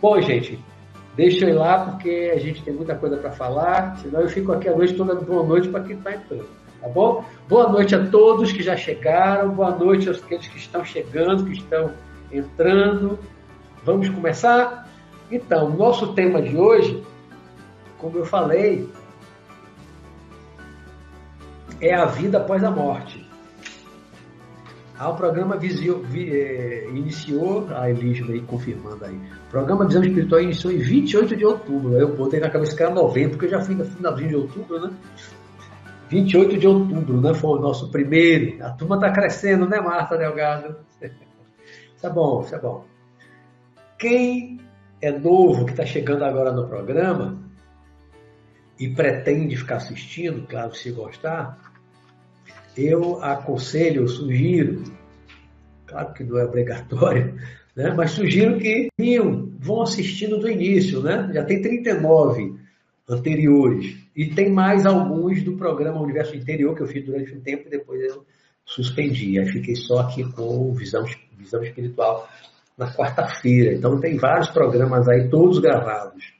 Bom, 0.00 0.20
gente, 0.20 0.64
deixa 1.16 1.44
eu 1.44 1.48
ir 1.48 1.54
lá 1.54 1.86
porque 1.86 2.32
a 2.32 2.38
gente 2.38 2.62
tem 2.62 2.72
muita 2.72 2.94
coisa 2.94 3.16
para 3.16 3.32
falar, 3.32 3.98
senão 3.98 4.20
eu 4.20 4.28
fico 4.28 4.52
aqui 4.52 4.68
a 4.68 4.76
noite 4.76 4.94
toda 4.94 5.16
boa 5.16 5.42
noite 5.42 5.68
para 5.68 5.82
quem 5.82 5.96
está 5.96 6.14
entrando. 6.14 6.48
Tá 6.80 6.88
bom? 6.88 7.24
Boa 7.48 7.68
noite 7.68 7.96
a 7.96 8.06
todos 8.06 8.52
que 8.52 8.62
já 8.62 8.76
chegaram, 8.76 9.50
boa 9.50 9.72
noite 9.72 10.08
aos 10.08 10.20
que 10.20 10.36
estão 10.56 10.84
chegando, 10.84 11.44
que 11.44 11.54
estão 11.54 11.92
entrando. 12.30 13.18
Vamos 13.84 14.08
começar? 14.08 14.88
Então, 15.30 15.68
nosso 15.70 16.12
tema 16.14 16.40
de 16.40 16.56
hoje, 16.56 17.02
como 17.98 18.18
eu 18.18 18.24
falei, 18.24 18.88
é 21.80 21.92
a 21.92 22.04
vida 22.04 22.38
após 22.38 22.62
a 22.62 22.70
morte. 22.70 23.27
Ah, 24.98 25.10
o 25.10 25.16
programa 25.16 25.56
visio, 25.56 26.02
vi, 26.02 26.28
é, 26.28 26.88
iniciou, 26.88 27.68
a 27.70 27.88
Elísio 27.88 28.28
aí 28.32 28.40
confirmando 28.42 29.04
aí, 29.04 29.14
o 29.14 29.50
programa 29.50 29.86
Visão 29.86 30.02
Espiritual 30.02 30.40
iniciou 30.40 30.72
em 30.72 30.78
28 30.78 31.36
de 31.36 31.44
outubro. 31.44 31.94
Aí 31.94 32.00
eu 32.00 32.16
botei 32.16 32.40
na 32.40 32.50
cabeça 32.50 32.76
que 32.76 32.82
era 32.82 32.92
novembro, 32.92 33.30
porque 33.30 33.46
eu 33.46 33.50
já 33.50 33.60
fui 33.60 33.76
no 33.76 33.84
finalzinho 33.84 34.28
de 34.28 34.34
outubro, 34.34 34.80
né? 34.80 34.92
28 36.08 36.58
de 36.58 36.66
outubro, 36.66 37.20
né? 37.20 37.32
Foi 37.32 37.58
o 37.58 37.62
nosso 37.62 37.92
primeiro. 37.92 38.64
A 38.64 38.70
turma 38.70 38.96
está 38.96 39.12
crescendo, 39.12 39.68
né, 39.68 39.80
Marta 39.80 40.18
Delgado? 40.18 40.76
É 41.00 41.10
bom, 42.10 42.44
é 42.50 42.58
bom. 42.58 42.84
Quem 43.96 44.58
é 45.00 45.12
novo, 45.12 45.64
que 45.64 45.72
está 45.72 45.86
chegando 45.86 46.24
agora 46.24 46.50
no 46.50 46.66
programa, 46.66 47.38
e 48.80 48.88
pretende 48.88 49.56
ficar 49.56 49.76
assistindo, 49.76 50.46
claro, 50.46 50.74
se 50.74 50.90
gostar, 50.90 51.67
eu 52.78 53.22
aconselho, 53.22 54.08
sugiro, 54.08 54.82
claro 55.86 56.12
que 56.12 56.24
não 56.24 56.38
é 56.38 56.44
obrigatório, 56.44 57.34
né? 57.74 57.92
mas 57.96 58.12
sugiro 58.12 58.58
que 58.58 58.88
vão 59.58 59.82
assistindo 59.82 60.38
do 60.38 60.48
início, 60.48 61.02
né? 61.02 61.30
Já 61.34 61.44
tem 61.44 61.60
39 61.60 62.56
anteriores. 63.08 63.96
E 64.14 64.26
tem 64.26 64.50
mais 64.50 64.84
alguns 64.84 65.42
do 65.42 65.56
programa 65.56 66.00
Universo 66.00 66.36
Interior 66.36 66.74
que 66.74 66.82
eu 66.82 66.86
fiz 66.88 67.04
durante 67.04 67.34
um 67.34 67.40
tempo 67.40 67.66
e 67.66 67.70
depois 67.70 68.00
eu 68.02 68.24
suspendi. 68.64 69.38
Aí 69.38 69.46
fiquei 69.46 69.74
só 69.74 70.00
aqui 70.00 70.24
com 70.32 70.72
visão, 70.74 71.04
visão 71.36 71.62
espiritual 71.62 72.28
na 72.76 72.92
quarta-feira. 72.92 73.74
Então 73.74 73.98
tem 74.00 74.16
vários 74.16 74.50
programas 74.50 75.08
aí, 75.08 75.28
todos 75.28 75.58
gravados. 75.58 76.32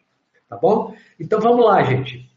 Tá 0.48 0.56
bom? 0.56 0.94
Então 1.18 1.40
vamos 1.40 1.64
lá, 1.64 1.82
gente. 1.84 2.27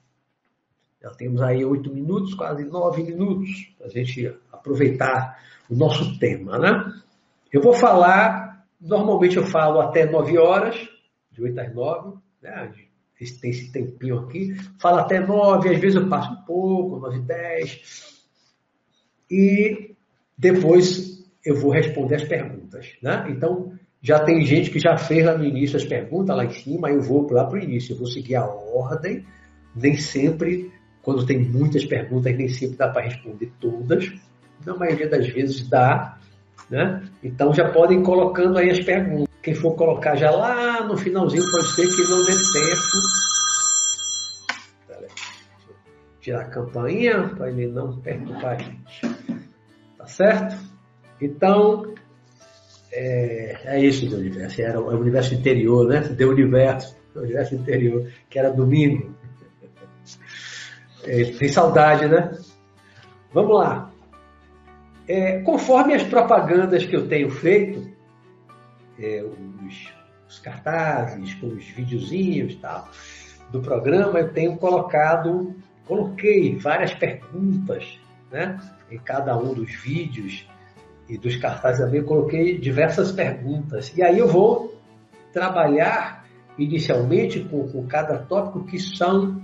Já 1.02 1.10
temos 1.10 1.42
aí 1.42 1.66
oito 1.66 1.92
minutos, 1.92 2.36
quase 2.36 2.64
nove 2.64 3.04
minutos, 3.04 3.74
para 3.78 3.88
a 3.88 3.90
gente 3.90 4.34
aproveitar 4.52 5.40
o 5.68 5.76
nosso 5.76 6.20
tema, 6.20 6.60
né? 6.60 6.94
Eu 7.52 7.62
vou 7.62 7.74
falar, 7.74 8.66
normalmente 8.80 9.36
eu 9.36 9.44
falo 9.44 9.82
até 9.82 10.06
nove 10.06 10.38
horas, 10.38 10.76
de 11.32 11.42
oito 11.42 11.60
às 11.60 11.74
nove, 11.74 12.18
né? 12.42 12.72
Tem 13.40 13.52
esse 13.52 13.72
tempinho 13.72 14.20
aqui. 14.20 14.56
Falo 14.80 14.98
até 14.98 15.20
nove, 15.20 15.70
às 15.70 15.80
vezes 15.80 15.96
eu 15.96 16.08
passo 16.10 16.34
um 16.34 16.44
pouco, 16.44 17.00
nove 17.00 17.18
e 17.18 17.22
dez. 17.22 18.22
E 19.30 19.96
depois 20.38 21.24
eu 21.44 21.56
vou 21.56 21.72
responder 21.72 22.16
as 22.16 22.24
perguntas, 22.24 22.96
né? 23.02 23.28
Então, 23.30 23.74
já 24.02 24.20
tem 24.20 24.42
gente 24.46 24.72
que 24.72 24.80
já 24.80 24.98
fez 24.98 25.26
lá 25.26 25.38
no 25.38 25.46
início 25.46 25.78
as 25.78 25.86
perguntas 25.86 26.36
lá 26.36 26.46
em 26.46 26.52
cima, 26.52 26.90
eu 26.90 27.02
vou 27.02 27.32
lá 27.32 27.46
para 27.46 27.60
o 27.60 27.64
início. 27.64 27.94
Eu 27.94 27.98
vou 27.98 28.08
seguir 28.08 28.36
a 28.36 28.46
ordem, 28.46 29.26
nem 29.76 29.96
sempre 29.96 30.72
quando 31.02 31.26
tem 31.26 31.40
muitas 31.40 31.86
perguntas, 31.86 32.36
nem 32.36 32.48
sempre 32.48 32.78
dá 32.78 32.88
para 32.90 33.04
responder 33.04 33.52
todas. 33.60 34.12
Na 34.66 34.76
maioria 34.76 35.10
das 35.10 35.28
vezes 35.28 35.68
dá. 35.68 36.18
Né? 36.70 37.04
Então 37.24 37.54
já 37.54 37.70
podem 37.70 38.00
ir 38.00 38.04
colocando 38.04 38.58
aí 38.58 38.70
as 38.70 38.80
perguntas. 38.80 39.28
Quem 39.42 39.56
for 39.56 39.76
colocar 39.76 40.16
já 40.16 40.30
lá 40.30 40.84
no 40.86 40.96
finalzinho, 40.96 41.44
pode 41.52 41.68
ser 41.74 41.88
que 41.88 42.10
não 42.10 42.24
dê 42.24 42.32
tempo. 42.32 42.82
Tirar 46.22 46.42
a 46.42 46.50
campainha 46.50 47.30
para 47.30 47.50
ele 47.50 47.68
não 47.68 47.98
perturbar 48.00 48.52
a 48.52 48.58
gente. 48.60 49.02
Tá 49.98 50.06
certo? 50.06 50.56
Então, 51.20 51.96
é, 52.92 53.58
é 53.66 53.84
isso 53.84 54.06
do 54.08 54.18
universo. 54.18 54.62
Era 54.62 54.80
o 54.80 54.90
universo 54.90 55.34
interior, 55.34 55.88
né? 55.88 56.02
Deu 56.02 56.30
universo, 56.30 56.96
o 57.16 57.20
universo 57.20 57.56
interior, 57.56 58.08
que 58.30 58.38
era 58.38 58.52
domingo. 58.52 59.11
É, 61.06 61.24
tem 61.26 61.48
saudade, 61.48 62.08
né? 62.08 62.32
Vamos 63.34 63.58
lá. 63.58 63.92
É, 65.08 65.40
conforme 65.42 65.94
as 65.94 66.04
propagandas 66.04 66.86
que 66.86 66.96
eu 66.96 67.08
tenho 67.08 67.30
feito, 67.30 67.90
é, 69.00 69.24
os, 69.66 69.94
os, 70.28 70.40
cartazes, 70.40 71.34
com 71.36 71.48
os 71.48 71.66
videozinhos 71.66 72.56
tal, 72.56 72.88
do 73.52 73.62
programa, 73.62 74.20
eu 74.20 74.32
tenho 74.32 74.58
colocado, 74.58 75.56
coloquei 75.86 76.56
várias 76.58 76.94
perguntas, 76.94 78.00
né? 78.32 78.60
Em 78.90 79.00
cada 79.00 79.38
um 79.38 79.54
dos 79.54 79.74
vídeos 79.74 80.48
e 81.10 81.18
dos 81.18 81.36
cartazes 81.38 81.84
também, 81.84 82.02
eu 82.02 82.06
coloquei 82.06 82.58
diversas 82.58 83.12
perguntas. 83.12 83.92
E 83.98 84.04
aí 84.04 84.20
eu 84.20 84.28
vou 84.28 84.80
trabalhar 85.34 86.26
inicialmente 86.58 87.40
com, 87.40 87.68
com 87.68 87.88
cada 87.88 88.20
tópico 88.20 88.66
que 88.66 88.80
são 88.80 89.42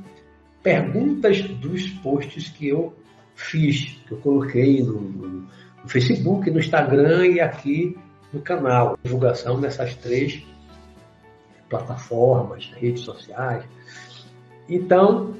perguntas 0.67 1.41
dos 1.43 1.87
posts 1.87 2.49
que 2.49 2.67
eu 2.67 2.93
fiz, 3.35 3.97
que 4.05 4.11
eu 4.11 4.17
coloquei 4.17 4.83
no, 4.83 4.99
no, 4.99 5.47
Facebook, 5.87 6.51
no 6.51 6.59
Instagram 6.59 7.25
e 7.27 7.39
aqui 7.39 7.97
no 8.33 8.41
canal. 8.41 8.99
Divulgação 9.01 9.57
nessas 9.61 9.95
três 9.95 10.45
plataformas, 11.69 12.69
redes 12.75 13.03
sociais. 13.03 13.63
Então, 14.67 15.35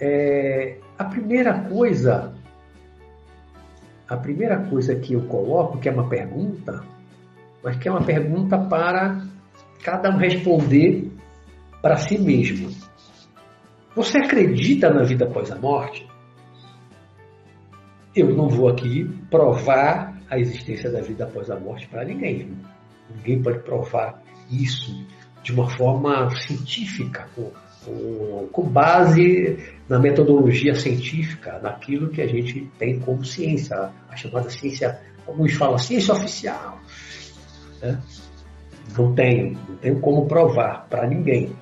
é, 0.00 0.78
a 0.98 1.04
primeira 1.04 1.60
coisa, 1.64 2.32
a 4.08 4.16
primeira 4.16 4.60
coisa 4.64 4.96
que 4.96 5.12
eu 5.12 5.26
coloco, 5.26 5.76
que 5.76 5.90
é 5.90 5.92
uma 5.92 6.08
pergunta, 6.08 6.82
mas 7.62 7.76
que 7.76 7.86
é 7.86 7.90
uma 7.90 8.02
pergunta 8.02 8.56
para 8.56 9.26
cada 9.82 10.08
um 10.08 10.16
responder 10.16 11.12
para 11.82 11.98
si 11.98 12.18
mesmo. 12.18 12.79
Você 13.94 14.18
acredita 14.18 14.92
na 14.92 15.02
vida 15.02 15.24
após 15.24 15.50
a 15.50 15.56
morte? 15.56 16.06
Eu 18.14 18.34
não 18.34 18.48
vou 18.48 18.68
aqui 18.68 19.08
provar 19.30 20.16
a 20.28 20.38
existência 20.38 20.90
da 20.90 21.00
vida 21.00 21.24
após 21.24 21.50
a 21.50 21.58
morte 21.58 21.88
para 21.88 22.04
ninguém. 22.04 22.56
Ninguém 23.16 23.42
pode 23.42 23.58
provar 23.60 24.22
isso 24.50 25.04
de 25.42 25.52
uma 25.52 25.68
forma 25.70 26.30
científica, 26.36 27.28
com, 27.34 27.50
com, 27.84 28.48
com, 28.52 28.62
base 28.62 29.58
na 29.88 29.98
metodologia 29.98 30.74
científica, 30.74 31.58
naquilo 31.60 32.10
que 32.10 32.20
a 32.20 32.26
gente 32.26 32.70
tem 32.78 33.00
como 33.00 33.24
ciência, 33.24 33.90
a 34.08 34.16
chamada 34.16 34.50
ciência, 34.50 35.00
eles 35.38 35.54
falam, 35.54 35.78
ciência 35.78 36.14
oficial. 36.14 36.78
Né? 37.80 38.00
Não 38.96 39.14
tenho, 39.14 39.58
não 39.68 39.76
tenho 39.76 40.00
como 40.00 40.26
provar 40.26 40.86
para 40.88 41.06
ninguém. 41.06 41.52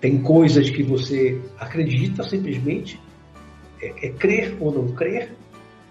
Tem 0.00 0.20
coisas 0.22 0.68
que 0.70 0.82
você 0.82 1.40
acredita 1.58 2.22
simplesmente, 2.22 3.00
é, 3.80 4.06
é 4.06 4.10
crer 4.10 4.56
ou 4.60 4.72
não 4.72 4.88
crer, 4.88 5.30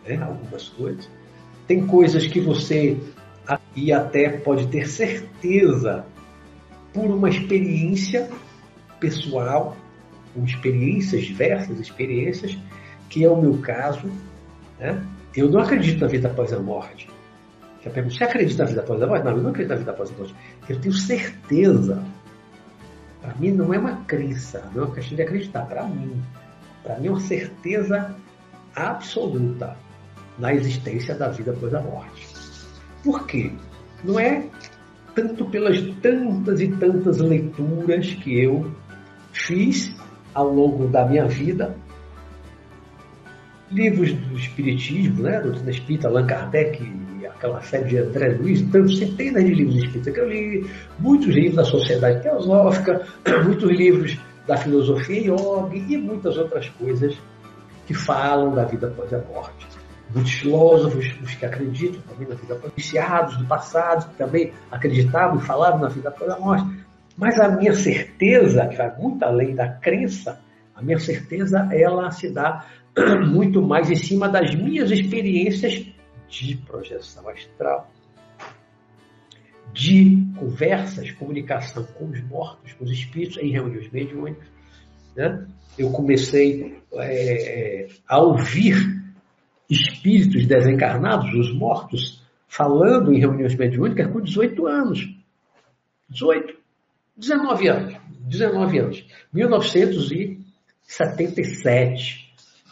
né? 0.07 0.21
algumas 0.21 0.69
coisas. 0.69 1.09
Tem 1.67 1.85
coisas 1.87 2.27
que 2.27 2.39
você 2.39 2.97
e 3.75 3.91
até 3.91 4.29
pode 4.29 4.67
ter 4.67 4.87
certeza 4.87 6.05
por 6.93 7.05
uma 7.05 7.29
experiência 7.29 8.29
pessoal, 8.99 9.75
com 10.33 10.43
experiências 10.43 11.25
diversas, 11.25 11.79
experiências, 11.79 12.57
que 13.09 13.23
é 13.23 13.29
o 13.29 13.39
meu 13.39 13.57
caso. 13.59 14.09
Né? 14.79 15.01
Eu 15.35 15.49
não 15.49 15.59
acredito 15.59 15.99
na 16.01 16.07
vida 16.07 16.27
após 16.29 16.53
a 16.53 16.59
morte. 16.59 17.09
Você 17.83 18.23
acredita 18.23 18.63
na 18.63 18.69
vida 18.69 18.81
após 18.81 19.01
a 19.01 19.07
morte? 19.07 19.25
Não, 19.25 19.31
eu 19.31 19.43
não 19.43 19.49
acredito 19.51 19.69
na 19.69 19.77
vida 19.77 19.91
após 19.91 20.09
a 20.09 20.13
morte. 20.13 20.35
Eu 20.67 20.79
tenho 20.79 20.93
certeza 20.93 22.03
para 23.25 23.35
mim 23.39 23.51
não 23.51 23.73
é 23.73 23.79
uma 23.79 23.97
crença, 24.05 24.69
não 24.73 24.83
é 24.83 24.85
uma 24.85 24.95
questão 24.95 25.15
de 25.15 25.23
acreditar. 25.23 25.65
Para 25.65 25.83
mim, 25.83 26.21
para 26.83 26.99
mim 26.99 27.07
é 27.07 27.09
uma 27.09 27.19
certeza 27.19 28.15
absoluta 28.75 29.75
na 30.37 30.53
existência 30.53 31.15
da 31.15 31.29
vida 31.29 31.51
após 31.51 31.73
a 31.73 31.81
morte. 31.81 32.27
Por 33.03 33.25
quê? 33.25 33.51
Não 34.03 34.19
é 34.19 34.47
tanto 35.15 35.45
pelas 35.45 35.81
tantas 36.01 36.61
e 36.61 36.67
tantas 36.67 37.17
leituras 37.17 38.13
que 38.13 38.39
eu 38.39 38.71
fiz 39.33 39.95
ao 40.33 40.53
longo 40.53 40.87
da 40.87 41.05
minha 41.05 41.25
vida, 41.25 41.75
livros 43.71 44.13
do 44.13 44.37
Espiritismo, 44.37 45.23
né, 45.23 45.39
do 45.39 45.69
Espírita 45.69 46.09
Allan 46.09 46.27
Kardec 46.27 46.83
aquela 47.27 47.61
série 47.61 47.85
de 47.85 47.97
André 47.97 48.29
Luiz, 48.39 48.61
então 48.61 48.87
centenas 48.87 49.43
de 49.43 49.53
livros 49.53 49.77
espíritas 49.77 50.13
que 50.13 50.19
eu 50.19 50.29
li, 50.29 50.69
muitos 50.99 51.27
livros 51.27 51.55
da 51.55 51.63
Sociedade 51.63 52.21
Teosófica, 52.21 53.05
muitos 53.45 53.71
livros 53.71 54.17
da 54.47 54.57
filosofia 54.57 55.21
yoga 55.21 55.75
e 55.75 55.97
muitas 55.97 56.37
outras 56.37 56.69
coisas 56.69 57.17
que 57.87 57.93
falam 57.93 58.53
da 58.53 58.65
vida 58.65 58.87
após 58.87 59.13
a 59.13 59.19
morte. 59.19 59.67
Muitos 60.13 60.33
filósofos, 60.33 61.13
os 61.23 61.33
que 61.33 61.45
acreditam 61.45 61.99
também 62.01 62.27
na 62.27 62.35
vida 62.35 62.53
após 62.53 62.71
iniciados 62.73 63.37
do 63.37 63.45
passado, 63.45 64.09
que 64.11 64.17
também 64.17 64.53
acreditavam 64.71 65.37
e 65.37 65.41
falavam 65.41 65.79
na 65.79 65.87
vida 65.87 66.09
após 66.09 66.31
a 66.31 66.39
morte. 66.39 66.85
Mas 67.17 67.39
a 67.39 67.49
minha 67.49 67.73
certeza, 67.73 68.67
que 68.67 68.75
vai 68.75 68.95
muito 68.97 69.23
além 69.23 69.55
da 69.55 69.67
crença, 69.67 70.39
a 70.75 70.81
minha 70.81 70.99
certeza 70.99 71.67
ela 71.71 72.11
se 72.11 72.29
dá 72.29 72.65
muito 73.27 73.61
mais 73.61 73.89
em 73.89 73.95
cima 73.95 74.29
das 74.29 74.53
minhas 74.53 74.91
experiências 74.91 75.85
de 76.29 76.55
projeção 76.57 77.27
astral, 77.29 77.89
de 79.73 80.25
conversas, 80.37 81.11
comunicação 81.11 81.83
com 81.83 82.05
os 82.05 82.21
mortos, 82.23 82.73
com 82.73 82.85
os 82.85 82.91
espíritos 82.91 83.37
em 83.37 83.51
reuniões 83.51 83.91
mediúnicas. 83.91 84.47
Né? 85.15 85.47
Eu 85.77 85.91
comecei 85.91 86.81
é, 86.93 87.87
a 88.07 88.19
ouvir 88.19 89.03
espíritos 89.69 90.45
desencarnados, 90.45 91.33
os 91.33 91.53
mortos, 91.53 92.23
falando 92.47 93.13
em 93.13 93.19
reuniões 93.19 93.55
mediúnicas 93.55 94.11
com 94.11 94.21
18 94.21 94.67
anos. 94.67 95.09
18, 96.09 96.55
19 97.17 97.67
anos. 97.67 97.95
19 98.27 98.79
anos. 98.79 99.05
1977. 99.33 102.24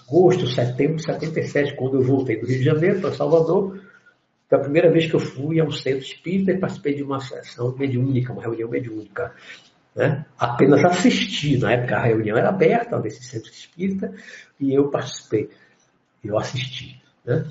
Agosto, 0.07 0.47
setembro 0.47 0.97
de 0.97 1.03
77, 1.03 1.75
quando 1.75 1.95
eu 1.95 2.03
voltei 2.03 2.39
do 2.39 2.45
Rio 2.45 2.57
de 2.57 2.63
Janeiro 2.63 3.01
para 3.01 3.13
Salvador, 3.13 3.79
foi 4.50 4.57
a 4.57 4.61
primeira 4.61 4.91
vez 4.91 5.07
que 5.07 5.15
eu 5.15 5.19
fui 5.19 5.59
a 5.59 5.63
um 5.63 5.71
centro 5.71 6.03
espírita 6.03 6.51
e 6.51 6.59
participei 6.59 6.95
de 6.95 7.03
uma 7.03 7.19
sessão 7.19 7.75
mediúnica, 7.75 8.33
uma 8.33 8.41
reunião 8.41 8.69
mediúnica. 8.69 9.33
Né? 9.95 10.25
Apenas 10.38 10.83
assisti, 10.85 11.57
na 11.57 11.73
época 11.73 11.95
a 11.95 12.03
reunião 12.03 12.38
era 12.38 12.50
aberta 12.50 13.00
nesse 13.00 13.23
centro 13.23 13.50
espírita 13.51 14.13
e 14.59 14.73
eu 14.73 14.89
participei, 14.89 15.50
eu 16.23 16.38
assisti. 16.38 17.01
Né? 17.25 17.45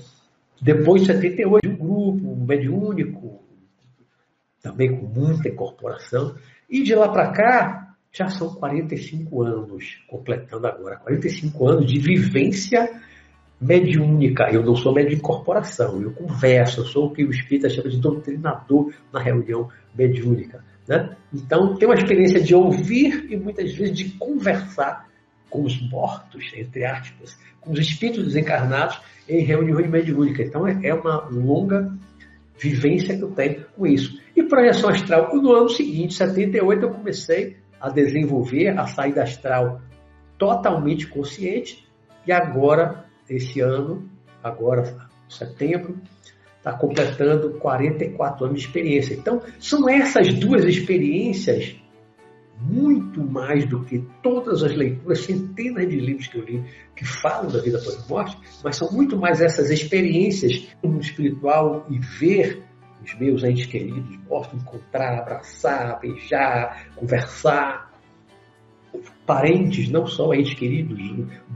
Depois, 0.60 1.02
em 1.02 1.06
78, 1.06 1.68
um 1.68 1.76
grupo 1.76 2.32
um 2.32 2.44
mediúnico, 2.44 3.42
também 4.62 4.96
com 4.96 5.06
muita 5.06 5.48
incorporação, 5.48 6.36
e 6.70 6.82
de 6.82 6.94
lá 6.94 7.08
para 7.08 7.32
cá, 7.32 7.91
já 8.12 8.28
são 8.28 8.54
45 8.54 9.42
anos, 9.42 10.02
completando 10.06 10.66
agora, 10.66 10.96
45 10.96 11.68
anos 11.68 11.86
de 11.90 11.98
vivência 11.98 13.00
mediúnica. 13.58 14.50
Eu 14.52 14.62
não 14.62 14.76
sou 14.76 14.92
médium 14.92 15.10
de 15.10 15.16
incorporação, 15.16 16.02
eu 16.02 16.12
converso, 16.12 16.80
eu 16.80 16.84
sou 16.84 17.06
o 17.06 17.10
que 17.10 17.24
o 17.24 17.30
espírita 17.30 17.70
chama 17.70 17.88
de 17.88 17.98
doutrinador 17.98 18.92
na 19.10 19.20
reunião 19.20 19.68
mediúnica. 19.94 20.62
Né? 20.86 21.16
Então, 21.32 21.74
tem 21.76 21.88
uma 21.88 21.94
experiência 21.94 22.40
de 22.40 22.54
ouvir 22.54 23.28
e 23.30 23.36
muitas 23.36 23.72
vezes 23.72 23.96
de 23.96 24.10
conversar 24.18 25.08
com 25.48 25.62
os 25.62 25.80
mortos, 25.90 26.52
entre 26.54 26.84
aspas, 26.84 27.38
com 27.60 27.72
os 27.72 27.78
espíritos 27.78 28.24
desencarnados 28.24 29.00
em 29.26 29.42
reuniões 29.42 29.88
mediúnicas. 29.88 30.48
Então, 30.48 30.66
é 30.66 30.92
uma 30.92 31.28
longa 31.30 31.90
vivência 32.58 33.16
que 33.16 33.22
eu 33.22 33.30
tenho 33.30 33.64
com 33.74 33.86
isso. 33.86 34.20
E 34.36 34.42
projeção 34.42 34.90
astral, 34.90 35.34
no 35.34 35.52
ano 35.52 35.68
seguinte, 35.68 36.14
78, 36.14 36.82
eu 36.82 36.90
comecei 36.90 37.61
a 37.82 37.90
desenvolver 37.90 38.68
a 38.78 38.86
saída 38.86 39.24
astral 39.24 39.82
totalmente 40.38 41.08
consciente 41.08 41.84
e 42.24 42.30
agora, 42.30 43.04
esse 43.28 43.60
ano, 43.60 44.08
agora, 44.42 45.08
setembro, 45.28 46.00
está 46.58 46.72
completando 46.72 47.54
44 47.58 48.44
anos 48.44 48.60
de 48.60 48.66
experiência. 48.66 49.14
Então, 49.14 49.42
são 49.58 49.88
essas 49.88 50.32
duas 50.34 50.64
experiências 50.64 51.76
muito 52.60 53.20
mais 53.24 53.66
do 53.66 53.82
que 53.84 54.04
todas 54.22 54.62
as 54.62 54.72
leituras, 54.72 55.24
centenas 55.24 55.88
de 55.88 55.96
livros 55.96 56.28
que 56.28 56.38
eu 56.38 56.44
li 56.44 56.64
que 56.94 57.04
falam 57.04 57.50
da 57.50 57.60
vida 57.60 57.78
após 57.78 58.04
a 58.04 58.08
morte, 58.08 58.38
mas 58.62 58.76
são 58.76 58.92
muito 58.92 59.16
mais 59.16 59.40
essas 59.40 59.68
experiências 59.70 60.68
no 60.80 61.00
espiritual 61.00 61.84
e 61.90 61.98
ver 61.98 62.62
os 63.04 63.14
meus 63.14 63.42
entes 63.42 63.66
queridos 63.66 64.18
mortos, 64.28 64.60
encontrar, 64.60 65.18
abraçar, 65.18 66.00
beijar, 66.00 66.88
conversar. 66.94 67.90
Parentes, 69.24 69.88
não 69.88 70.06
só 70.06 70.34
entes 70.34 70.54
queridos, 70.54 70.98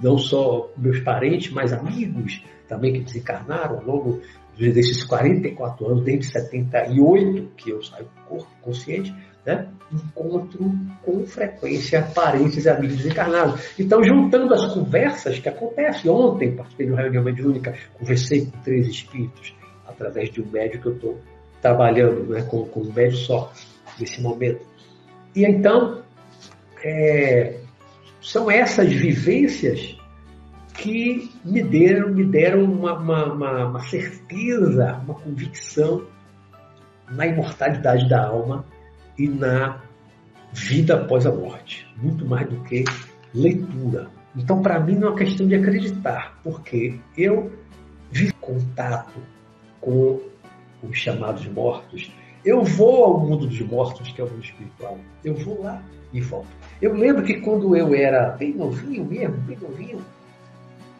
não 0.02 0.16
só 0.16 0.70
meus 0.76 1.00
parentes, 1.00 1.52
mas 1.52 1.72
amigos 1.72 2.43
também 2.66 2.94
que 2.94 3.00
desencarnaram 3.00 3.78
ao 3.78 3.84
longo 3.84 4.22
desses 4.56 5.04
44 5.04 5.87
anos, 5.87 6.04
desde 6.04 6.26
78 6.32 7.52
que 7.56 7.70
eu 7.70 7.82
saio 7.82 8.04
do 8.04 8.22
corpo 8.26 8.50
consciente, 8.62 9.14
né? 9.44 9.69
encontro 9.93 10.72
com 11.04 11.25
frequência 11.26 12.02
parentes 12.02 12.64
e 12.64 12.69
amigos 12.69 12.96
desencarnados. 12.96 13.60
Então, 13.78 14.02
juntando 14.02 14.52
as 14.54 14.72
conversas 14.72 15.38
que 15.38 15.48
acontecem, 15.48 16.10
ontem 16.10 16.56
participei 16.56 16.87
de 16.87 16.93
uma 16.93 17.02
reunião 17.02 17.22
mediúnica, 17.22 17.75
conversei 17.98 18.46
com 18.46 18.58
três 18.62 18.88
espíritos, 18.88 19.54
através 19.87 20.31
de 20.31 20.43
um 20.43 20.46
médico 20.50 20.82
que 20.82 20.88
eu 20.88 20.94
estou 20.94 21.20
trabalhando 21.67 22.31
né, 22.31 22.43
com, 22.43 22.65
com 22.67 22.81
um 22.81 22.93
médico 22.93 23.23
só 23.23 23.53
nesse 23.99 24.23
momento. 24.23 24.65
E 25.35 25.45
então, 25.45 26.03
é, 26.85 27.59
são 28.23 28.51
essas 28.51 28.93
vivências 28.93 29.97
que 30.75 31.31
me 31.45 31.63
deram, 31.63 32.11
me 32.11 32.25
deram 32.25 32.65
uma, 32.65 32.95
uma, 32.95 33.33
uma, 33.33 33.67
uma 33.67 33.81
certeza, 33.81 35.01
uma 35.05 35.15
convicção 35.15 36.07
na 37.11 37.27
imortalidade 37.27 38.09
da 38.09 38.27
alma 38.27 38.65
e 39.19 39.27
na 39.27 39.81
vida 40.53 40.95
após 40.95 41.27
a 41.27 41.33
morte, 41.33 41.87
muito 41.97 42.25
mais 42.25 42.49
do 42.49 42.61
que 42.61 42.85
leitura. 43.35 44.09
Então, 44.37 44.63
para 44.63 44.79
mim, 44.79 44.95
não 44.97 45.09
é 45.09 45.11
uma 45.11 45.19
questão 45.19 45.49
de 45.49 45.55
acreditar, 45.55 46.39
porque 46.45 46.99
eu 47.17 47.51
vi 48.11 48.33
contato 48.35 49.19
com 49.81 50.21
os 50.82 50.96
chamados 50.96 51.46
mortos. 51.46 52.11
Eu 52.44 52.62
vou 52.62 53.05
ao 53.05 53.20
mundo 53.20 53.46
dos 53.46 53.61
mortos, 53.61 54.12
que 54.12 54.20
é 54.20 54.25
o 54.25 54.31
mundo 54.31 54.44
espiritual. 54.44 54.99
Eu 55.25 55.34
vou 55.34 55.62
lá 55.62 55.82
e 56.12 56.20
volto. 56.20 56.49
Eu 56.81 56.94
lembro 56.94 57.25
que 57.25 57.40
quando 57.40 57.76
eu 57.76 57.94
era 57.94 58.31
bem 58.31 58.55
novinho 58.55 59.05
mesmo, 59.05 59.37
bem 59.38 59.58
novinho, 59.61 60.00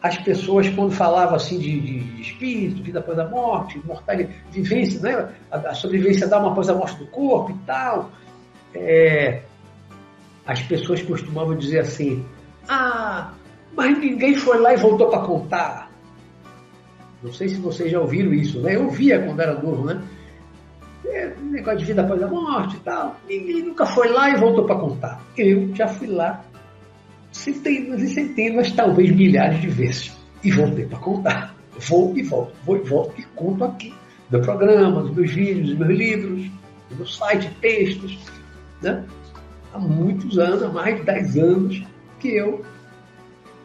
as 0.01 0.17
pessoas, 0.17 0.69
quando 0.69 0.91
falavam 0.91 1.35
assim 1.35 1.57
de, 1.57 1.79
de 1.79 2.21
espírito, 2.21 2.83
vida 2.83 2.99
após 2.99 3.17
a 3.17 3.27
morte, 3.27 3.81
mortalidade, 3.85 4.35
vivência, 4.51 4.99
né? 5.01 5.33
a, 5.51 5.57
a 5.57 5.73
sobrevivência 5.73 6.27
da 6.27 6.37
alma 6.37 6.51
após 6.51 6.69
a 6.69 6.73
morte 6.73 6.97
do 6.97 7.07
corpo 7.07 7.51
e 7.51 7.65
tal, 7.65 8.11
é, 8.75 9.41
as 10.45 10.61
pessoas 10.63 11.01
costumavam 11.01 11.57
dizer 11.57 11.79
assim: 11.79 12.23
Ah, 12.67 13.31
mas 13.75 13.97
ninguém 13.97 14.35
foi 14.35 14.59
lá 14.59 14.73
e 14.73 14.77
voltou 14.77 15.09
para 15.09 15.25
contar. 15.25 15.86
Não 17.21 17.33
sei 17.33 17.49
se 17.49 17.55
vocês 17.55 17.91
já 17.91 17.99
ouviram 17.99 18.33
isso, 18.33 18.61
né? 18.61 18.75
Eu 18.75 18.85
ouvia 18.85 19.21
quando 19.23 19.39
era 19.39 19.59
novo, 19.59 19.85
né? 19.85 20.01
É, 21.05 21.33
negócio 21.41 21.79
de 21.79 21.85
vida 21.85 22.01
após 22.01 22.21
a 22.21 22.27
morte 22.27 22.75
e 22.75 22.79
tal. 22.79 23.15
Ninguém 23.27 23.63
nunca 23.63 23.85
foi 23.85 24.09
lá 24.09 24.29
e 24.29 24.37
voltou 24.37 24.65
para 24.65 24.79
contar. 24.79 25.21
Eu 25.37 25.73
já 25.75 25.87
fui 25.87 26.07
lá 26.07 26.43
centenas 27.31 28.01
e 28.01 28.07
centenas, 28.09 28.71
talvez 28.71 29.11
milhares 29.15 29.61
de 29.61 29.69
vezes. 29.69 30.15
E 30.43 30.51
voltei 30.51 30.85
para 30.85 30.99
contar. 30.99 31.55
Vou 31.79 32.15
e 32.17 32.23
volto, 32.23 32.53
vou 32.65 32.77
e 32.77 32.81
volto 32.81 33.19
e 33.19 33.23
conto 33.35 33.63
aqui. 33.63 33.93
No 34.29 34.41
programa, 34.41 35.01
nos 35.01 35.15
meus 35.15 35.31
vídeos, 35.31 35.69
nos 35.69 35.77
meus 35.79 35.97
livros, 35.97 36.51
no 36.89 36.97
meu 36.97 37.05
site, 37.05 37.49
textos. 37.61 38.17
Né? 38.81 39.03
Há 39.73 39.79
muitos 39.79 40.37
anos, 40.37 40.63
há 40.63 40.69
mais 40.69 40.97
de 40.97 41.03
10 41.03 41.37
anos, 41.37 41.83
que 42.19 42.29
eu 42.29 42.63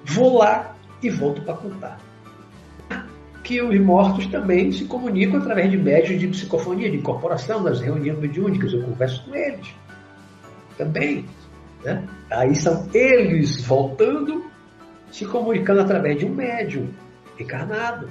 vou 0.04 0.38
lá 0.38 0.74
e 1.02 1.10
volto 1.10 1.42
para 1.42 1.54
contar. 1.54 2.11
Que 3.42 3.60
os 3.60 3.78
mortos 3.80 4.26
também 4.26 4.70
se 4.70 4.84
comunicam 4.84 5.40
através 5.40 5.70
de 5.70 5.76
médios 5.76 6.20
de 6.20 6.28
psicofonia, 6.28 6.90
de 6.90 6.96
incorporação, 6.96 7.62
nas 7.62 7.80
reuniões 7.80 8.18
mediúnicas, 8.18 8.72
eu 8.72 8.82
converso 8.82 9.24
com 9.24 9.34
eles. 9.34 9.74
Também. 10.78 11.26
Né? 11.82 12.06
Aí 12.30 12.54
são 12.54 12.88
eles 12.94 13.64
voltando, 13.64 14.44
se 15.10 15.24
comunicando 15.26 15.80
através 15.80 16.18
de 16.18 16.24
um 16.24 16.34
médium 16.34 16.88
encarnado. 17.38 18.08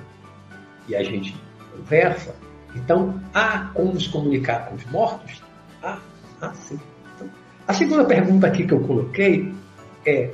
E 0.87 0.95
a 0.95 1.03
gente 1.03 1.35
conversa. 1.71 2.35
Então, 2.75 3.19
há 3.33 3.69
como 3.73 3.99
se 3.99 4.09
comunicar 4.09 4.67
com 4.67 4.75
os 4.75 4.85
mortos? 4.85 5.41
Há, 5.81 5.99
há 6.41 6.53
sim. 6.53 6.79
Então, 7.15 7.29
a 7.67 7.73
segunda 7.73 8.05
pergunta 8.05 8.47
aqui 8.47 8.65
que 8.65 8.73
eu 8.73 8.81
coloquei 8.81 9.53
é: 10.05 10.31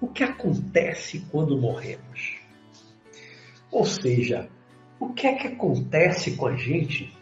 o 0.00 0.08
que 0.08 0.24
acontece 0.24 1.26
quando 1.30 1.56
morremos? 1.56 2.39
Ou 3.70 3.84
seja, 3.84 4.48
o 4.98 5.12
que 5.12 5.26
é 5.26 5.34
que 5.34 5.48
acontece 5.48 6.36
com 6.36 6.46
a 6.46 6.56
gente 6.56 7.16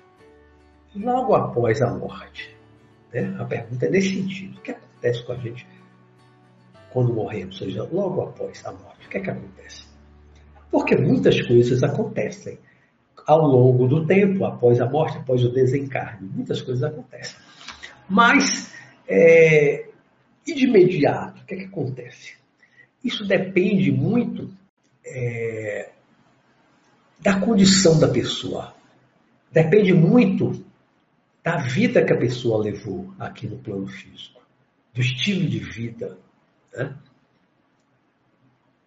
logo 0.94 1.34
após 1.34 1.80
a 1.82 1.90
morte? 1.90 2.56
Né? 3.12 3.36
A 3.38 3.44
pergunta 3.44 3.86
é 3.86 3.90
nesse 3.90 4.16
sentido. 4.16 4.58
O 4.58 4.62
que 4.62 4.70
acontece 4.72 5.24
com 5.24 5.32
a 5.32 5.36
gente 5.36 5.66
quando 6.90 7.12
morremos, 7.12 7.60
ou 7.60 7.66
seja, 7.66 7.88
logo 7.92 8.22
após 8.22 8.64
a 8.64 8.72
morte? 8.72 9.06
O 9.06 9.10
que 9.10 9.18
é 9.18 9.20
que 9.20 9.30
acontece? 9.30 9.86
Porque 10.70 10.96
muitas 10.96 11.40
coisas 11.46 11.82
acontecem 11.82 12.58
ao 13.26 13.46
longo 13.46 13.86
do 13.86 14.06
tempo, 14.06 14.44
após 14.44 14.80
a 14.80 14.88
morte, 14.88 15.18
após 15.18 15.44
o 15.44 15.52
desencarne. 15.52 16.28
Muitas 16.28 16.62
coisas 16.62 16.82
acontecem. 16.82 17.38
Mas, 18.08 18.74
é, 19.06 19.86
e 20.46 20.54
de 20.54 20.66
imediato, 20.66 21.42
o 21.42 21.44
que 21.44 21.54
é 21.54 21.58
que 21.58 21.64
acontece? 21.64 22.36
Isso 23.04 23.26
depende 23.26 23.92
muito 23.92 24.50
é, 25.04 25.90
da 27.28 27.38
condição 27.40 28.00
da 28.00 28.08
pessoa. 28.08 28.75
Depende 29.52 29.92
muito 29.92 30.64
da 31.44 31.58
vida 31.58 32.02
que 32.02 32.11
a 32.11 32.16
pessoa 32.16 32.64
levou 32.64 33.12
aqui 33.18 33.47
no 33.47 33.58
plano 33.58 33.87
físico, 33.87 34.40
do 34.94 35.02
estilo 35.02 35.47
de 35.47 35.58
vida. 35.58 36.16
Né? 36.75 36.97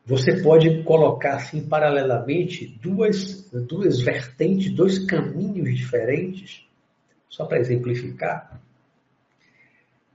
Você 0.08 0.42
pode 0.42 0.82
colocar 0.82 1.36
assim 1.36 1.68
paralelamente 1.68 2.66
duas, 2.82 3.48
duas 3.52 4.02
vertentes, 4.02 4.74
dois 4.74 4.98
caminhos 5.06 5.78
diferentes, 5.78 6.68
só 7.30 7.46
para 7.46 7.60
exemplificar, 7.60 8.60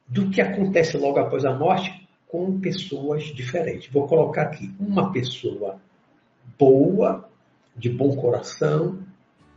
do 0.04 0.30
que 0.30 0.40
acontece 0.40 0.96
logo 0.96 1.20
após 1.20 1.44
a 1.44 1.54
morte 1.54 2.08
com 2.26 2.58
pessoas 2.58 3.22
diferentes. 3.26 3.88
Vou 3.92 4.08
colocar 4.08 4.42
aqui 4.42 4.74
uma 4.80 5.12
pessoa 5.12 5.80
boa, 6.58 7.30
de 7.76 7.90
bom 7.90 8.14
coração, 8.16 8.98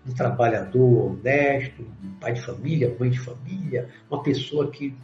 um 0.07 0.13
trabalhador 0.13 1.11
honesto, 1.11 1.85
um 2.03 2.11
pai 2.19 2.33
de 2.33 2.41
família, 2.41 2.95
mãe 2.99 3.09
de 3.09 3.19
família, 3.19 3.89
uma 4.09 4.21
pessoa 4.23 4.69
que 4.69 4.95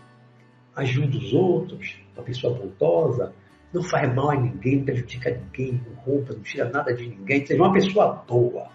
ajuda 0.75 1.17
os 1.17 1.33
outros, 1.33 1.95
uma 2.15 2.23
pessoa 2.23 2.53
bondosa, 2.53 3.33
não 3.73 3.83
faz 3.83 4.13
mal 4.13 4.31
a 4.31 4.35
ninguém, 4.35 4.77
não 4.77 4.85
prejudica 4.85 5.31
ninguém, 5.31 5.81
não 5.85 5.95
rouba, 5.95 6.33
não 6.33 6.41
tira 6.41 6.69
nada 6.69 6.93
de 6.93 7.07
ninguém, 7.07 7.45
seja 7.45 7.61
uma 7.61 7.73
pessoa 7.73 8.23
boa, 8.27 8.69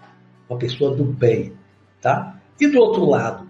uma 0.49 0.57
pessoa 0.57 0.95
do 0.95 1.05
bem, 1.05 1.53
tá? 1.99 2.39
E 2.59 2.67
do 2.67 2.79
outro 2.79 3.05
lado, 3.05 3.49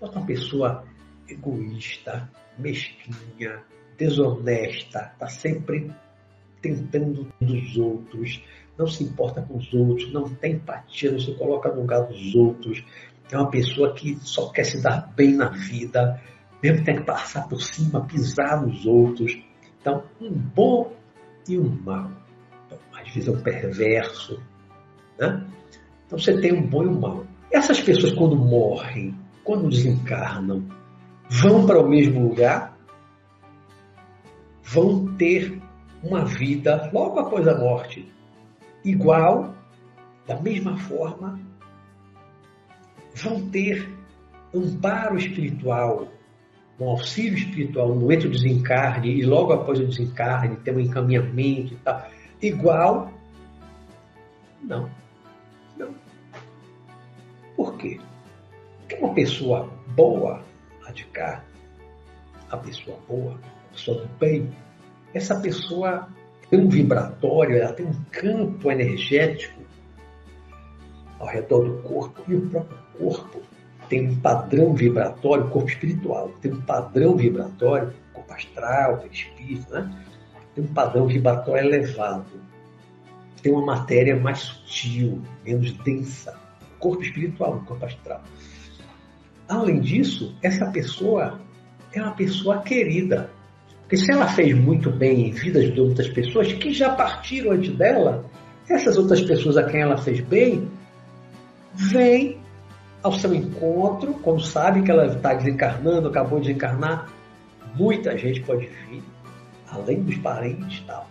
uma 0.00 0.24
pessoa 0.24 0.84
egoísta, 1.28 2.30
mesquinha, 2.58 3.62
desonesta, 3.98 5.10
está 5.12 5.28
sempre 5.28 5.90
tentando 6.60 7.28
dos 7.40 7.76
outros, 7.76 8.42
não 8.78 8.86
se 8.86 9.04
importa 9.04 9.42
com 9.42 9.56
os 9.56 9.72
outros, 9.72 10.12
não 10.12 10.28
tem 10.28 10.52
empatia, 10.52 11.10
não 11.10 11.18
se 11.18 11.32
coloca 11.34 11.70
no 11.70 11.80
lugar 11.80 12.02
dos 12.02 12.34
outros. 12.34 12.84
É 13.30 13.36
uma 13.36 13.50
pessoa 13.50 13.94
que 13.94 14.16
só 14.20 14.50
quer 14.50 14.64
se 14.64 14.82
dar 14.82 15.12
bem 15.16 15.34
na 15.34 15.48
vida, 15.48 16.20
mesmo 16.62 16.84
tem 16.84 16.96
que 16.96 17.04
passar 17.04 17.48
por 17.48 17.60
cima, 17.60 18.04
pisar 18.04 18.62
nos 18.62 18.86
outros. 18.86 19.36
Então, 19.80 20.04
um 20.20 20.30
bom 20.30 20.92
e 21.48 21.58
um 21.58 21.68
mal. 21.68 22.10
Então, 22.66 22.78
às 22.94 23.08
vezes 23.12 23.28
é 23.28 23.32
um 23.32 23.40
perverso. 23.40 24.40
Né? 25.18 25.46
Então 26.06 26.18
você 26.18 26.38
tem 26.40 26.52
um 26.52 26.66
bom 26.66 26.84
e 26.84 26.86
um 26.86 27.00
mal. 27.00 27.26
Essas 27.50 27.80
pessoas, 27.80 28.12
quando 28.12 28.36
morrem, 28.36 29.14
quando 29.42 29.68
desencarnam, 29.68 30.64
vão 31.28 31.66
para 31.66 31.80
o 31.80 31.88
mesmo 31.88 32.28
lugar, 32.28 32.76
vão 34.62 35.06
ter 35.16 35.60
uma 36.02 36.24
vida 36.24 36.90
logo 36.92 37.18
após 37.18 37.46
a 37.48 37.58
morte 37.58 38.12
igual, 38.86 39.54
da 40.26 40.40
mesma 40.40 40.78
forma, 40.78 41.38
vão 43.14 43.50
ter 43.50 43.88
amparo 44.54 45.18
espiritual, 45.18 46.08
um 46.78 46.88
auxílio 46.90 47.36
espiritual 47.36 47.88
no 47.88 47.96
momento 47.96 48.22
do 48.22 48.30
desencarne 48.30 49.10
e 49.10 49.24
logo 49.24 49.52
após 49.52 49.80
o 49.80 49.86
desencarne 49.86 50.56
ter 50.56 50.74
um 50.74 50.80
encaminhamento 50.80 51.74
e 51.74 51.76
tal, 51.78 52.06
igual? 52.40 53.12
Não. 54.62 54.88
Não. 55.76 55.94
Por 57.56 57.76
quê? 57.76 57.98
Porque 58.80 58.96
uma 58.96 59.14
pessoa 59.14 59.70
boa, 59.94 60.42
a 60.86 60.92
de 60.92 61.06
a 62.50 62.56
pessoa 62.58 62.98
boa, 63.08 63.34
a 63.34 63.72
pessoa 63.72 64.02
do 64.02 64.08
bem, 64.18 64.54
essa 65.12 65.40
pessoa 65.40 66.08
tem 66.50 66.60
um 66.60 66.68
vibratório, 66.68 67.56
ela 67.56 67.72
tem 67.72 67.86
um 67.86 68.04
campo 68.10 68.70
energético 68.70 69.60
ao 71.18 71.26
redor 71.26 71.64
do 71.64 71.82
corpo 71.82 72.22
e 72.28 72.34
o 72.34 72.48
próprio 72.48 72.78
corpo 72.98 73.42
tem 73.88 74.08
um 74.08 74.16
padrão 74.16 74.74
vibratório, 74.74 75.48
corpo 75.48 75.68
espiritual, 75.68 76.30
tem 76.40 76.52
um 76.52 76.60
padrão 76.60 77.16
vibratório, 77.16 77.92
corpo 78.12 78.32
astral, 78.32 79.04
espírito, 79.10 79.72
né? 79.72 80.04
tem 80.54 80.64
um 80.64 80.68
padrão 80.68 81.06
vibratório 81.06 81.66
elevado, 81.66 82.26
tem 83.42 83.52
uma 83.52 83.64
matéria 83.64 84.16
mais 84.16 84.40
sutil, 84.40 85.22
menos 85.44 85.72
densa, 85.72 86.38
corpo 86.78 87.02
espiritual, 87.02 87.62
corpo 87.66 87.84
astral. 87.84 88.22
Além 89.48 89.80
disso, 89.80 90.36
essa 90.42 90.66
pessoa 90.70 91.40
é 91.92 92.02
uma 92.02 92.12
pessoa 92.12 92.62
querida, 92.62 93.30
porque 93.86 93.98
se 93.98 94.10
ela 94.10 94.26
fez 94.26 94.52
muito 94.52 94.90
bem 94.90 95.28
em 95.28 95.30
vidas 95.30 95.72
de 95.72 95.80
outras 95.80 96.08
pessoas 96.08 96.52
que 96.52 96.72
já 96.72 96.90
partiram 96.90 97.52
antes 97.52 97.72
dela, 97.76 98.24
essas 98.68 98.98
outras 98.98 99.22
pessoas 99.22 99.56
a 99.56 99.62
quem 99.62 99.80
ela 99.80 99.96
fez 99.96 100.20
bem, 100.20 100.68
vêm 101.72 102.40
ao 103.00 103.12
seu 103.12 103.32
encontro, 103.32 104.14
quando 104.14 104.42
sabe 104.42 104.82
que 104.82 104.90
ela 104.90 105.06
está 105.06 105.34
desencarnando, 105.34 106.08
acabou 106.08 106.40
de 106.40 106.50
encarnar, 106.50 107.12
muita 107.76 108.18
gente 108.18 108.40
pode 108.42 108.66
vir, 108.66 109.04
além 109.70 110.02
dos 110.02 110.16
parentes 110.16 110.80
e 110.80 110.82
tal. 110.84 111.08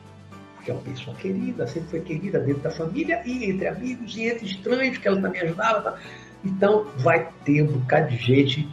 Porque 0.57 0.69
é 0.69 0.73
uma 0.73 0.83
pessoa 0.83 1.15
querida, 1.15 1.65
sempre 1.67 1.89
foi 1.91 2.01
querida 2.01 2.39
dentro 2.39 2.61
da 2.61 2.71
família 2.71 3.21
e 3.25 3.51
entre 3.51 3.69
amigos 3.69 4.17
e 4.17 4.23
entre 4.27 4.47
estranhos, 4.47 4.97
que 4.97 5.07
ela 5.07 5.21
também 5.21 5.39
ajudava. 5.43 5.81
Tá? 5.81 5.99
Então 6.43 6.87
vai 6.97 7.29
ter 7.45 7.61
um 7.61 7.67
bocado 7.67 8.09
de 8.09 8.17
gente 8.17 8.67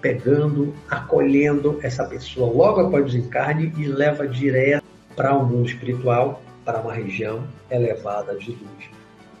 pegando, 0.00 0.74
acolhendo 0.88 1.78
essa 1.82 2.04
pessoa 2.04 2.52
logo 2.52 2.80
após 2.80 3.04
o 3.04 3.06
desencarne 3.06 3.72
e 3.76 3.86
leva 3.86 4.26
direto 4.26 4.84
para 5.14 5.34
o 5.34 5.42
um 5.42 5.46
mundo 5.46 5.66
espiritual, 5.66 6.42
para 6.64 6.80
uma 6.80 6.92
região 6.92 7.44
elevada 7.70 8.36
de 8.36 8.50
luz. 8.50 8.90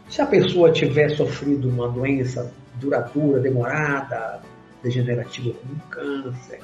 Se 0.08 0.22
a 0.22 0.26
pessoa 0.26 0.72
tiver 0.72 1.10
sofrido 1.10 1.68
uma 1.68 1.88
doença 1.88 2.52
duradoura, 2.76 3.40
demorada, 3.40 4.40
degenerativa 4.82 5.54
como 5.60 5.74
um 5.74 5.78
câncer, 5.90 6.60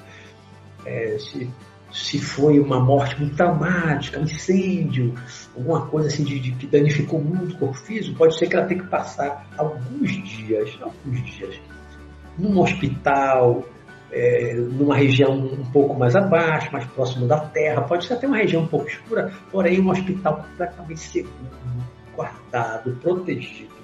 é, 0.86 1.18
se, 1.18 1.50
se 1.92 2.18
foi 2.18 2.58
uma 2.58 2.80
morte 2.80 3.20
muito 3.20 3.36
traumática, 3.36 4.18
um 4.18 4.24
incêndio, 4.24 5.14
alguma 5.54 5.86
coisa 5.86 6.08
assim 6.08 6.24
de, 6.24 6.40
de, 6.40 6.52
que 6.52 6.66
danificou 6.66 7.20
muito 7.20 7.54
o 7.54 7.58
corpo 7.58 7.74
físico, 7.74 8.16
pode 8.16 8.38
ser 8.38 8.48
que 8.48 8.56
ela 8.56 8.66
tenha 8.66 8.82
que 8.82 8.88
passar 8.88 9.46
alguns 9.56 10.10
dias, 10.10 10.78
alguns 10.80 11.22
dias, 11.24 11.60
num 12.38 12.58
hospital, 12.60 13.64
é, 14.10 14.54
numa 14.54 14.96
região 14.96 15.32
um 15.32 15.64
pouco 15.70 15.94
mais 15.94 16.14
abaixo, 16.14 16.72
mais 16.72 16.84
próximo 16.86 17.26
da 17.26 17.40
terra, 17.40 17.82
pode 17.82 18.04
ser 18.04 18.14
até 18.14 18.26
uma 18.26 18.36
região 18.36 18.62
um 18.62 18.66
pouco 18.66 18.88
escura, 18.88 19.32
porém 19.50 19.80
um 19.80 19.90
hospital 19.90 20.36
completamente 20.36 21.00
seguro, 21.00 21.50
guardado, 22.14 22.92
protegido, 23.02 23.74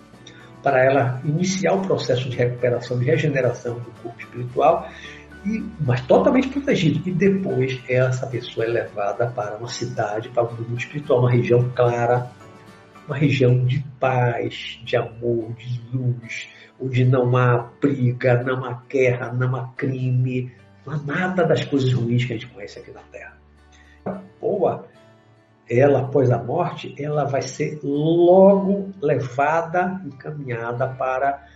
para 0.62 0.84
ela 0.84 1.20
iniciar 1.24 1.74
o 1.74 1.82
processo 1.82 2.28
de 2.28 2.36
recuperação, 2.36 2.98
de 2.98 3.04
regeneração 3.06 3.74
do 3.74 3.90
corpo 4.02 4.20
espiritual, 4.20 4.88
e, 5.44 5.64
mas 5.80 6.02
totalmente 6.02 6.48
protegido. 6.48 7.00
E 7.08 7.12
depois 7.12 7.80
essa 7.88 8.26
pessoa 8.26 8.66
é 8.66 8.68
levada 8.68 9.26
para 9.26 9.56
uma 9.56 9.68
cidade, 9.68 10.28
para 10.28 10.44
o 10.44 10.54
mundo 10.54 10.78
espiritual, 10.78 11.20
uma 11.20 11.30
região 11.30 11.70
clara, 11.74 12.30
uma 13.06 13.16
região 13.16 13.64
de 13.64 13.84
paz, 13.98 14.78
de 14.84 14.96
amor, 14.96 15.54
de 15.54 15.80
luz, 15.92 16.48
onde 16.80 17.04
não 17.04 17.36
há 17.36 17.70
briga, 17.80 18.42
não 18.42 18.64
há 18.64 18.82
guerra, 18.88 19.32
não 19.32 19.54
há 19.54 19.68
crime, 19.76 20.52
não 20.86 20.94
há 20.94 20.96
nada 20.98 21.44
das 21.44 21.64
coisas 21.64 21.92
ruins 21.92 22.24
que 22.24 22.32
a 22.32 22.36
gente 22.36 22.52
conhece 22.52 22.78
aqui 22.78 22.90
na 22.90 23.02
Terra. 23.02 23.36
Boa, 24.40 24.86
ela 25.68 26.00
após 26.00 26.30
a 26.30 26.42
morte, 26.42 26.94
ela 26.98 27.24
vai 27.24 27.42
ser 27.42 27.78
logo 27.82 28.90
levada, 29.00 30.00
encaminhada 30.04 30.88
para 30.88 31.46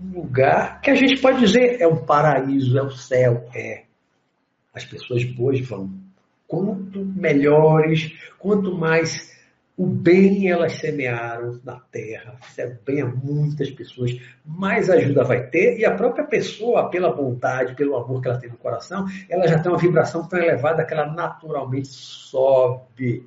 um 0.00 0.20
lugar 0.20 0.80
que 0.80 0.90
a 0.90 0.94
gente 0.94 1.20
pode 1.20 1.40
dizer 1.40 1.80
é 1.80 1.86
um 1.86 2.04
paraíso, 2.04 2.76
é 2.76 2.82
o 2.82 2.90
céu, 2.90 3.48
é. 3.54 3.84
As 4.74 4.84
pessoas 4.84 5.22
boas 5.24 5.60
vão. 5.60 5.90
Quanto 6.48 7.04
melhores, 7.04 8.12
quanto 8.38 8.76
mais 8.76 9.30
o 9.76 9.86
bem 9.86 10.48
elas 10.48 10.74
semearam 10.74 11.58
na 11.64 11.80
terra, 11.80 12.36
fizeram 12.42 12.76
bem 12.84 13.00
a 13.00 13.06
muitas 13.06 13.70
pessoas, 13.70 14.20
mais 14.44 14.90
ajuda 14.90 15.24
vai 15.24 15.46
ter, 15.46 15.78
e 15.78 15.84
a 15.84 15.94
própria 15.94 16.24
pessoa, 16.24 16.90
pela 16.90 17.12
bondade, 17.12 17.74
pelo 17.74 17.96
amor 17.96 18.20
que 18.20 18.28
ela 18.28 18.38
tem 18.38 18.50
no 18.50 18.58
coração, 18.58 19.06
ela 19.28 19.48
já 19.48 19.58
tem 19.58 19.72
uma 19.72 19.78
vibração 19.78 20.28
tão 20.28 20.38
elevada 20.38 20.84
que 20.84 20.92
ela 20.92 21.06
naturalmente 21.06 21.88
sobe. 21.88 23.26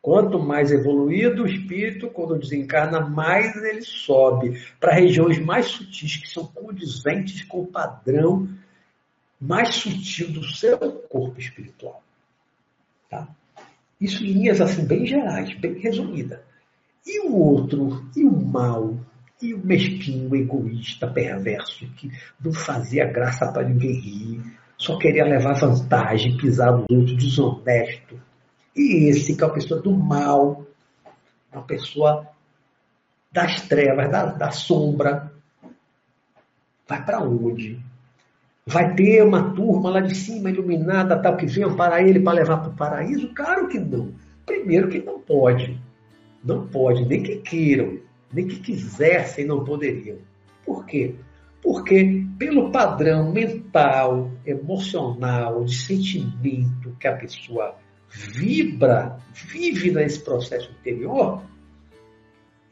Quanto 0.00 0.38
mais 0.38 0.72
evoluído 0.72 1.44
o 1.44 1.46
espírito, 1.46 2.10
quando 2.10 2.38
desencarna, 2.38 3.00
mais 3.00 3.54
ele 3.54 3.82
sobe 3.82 4.60
para 4.80 4.94
regiões 4.94 5.38
mais 5.38 5.66
sutis, 5.66 6.16
que 6.16 6.28
são 6.28 6.46
condizentes 6.46 7.44
com 7.44 7.60
o 7.60 7.66
padrão 7.66 8.48
mais 9.38 9.76
sutil 9.76 10.32
do 10.32 10.42
seu 10.44 10.78
corpo 11.08 11.38
espiritual. 11.38 12.02
Tá? 13.08 13.28
Isso 14.02 14.24
em 14.24 14.32
linhas 14.32 14.60
assim 14.60 14.84
bem 14.84 15.06
gerais, 15.06 15.54
bem 15.58 15.78
resumida. 15.78 16.42
E 17.06 17.20
o 17.20 17.36
outro, 17.36 18.04
e 18.16 18.24
o 18.24 18.32
mal, 18.32 18.96
e 19.40 19.54
o 19.54 19.64
mesquinho, 19.64 20.34
egoísta, 20.34 21.06
perverso, 21.06 21.86
que 21.94 22.10
não 22.44 22.52
fazia 22.52 23.06
graça 23.06 23.50
para 23.52 23.68
ninguém 23.68 23.92
rir, 23.92 24.42
só 24.76 24.98
queria 24.98 25.24
levar 25.24 25.54
vantagem, 25.54 26.36
pisar 26.36 26.72
no 26.72 26.86
outro, 26.90 27.16
desonesto. 27.16 28.20
E 28.74 29.08
esse 29.08 29.36
que 29.36 29.44
é 29.44 29.46
a 29.46 29.50
pessoa 29.50 29.80
do 29.80 29.92
mal, 29.92 30.66
uma 31.52 31.62
pessoa 31.62 32.26
das 33.30 33.62
trevas, 33.68 34.10
da, 34.10 34.26
da 34.26 34.50
sombra, 34.50 35.32
Vai 36.92 37.04
para 37.06 37.20
onde? 37.22 37.80
Vai 38.66 38.94
ter 38.94 39.24
uma 39.24 39.52
turma 39.54 39.90
lá 39.90 40.00
de 40.00 40.14
cima, 40.14 40.48
iluminada, 40.48 41.20
tal, 41.20 41.36
que 41.36 41.46
venha 41.46 41.68
para 41.74 42.00
ele 42.00 42.20
para 42.20 42.34
levar 42.34 42.58
para 42.58 42.70
o 42.70 42.76
paraíso? 42.76 43.34
Claro 43.34 43.66
que 43.66 43.78
não. 43.78 44.14
Primeiro 44.46 44.88
que 44.88 45.00
não 45.00 45.18
pode. 45.20 45.80
Não 46.44 46.66
pode, 46.68 47.04
nem 47.04 47.22
que 47.22 47.36
queiram, 47.38 47.98
nem 48.32 48.46
que 48.46 48.60
quisessem, 48.60 49.44
não 49.44 49.64
poderiam. 49.64 50.18
Por 50.64 50.86
quê? 50.86 51.14
Porque 51.60 52.24
pelo 52.38 52.70
padrão 52.70 53.32
mental, 53.32 54.30
emocional, 54.46 55.64
de 55.64 55.74
sentimento 55.74 56.96
que 56.98 57.06
a 57.06 57.16
pessoa 57.16 57.76
vibra, 58.10 59.18
vive 59.32 59.90
nesse 59.90 60.20
processo 60.20 60.70
interior, 60.80 61.42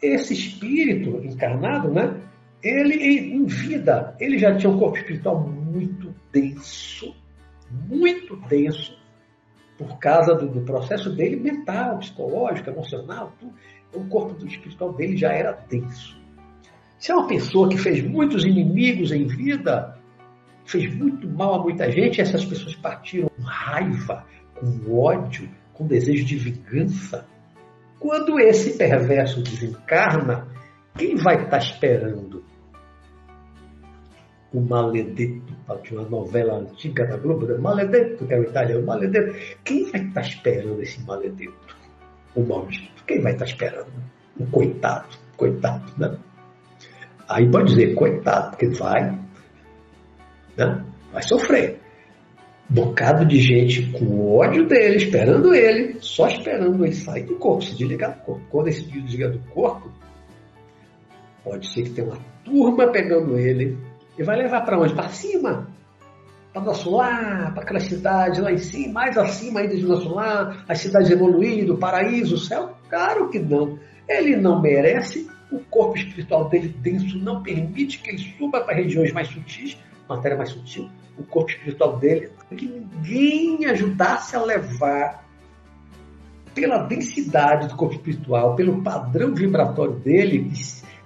esse 0.02 0.35
espírito 0.35 1.20
encarnado, 1.25 1.90
né? 1.90 2.16
Ele 2.62 2.94
em 2.94 3.44
vida, 3.47 4.14
ele 4.20 4.38
já 4.38 4.56
tinha 4.56 4.70
um 4.70 4.78
corpo 4.78 4.99
espiritual 4.99 5.49
muito 5.71 6.15
denso, 6.33 7.15
muito 7.71 8.37
denso, 8.49 8.99
por 9.79 9.99
causa 9.99 10.35
do, 10.35 10.49
do 10.49 10.61
processo 10.62 11.11
dele 11.11 11.37
mental, 11.37 11.99
psicológico, 11.99 12.71
emocional, 12.71 13.33
tudo. 13.39 13.55
o 13.95 14.09
corpo 14.09 14.47
espiritual 14.47 14.93
dele 14.93 15.17
já 15.17 15.33
era 15.33 15.53
denso. 15.69 16.21
Se 16.99 17.12
é 17.12 17.15
uma 17.15 17.27
pessoa 17.27 17.69
que 17.69 17.79
fez 17.79 18.03
muitos 18.03 18.45
inimigos 18.45 19.11
em 19.11 19.27
vida, 19.27 19.99
fez 20.67 20.95
muito 20.95 21.27
mal 21.29 21.55
a 21.55 21.62
muita 21.62 21.91
gente, 21.91 22.21
essas 22.21 22.45
pessoas 22.45 22.75
partiram 22.77 23.31
com 23.31 23.43
raiva, 23.43 24.27
com 24.55 25.00
ódio, 25.00 25.49
com 25.73 25.87
desejo 25.87 26.27
de 26.27 26.37
vingança. 26.37 27.27
Quando 27.99 28.39
esse 28.39 28.77
perverso 28.77 29.43
desencarna, 29.43 30.47
quem 30.97 31.17
vai 31.17 31.43
estar 31.45 31.59
esperando? 31.59 32.45
O 34.53 34.61
Maledetto, 34.61 35.50
de 35.77 35.95
uma 35.95 36.09
novela 36.09 36.59
antiga 36.59 37.07
da 37.07 37.17
Globo, 37.17 37.47
Maledetto, 37.59 38.27
que 38.27 38.35
é 38.35 38.39
o 38.39 38.43
italiano, 38.43 38.85
Maledetto. 38.85 39.35
Quem 39.65 39.91
vai 39.91 40.03
estar 40.03 40.21
esperando 40.21 40.83
esse 40.83 41.00
Maledetto? 41.03 41.77
O 42.35 42.43
maldito. 42.43 43.05
Quem 43.07 43.21
vai 43.21 43.33
estar 43.33 43.45
esperando? 43.45 43.91
O 44.39 44.47
coitado, 44.47 45.09
coitado, 45.37 45.93
né? 45.99 46.17
Aí 47.29 47.49
pode 47.50 47.71
dizer, 47.71 47.95
coitado, 47.95 48.50
porque 48.50 48.69
vai, 48.69 49.19
né? 50.57 50.85
vai 51.12 51.23
sofrer 51.23 51.81
bocado 52.71 53.25
de 53.25 53.41
gente 53.41 53.91
com 53.91 54.37
ódio 54.37 54.67
dele, 54.67 54.97
esperando 54.97 55.53
ele, 55.53 55.97
só 56.00 56.29
esperando 56.29 56.85
ele 56.85 56.95
sair 56.95 57.25
do 57.25 57.35
corpo, 57.35 57.65
se 57.65 57.77
desligar 57.77 58.17
do 58.17 58.25
corpo. 58.25 58.47
Quando 58.49 58.69
esse 58.69 58.83
desliga 58.85 59.29
do 59.29 59.41
corpo, 59.50 59.91
pode 61.43 61.67
ser 61.73 61.83
que 61.83 61.91
tenha 61.91 62.07
uma 62.07 62.19
turma 62.45 62.87
pegando 62.93 63.37
ele 63.37 63.77
e 64.19 64.23
vai 64.23 64.37
levar 64.37 64.62
para 64.62 64.79
onde? 64.79 64.95
Para 64.95 65.09
cima. 65.09 65.69
Para 66.52 66.62
nosso 66.62 66.90
lar, 66.90 67.55
para 67.55 67.62
aquela 67.62 67.81
cidade 67.81 68.40
lá 68.40 68.50
em 68.52 68.59
cima, 68.59 68.95
mais 68.95 69.17
acima 69.17 69.61
ainda 69.61 69.76
de 69.76 69.87
nosso 69.87 70.09
lar, 70.12 70.64
as 70.69 70.81
cidades 70.81 71.11
evoluídas, 71.11 71.71
o 71.71 71.79
paraíso, 71.79 72.35
o 72.35 72.38
céu? 72.38 72.76
Claro 72.88 73.29
que 73.29 73.38
não. 73.38 73.79
Ele 74.09 74.37
não 74.37 74.61
merece, 74.61 75.31
o 75.52 75.61
corpo 75.61 75.97
espiritual 75.97 76.49
dele 76.49 76.69
denso 76.69 77.17
não 77.19 77.43
permite 77.43 77.99
que 77.99 78.11
ele 78.11 78.19
suba 78.19 78.62
para 78.62 78.75
regiões 78.75 79.12
mais 79.12 79.29
sutis, 79.29 79.79
matéria 80.09 80.37
mais 80.37 80.50
sutil 80.50 80.90
o 81.21 81.25
corpo 81.25 81.50
espiritual 81.50 81.99
dele, 81.99 82.31
que 82.57 82.67
ninguém 82.67 83.67
ajudasse 83.67 84.35
a 84.35 84.43
levar 84.43 85.25
pela 86.55 86.79
densidade 86.79 87.69
do 87.69 87.76
corpo 87.76 87.95
espiritual, 87.95 88.57
pelo 88.57 88.83
padrão 88.83 89.35
vibratório 89.35 89.95
dele, 89.95 90.50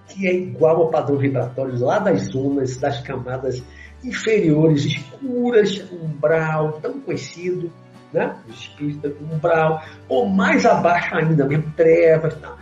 que 0.09 0.27
é 0.27 0.35
igual 0.35 0.77
ao 0.77 0.91
padrão 0.91 1.19
vibratório 1.19 1.79
lá 1.79 1.99
das 1.99 2.29
zonas, 2.29 2.77
das 2.77 3.01
camadas 3.01 3.63
inferiores, 4.03 4.85
escuras, 4.85 5.85
umbral, 5.91 6.79
tão 6.81 7.01
conhecido, 7.01 7.73
né? 8.13 8.37
Espírita 8.49 9.13
umbral, 9.21 9.83
ou 10.09 10.29
mais 10.29 10.65
abaixo 10.67 11.15
ainda, 11.15 11.47
mesmo 11.47 11.73
trevas. 11.77 12.35
Tá? 12.35 12.57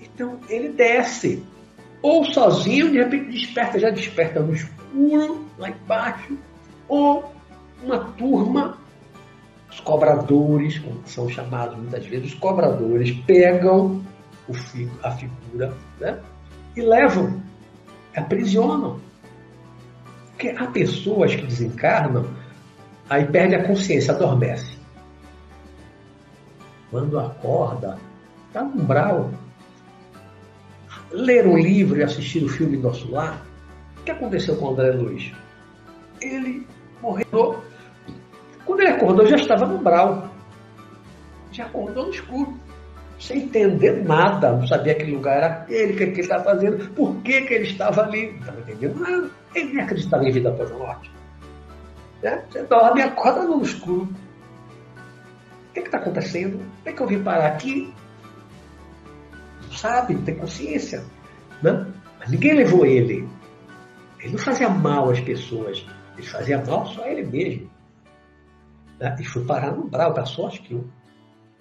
Então 0.00 0.38
ele 0.48 0.70
desce, 0.70 1.44
ou 2.00 2.24
sozinho, 2.24 2.90
de 2.90 2.98
repente 2.98 3.30
desperta, 3.30 3.78
já 3.78 3.90
desperta 3.90 4.40
no 4.40 4.54
escuro, 4.54 5.46
lá 5.58 5.68
embaixo, 5.70 6.38
ou 6.88 7.32
uma 7.82 7.98
turma, 7.98 8.78
os 9.70 9.80
cobradores, 9.80 10.78
como 10.78 11.00
são 11.06 11.28
chamados 11.28 11.76
muitas 11.76 12.06
vezes, 12.06 12.32
os 12.32 12.38
cobradores 12.38 13.12
pegam 13.26 14.02
o, 14.48 14.52
a 15.02 15.10
figura 15.12 15.74
né, 16.00 16.18
e 16.78 16.82
levam, 16.82 17.42
aprisionam. 18.16 19.00
Porque 20.28 20.50
há 20.50 20.68
pessoas 20.68 21.34
que 21.34 21.44
desencarnam, 21.44 22.30
aí 23.10 23.26
perde 23.26 23.56
a 23.56 23.66
consciência, 23.66 24.14
adormece. 24.14 24.78
Quando 26.88 27.18
acorda, 27.18 27.98
está 28.46 28.62
no 28.62 28.80
umbral. 28.80 29.30
Ler 31.10 31.48
um 31.48 31.58
livro 31.58 31.98
e 31.98 32.04
assistir 32.04 32.44
o 32.44 32.48
filme 32.48 32.76
Nosso 32.76 33.10
Lar. 33.10 33.44
O 33.98 34.02
que 34.04 34.12
aconteceu 34.12 34.56
com 34.56 34.66
o 34.66 34.70
André 34.70 34.92
Luiz? 34.92 35.32
Ele 36.20 36.64
morreu. 37.02 37.60
Quando 38.64 38.80
ele 38.80 38.90
acordou, 38.90 39.26
já 39.26 39.36
estava 39.36 39.66
no 39.66 39.76
umbral. 39.76 40.30
Já 41.50 41.64
acordou 41.64 42.06
no 42.06 42.12
escuro. 42.12 42.56
Sem 43.18 43.42
entender 43.42 44.04
nada. 44.04 44.52
Não 44.52 44.66
sabia 44.66 44.94
que 44.94 45.10
lugar 45.10 45.36
era 45.36 45.46
aquele, 45.46 45.92
o 45.92 45.96
que, 45.96 46.06
que 46.06 46.12
ele 46.12 46.20
estava 46.20 46.44
fazendo, 46.44 46.90
por 46.94 47.16
que, 47.22 47.42
que 47.42 47.54
ele 47.54 47.64
estava 47.64 48.02
ali. 48.02 48.32
Não 48.32 48.38
estava 48.38 48.60
entendendo 48.60 49.00
nada. 49.00 49.30
Ele 49.54 49.72
nem 49.72 49.82
acreditava 49.82 50.24
em 50.24 50.32
vida 50.32 50.48
após 50.50 50.70
a 50.70 50.76
morte. 50.76 51.10
Né? 52.22 52.44
Você 52.48 52.62
dorme 52.64 53.02
acorda 53.02 53.42
no 53.42 53.62
escuro. 53.62 54.08
O 55.70 55.72
que 55.72 55.80
está 55.80 55.98
acontecendo? 55.98 56.58
Como 56.58 56.70
é 56.84 56.92
que 56.92 57.02
eu 57.02 57.06
vim 57.06 57.22
parar 57.22 57.48
aqui? 57.48 57.92
Não 59.62 59.72
sabe, 59.72 60.14
não 60.14 60.22
tem 60.22 60.36
consciência. 60.36 61.04
Né? 61.62 61.86
Mas 62.18 62.30
ninguém 62.30 62.54
levou 62.54 62.86
ele. 62.86 63.28
Ele 64.20 64.32
não 64.32 64.38
fazia 64.38 64.68
mal 64.68 65.10
às 65.10 65.20
pessoas. 65.20 65.84
Ele 66.16 66.26
fazia 66.26 66.64
mal 66.64 66.86
só 66.86 67.04
a 67.04 67.08
ele 67.08 67.24
mesmo. 67.24 67.70
Né? 68.98 69.16
E 69.20 69.24
foi 69.24 69.44
parar 69.44 69.72
no 69.72 69.88
Brau, 69.88 70.12
da 70.12 70.24
sorte 70.24 70.60
que 70.62 70.80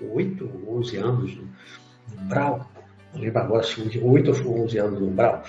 oito 0.01 0.49
ou 0.65 0.77
onze 0.77 0.97
anos 0.97 1.35
no, 1.35 1.47
Brau, 2.27 2.69
não 3.13 3.21
lembro 3.21 3.39
agora 3.39 3.63
se 3.63 3.73
foi 3.73 4.01
oito 4.01 4.31
ou 4.47 4.63
onze 4.63 4.77
anos 4.77 4.99
no 4.99 5.09
Brau. 5.09 5.43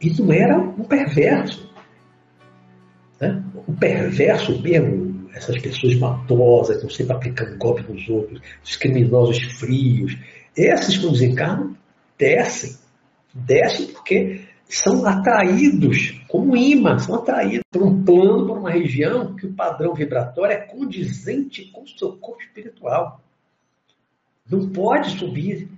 E 0.00 0.10
não 0.10 0.32
era 0.32 0.58
um 0.58 0.84
perverso. 0.84 1.70
Né? 3.20 3.42
Um 3.66 3.74
perverso 3.74 4.60
mesmo, 4.60 5.28
essas 5.34 5.60
pessoas 5.60 5.96
matosas, 5.96 6.76
estão 6.76 6.90
sempre 6.90 7.16
aplicando 7.16 7.56
golpe 7.58 7.82
nos 7.90 8.08
outros, 8.08 8.40
os 8.62 8.76
criminosos 8.76 9.42
frios. 9.58 10.16
Esses, 10.56 10.98
quando 10.98 11.12
desencarnam, 11.12 11.76
descem. 12.18 12.76
Descem 13.34 13.86
porque 13.88 14.44
são 14.68 15.06
atraídos 15.06 16.20
como 16.28 16.56
imã, 16.56 16.98
são 16.98 17.16
atraídos 17.16 17.64
por 17.70 17.82
um 17.82 18.04
plano, 18.04 18.46
por 18.46 18.58
uma 18.58 18.70
região 18.70 19.34
que 19.36 19.46
o 19.46 19.52
padrão 19.52 19.94
vibratório 19.94 20.54
é 20.54 20.60
condizente 20.60 21.66
com 21.70 21.82
o 21.82 21.88
seu 21.88 22.16
corpo 22.16 22.42
espiritual. 22.42 23.20
Não 24.50 24.68
pode 24.68 25.18
subir, 25.18 25.68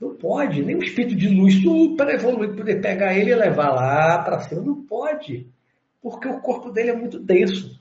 não 0.00 0.14
pode, 0.14 0.62
nem 0.62 0.76
um 0.76 0.82
espírito 0.82 1.14
de 1.14 1.28
luz 1.28 1.62
super 1.62 2.08
evoluído 2.08 2.56
poder 2.56 2.80
pegar 2.80 3.16
ele 3.16 3.30
e 3.30 3.34
levar 3.34 3.70
lá 3.70 4.22
para 4.22 4.40
cima, 4.40 4.60
não 4.60 4.82
pode, 4.82 5.46
porque 6.02 6.28
o 6.28 6.40
corpo 6.40 6.70
dele 6.70 6.90
é 6.90 6.96
muito 6.96 7.18
denso. 7.18 7.80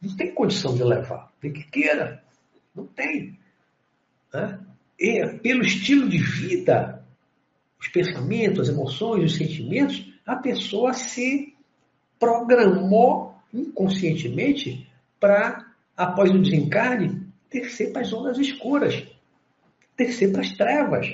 Não 0.00 0.14
tem 0.14 0.32
condição 0.32 0.74
de 0.74 0.84
levar, 0.84 1.32
tem 1.40 1.52
que 1.52 1.64
queira, 1.64 2.22
não 2.74 2.86
tem. 2.86 3.36
Né? 4.32 4.60
E 4.98 5.26
pelo 5.42 5.62
estilo 5.62 6.08
de 6.08 6.18
vida 6.18 6.97
os 7.80 7.88
pensamentos, 7.88 8.68
as 8.68 8.74
emoções, 8.74 9.24
os 9.24 9.36
sentimentos, 9.36 10.12
a 10.26 10.36
pessoa 10.36 10.92
se 10.92 11.54
programou 12.18 13.34
inconscientemente 13.52 14.90
para, 15.18 15.66
após 15.96 16.30
o 16.30 16.38
desencarne, 16.38 17.26
descer 17.50 17.92
para 17.92 18.02
as 18.02 18.08
zonas 18.08 18.38
escuras, 18.38 19.06
descer 19.96 20.32
para 20.32 20.42
as 20.42 20.52
trevas. 20.52 21.06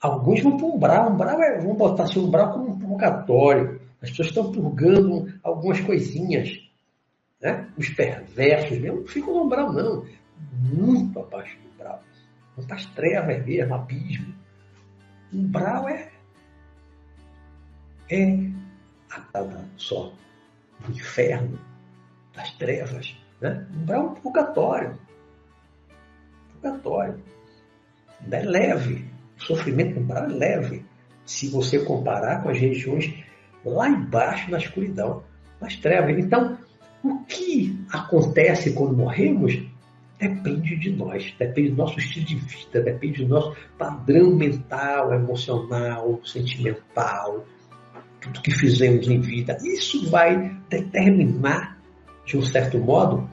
Alguns 0.00 0.42
vão 0.42 0.56
para 0.56 1.06
o 1.06 1.12
umbral, 1.12 1.42
é, 1.42 1.58
vão 1.58 1.74
botar 1.74 2.06
seu 2.06 2.22
umbral 2.22 2.52
como 2.52 2.70
um 2.70 2.78
purgatório. 2.78 3.80
As 4.00 4.08
pessoas 4.10 4.28
estão 4.28 4.50
purgando 4.50 5.32
algumas 5.42 5.80
coisinhas. 5.80 6.58
Né? 7.40 7.68
Os 7.76 7.90
perversos 7.90 8.78
mesmo 8.78 9.00
não 9.00 9.06
ficam 9.06 9.34
no 9.34 9.44
umbral, 9.44 9.72
não. 9.72 10.06
Muito 10.62 11.18
abaixo 11.18 11.58
do 11.58 11.68
umbral. 11.74 12.02
Vão 12.56 12.66
para 12.66 12.76
as 12.76 12.86
trevas 12.86 13.44
mesmo, 13.44 13.74
abismo. 13.74 14.34
Umbral 15.32 15.88
é, 15.88 16.10
é 18.10 18.50
a 19.10 19.20
cada 19.20 19.64
só 19.76 20.12
do 20.80 20.92
inferno, 20.92 21.58
das 22.34 22.52
trevas. 22.52 23.16
Né? 23.40 23.66
Umbral 23.74 24.00
é 24.00 24.04
um 24.04 24.14
purgatório. 24.14 24.98
Purgatório. 26.54 27.22
É 28.30 28.42
leve. 28.42 29.04
O 29.38 29.42
sofrimento 29.42 29.98
umbral 29.98 30.24
é 30.24 30.28
leve. 30.28 30.84
Se 31.24 31.48
você 31.48 31.78
comparar 31.84 32.42
com 32.42 32.50
as 32.50 32.58
regiões 32.58 33.14
lá 33.64 33.88
embaixo 33.88 34.50
na 34.50 34.58
escuridão, 34.58 35.22
nas 35.60 35.76
trevas. 35.76 36.18
Então, 36.18 36.58
o 37.02 37.24
que 37.24 37.78
acontece 37.92 38.72
quando 38.72 38.96
morremos 38.96 39.69
depende 40.20 40.76
de 40.76 40.90
nós, 40.90 41.34
depende 41.38 41.70
do 41.70 41.76
nosso 41.76 41.98
estilo 41.98 42.26
de 42.26 42.36
vida, 42.36 42.82
depende 42.82 43.24
do 43.24 43.28
nosso 43.28 43.56
padrão 43.78 44.36
mental, 44.36 45.14
emocional, 45.14 46.20
sentimental, 46.24 47.46
tudo 48.20 48.42
que 48.42 48.50
fizemos 48.50 49.08
em 49.08 49.18
vida. 49.18 49.56
Isso 49.64 50.08
vai 50.10 50.54
determinar, 50.68 51.78
de 52.26 52.36
um 52.36 52.42
certo 52.42 52.78
modo, 52.78 53.28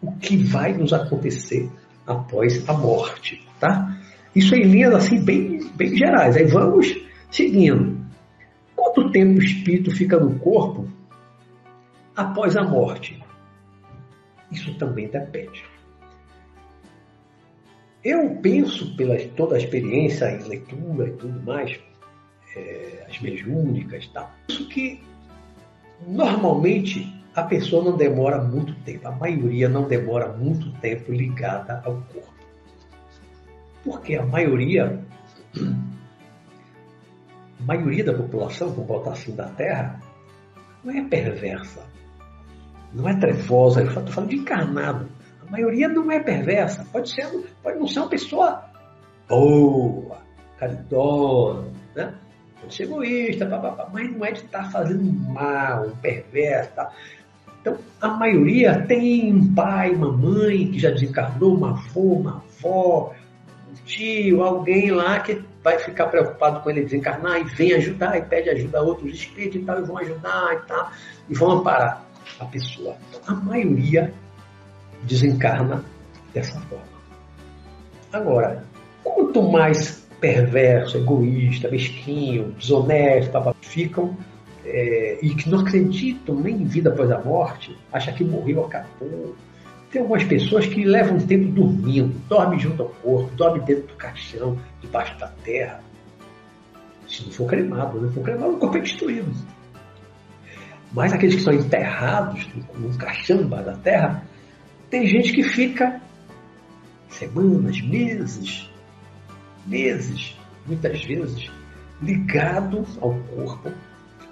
o 0.00 0.12
que 0.16 0.36
vai 0.36 0.72
nos 0.72 0.92
acontecer 0.92 1.68
após 2.06 2.66
a 2.68 2.74
morte, 2.74 3.44
tá? 3.58 3.98
Isso 4.34 4.54
em 4.54 4.64
linhas 4.64 4.94
assim 4.94 5.24
bem, 5.24 5.68
bem 5.74 5.96
gerais. 5.96 6.36
Aí 6.36 6.44
vamos 6.44 6.94
seguindo. 7.30 8.04
Quanto 8.76 9.10
tempo 9.10 9.40
o 9.40 9.42
espírito 9.42 9.90
fica 9.90 10.18
no 10.18 10.38
corpo 10.38 10.88
após 12.14 12.56
a 12.56 12.62
morte? 12.62 13.20
Isso 14.52 14.74
também 14.78 15.08
depende. 15.08 15.64
Eu 18.04 18.36
penso, 18.42 18.94
pela 18.96 19.16
toda 19.30 19.56
a 19.56 19.58
experiência 19.58 20.30
em 20.30 20.46
leitura 20.46 21.08
e 21.08 21.12
tudo 21.12 21.42
mais, 21.42 21.80
é, 22.54 23.06
as 23.08 23.18
mediúnicas, 23.20 24.06
tá? 24.08 24.30
Isso 24.48 24.68
que 24.68 25.02
normalmente 26.06 27.10
a 27.34 27.42
pessoa 27.42 27.82
não 27.82 27.96
demora 27.96 28.42
muito 28.42 28.74
tempo, 28.84 29.08
a 29.08 29.12
maioria 29.12 29.68
não 29.68 29.88
demora 29.88 30.32
muito 30.32 30.70
tempo 30.80 31.12
ligada 31.12 31.82
ao 31.84 31.94
corpo. 32.12 32.34
Porque 33.82 34.14
a 34.16 34.24
maioria, 34.24 35.02
a 37.60 37.62
maioria 37.64 38.04
da 38.04 38.14
população, 38.14 38.68
vamos 38.68 38.86
botar 38.86 39.12
assim, 39.12 39.34
da 39.34 39.48
Terra, 39.48 40.00
não 40.84 40.94
é 40.94 41.02
perversa, 41.02 41.82
não 42.92 43.08
é 43.08 43.14
trevosa, 43.14 43.80
eu 43.80 43.88
estou 43.88 44.06
falando 44.06 44.30
de 44.30 44.36
encarnado. 44.36 45.08
A 45.46 45.50
maioria 45.50 45.88
não 45.88 46.10
é 46.10 46.20
perversa, 46.20 46.86
pode, 46.90 47.10
ser, 47.10 47.26
pode 47.62 47.78
não 47.78 47.86
ser 47.86 48.00
uma 48.00 48.08
pessoa 48.08 48.64
boa, 49.28 50.18
caridosa, 50.58 51.70
né? 51.94 52.14
pode 52.60 52.74
ser 52.74 52.84
egoísta, 52.84 53.46
mas 53.92 54.12
não 54.12 54.24
é 54.24 54.32
de 54.32 54.40
estar 54.40 54.70
fazendo 54.70 55.04
mal, 55.30 55.90
perverso. 56.00 56.70
Tá? 56.72 56.90
Então, 57.60 57.78
a 58.00 58.08
maioria 58.08 58.84
tem 58.86 59.32
um 59.32 59.54
pai, 59.54 59.90
uma 59.90 60.12
mãe 60.12 60.70
que 60.70 60.78
já 60.78 60.90
desencarnou, 60.90 61.54
uma 61.54 61.70
avó, 61.70 62.00
uma 62.00 62.42
avó, 62.58 63.14
um 63.70 63.74
tio, 63.84 64.42
alguém 64.42 64.90
lá 64.90 65.20
que 65.20 65.42
vai 65.62 65.78
ficar 65.78 66.08
preocupado 66.08 66.60
com 66.60 66.70
ele 66.70 66.82
desencarnar 66.82 67.40
e 67.40 67.44
vem 67.44 67.72
ajudar 67.72 68.18
e 68.18 68.22
pede 68.22 68.50
ajuda 68.50 68.78
a 68.78 68.82
outros 68.82 69.14
espíritos 69.14 69.62
e 69.62 69.64
tal, 69.64 69.78
e 69.78 69.82
vão 69.82 69.98
ajudar 69.98 70.54
e 70.54 70.66
tal, 70.66 70.90
e 71.28 71.34
vão 71.34 71.50
amparar 71.52 72.04
a 72.38 72.44
pessoa. 72.44 72.96
Então, 73.08 73.34
a 73.34 73.40
maioria 73.40 74.12
desencarna 75.04 75.84
dessa 76.32 76.60
forma. 76.62 76.84
Agora, 78.12 78.64
quanto 79.02 79.42
mais 79.42 80.06
perverso, 80.20 80.96
egoísta, 80.96 81.70
mesquinho, 81.70 82.52
desonesto, 82.52 83.54
ficam 83.60 84.16
é, 84.64 85.18
e 85.20 85.34
que 85.34 85.48
não 85.50 85.60
acreditam 85.60 86.36
nem 86.36 86.62
em 86.62 86.64
vida 86.64 86.90
após 86.90 87.10
a 87.10 87.20
morte, 87.20 87.76
acha 87.92 88.12
que 88.12 88.24
morreu, 88.24 88.64
acabou. 88.64 89.34
Tem 89.90 90.00
algumas 90.00 90.24
pessoas 90.24 90.66
que 90.66 90.84
levam 90.84 91.18
tempo 91.18 91.52
dormindo, 91.52 92.14
dormem 92.28 92.58
junto 92.58 92.82
ao 92.82 92.88
corpo, 92.88 93.30
dormem 93.36 93.62
dentro 93.64 93.86
do 93.88 93.94
caixão, 93.94 94.58
debaixo 94.80 95.16
da 95.18 95.28
terra. 95.44 95.80
Se 97.06 97.24
não 97.24 97.30
for 97.30 97.46
cremado, 97.46 98.00
né? 98.00 98.08
Se 98.08 98.14
for 98.14 98.24
cremado, 98.24 98.54
o 98.54 98.58
corpo 98.58 98.78
é 98.78 98.80
destruído. 98.80 99.30
Mas 100.92 101.12
aqueles 101.12 101.36
que 101.36 101.42
são 101.42 101.52
enterrados 101.52 102.48
num 102.76 102.96
caixão 102.96 103.38
debaixo 103.38 103.66
da 103.66 103.76
terra, 103.76 104.22
tem 104.94 105.08
gente 105.08 105.32
que 105.32 105.42
fica 105.42 106.00
semanas, 107.08 107.80
meses, 107.80 108.70
meses, 109.66 110.38
muitas 110.68 111.04
vezes, 111.04 111.50
ligado 112.00 112.86
ao 113.00 113.12
corpo, 113.12 113.72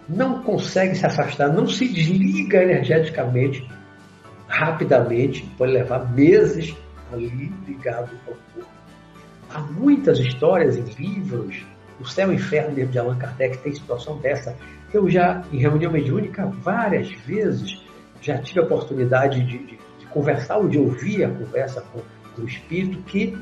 não 0.09 0.41
consegue 0.45 0.95
se 0.95 1.05
afastar, 1.05 1.53
não 1.53 1.67
se 1.67 1.89
desliga 1.89 2.63
energeticamente 2.63 3.69
rapidamente, 4.47 5.43
pode 5.59 5.73
levar 5.73 6.09
meses 6.13 6.77
ali 7.13 7.53
ligado 7.67 8.13
ao 8.29 8.35
corpo. 8.35 8.71
Há 9.53 9.63
muitas 9.63 10.21
histórias 10.21 10.77
em 10.77 10.85
livros, 10.97 11.67
o 11.99 12.07
Céu 12.07 12.29
e 12.29 12.31
o 12.31 12.35
Inferno 12.37 12.87
de 12.87 12.99
Allan 13.01 13.19
Kardec 13.19 13.59
tem 13.59 13.75
situação 13.75 14.17
dessa. 14.19 14.57
Eu 14.95 15.11
já, 15.11 15.43
em 15.53 15.59
reunião 15.59 15.91
mediúnica, 15.91 16.47
várias 16.47 17.11
vezes, 17.27 17.83
já 18.21 18.39
tive 18.39 18.61
a 18.61 18.63
oportunidade 18.63 19.45
de, 19.45 19.59
de, 19.59 19.82
de 19.82 19.82
conversar 20.13 20.59
ou 20.59 20.69
de 20.69 20.79
ouvir 20.79 21.25
a 21.25 21.31
conversa 21.31 21.81
com, 21.81 22.01
com 22.35 22.43
o 22.43 22.47
espírito 22.47 23.03
que 23.03 23.37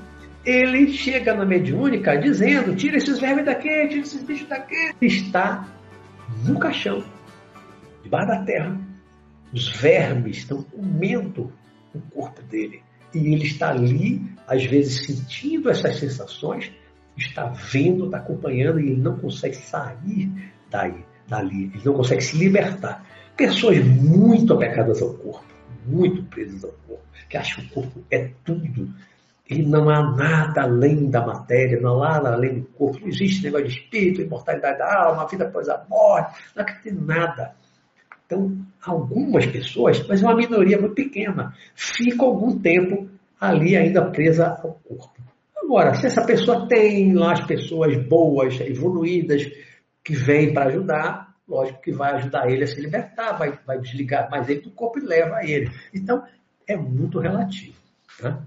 ele 0.45 0.93
chega 0.93 1.35
na 1.35 1.45
mediúnica 1.45 2.17
dizendo: 2.17 2.75
tira 2.75 2.97
esses 2.97 3.19
vermes 3.19 3.45
daqui, 3.45 3.89
tira 3.89 4.01
esses 4.01 4.23
bichos 4.23 4.49
daqui. 4.49 4.95
Está 5.01 5.69
no 6.45 6.59
caixão, 6.59 7.05
debaixo 8.03 8.29
da 8.29 8.45
terra. 8.45 8.79
Os 9.53 9.69
vermes 9.69 10.39
estão 10.39 10.63
comendo 10.63 11.53
o 11.95 12.01
corpo 12.13 12.41
dele. 12.43 12.83
E 13.13 13.19
ele 13.35 13.45
está 13.45 13.71
ali, 13.71 14.23
às 14.47 14.65
vezes, 14.65 15.05
sentindo 15.05 15.69
essas 15.69 15.99
sensações, 15.99 16.71
está 17.17 17.47
vendo, 17.47 18.05
está 18.05 18.19
acompanhando 18.19 18.79
e 18.79 18.91
ele 18.91 19.01
não 19.01 19.17
consegue 19.17 19.57
sair 19.57 20.31
daí, 20.71 21.05
dali. 21.27 21.65
Ele 21.75 21.83
não 21.85 21.95
consegue 21.95 22.23
se 22.23 22.37
libertar. 22.39 23.05
Pessoas 23.37 23.85
muito 23.85 24.55
apegadas 24.55 25.03
ao 25.03 25.15
corpo, 25.15 25.45
muito 25.87 26.20
presas 26.31 26.65
ao 26.65 26.73
corpo, 26.87 27.05
que 27.29 27.37
acham 27.37 27.65
que 27.65 27.71
o 27.71 27.75
corpo 27.75 28.05
é 28.11 28.31
tudo. 28.45 28.89
E 29.49 29.63
não 29.63 29.91
há 29.91 30.15
nada 30.17 30.63
além 30.63 31.11
da 31.11 31.27
matéria, 31.27 31.81
não 31.81 32.03
há 32.03 32.15
nada 32.23 32.35
além 32.35 32.61
do 32.61 32.67
corpo. 32.69 33.01
Não 33.01 33.09
existe 33.09 33.43
negócio 33.43 33.67
de 33.67 33.75
espírito, 33.75 34.23
imortalidade 34.23 34.79
da 34.79 35.05
alma, 35.07 35.27
vida 35.27 35.45
após 35.45 35.69
a 35.69 35.85
morte, 35.89 36.41
não 36.55 36.63
acredita 36.63 36.89
em 36.89 37.05
nada. 37.05 37.55
Então, 38.25 38.57
algumas 38.81 39.45
pessoas, 39.47 40.07
mas 40.07 40.23
uma 40.23 40.37
minoria 40.37 40.79
muito 40.79 40.95
pequena, 40.95 41.53
ficam 41.75 42.29
algum 42.29 42.57
tempo 42.61 43.09
ali 43.41 43.77
ainda 43.77 44.05
presa 44.05 44.57
ao 44.63 44.79
corpo. 44.85 45.21
Agora, 45.57 45.95
se 45.95 46.07
essa 46.07 46.25
pessoa 46.25 46.69
tem 46.69 47.13
lá 47.13 47.33
as 47.33 47.45
pessoas 47.45 47.97
boas, 48.07 48.61
evoluídas, 48.61 49.51
que 50.05 50.15
vêm 50.15 50.55
para 50.55 50.67
ajudar, 50.67 51.30
lógico 51.51 51.83
que 51.83 51.93
vai 51.93 52.13
ajudar 52.15 52.51
ele 52.51 52.65
a 52.65 52.67
se 52.67 52.81
libertar, 52.81 53.33
vai, 53.33 53.59
vai 53.67 53.79
desligar 53.79 54.31
mais 54.31 54.49
ele 54.49 54.61
do 54.61 54.71
corpo 54.71 54.99
e 54.99 55.03
leva 55.03 55.45
ele. 55.45 55.71
Então, 55.93 56.25
é 56.67 56.77
muito 56.77 57.19
relativo. 57.19 57.79
Tá? 58.21 58.43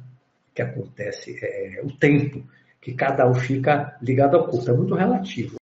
que 0.53 0.61
acontece, 0.61 1.39
é, 1.41 1.81
o 1.83 1.91
tempo 1.97 2.47
que 2.79 2.93
cada 2.93 3.27
um 3.27 3.33
fica 3.33 3.97
ligado 4.01 4.37
ao 4.37 4.47
corpo. 4.47 4.69
É 4.69 4.73
muito 4.73 4.93
relativo. 4.93 5.57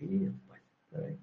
Ih, 0.00 0.32
peraí. 0.90 1.18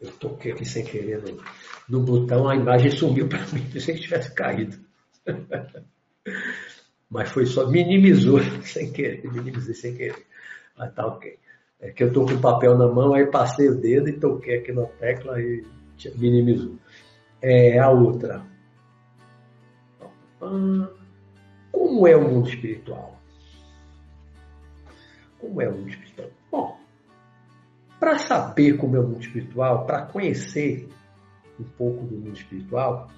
Eu 0.00 0.12
toquei 0.18 0.52
aqui 0.52 0.64
sem 0.64 0.84
querer 0.84 1.22
no, 1.22 1.42
no 1.88 2.00
botão, 2.04 2.48
a 2.48 2.54
imagem 2.54 2.90
sumiu 2.90 3.28
para 3.28 3.46
mim, 3.46 3.68
pensei 3.72 3.94
que 3.94 4.02
tivesse 4.02 4.32
caído. 4.34 4.78
Mas 7.16 7.30
foi 7.30 7.46
só, 7.46 7.66
minimizou 7.66 8.40
sem 8.62 8.92
querer, 8.92 9.26
minimizei 9.32 9.72
sem 9.72 9.96
querer. 9.96 10.26
Mas 10.76 10.92
tá 10.92 11.06
ok. 11.06 11.38
É 11.80 11.90
que 11.90 12.04
eu 12.04 12.12
tô 12.12 12.26
com 12.26 12.34
o 12.34 12.40
papel 12.42 12.76
na 12.76 12.86
mão, 12.86 13.14
aí 13.14 13.24
passei 13.24 13.70
o 13.70 13.80
dedo 13.80 14.10
e 14.10 14.20
toquei 14.20 14.58
aqui 14.58 14.70
na 14.70 14.84
tecla 14.84 15.40
e 15.40 15.64
minimizou. 16.16 16.76
É, 17.40 17.78
a 17.78 17.88
outra. 17.88 18.44
Como 21.72 22.06
é 22.06 22.14
o 22.14 22.20
mundo 22.20 22.50
espiritual? 22.50 23.18
Como 25.38 25.62
é 25.62 25.70
o 25.70 25.72
mundo 25.72 25.88
espiritual? 25.88 26.28
Bom, 26.52 26.80
para 27.98 28.18
saber 28.18 28.76
como 28.76 28.94
é 28.94 29.00
o 29.00 29.08
mundo 29.08 29.22
espiritual, 29.22 29.86
para 29.86 30.02
conhecer 30.02 30.86
um 31.58 31.64
pouco 31.64 32.04
do 32.04 32.16
mundo 32.16 32.36
espiritual, 32.36 33.10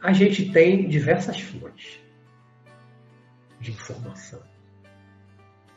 a 0.00 0.10
gente 0.14 0.50
tem 0.50 0.88
diversas 0.88 1.38
fontes 1.38 2.00
de 3.60 3.72
informação. 3.72 4.40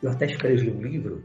Eu 0.02 0.12
até 0.12 0.26
escrevi 0.26 0.72
um 0.72 0.82
livro, 0.82 1.22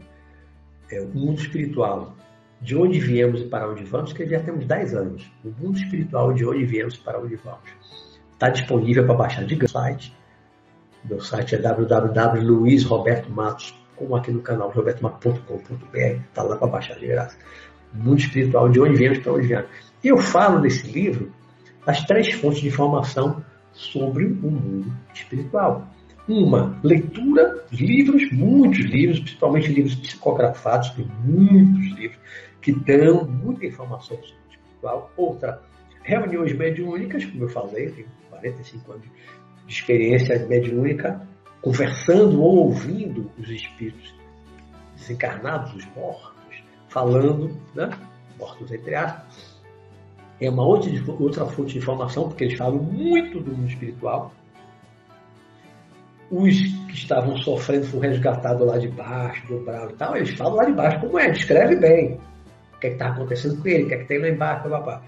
é, 0.90 1.00
O 1.00 1.06
Mundo 1.08 1.40
Espiritual, 1.40 2.16
de 2.60 2.76
onde 2.76 2.98
viemos 2.98 3.40
e 3.40 3.44
para 3.44 3.70
onde 3.70 3.84
vamos, 3.84 4.12
que 4.12 4.26
já 4.26 4.40
temos 4.40 4.66
10 4.66 4.94
anos. 4.94 5.30
O 5.44 5.50
mundo 5.50 5.78
espiritual 5.78 6.32
de 6.32 6.44
onde 6.44 6.64
viemos 6.64 6.96
e 6.96 6.98
para 6.98 7.20
onde 7.20 7.36
vamos. 7.36 7.70
Está 8.32 8.48
disponível 8.48 9.06
para 9.06 9.14
baixar 9.14 9.44
de 9.44 9.68
site. 9.68 10.12
Meu 11.04 11.20
site 11.20 11.54
é 11.54 11.58
www.luizrobertomatos, 11.58 13.78
como 13.94 14.16
aqui 14.16 14.32
no 14.32 14.42
canal 14.42 14.70
robertomatos.com.br. 14.70 15.96
Está 15.96 16.42
lá 16.42 16.56
para 16.56 16.68
baixar 16.68 16.98
de 16.98 17.06
graça. 17.06 17.38
Mundo 17.92 18.18
espiritual 18.18 18.68
de 18.68 18.80
onde 18.80 18.96
viemos 18.96 19.18
e 19.18 19.20
para 19.20 19.32
onde 19.32 19.46
viemos. 19.46 19.70
Eu 20.02 20.18
falo 20.18 20.58
nesse 20.60 20.90
livro 20.90 21.32
as 21.86 22.04
três 22.04 22.32
fontes 22.34 22.60
de 22.60 22.66
informação 22.68 23.44
sobre 23.72 24.26
o 24.26 24.30
mundo 24.30 24.92
espiritual. 25.14 25.86
Uma, 26.28 26.78
leitura 26.84 27.64
livros, 27.72 28.30
muitos 28.30 28.84
livros, 28.84 29.20
principalmente 29.20 29.72
livros 29.72 29.94
psicografados, 29.94 30.90
tem 30.90 31.06
muitos 31.24 31.98
livros 31.98 32.18
que 32.60 32.72
dão 32.72 33.24
muita 33.24 33.64
informação 33.64 34.16
sobre 34.16 34.26
o 34.26 34.50
espiritual. 34.50 35.10
Outra, 35.16 35.62
reuniões 36.02 36.52
mediúnicas, 36.52 37.24
como 37.24 37.44
eu 37.44 37.48
falei, 37.48 37.90
tenho 37.90 38.08
45 38.28 38.92
anos 38.92 39.04
de 39.66 39.72
experiência 39.72 40.46
mediúnica, 40.46 41.26
conversando 41.62 42.42
ou 42.42 42.66
ouvindo 42.66 43.30
os 43.38 43.48
espíritos 43.48 44.14
desencarnados, 44.96 45.74
os 45.74 45.86
mortos, 45.94 46.62
falando, 46.88 47.56
né? 47.74 47.90
mortos 48.38 48.70
entre 48.70 48.94
aspas. 48.94 49.58
É 50.40 50.48
uma 50.48 50.64
outra, 50.64 50.90
outra 51.18 51.46
fonte 51.46 51.72
de 51.72 51.78
informação, 51.78 52.28
porque 52.28 52.44
eles 52.44 52.58
falam 52.58 52.80
muito 52.80 53.40
do 53.40 53.50
mundo 53.50 53.68
espiritual. 53.68 54.32
Os 56.30 56.56
que 56.86 56.94
estavam 56.94 57.36
sofrendo 57.38 57.86
foram 57.86 58.10
resgatados 58.10 58.66
lá 58.66 58.78
de 58.78 58.88
baixo, 58.88 59.46
do 59.46 59.60
bravo 59.64 59.92
e 59.92 59.96
tal, 59.96 60.16
eles 60.16 60.30
falam 60.30 60.54
lá 60.54 60.64
de 60.64 60.72
baixo 60.72 61.00
como 61.00 61.18
é, 61.18 61.30
descreve 61.30 61.76
bem 61.76 62.18
o 62.74 62.80
que 62.80 62.86
é 62.86 62.90
está 62.90 63.08
acontecendo 63.08 63.60
com 63.60 63.68
ele, 63.68 63.84
o 63.84 63.88
que 63.88 63.94
é 63.94 63.98
que 63.98 64.04
tem 64.04 64.20
lá 64.20 64.28
embaixo, 64.28 64.68
blá, 64.68 65.02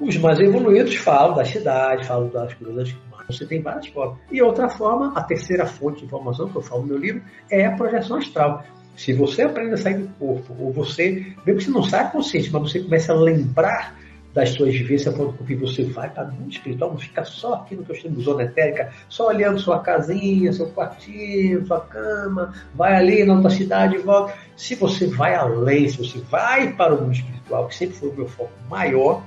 Os 0.00 0.16
mais 0.18 0.38
evoluídos 0.40 0.96
falam 0.96 1.34
da 1.34 1.44
cidade, 1.44 2.06
falam 2.06 2.28
das 2.28 2.52
coisas 2.54 2.94
você 3.26 3.46
tem 3.46 3.60
várias 3.62 3.86
formas. 3.88 4.18
E 4.30 4.42
outra 4.42 4.68
forma, 4.68 5.12
a 5.14 5.22
terceira 5.22 5.66
fonte 5.66 6.00
de 6.00 6.06
informação 6.06 6.48
que 6.48 6.56
eu 6.56 6.62
falo 6.62 6.82
no 6.82 6.88
meu 6.88 6.98
livro, 6.98 7.22
é 7.50 7.66
a 7.66 7.72
projeção 7.72 8.18
astral. 8.18 8.62
Se 8.96 9.12
você 9.12 9.42
aprende 9.42 9.74
a 9.74 9.76
sair 9.76 9.98
do 9.98 10.08
corpo, 10.18 10.54
ou 10.58 10.72
você, 10.72 11.34
mesmo 11.44 11.58
que 11.58 11.64
você 11.64 11.70
não 11.70 11.82
saia 11.82 12.10
consciente, 12.10 12.50
mas 12.52 12.62
você 12.62 12.80
começa 12.80 13.12
a 13.12 13.16
lembrar 13.16 13.98
das 14.34 14.50
suas 14.50 14.74
vivências 14.74 15.14
ponto 15.14 15.32
com 15.38 15.44
que 15.44 15.54
você 15.54 15.84
vai 15.84 16.10
para 16.10 16.24
o 16.24 16.32
mundo 16.32 16.50
espiritual, 16.50 16.90
não 16.90 16.98
fica 16.98 17.24
só 17.24 17.54
aqui 17.54 17.76
no 17.76 17.84
que 17.84 17.92
eu 17.92 17.94
chamo 17.94 18.16
de 18.16 18.24
zona 18.24 18.42
etérica, 18.42 18.92
só 19.08 19.28
olhando 19.28 19.60
sua 19.60 19.78
casinha, 19.78 20.52
seu 20.52 20.68
quartinho, 20.72 21.64
sua 21.64 21.80
cama, 21.80 22.52
vai 22.74 22.96
ali 22.96 23.24
na 23.24 23.34
outra 23.34 23.50
cidade 23.50 23.94
e 23.94 23.98
volta. 23.98 24.34
Se 24.56 24.74
você 24.74 25.06
vai 25.06 25.36
além, 25.36 25.88
se 25.88 25.98
você 25.98 26.18
vai 26.18 26.72
para 26.72 26.96
o 26.96 27.00
mundo 27.00 27.12
espiritual, 27.12 27.68
que 27.68 27.76
sempre 27.76 27.94
foi 27.94 28.08
o 28.08 28.14
meu 28.14 28.28
foco 28.28 28.52
maior, 28.68 29.22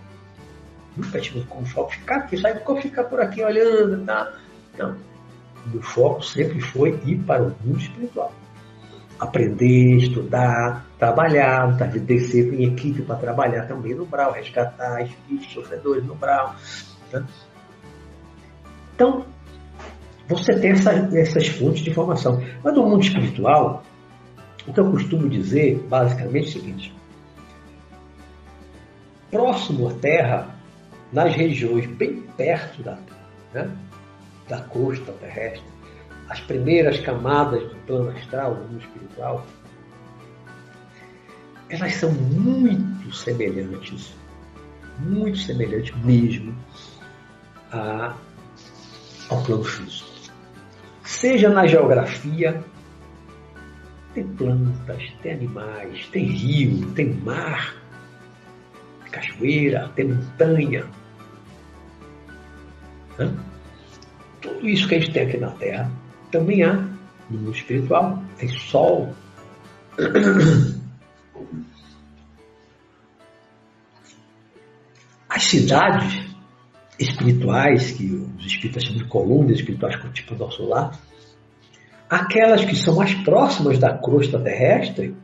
nunca 0.98 1.22
tive 1.22 1.42
como 1.46 1.66
foco 1.66 1.94
ficar 1.94 2.18
aqui, 2.18 2.38
sai 2.38 2.54
do 2.54 2.76
ficar 2.82 3.06
por 3.06 3.22
aqui 3.22 3.42
olhando, 3.42 4.06
tá? 4.06 4.34
Não. 4.78 4.92
O 5.66 5.70
meu 5.70 5.82
foco 5.82 6.22
sempre 6.22 6.60
foi 6.60 7.00
ir 7.06 7.18
para 7.20 7.44
o 7.44 7.56
mundo 7.64 7.80
espiritual. 7.80 8.34
Aprender, 9.20 9.96
estudar, 9.98 10.86
trabalhar, 10.98 11.78
tá? 11.78 11.86
descer 11.86 12.54
em 12.54 12.66
equipe 12.66 13.02
para 13.04 13.16
trabalhar 13.18 13.68
também 13.68 13.94
no 13.94 14.06
Brau, 14.06 14.32
resgatar 14.32 15.02
espíritos 15.04 15.54
sofredores 15.54 16.06
no 16.06 16.16
Brau. 16.16 16.56
Tá? 17.12 17.24
Então, 18.96 19.26
você 20.28 20.60
tem 20.60 20.72
essa, 20.72 20.92
essas 20.92 21.48
fontes 21.48 21.84
de 21.84 21.92
informação. 21.92 22.42
Mas 22.64 22.74
no 22.74 22.88
mundo 22.88 23.04
espiritual, 23.04 23.84
o 24.68 24.74
que 24.74 24.80
eu 24.80 24.92
costumo 24.92 25.30
dizer, 25.30 25.80
basicamente, 25.88 26.48
é 26.48 26.50
o 26.50 26.62
seguinte: 26.62 26.96
próximo 29.32 29.90
à 29.90 29.94
Terra, 29.94 30.56
nas 31.14 31.34
regiões 31.34 31.86
bem 31.86 32.22
perto 32.36 32.84
da, 32.84 32.98
né, 33.54 33.70
da 34.50 34.62
costa 34.62 35.12
terrestre, 35.14 35.64
as 36.28 36.42
primeiras 36.42 37.00
camadas 37.00 37.64
do 37.64 37.76
plano 37.86 38.10
astral, 38.10 38.56
do 38.56 38.62
mundo 38.64 38.82
espiritual, 38.82 39.46
elas 41.70 41.94
são 41.96 42.12
muito 42.12 43.14
semelhantes, 43.14 44.14
muito 45.00 45.38
semelhantes 45.38 45.96
mesmo 46.04 46.56
a, 47.72 48.16
ao 49.30 49.44
plano 49.44 49.64
físico. 49.64 50.08
Seja 51.04 51.50
na 51.50 51.66
geografia, 51.66 52.64
tem 54.14 54.28
plantas, 54.28 55.12
tem 55.22 55.34
animais, 55.34 56.08
tem 56.08 56.26
rio, 56.26 56.92
tem 56.94 57.14
mar, 57.14 57.76
cachoeira, 59.12 59.90
tem 59.96 60.10
montanha. 60.10 60.86
Tudo 64.42 64.68
isso 64.68 64.88
que 64.88 64.96
a 64.96 65.00
gente 65.00 65.12
tem 65.12 65.24
aqui 65.24 65.38
na 65.38 65.52
Terra 65.52 65.92
também 66.32 66.64
há 66.64 66.74
no 67.30 67.40
mundo 67.40 67.52
espiritual. 67.56 68.24
Tem 68.38 68.50
sol. 68.50 69.14
As 75.30 75.44
cidades 75.44 76.36
espirituais, 77.00 77.92
que 77.92 78.06
os 78.06 78.46
espíritas 78.46 78.84
chamam 78.84 79.04
de 79.04 79.06
colunas 79.06 79.58
espirituais, 79.58 79.96
tipo 80.14 80.34
o 80.34 80.38
nosso 80.38 80.66
lar, 80.66 80.98
aquelas 82.10 82.66
que 82.66 82.76
são 82.76 82.96
mais 82.96 83.14
próximas 83.14 83.78
da 83.78 83.98
crosta 83.98 84.40
terrestre, 84.40 85.16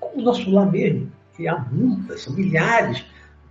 como 0.00 0.20
o 0.20 0.22
nosso 0.22 0.50
lar 0.50 0.70
mesmo, 0.70 1.10
e 1.38 1.48
há 1.48 1.58
muitas, 1.58 2.22
são 2.22 2.34
milhares 2.34 3.04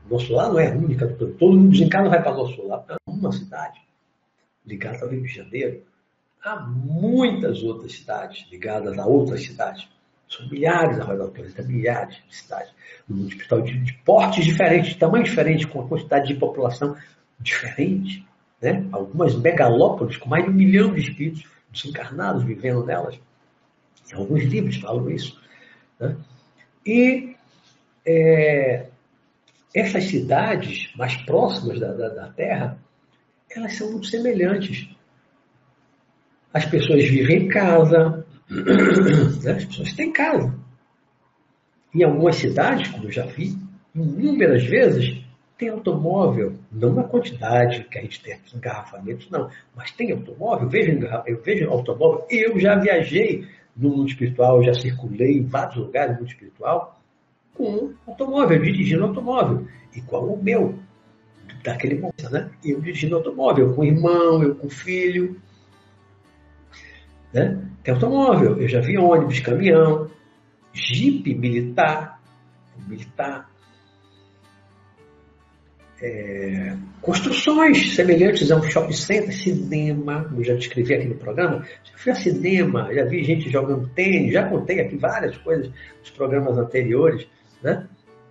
nosso 0.09 0.33
lar 0.33 0.49
não 0.49 0.59
é 0.59 0.71
única, 0.71 1.07
todo 1.07 1.55
mundo 1.55 1.71
desencarna 1.71 2.09
vai 2.09 2.21
para 2.21 2.33
nosso 2.33 2.61
lar. 2.67 2.83
É 2.89 2.95
uma 3.07 3.31
cidade 3.31 3.81
ligada 4.65 5.03
ao 5.03 5.09
Rio 5.09 5.23
de 5.23 5.29
Janeiro. 5.29 5.81
Há 6.43 6.59
muitas 6.59 7.63
outras 7.63 7.93
cidades 7.93 8.45
ligadas 8.51 8.97
a 8.97 9.05
outras 9.05 9.43
cidades. 9.43 9.87
São 10.27 10.47
milhares 10.49 10.99
ao 10.99 11.07
redor 11.07 11.27
do 11.27 11.67
milhares 11.67 12.15
de 12.27 12.35
cidades. 12.35 12.73
Espiritual 13.09 13.61
de, 13.61 13.77
de 13.77 13.93
portes 14.05 14.45
diferentes, 14.45 14.93
de 14.93 14.97
tamanho 14.97 15.23
diferente, 15.23 15.67
com 15.67 15.81
a 15.81 15.87
quantidade 15.87 16.27
de 16.27 16.35
população 16.35 16.95
diferente. 17.39 18.25
Né? 18.61 18.87
Algumas 18.91 19.35
megalópolis 19.35 20.17
com 20.17 20.29
mais 20.29 20.45
de 20.45 20.49
um 20.49 20.53
milhão 20.53 20.93
de 20.93 21.01
espíritos 21.01 21.43
desencarnados 21.71 22.43
vivendo 22.43 22.85
nelas. 22.85 23.19
Alguns 24.13 24.43
livros 24.43 24.77
falam 24.77 25.09
isso. 25.09 25.39
Né? 25.99 26.15
E 26.85 27.35
é, 28.05 28.87
essas 29.73 30.05
cidades 30.05 30.91
mais 30.95 31.15
próximas 31.17 31.79
da, 31.79 31.93
da, 31.93 32.09
da 32.09 32.27
Terra, 32.29 32.77
elas 33.49 33.75
são 33.75 33.91
muito 33.91 34.07
semelhantes. 34.07 34.87
As 36.53 36.65
pessoas 36.65 37.03
vivem 37.03 37.45
em 37.45 37.47
casa? 37.47 38.22
As 38.49 39.65
pessoas 39.65 39.93
têm 39.93 40.11
casa. 40.11 40.53
Em 41.93 42.03
algumas 42.03 42.35
cidades, 42.35 42.89
como 42.89 43.05
eu 43.05 43.11
já 43.11 43.25
vi, 43.25 43.55
inúmeras 43.93 44.63
vezes, 44.63 45.23
tem 45.57 45.69
automóvel, 45.69 46.55
não 46.71 46.93
na 46.93 47.03
quantidade 47.03 47.83
que 47.83 47.97
a 47.97 48.01
gente 48.01 48.21
tem 48.21 48.33
aqui, 48.33 48.57
engarrafamentos, 48.57 49.29
não, 49.29 49.49
mas 49.75 49.91
tem 49.91 50.11
automóvel, 50.11 50.63
eu 50.63 50.69
vejo, 50.69 51.07
eu 51.27 51.41
vejo 51.41 51.69
automóvel, 51.69 52.25
eu 52.29 52.59
já 52.59 52.75
viajei 52.75 53.47
no 53.75 53.89
mundo 53.89 54.09
espiritual, 54.09 54.63
já 54.63 54.73
circulei 54.73 55.37
em 55.37 55.45
vários 55.45 55.75
lugares 55.75 56.13
no 56.13 56.21
mundo 56.21 56.31
espiritual, 56.31 56.99
com 57.53 57.93
automóvel, 58.07 58.61
dirigindo 58.61 59.03
automóvel, 59.03 59.67
igual 59.95 60.25
o 60.25 60.41
meu, 60.41 60.79
daquele 61.63 61.95
momento, 61.95 62.29
né? 62.29 62.49
Eu 62.63 62.81
dirigindo 62.81 63.15
automóvel, 63.15 63.73
com 63.73 63.83
irmão, 63.83 64.43
eu 64.43 64.55
com 64.55 64.69
filho. 64.69 65.39
Né? 67.33 67.59
Tem 67.83 67.93
automóvel, 67.93 68.61
eu 68.61 68.67
já 68.67 68.79
vi 68.79 68.97
ônibus, 68.97 69.39
caminhão, 69.39 70.09
jipe 70.71 71.33
militar, 71.35 72.19
militar. 72.87 73.49
É, 76.01 76.75
construções 77.01 77.95
semelhantes 77.95 78.51
a 78.51 78.57
um 78.57 78.63
shopping 78.63 78.93
center, 78.93 79.33
cinema, 79.33 80.29
eu 80.35 80.43
já 80.43 80.53
descrevi 80.53 80.93
aqui 80.93 81.07
no 81.07 81.15
programa. 81.15 81.65
Já 81.83 81.97
fui 81.97 82.11
a 82.11 82.15
cinema, 82.15 82.93
já 82.93 83.05
vi 83.05 83.23
gente 83.23 83.49
jogando 83.49 83.89
tênis, 83.89 84.33
já 84.33 84.47
contei 84.49 84.81
aqui 84.81 84.97
várias 84.97 85.37
coisas 85.37 85.71
nos 86.01 86.09
programas 86.11 86.57
anteriores 86.57 87.25
né? 87.63 87.87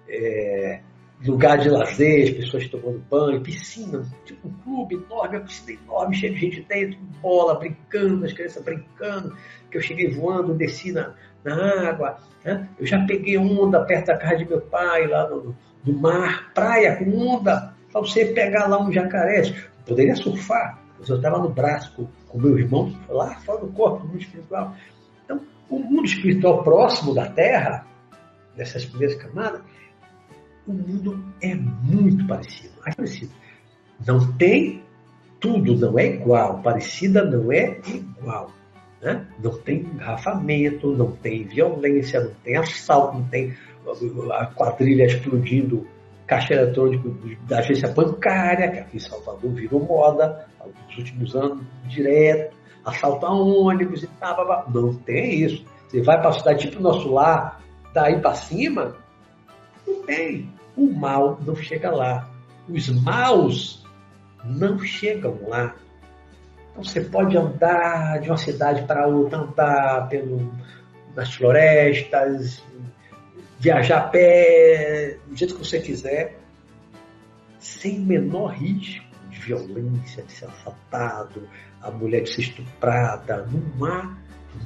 É, 0.08 0.80
lugar 1.24 1.58
de 1.58 1.68
lazer, 1.68 2.30
as 2.30 2.36
pessoas 2.36 2.68
tomando 2.68 2.98
banho, 3.10 3.40
piscina, 3.40 4.04
tipo 4.24 4.48
um 4.48 4.52
clube 4.64 4.96
enorme, 4.96 5.36
uma 5.36 5.44
piscina 5.44 5.78
enorme, 5.84 6.16
cheia 6.16 6.32
de 6.32 6.40
gente 6.40 6.62
dentro, 6.62 6.98
bola, 7.20 7.58
brincando, 7.58 8.24
as 8.24 8.32
crianças 8.32 8.62
brincando, 8.62 9.36
que 9.70 9.76
eu 9.76 9.80
cheguei 9.80 10.10
voando, 10.10 10.54
desci 10.54 10.92
na, 10.92 11.14
na 11.44 11.88
água, 11.88 12.18
né? 12.44 12.68
eu 12.78 12.86
já 12.86 13.04
peguei 13.06 13.38
onda 13.38 13.84
perto 13.84 14.06
da 14.06 14.18
casa 14.18 14.38
de 14.38 14.48
meu 14.48 14.60
pai, 14.60 15.06
lá 15.06 15.28
no, 15.28 15.54
no 15.84 15.98
mar, 16.00 16.52
praia 16.52 16.96
com 16.96 17.10
onda, 17.16 17.72
para 17.92 18.00
você 18.00 18.26
pegar 18.26 18.66
lá 18.66 18.80
um 18.80 18.90
jacaré, 18.90 19.42
poderia 19.86 20.16
surfar, 20.16 20.80
mas 20.98 21.08
eu 21.08 21.16
estava 21.16 21.38
no 21.38 21.50
braço 21.50 21.94
com, 21.94 22.08
com 22.28 22.38
meu 22.38 22.58
irmão, 22.58 22.92
lá 23.08 23.36
fora 23.40 23.60
do 23.60 23.72
corpo, 23.72 24.00
no 24.00 24.10
mundo 24.10 24.22
espiritual. 24.22 24.74
Então, 25.24 25.40
o 25.68 25.78
mundo 25.78 26.06
espiritual 26.06 26.64
próximo 26.64 27.14
da 27.14 27.28
Terra, 27.28 27.86
dessas 28.56 28.84
primeiras 28.84 29.16
camadas, 29.16 29.62
o 30.66 30.72
mundo 30.72 31.22
é 31.40 31.54
muito 31.54 32.26
parecido. 32.26 32.74
É 32.86 32.94
parecido. 32.94 33.32
Não 34.06 34.32
tem 34.32 34.82
tudo, 35.40 35.76
não 35.76 35.98
é 35.98 36.06
igual. 36.06 36.62
Parecida 36.62 37.24
não 37.24 37.52
é 37.52 37.80
igual. 37.86 38.50
Né? 39.00 39.26
Não 39.42 39.58
tem 39.58 39.80
engarrafamento, 39.80 40.92
não 40.92 41.12
tem 41.12 41.44
violência, 41.44 42.20
não 42.20 42.34
tem 42.44 42.56
assalto, 42.56 43.18
não 43.18 43.24
tem 43.28 43.54
a 44.32 44.46
quadrilha 44.46 45.04
explodindo 45.04 45.86
caixa 46.26 46.54
eletrônico 46.54 47.14
da 47.46 47.58
agência 47.58 47.88
bancária, 47.88 48.70
que 48.70 48.78
aqui 48.78 48.96
em 48.96 49.00
Salvador 49.00 49.50
virou 49.52 49.84
moda 49.84 50.46
nos 50.64 50.96
últimos 50.98 51.34
anos, 51.34 51.64
direto, 51.88 52.56
assaltar 52.84 53.32
ônibus 53.32 54.04
e 54.04 54.06
tal. 54.20 54.70
Não 54.72 54.94
tem 54.94 55.42
isso. 55.42 55.64
Você 55.88 56.00
vai 56.00 56.20
para 56.20 56.30
a 56.30 56.32
cidade 56.32 56.70
tipo 56.70 56.80
nosso 56.80 57.12
lar, 57.12 57.60
daí 57.92 58.20
para 58.20 58.34
cima, 58.34 58.96
não 59.92 60.02
tem. 60.06 60.52
O 60.76 60.90
mal 60.90 61.38
não 61.44 61.54
chega 61.54 61.90
lá. 61.90 62.28
Os 62.68 62.88
maus 62.88 63.84
não 64.44 64.78
chegam 64.78 65.38
lá. 65.48 65.74
Então 66.70 66.82
você 66.82 67.00
pode 67.02 67.36
andar 67.36 68.20
de 68.20 68.28
uma 68.28 68.36
cidade 68.36 68.82
para 68.86 69.06
outra, 69.06 69.38
andar 69.38 70.08
pelo, 70.08 70.52
nas 71.14 71.34
florestas, 71.34 72.62
viajar 73.58 73.98
a 73.98 74.08
pé, 74.08 75.18
do 75.26 75.36
jeito 75.36 75.54
que 75.54 75.64
você 75.64 75.80
quiser, 75.80 76.38
sem 77.58 78.00
o 78.00 78.02
menor 78.02 78.54
risco 78.54 79.04
de 79.30 79.38
violência, 79.38 80.22
de 80.22 80.32
ser 80.32 80.46
assaltado, 80.46 81.48
a 81.80 81.90
mulher 81.90 82.22
de 82.22 82.34
ser 82.34 82.42
estuprada. 82.42 83.46
Não 83.46 83.84
há 83.84 84.16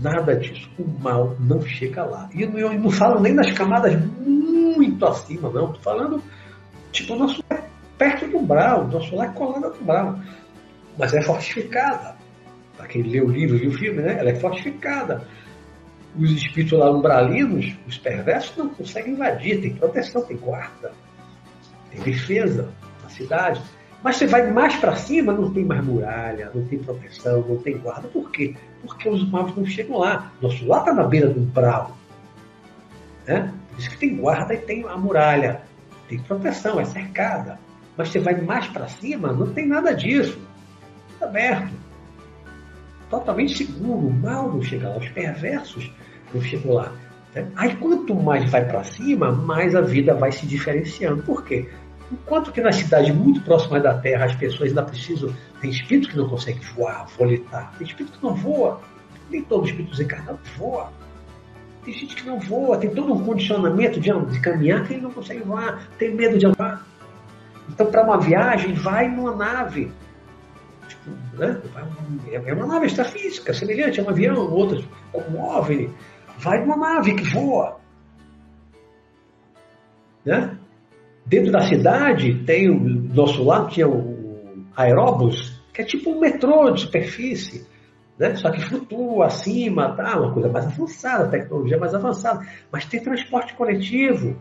nada 0.00 0.36
disso. 0.36 0.68
O 0.78 0.84
mal 1.00 1.36
não 1.40 1.60
chega 1.62 2.04
lá. 2.04 2.28
E 2.34 2.42
eu 2.42 2.50
não, 2.50 2.90
falo 2.90 3.20
nem 3.20 3.34
nas 3.34 3.50
camadas 3.52 3.98
muito 4.18 5.04
acima, 5.06 5.50
não. 5.50 5.66
Estou 5.66 5.82
falando, 5.82 6.22
tipo, 6.92 7.14
o 7.14 7.18
nosso 7.18 7.42
é 7.50 7.62
perto 7.96 8.26
do 8.28 8.38
umbral, 8.38 8.86
nosso 8.88 9.14
lá 9.14 9.26
é 9.26 9.28
colada 9.28 9.70
do 9.70 9.80
umbral. 9.80 10.18
Mas 10.98 11.14
é 11.14 11.22
fortificada. 11.22 12.16
Para 12.76 12.86
quem 12.86 13.02
lê 13.02 13.20
o 13.20 13.28
livro 13.28 13.56
e 13.56 13.68
o 13.68 13.72
filme, 13.72 14.02
né? 14.02 14.18
Ela 14.18 14.30
é 14.30 14.34
fortificada 14.34 15.26
os 16.18 16.30
espíritos 16.30 16.78
lá 16.78 16.90
umbralinos, 16.90 17.74
os 17.86 17.98
perversos, 17.98 18.56
não 18.56 18.68
conseguem 18.70 19.12
invadir, 19.12 19.60
tem 19.60 19.74
proteção, 19.74 20.22
tem 20.22 20.36
guarda, 20.36 20.92
tem 21.90 22.00
defesa 22.00 22.70
na 23.02 23.08
cidade. 23.10 23.62
Mas 24.06 24.18
você 24.18 24.26
vai 24.28 24.48
mais 24.52 24.76
para 24.76 24.94
cima, 24.94 25.32
não 25.32 25.52
tem 25.52 25.64
mais 25.64 25.84
muralha, 25.84 26.52
não 26.54 26.64
tem 26.64 26.78
proteção, 26.78 27.40
não 27.40 27.56
tem 27.56 27.76
guarda. 27.76 28.06
Por 28.06 28.30
quê? 28.30 28.54
Porque 28.80 29.08
os 29.08 29.28
maus 29.28 29.52
não 29.56 29.66
chegam 29.66 29.98
lá. 29.98 30.30
Nosso 30.40 30.64
lá 30.64 30.78
está 30.78 30.94
na 30.94 31.02
beira 31.02 31.28
do 31.28 31.40
umbral. 31.40 31.96
Né? 33.26 33.52
Por 33.68 33.80
isso 33.80 33.90
que 33.90 33.98
tem 33.98 34.14
guarda 34.14 34.54
e 34.54 34.58
tem 34.58 34.84
a 34.84 34.96
muralha. 34.96 35.62
Tem 36.08 36.20
proteção, 36.20 36.78
é 36.78 36.84
cercada. 36.84 37.58
Mas 37.96 38.10
você 38.10 38.20
vai 38.20 38.40
mais 38.40 38.68
para 38.68 38.86
cima, 38.86 39.32
não 39.32 39.52
tem 39.52 39.66
nada 39.66 39.92
disso. 39.92 40.38
Está 41.14 41.26
aberto. 41.26 41.74
Totalmente 43.10 43.56
seguro. 43.56 44.06
O 44.06 44.12
mal 44.12 44.52
não 44.52 44.62
chega 44.62 44.88
lá. 44.88 44.98
Os 44.98 45.08
perversos 45.08 45.92
não 46.32 46.40
chegam 46.40 46.74
lá. 46.74 46.92
Né? 47.34 47.50
Aí 47.56 47.74
quanto 47.74 48.14
mais 48.14 48.48
vai 48.48 48.64
para 48.64 48.84
cima, 48.84 49.32
mais 49.32 49.74
a 49.74 49.80
vida 49.80 50.14
vai 50.14 50.30
se 50.30 50.46
diferenciando. 50.46 51.24
Por 51.24 51.44
quê? 51.44 51.68
Enquanto 52.10 52.52
que 52.52 52.60
nas 52.60 52.76
cidades 52.76 53.12
muito 53.14 53.40
próximas 53.40 53.82
da 53.82 53.94
Terra 53.98 54.26
as 54.26 54.34
pessoas 54.36 54.68
ainda 54.68 54.82
precisam. 54.82 55.34
Tem 55.60 55.70
espírito 55.70 56.08
que 56.08 56.16
não 56.16 56.28
consegue 56.28 56.60
voar, 56.74 57.06
volitar. 57.18 57.72
Tem 57.76 57.86
espírito 57.86 58.18
que 58.18 58.24
não 58.24 58.34
voa. 58.34 58.80
Nem 59.28 59.42
todo 59.42 59.66
espírito 59.66 59.90
desencarnado 59.90 60.38
voa. 60.56 60.92
Tem 61.84 61.94
gente 61.94 62.16
que 62.16 62.26
não 62.26 62.40
voa, 62.40 62.78
tem 62.78 62.90
todo 62.90 63.14
um 63.14 63.24
condicionamento 63.24 64.00
de, 64.00 64.10
de 64.10 64.40
caminhar 64.40 64.84
que 64.84 64.94
ele 64.94 65.02
não 65.02 65.12
consegue 65.12 65.42
voar, 65.42 65.88
tem 65.96 66.12
medo 66.12 66.36
de 66.36 66.44
andar. 66.44 66.84
Então, 67.68 67.86
para 67.86 68.02
uma 68.02 68.18
viagem, 68.18 68.74
vai 68.74 69.08
numa 69.08 69.34
nave. 69.34 69.92
Tipo, 70.88 71.10
né? 71.34 71.60
É 72.44 72.52
uma 72.52 72.66
nave 72.66 72.86
extrafísica, 72.86 73.54
semelhante 73.54 74.00
a 74.00 74.02
um 74.02 74.08
avião, 74.10 74.52
outras 74.52 74.84
como 75.12 75.38
um 75.38 75.40
OVNI. 75.40 75.94
Vai 76.38 76.60
numa 76.60 76.76
nave 76.76 77.14
que 77.14 77.24
voa. 77.30 77.78
Né? 80.24 80.55
Dentro 81.26 81.50
da 81.50 81.60
cidade 81.62 82.44
tem 82.44 82.70
o 82.70 82.78
nosso 82.78 83.42
lado 83.42 83.70
tinha 83.70 83.88
o 83.88 84.64
aeróbus, 84.76 85.60
que 85.74 85.82
é 85.82 85.84
tipo 85.84 86.10
um 86.10 86.20
metrô 86.20 86.70
de 86.70 86.82
superfície, 86.82 87.66
né? 88.16 88.34
Só 88.36 88.50
que 88.50 88.60
flutua 88.60 89.26
acima, 89.26 89.94
tá? 89.96 90.20
Uma 90.20 90.32
coisa 90.32 90.48
mais 90.48 90.66
avançada, 90.66 91.28
tecnologia 91.28 91.78
mais 91.78 91.94
avançada. 91.94 92.46
Mas 92.70 92.84
tem 92.84 93.02
transporte 93.02 93.54
coletivo. 93.54 94.36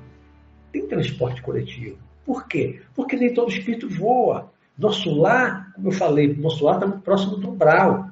Tem 0.72 0.88
transporte 0.88 1.42
coletivo. 1.42 1.98
Por 2.24 2.48
quê? 2.48 2.82
Porque 2.94 3.16
nem 3.16 3.34
todo 3.34 3.52
espírito 3.52 3.90
voa. 3.90 4.52
Nosso 4.78 5.10
lar, 5.14 5.72
como 5.74 5.88
eu 5.88 5.92
falei, 5.92 6.36
nosso 6.36 6.66
lar 6.66 6.76
está 6.76 6.88
muito 6.88 7.02
próximo 7.02 7.38
do 7.38 7.50
umbral. 7.50 8.10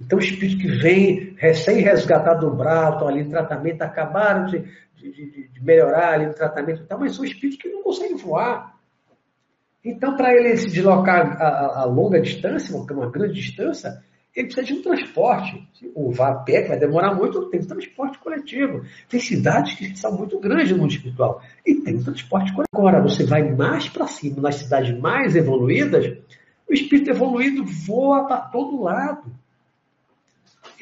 Então, 0.00 0.18
o 0.18 0.22
espírito 0.22 0.60
que 0.60 0.68
vem 0.68 1.34
recém-resgatado 1.36 2.46
do 2.46 2.52
umbral, 2.52 2.94
estão 2.94 3.08
ali 3.08 3.20
em 3.20 3.28
tratamento, 3.28 3.82
acabaram 3.82 4.46
de, 4.46 4.64
de, 5.10 5.48
de, 5.48 5.64
melhorar 5.64 6.14
ali 6.14 6.26
no 6.26 6.34
tratamento 6.34 6.82
e 6.82 6.86
tal, 6.86 6.98
mas 6.98 7.14
são 7.14 7.24
espíritos 7.24 7.60
que 7.60 7.68
não 7.68 7.82
conseguem 7.82 8.16
voar. 8.16 8.74
Então, 9.84 10.16
para 10.16 10.34
ele 10.34 10.56
se 10.56 10.70
deslocar 10.70 11.40
a, 11.40 11.46
a, 11.46 11.80
a, 11.82 11.84
longa 11.84 12.20
distância, 12.20 12.74
uma 12.74 13.10
grande 13.10 13.34
distância, 13.34 14.02
ele 14.34 14.46
precisa 14.46 14.66
de 14.66 14.74
um 14.74 14.82
transporte. 14.82 15.68
Pé, 16.44 16.62
que 16.62 16.68
vai 16.68 16.78
demorar 16.78 17.14
muito, 17.14 17.48
tem 17.50 17.60
transporte 17.60 18.18
coletivo. 18.18 18.82
Tem 19.08 19.20
cidades 19.20 19.74
que 19.74 19.96
são 19.96 20.16
muito 20.16 20.40
grandes 20.40 20.72
no 20.72 20.78
mundo 20.78 20.90
espiritual. 20.90 21.40
E 21.64 21.74
tem 21.76 22.02
transporte 22.02 22.52
coletivo. 22.52 22.76
Agora, 22.76 23.00
você 23.00 23.24
vai 23.24 23.42
mais 23.54 23.88
para 23.88 24.06
cima, 24.06 24.40
nas 24.40 24.56
cidades 24.56 24.98
mais 24.98 25.36
evoluídas, 25.36 26.16
o 26.68 26.72
espírito 26.72 27.10
evoluído 27.10 27.64
voa 27.64 28.26
para 28.26 28.40
todo 28.40 28.82
lado. 28.82 29.30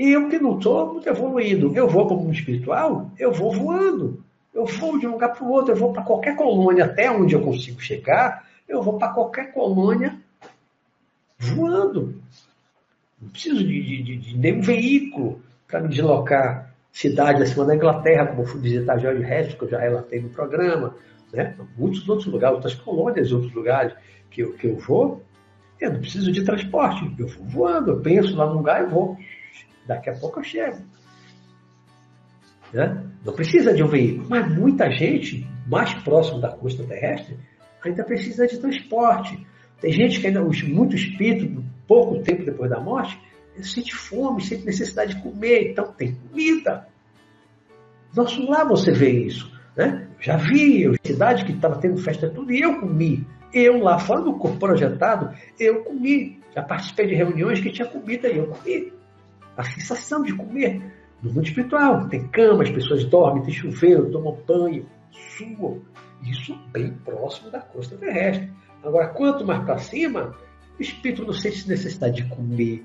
E 0.02 0.10
eu 0.10 0.28
que 0.28 0.36
não 0.36 0.58
estou 0.58 0.94
muito 0.94 1.08
evoluído, 1.08 1.70
eu 1.76 1.88
vou 1.88 2.04
para 2.08 2.16
o 2.16 2.18
mundo 2.18 2.34
espiritual, 2.34 3.08
eu 3.16 3.30
vou 3.30 3.52
voando. 3.52 4.20
Eu 4.52 4.66
vou 4.66 4.98
de 4.98 5.06
um 5.06 5.12
lugar 5.12 5.28
para 5.28 5.44
o 5.44 5.48
outro, 5.48 5.70
eu 5.70 5.76
vou 5.76 5.92
para 5.92 6.02
qualquer 6.02 6.34
colônia, 6.34 6.86
até 6.86 7.08
onde 7.08 7.36
eu 7.36 7.40
consigo 7.40 7.80
chegar, 7.80 8.44
eu 8.68 8.82
vou 8.82 8.98
para 8.98 9.12
qualquer 9.12 9.52
colônia 9.52 10.18
voando. 11.38 12.20
Não 13.20 13.28
preciso 13.28 13.62
de, 13.62 13.80
de, 13.80 14.02
de, 14.02 14.16
de 14.16 14.36
nenhum 14.36 14.60
veículo 14.60 15.40
para 15.68 15.78
me 15.78 15.88
deslocar 15.88 16.74
cidade 16.90 17.40
acima 17.40 17.64
da 17.64 17.76
Inglaterra, 17.76 18.26
como 18.26 18.42
eu 18.42 18.46
fui 18.46 18.60
visitar 18.60 18.98
George 18.98 19.22
Resto, 19.22 19.56
que 19.56 19.66
eu 19.66 19.70
já 19.70 19.78
relatei 19.78 20.20
no 20.20 20.30
programa, 20.30 20.96
né? 21.32 21.54
muitos 21.78 22.08
outros 22.08 22.26
lugares, 22.26 22.56
outras 22.56 22.74
colônias, 22.74 23.30
outros 23.30 23.54
lugares 23.54 23.94
que 24.28 24.42
eu, 24.42 24.52
que 24.54 24.66
eu 24.66 24.76
vou, 24.78 25.22
eu 25.80 25.92
não 25.92 26.00
preciso 26.00 26.32
de 26.32 26.44
transporte, 26.44 27.08
eu 27.18 27.28
vou 27.28 27.44
voando, 27.44 27.92
eu 27.92 28.00
penso 28.00 28.36
lá 28.36 28.46
num 28.46 28.54
lugar 28.54 28.82
e 28.82 28.86
vou. 28.86 29.16
Daqui 29.86 30.10
a 30.10 30.14
pouco 30.14 30.40
eu 30.40 30.44
chego. 30.44 30.78
Né? 32.72 33.04
Não 33.24 33.32
precisa 33.34 33.74
de 33.74 33.82
um 33.82 33.88
veículo, 33.88 34.26
mas 34.28 34.48
muita 34.50 34.90
gente 34.90 35.46
mais 35.66 35.92
próximo 35.94 36.40
da 36.40 36.48
costa 36.50 36.82
terrestre 36.84 37.36
ainda 37.84 38.04
precisa 38.04 38.46
de 38.46 38.58
transporte. 38.58 39.46
Tem 39.80 39.92
gente 39.92 40.20
que 40.20 40.26
ainda, 40.26 40.42
muito 40.42 40.94
espírito, 40.94 41.62
pouco 41.86 42.22
tempo 42.22 42.44
depois 42.44 42.70
da 42.70 42.80
morte, 42.80 43.20
sente 43.62 43.94
fome, 43.94 44.42
sente 44.42 44.64
necessidade 44.64 45.14
de 45.14 45.22
comer, 45.22 45.70
então 45.70 45.92
tem 45.92 46.14
comida. 46.14 46.88
Nosso 48.14 48.48
lá 48.48 48.64
você 48.64 48.92
vê 48.92 49.10
isso. 49.10 49.52
Né? 49.76 50.08
Já 50.20 50.36
vi 50.36 50.82
eu, 50.82 50.94
cidade 51.04 51.44
que 51.44 51.52
estava 51.52 51.78
tendo 51.78 51.98
festa 51.98 52.28
tudo 52.30 52.52
e 52.52 52.60
eu 52.60 52.78
comi. 52.78 53.26
Eu 53.52 53.78
lá 53.78 53.98
fora 53.98 54.22
do 54.22 54.38
corpo 54.38 54.58
projetado, 54.58 55.34
eu 55.58 55.82
comi. 55.84 56.40
Já 56.54 56.62
participei 56.62 57.06
de 57.06 57.14
reuniões 57.14 57.60
que 57.60 57.70
tinha 57.70 57.88
comida 57.88 58.28
e 58.28 58.38
eu 58.38 58.46
comi 58.46 58.92
a 59.56 59.62
sensação 59.62 60.22
de 60.22 60.34
comer. 60.34 60.82
No 61.22 61.32
mundo 61.32 61.46
espiritual, 61.46 62.08
tem 62.08 62.26
cama, 62.28 62.62
as 62.62 62.70
pessoas 62.70 63.04
dormem, 63.04 63.44
tem 63.44 63.54
chuveiro, 63.54 64.10
tomam 64.10 64.38
banho, 64.46 64.86
suam. 65.36 65.80
Isso 66.22 66.56
bem 66.72 66.92
próximo 67.04 67.50
da 67.50 67.60
costa 67.60 67.96
terrestre. 67.96 68.50
Agora, 68.82 69.08
quanto 69.08 69.44
mais 69.46 69.64
para 69.64 69.78
cima, 69.78 70.36
o 70.78 70.82
espírito 70.82 71.24
não 71.24 71.32
sente 71.32 71.68
necessidade 71.68 72.22
de 72.22 72.28
comer. 72.28 72.84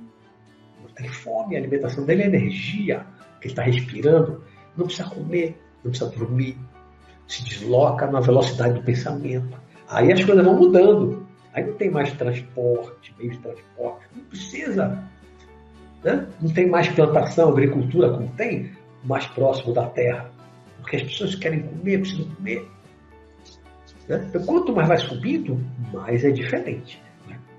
Não 0.82 0.90
tem 0.94 1.10
fome, 1.10 1.56
a 1.56 1.60
alimentação 1.60 2.06
dele 2.06 2.24
é 2.24 2.28
energia 2.28 3.06
que 3.40 3.48
ele 3.48 3.54
está 3.54 3.64
respirando. 3.64 4.44
Não 4.76 4.86
precisa 4.86 5.10
comer, 5.10 5.60
não 5.84 5.92
precisa 5.92 6.10
dormir. 6.12 6.58
Se 7.28 7.44
desloca 7.44 8.08
na 8.08 8.20
velocidade 8.20 8.76
do 8.76 8.84
pensamento. 8.84 9.60
Aí 9.90 10.12
as 10.12 10.24
coisas 10.24 10.46
vão 10.46 10.56
mudando. 10.56 11.28
Aí 11.54 11.66
não 11.66 11.74
tem 11.74 11.90
mais 11.90 12.12
transporte, 12.14 13.16
meio 13.18 13.32
de 13.32 13.40
transporte. 13.40 14.06
Não 14.16 14.24
precisa 14.26 15.04
né? 16.08 16.26
Não 16.42 16.50
tem 16.54 16.70
mais 16.70 16.88
plantação, 16.88 17.50
agricultura 17.50 18.10
como 18.10 18.30
tem, 18.38 18.72
mais 19.04 19.28
próximo 19.28 19.74
da 19.74 19.88
terra. 19.88 20.32
Porque 20.80 20.96
as 20.96 21.04
pessoas 21.04 21.36
querem 21.36 21.64
comer, 21.64 22.00
precisam 22.00 22.30
comer. 22.36 22.66
Né? 24.08 24.26
Então, 24.30 24.46
quanto 24.46 24.74
mais 24.74 24.88
vai 24.88 24.98
subindo, 24.98 25.60
mais 25.94 26.24
é 26.24 26.32
diferente. 26.32 27.02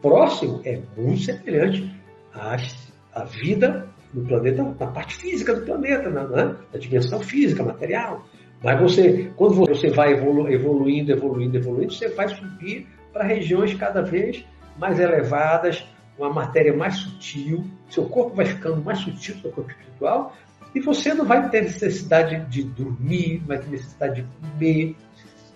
Próximo 0.00 0.62
é 0.64 0.80
muito 0.96 1.22
semelhante 1.24 1.92
à, 2.32 3.24
vida 3.24 3.86
no 4.14 4.24
planeta, 4.24 4.62
na 4.62 4.86
parte 4.86 5.16
física 5.16 5.54
do 5.54 5.66
planeta, 5.66 6.08
na, 6.08 6.24
né? 6.24 6.56
na 6.72 6.78
dimensão 6.78 7.20
física, 7.20 7.62
material. 7.62 8.24
Mas 8.62 8.80
você, 8.80 9.30
quando 9.36 9.54
você 9.54 9.90
vai 9.90 10.12
evolu 10.12 10.48
evoluindo, 10.50 11.12
evoluindo, 11.12 11.56
evoluindo, 11.58 11.92
você 11.92 12.08
vai 12.08 12.28
subir 12.28 12.86
para 13.12 13.24
regiões 13.24 13.74
cada 13.74 14.00
vez 14.00 14.44
mais 14.78 14.98
elevadas, 14.98 15.84
uma 16.18 16.30
matéria 16.30 16.76
mais 16.76 16.96
sutil, 16.96 17.64
seu 17.88 18.04
corpo 18.06 18.34
vai 18.34 18.46
ficando 18.46 18.82
mais 18.82 18.98
sutil, 18.98 19.36
seu 19.40 19.52
corpo 19.52 19.70
espiritual, 19.70 20.34
e 20.74 20.80
você 20.80 21.14
não 21.14 21.24
vai 21.24 21.48
ter 21.48 21.62
necessidade 21.62 22.44
de 22.46 22.62
dormir, 22.62 23.42
vai 23.46 23.58
ter 23.58 23.68
necessidade 23.68 24.22
de 24.22 24.28
comer. 24.40 24.96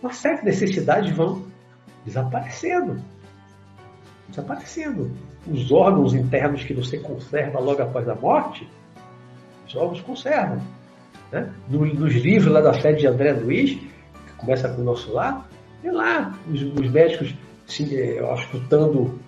Uma 0.02 0.12
série 0.12 0.38
de 0.38 0.44
necessidades 0.46 1.14
vão 1.14 1.46
desaparecendo. 2.04 3.02
Desaparecendo. 4.28 5.10
Os 5.46 5.70
órgãos 5.70 6.14
internos 6.14 6.64
que 6.64 6.72
você 6.72 6.98
conserva 6.98 7.58
logo 7.58 7.82
após 7.82 8.08
a 8.08 8.14
morte, 8.14 8.66
os 9.66 9.74
órgãos 9.74 10.00
conservam. 10.00 10.62
Né? 11.30 11.52
Nos 11.68 12.14
livros 12.14 12.52
lá 12.52 12.60
da 12.60 12.74
sede 12.74 13.00
de 13.00 13.06
André 13.06 13.32
Luiz, 13.32 13.74
que 13.74 14.32
começa 14.38 14.68
com 14.68 14.80
o 14.80 14.84
nosso 14.84 15.12
lar, 15.12 15.46
tem 15.82 15.90
lá 15.90 16.38
os, 16.48 16.62
os 16.62 16.90
médicos 16.90 17.34
se, 17.66 17.96
é, 17.96 18.34
escutando 18.34 19.02
o 19.02 19.20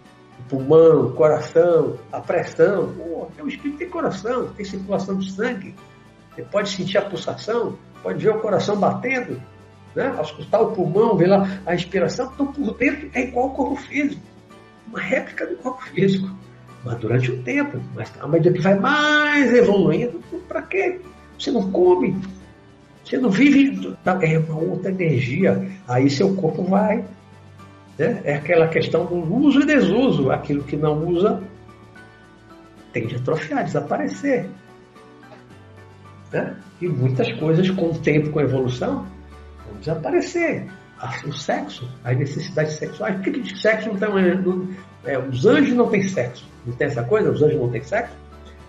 pulmão, 0.49 1.13
coração, 1.13 1.99
a 2.13 2.21
pressão. 2.21 2.93
Pô, 2.95 3.29
o 3.43 3.49
espírito 3.49 3.79
tem 3.79 3.89
coração, 3.89 4.49
tem 4.49 4.65
circulação 4.65 5.19
de 5.19 5.31
sangue. 5.33 5.75
Você 6.35 6.43
pode 6.43 6.69
sentir 6.71 6.99
a 6.99 7.03
pulsação, 7.03 7.79
pode 8.03 8.23
ver 8.23 8.31
o 8.31 8.41
coração 8.41 8.77
batendo, 8.77 9.41
né? 9.95 10.17
escutar 10.21 10.61
o 10.61 10.73
pulmão, 10.73 11.17
ver 11.17 11.29
lá 11.29 11.47
a 11.65 11.73
respiração. 11.73 12.31
Então, 12.35 12.47
por 12.47 12.75
dentro, 12.77 13.11
é 13.15 13.23
igual 13.23 13.49
ao 13.49 13.55
corpo 13.55 13.77
físico. 13.77 14.23
Uma 14.89 15.01
réplica 15.01 15.47
do 15.47 15.57
corpo 15.57 15.83
físico. 15.85 16.29
Mas 16.85 16.99
durante 16.99 17.33
um 17.33 17.43
tempo. 17.43 17.81
Mas 17.95 18.13
à 18.21 18.27
medida 18.27 18.55
que 18.55 18.63
vai 18.63 18.79
mais 18.79 19.53
evoluindo, 19.53 20.21
para 20.49 20.63
quê? 20.63 21.01
Você 21.39 21.51
não 21.51 21.71
come, 21.71 22.17
você 23.05 23.19
não 23.19 23.31
vive, 23.31 23.97
é 24.05 24.39
uma 24.39 24.59
outra 24.59 24.91
energia. 24.91 25.69
Aí 25.87 26.09
seu 26.09 26.35
corpo 26.35 26.63
vai. 26.63 27.05
Né? 27.99 28.21
É 28.25 28.35
aquela 28.35 28.69
questão 28.69 29.07
do 29.07 29.35
uso 29.35 29.61
e 29.61 29.67
desuso. 29.67 30.31
Aquilo 30.31 30.65
que 30.65 30.77
não 30.77 31.07
usa 31.07 31.43
tende 32.93 33.15
a 33.17 33.19
atrofiar, 33.19 33.65
desaparecer. 33.65 34.49
Né? 36.33 36.57
E 36.81 36.89
muitas 36.89 37.33
coisas, 37.33 37.71
com 37.71 37.91
o 37.91 37.99
tempo, 37.99 38.31
com 38.31 38.39
a 38.39 38.43
evolução, 38.43 39.07
vão 39.67 39.79
desaparecer. 39.81 40.67
O 41.27 41.33
sexo, 41.33 41.91
as 42.03 42.17
necessidades 42.17 42.75
sexuais. 42.75 43.17
Por 43.17 43.25
que, 43.25 43.33
que 43.33 43.59
sexo 43.59 43.89
não 43.89 43.97
tem. 43.97 44.37
Não, 44.37 44.69
é, 45.05 45.19
os 45.19 45.45
anjos 45.45 45.75
não 45.75 45.89
têm 45.89 46.03
sexo. 46.03 46.49
Não 46.65 46.75
tem 46.75 46.87
essa 46.87 47.03
coisa? 47.03 47.31
Os 47.31 47.43
anjos 47.43 47.61
não 47.61 47.69
têm 47.69 47.83
sexo? 47.83 48.15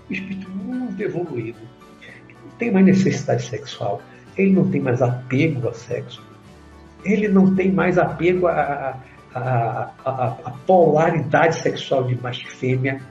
O 0.09 0.13
espírito 0.13 0.49
muito 0.49 1.01
evoluído. 1.01 1.59
Não 2.43 2.51
tem 2.57 2.71
mais 2.71 2.85
necessidade 2.85 3.43
sexual 3.43 4.01
ele 4.37 4.51
não 4.51 4.69
tem 4.69 4.81
mais 4.81 5.01
apego 5.01 5.69
a 5.69 5.73
sexo, 5.73 6.21
ele 7.03 7.27
não 7.27 7.55
tem 7.55 7.71
mais 7.71 7.97
apego 7.97 8.47
a, 8.47 8.53
a, 8.53 8.97
a, 9.35 9.91
a 10.45 10.51
polaridade 10.65 11.57
sexual 11.57 12.05
de 12.05 12.15
macho 12.21 12.47
e 12.47 12.51
fêmea, 12.51 13.01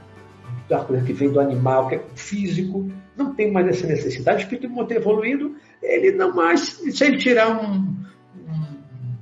da 0.67 0.83
coisa 0.83 1.05
que 1.05 1.13
vem 1.13 1.31
do 1.31 1.39
animal, 1.39 1.87
que 1.87 1.95
é 1.95 2.03
físico, 2.15 2.91
não 3.15 3.35
tem 3.35 3.51
mais 3.51 3.67
essa 3.67 3.85
necessidade. 3.85 4.39
O 4.39 4.43
espírito 4.43 4.69
muito 4.69 4.91
evoluído, 4.91 5.55
ele 5.81 6.11
não 6.13 6.33
mais, 6.33 6.61
se 6.61 7.05
ele 7.05 7.17
tirar 7.17 7.49
um, 7.51 7.95
um, 8.35 9.15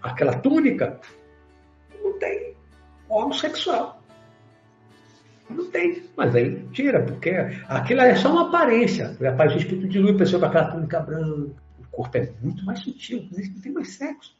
aquela 0.00 0.34
túnica, 0.34 1.00
não 2.02 2.16
tem 2.18 2.54
órgão 3.08 3.32
sexual. 3.32 4.00
Não 5.50 5.66
tem, 5.70 6.04
mas 6.16 6.34
aí 6.34 6.64
tira, 6.72 7.02
porque 7.02 7.30
aquilo 7.68 8.00
é 8.00 8.14
só 8.14 8.30
uma 8.30 8.48
aparência. 8.48 9.16
O 9.20 9.56
espírito 9.56 9.88
dilui 9.88 10.12
a 10.12 10.18
pessoa 10.18 10.40
com 10.40 10.46
aquela 10.46 10.70
túnica 10.70 11.00
branca. 11.00 11.50
O 11.80 11.86
corpo 11.90 12.16
é 12.16 12.32
muito 12.40 12.64
mais 12.64 12.80
sutil, 12.80 13.28
não 13.30 13.60
tem 13.60 13.72
mais 13.72 13.94
sexo. 13.94 14.34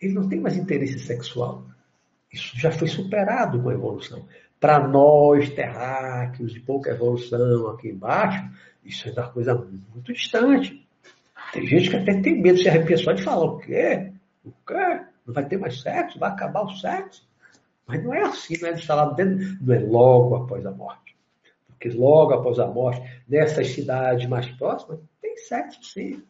Ele 0.00 0.14
não 0.14 0.28
tem 0.28 0.40
mais 0.40 0.56
interesse 0.56 0.98
sexual. 0.98 1.64
Isso 2.32 2.56
já 2.58 2.70
foi 2.70 2.88
superado 2.88 3.60
com 3.60 3.68
a 3.68 3.74
evolução. 3.74 4.26
Para 4.60 4.86
nós, 4.86 5.50
terráqueos, 5.50 6.52
de 6.52 6.60
pouca 6.60 6.90
evolução 6.90 7.68
aqui 7.68 7.88
embaixo, 7.88 8.48
isso 8.84 9.08
é 9.08 9.12
uma 9.12 9.30
coisa 9.30 9.54
muito 9.54 10.12
distante. 10.12 10.86
Tem 11.52 11.66
gente 11.66 11.90
que 11.90 11.96
até 11.96 12.20
tem 12.20 12.40
medo, 12.40 12.58
se 12.58 12.68
arrepia 12.68 12.98
só 12.98 13.12
de 13.12 13.22
falar 13.22 13.44
o 13.44 13.58
quê? 13.58 14.12
O 14.44 14.52
quê? 14.66 15.00
Não 15.26 15.34
vai 15.34 15.46
ter 15.46 15.56
mais 15.56 15.80
sexo? 15.80 16.18
Vai 16.18 16.30
acabar 16.30 16.62
o 16.62 16.76
sexo? 16.76 17.26
Mas 17.86 18.02
não 18.04 18.12
é 18.12 18.22
assim, 18.22 18.54
não 18.60 18.68
é 18.68 18.72
instalado 18.72 19.14
dentro, 19.14 19.56
não 19.60 19.74
é 19.74 19.78
logo 19.78 20.36
após 20.36 20.66
a 20.66 20.70
morte. 20.70 21.16
Porque 21.68 21.88
logo 21.88 22.34
após 22.34 22.58
a 22.58 22.66
morte, 22.66 23.00
nessas 23.26 23.68
cidades 23.68 24.28
mais 24.28 24.46
próximas, 24.52 25.00
tem 25.22 25.36
sexo 25.36 25.82
sim. 25.84 26.22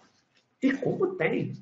E 0.63 0.73
como 0.73 1.15
tem? 1.17 1.53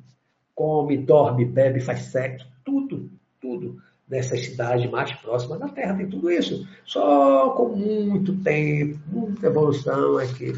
Come, 0.57 0.99
dorme, 0.99 1.45
bebe, 1.45 1.79
faz 1.81 2.01
sexo, 2.07 2.49
tudo, 2.65 3.09
tudo. 3.41 3.81
Nessas 4.09 4.45
cidades 4.45 4.91
mais 4.91 5.13
próximas 5.13 5.61
da 5.61 5.69
Terra 5.69 5.97
tem 5.97 6.09
tudo 6.09 6.31
isso. 6.31 6.67
Só 6.85 7.51
com 7.51 7.69
muito 7.69 8.37
tempo, 8.43 8.99
muita 9.07 9.47
evolução 9.47 10.19
é 10.19 10.27
que 10.27 10.53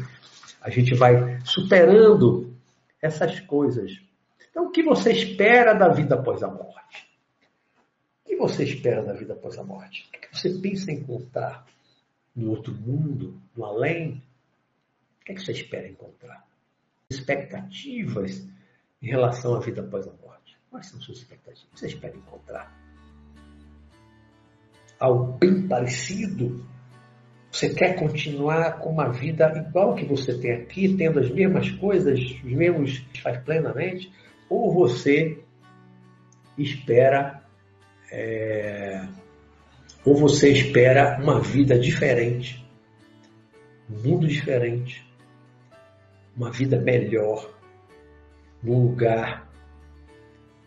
a 0.61 0.71
gente 0.71 0.95
vai 0.95 1.39
superando 1.43 2.51
essas 3.01 3.39
coisas. 3.41 3.99
Então, 4.49 4.65
o 4.65 4.71
que 4.71 4.81
você 4.81 5.11
espera 5.11 5.73
da 5.73 5.89
vida 5.89 6.15
após 6.15 6.41
a 6.41 6.47
morte? 6.47 6.79
que 8.29 8.35
você 8.35 8.63
espera 8.63 9.01
da 9.01 9.13
vida 9.13 9.33
após 9.33 9.57
a 9.57 9.63
morte? 9.63 10.07
O 10.07 10.19
que 10.19 10.37
você 10.37 10.49
pensa 10.59 10.91
em 10.91 10.95
encontrar 10.95 11.65
no 12.35 12.51
outro 12.51 12.73
mundo, 12.73 13.41
no 13.57 13.65
além? 13.65 14.23
O 15.21 15.25
que, 15.25 15.31
é 15.31 15.35
que 15.35 15.41
você 15.41 15.51
espera 15.51 15.87
encontrar? 15.87 16.45
Expectativas 17.09 18.47
em 19.01 19.07
relação 19.07 19.55
à 19.55 19.59
vida 19.59 19.81
após 19.81 20.07
a 20.07 20.11
morte. 20.21 20.57
Quais 20.69 20.87
são 20.87 20.99
suas 21.01 21.19
expectativas? 21.19 21.69
Você 21.73 21.87
espera 21.87 22.15
encontrar? 22.15 22.77
Algo 24.99 25.37
bem 25.37 25.67
parecido? 25.67 26.65
Você 27.51 27.73
quer 27.73 27.95
continuar 27.95 28.79
com 28.79 28.89
uma 28.91 29.09
vida 29.09 29.51
igual 29.55 29.95
que 29.95 30.05
você 30.05 30.37
tem 30.37 30.51
aqui, 30.51 30.95
tendo 30.95 31.19
as 31.19 31.31
mesmas 31.31 31.71
coisas, 31.71 32.19
os 32.19 32.53
mesmos 32.53 33.03
faz 33.23 33.41
plenamente? 33.43 34.11
Ou 34.49 34.71
você 34.71 35.43
espera 36.57 37.43
é, 38.11 39.07
ou 40.05 40.15
você 40.15 40.51
espera 40.51 41.19
uma 41.21 41.41
vida 41.41 41.77
diferente, 41.77 42.65
um 43.89 44.01
mundo 44.01 44.27
diferente, 44.27 45.05
uma 46.35 46.51
vida 46.51 46.79
melhor, 46.79 47.49
lugar 48.63 49.47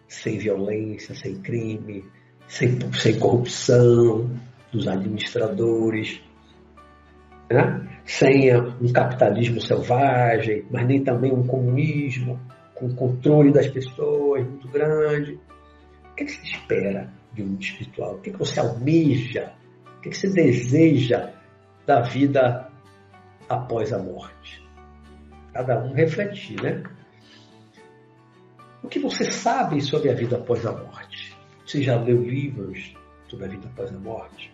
sem 0.09 0.39
violência, 0.39 1.15
sem 1.15 1.37
crime, 1.41 2.05
sem, 2.47 2.79
sem 2.93 3.19
corrupção 3.19 4.31
dos 4.71 4.87
administradores, 4.87 6.21
né? 7.51 7.89
sem 8.05 8.55
um 8.57 8.93
capitalismo 8.93 9.61
selvagem, 9.61 10.65
mas 10.71 10.87
nem 10.87 11.03
também 11.03 11.33
um 11.33 11.47
comunismo 11.47 12.39
com 12.75 12.95
controle 12.95 13.53
das 13.53 13.69
pessoas 13.69 14.47
muito 14.47 14.69
grande. 14.69 15.39
O 16.11 16.15
que, 16.15 16.25
é 16.25 16.27
que 16.27 16.33
se 16.33 16.45
espera 16.45 17.09
de 17.33 17.43
um 17.43 17.57
espiritual? 17.59 18.17
O 18.17 18.21
que, 18.21 18.33
que 18.33 18.39
você 18.39 18.61
almeja? 18.61 19.53
O 19.99 20.01
que, 20.01 20.11
que 20.11 20.17
você 20.17 20.29
deseja 20.31 21.31
da 21.87 22.01
vida 22.01 22.69
após 23.49 23.93
a 23.93 23.99
morte? 23.99 24.63
Cada 25.53 25.83
um 25.83 25.93
refletir, 25.93 26.61
né? 26.63 26.83
O 28.83 28.89
que 28.89 28.99
você 28.99 29.31
sabe 29.31 29.81
sobre 29.81 30.11
a 30.11 30.15
vida 30.15 30.37
após 30.37 30.67
a 30.67 30.73
morte? 30.73 31.37
Você 31.65 31.83
já 31.83 31.97
leu 32.01 32.21
livros 32.21 32.93
sobre 33.29 33.47
a 33.47 33.49
vida 33.49 33.69
após 33.69 33.95
a 33.95 33.99
morte? 33.99 34.53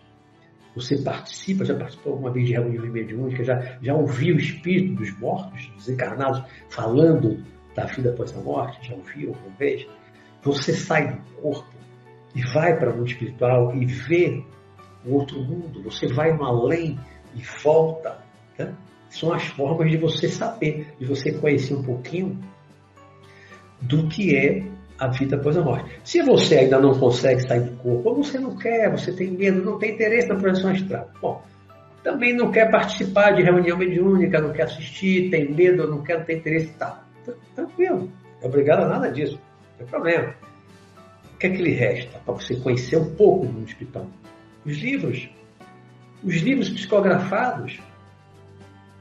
Você 0.75 1.01
participa, 1.01 1.65
já 1.65 1.75
participou 1.75 2.13
alguma 2.13 2.31
vez 2.31 2.45
de 2.45 2.53
reunião 2.53 2.85
mediúnica? 2.85 3.43
Já, 3.43 3.79
já 3.81 3.95
ouviu 3.95 4.35
o 4.35 4.39
espírito 4.39 4.93
dos 4.93 5.17
mortos, 5.17 5.71
desencarnados, 5.75 6.43
falando 6.69 7.43
da 7.75 7.85
vida 7.85 8.11
após 8.11 8.37
a 8.37 8.39
morte? 8.39 8.87
Já 8.87 8.93
ouviu 8.93 9.29
alguma 9.29 9.55
vez? 9.57 9.87
Você 10.43 10.73
sai 10.73 11.15
do 11.15 11.41
corpo 11.41 11.73
e 12.35 12.41
vai 12.53 12.77
para 12.77 12.91
o 12.91 12.97
mundo 12.97 13.07
espiritual 13.07 13.75
e 13.75 13.83
vê 13.85 14.43
o 15.05 15.15
outro 15.15 15.41
mundo, 15.41 15.81
você 15.81 16.05
vai 16.05 16.31
no 16.33 16.45
além 16.45 16.99
e 17.33 17.41
volta. 17.63 18.23
Né? 18.59 18.75
São 19.09 19.33
as 19.33 19.43
formas 19.47 19.89
de 19.89 19.97
você 19.97 20.29
saber, 20.29 20.93
de 20.99 21.05
você 21.05 21.31
conhecer 21.31 21.73
um 21.73 21.81
pouquinho 21.81 22.39
do 23.81 24.07
que 24.07 24.35
é 24.35 24.63
a 24.97 25.07
vida 25.07 25.37
após 25.37 25.55
a 25.57 25.61
morte. 25.61 25.89
Se 26.03 26.21
você 26.21 26.57
ainda 26.57 26.79
não 26.79 26.97
consegue 26.97 27.41
sair 27.41 27.61
do 27.61 27.77
corpo, 27.77 28.09
ou 28.09 28.15
você 28.15 28.37
não 28.39 28.55
quer, 28.55 28.91
você 28.91 29.11
tem 29.13 29.31
medo, 29.31 29.63
não 29.63 29.77
tem 29.77 29.93
interesse 29.93 30.27
na 30.27 30.35
projeção 30.35 30.71
astral, 30.71 31.09
bom, 31.21 31.41
também 32.03 32.33
não 32.33 32.51
quer 32.51 32.69
participar 32.69 33.31
de 33.31 33.43
reunião 33.43 33.77
mediúnica, 33.77 34.41
não 34.41 34.51
quer 34.51 34.63
assistir, 34.63 35.29
tem 35.29 35.51
medo, 35.51 35.87
não 35.87 36.03
quer, 36.03 36.19
não 36.19 36.25
tem 36.25 36.37
interesse, 36.37 36.67
tá, 36.73 37.03
tranquilo, 37.55 37.99
não 37.99 38.11
é 38.41 38.45
obrigado 38.45 38.83
a 38.83 38.87
nada 38.87 39.11
disso, 39.11 39.33
não 39.33 39.77
tem 39.77 39.87
problema 39.87 40.33
que 41.39 41.47
é 41.47 41.49
que 41.49 41.61
lhe 41.61 41.71
resta 41.71 42.19
para 42.19 42.33
você 42.33 42.55
conhecer 42.57 42.97
um 42.97 43.15
pouco 43.15 43.45
do 43.45 43.53
mundo 43.53 43.67
espiritual? 43.67 44.07
Os 44.65 44.77
livros. 44.77 45.29
Os 46.21 46.35
livros 46.35 46.69
psicografados. 46.69 47.79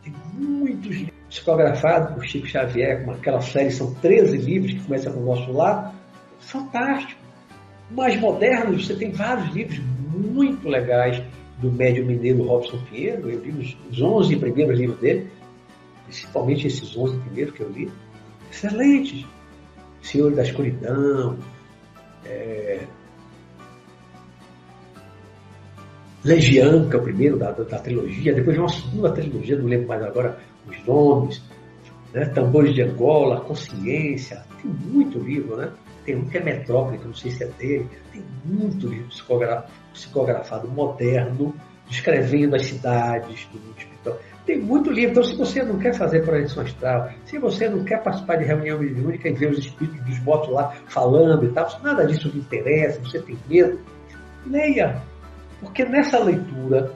Tem 0.05 0.14
muitos 0.35 0.97
livros 0.97 1.18
psicografados 1.29 2.14
por 2.14 2.24
Chico 2.24 2.47
Xavier, 2.47 3.01
como 3.01 3.12
aquela 3.12 3.41
série, 3.41 3.70
são 3.70 3.95
13 3.95 4.37
livros 4.37 4.72
que 4.72 4.81
começam 4.81 5.12
com 5.12 5.20
o 5.20 5.24
nosso 5.24 5.53
lado. 5.53 5.95
Fantástico. 6.41 7.20
Mais 7.91 8.18
modernos, 8.18 8.87
você 8.87 8.95
tem 8.95 9.11
vários 9.11 9.55
livros 9.55 9.79
muito 9.79 10.68
legais 10.68 11.22
do 11.59 11.70
médium 11.70 12.07
mineiro 12.07 12.43
Robson 12.45 12.79
Pinheiro. 12.91 13.31
Eu 13.31 13.43
li 13.43 13.51
os, 13.51 13.76
os 13.91 14.01
11 14.01 14.37
primeiros 14.37 14.79
livros 14.79 14.99
dele, 15.01 15.31
principalmente 16.05 16.66
esses 16.66 16.97
11 16.97 17.18
primeiros 17.18 17.55
que 17.55 17.61
eu 17.61 17.70
li. 17.70 17.91
Excelentes. 18.51 19.26
Senhor 20.03 20.33
da 20.33 20.43
Escuridão, 20.43 21.37
é, 22.24 22.87
Legião, 26.24 26.89
que 26.89 26.97
é 26.97 26.99
o 26.99 27.03
primeiro 27.03 27.39
da, 27.39 27.53
da, 27.53 27.64
da 27.64 27.79
trilogia, 27.79 28.35
depois 28.35 28.59
uma 28.59 28.68
segunda 28.68 29.12
trilogia, 29.12 29.57
não 29.57 29.66
lembro 29.66 29.87
mais 29.87 30.03
agora 30.03 30.39
os 30.69 30.87
nomes, 30.87 31.43
né? 32.12 32.27
Tambores 32.27 32.75
de 32.75 32.83
Angola, 32.83 33.41
Consciência, 33.41 34.45
tem 34.62 34.71
muito 34.71 35.19
livro, 35.19 35.57
né? 35.57 35.71
Tem 36.05 36.16
um 36.16 36.25
que 36.27 36.39
é 36.39 36.43
Metrópole, 36.43 36.99
que 36.99 37.07
não 37.07 37.14
sei 37.14 37.31
se 37.31 37.45
é 37.45 37.47
dele, 37.49 37.89
tem 38.12 38.23
muito 38.45 38.89
livro 38.89 39.09
psicografado 39.93 40.69
moderno, 40.69 41.55
descrevendo 41.89 42.57
as 42.57 42.66
cidades 42.66 43.47
do 43.53 43.59
mundo 43.59 43.75
espiritual. 43.79 44.19
Tem 44.47 44.59
muito 44.59 44.91
livro. 44.91 45.11
Então, 45.11 45.25
se 45.25 45.37
você 45.37 45.62
não 45.62 45.79
quer 45.79 45.95
fazer 45.95 46.25
projeção 46.25 46.62
astral, 46.62 47.11
se 47.27 47.39
você 47.39 47.69
não 47.69 47.85
quer 47.85 48.03
participar 48.03 48.37
de 48.37 48.45
reunião 48.45 48.79
mediúnica 48.79 49.29
e 49.29 49.33
ver 49.33 49.51
os 49.51 49.59
espíritos 49.59 50.01
dos 50.07 50.19
votos 50.21 50.49
lá 50.51 50.75
falando 50.87 51.45
e 51.45 51.53
tal, 51.53 51.69
se 51.69 51.83
nada 51.83 52.07
disso 52.07 52.29
lhe 52.29 52.39
interessa, 52.39 53.01
você 53.01 53.19
tem 53.21 53.37
medo, 53.49 53.79
leia. 54.47 55.03
Porque 55.61 55.85
nessa 55.85 56.19
leitura 56.19 56.93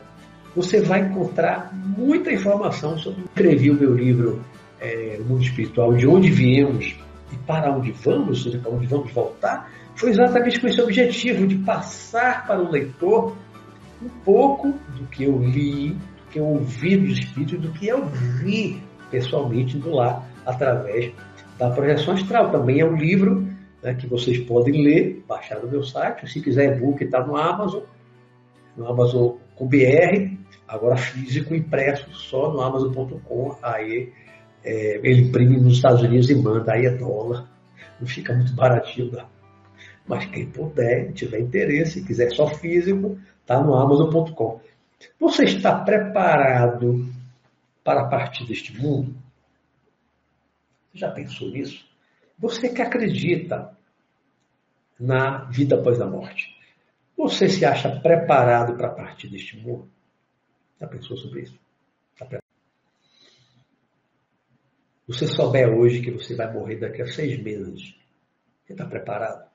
você 0.55 0.81
vai 0.81 1.01
encontrar 1.01 1.73
muita 1.75 2.33
informação 2.33 2.99
sobre. 2.99 3.25
Escrevi 3.25 3.71
o 3.71 3.75
meu 3.75 3.95
livro 3.95 4.43
é, 4.81 5.19
O 5.21 5.25
Mundo 5.25 5.43
Espiritual, 5.43 5.95
de 5.95 6.07
onde 6.07 6.31
viemos 6.31 6.97
e 7.33 7.37
para 7.47 7.73
onde 7.73 7.93
vamos, 7.93 8.43
seja, 8.43 8.59
para 8.59 8.71
onde 8.71 8.87
vamos 8.87 9.11
voltar, 9.13 9.71
foi 9.95 10.11
exatamente 10.11 10.61
com 10.61 10.67
esse 10.67 10.81
objetivo 10.81 11.47
de 11.47 11.57
passar 11.57 12.47
para 12.47 12.61
o 12.61 12.71
leitor 12.71 13.37
um 14.03 14.09
pouco 14.25 14.75
do 14.99 15.07
que 15.07 15.25
eu 15.25 15.39
li, 15.39 15.91
do 15.91 16.31
que 16.31 16.39
eu 16.39 16.45
ouvi 16.45 16.97
dos 16.97 17.19
espíritos, 17.19 17.61
do 17.61 17.71
que 17.73 17.87
eu 17.87 18.05
vi 18.07 18.83
pessoalmente 19.11 19.79
do 19.79 19.91
lá 19.91 20.27
através 20.45 21.13
da 21.59 21.71
projeção 21.71 22.15
astral. 22.15 22.51
Também 22.51 22.81
é 22.81 22.85
um 22.85 22.97
livro 22.97 23.47
né, 23.83 23.95
que 23.95 24.07
vocês 24.07 24.39
podem 24.39 24.83
ler, 24.83 25.25
baixar 25.27 25.61
no 25.61 25.71
meu 25.71 25.85
site. 25.85 26.31
Se 26.31 26.41
quiser 26.41 26.77
e-book, 26.77 27.03
está 27.05 27.25
no 27.25 27.37
Amazon, 27.37 27.83
no 28.77 28.89
Amazon 28.89 29.37
com 29.55 29.67
BR, 29.67 30.37
agora 30.73 30.97
físico, 30.97 31.55
impresso 31.55 32.11
só 32.15 32.51
no 32.51 32.63
Amazon.com. 32.63 33.57
Aí 33.63 34.11
é, 34.65 35.01
ele 35.07 35.29
imprime 35.29 35.59
nos 35.59 35.75
Estados 35.75 36.01
Unidos 36.01 36.31
e 36.31 36.35
manda, 36.35 36.73
aí 36.73 36.87
é 36.87 36.97
dólar. 36.97 37.47
Não 38.01 38.07
fica 38.07 38.33
muito 38.35 38.55
baratinho, 38.55 39.13
não. 39.13 39.29
Mas 40.07 40.25
quem 40.27 40.47
puder, 40.47 41.13
tiver 41.13 41.41
interesse, 41.41 42.05
quiser 42.05 42.33
só 42.33 42.49
físico, 42.49 43.21
está 43.41 43.63
no 43.63 43.75
Amazon.com. 43.75 44.61
Você 45.21 45.45
está 45.45 45.79
preparado 45.79 47.07
para 47.85 48.07
partir 48.07 48.47
deste 48.47 48.77
mundo? 48.77 49.15
Já 50.95 51.11
pensou 51.11 51.51
nisso? 51.51 51.85
Você 52.39 52.71
que 52.71 52.81
acredita 52.81 53.77
na 54.99 55.45
vida 55.45 55.77
após 55.77 56.01
a 56.01 56.07
morte, 56.07 56.49
você 57.17 57.49
se 57.49 57.65
acha 57.65 58.01
preparado 58.01 58.75
para 58.75 58.89
partir 58.89 59.29
deste 59.29 59.57
mundo? 59.57 59.89
Já 60.83 60.89
pensou 60.89 61.17
sobre 61.17 61.43
isso? 61.43 61.57
Está 62.21 62.41
Você 65.07 65.29
souber 65.29 65.69
hoje 65.69 66.03
que 66.03 66.11
você 66.11 66.35
vai 66.35 66.53
morrer 66.53 66.81
daqui 66.81 67.03
a 67.03 67.07
seis 67.07 67.41
meses, 67.41 67.95
você 68.65 68.73
está 68.73 68.85
preparado? 68.85 69.49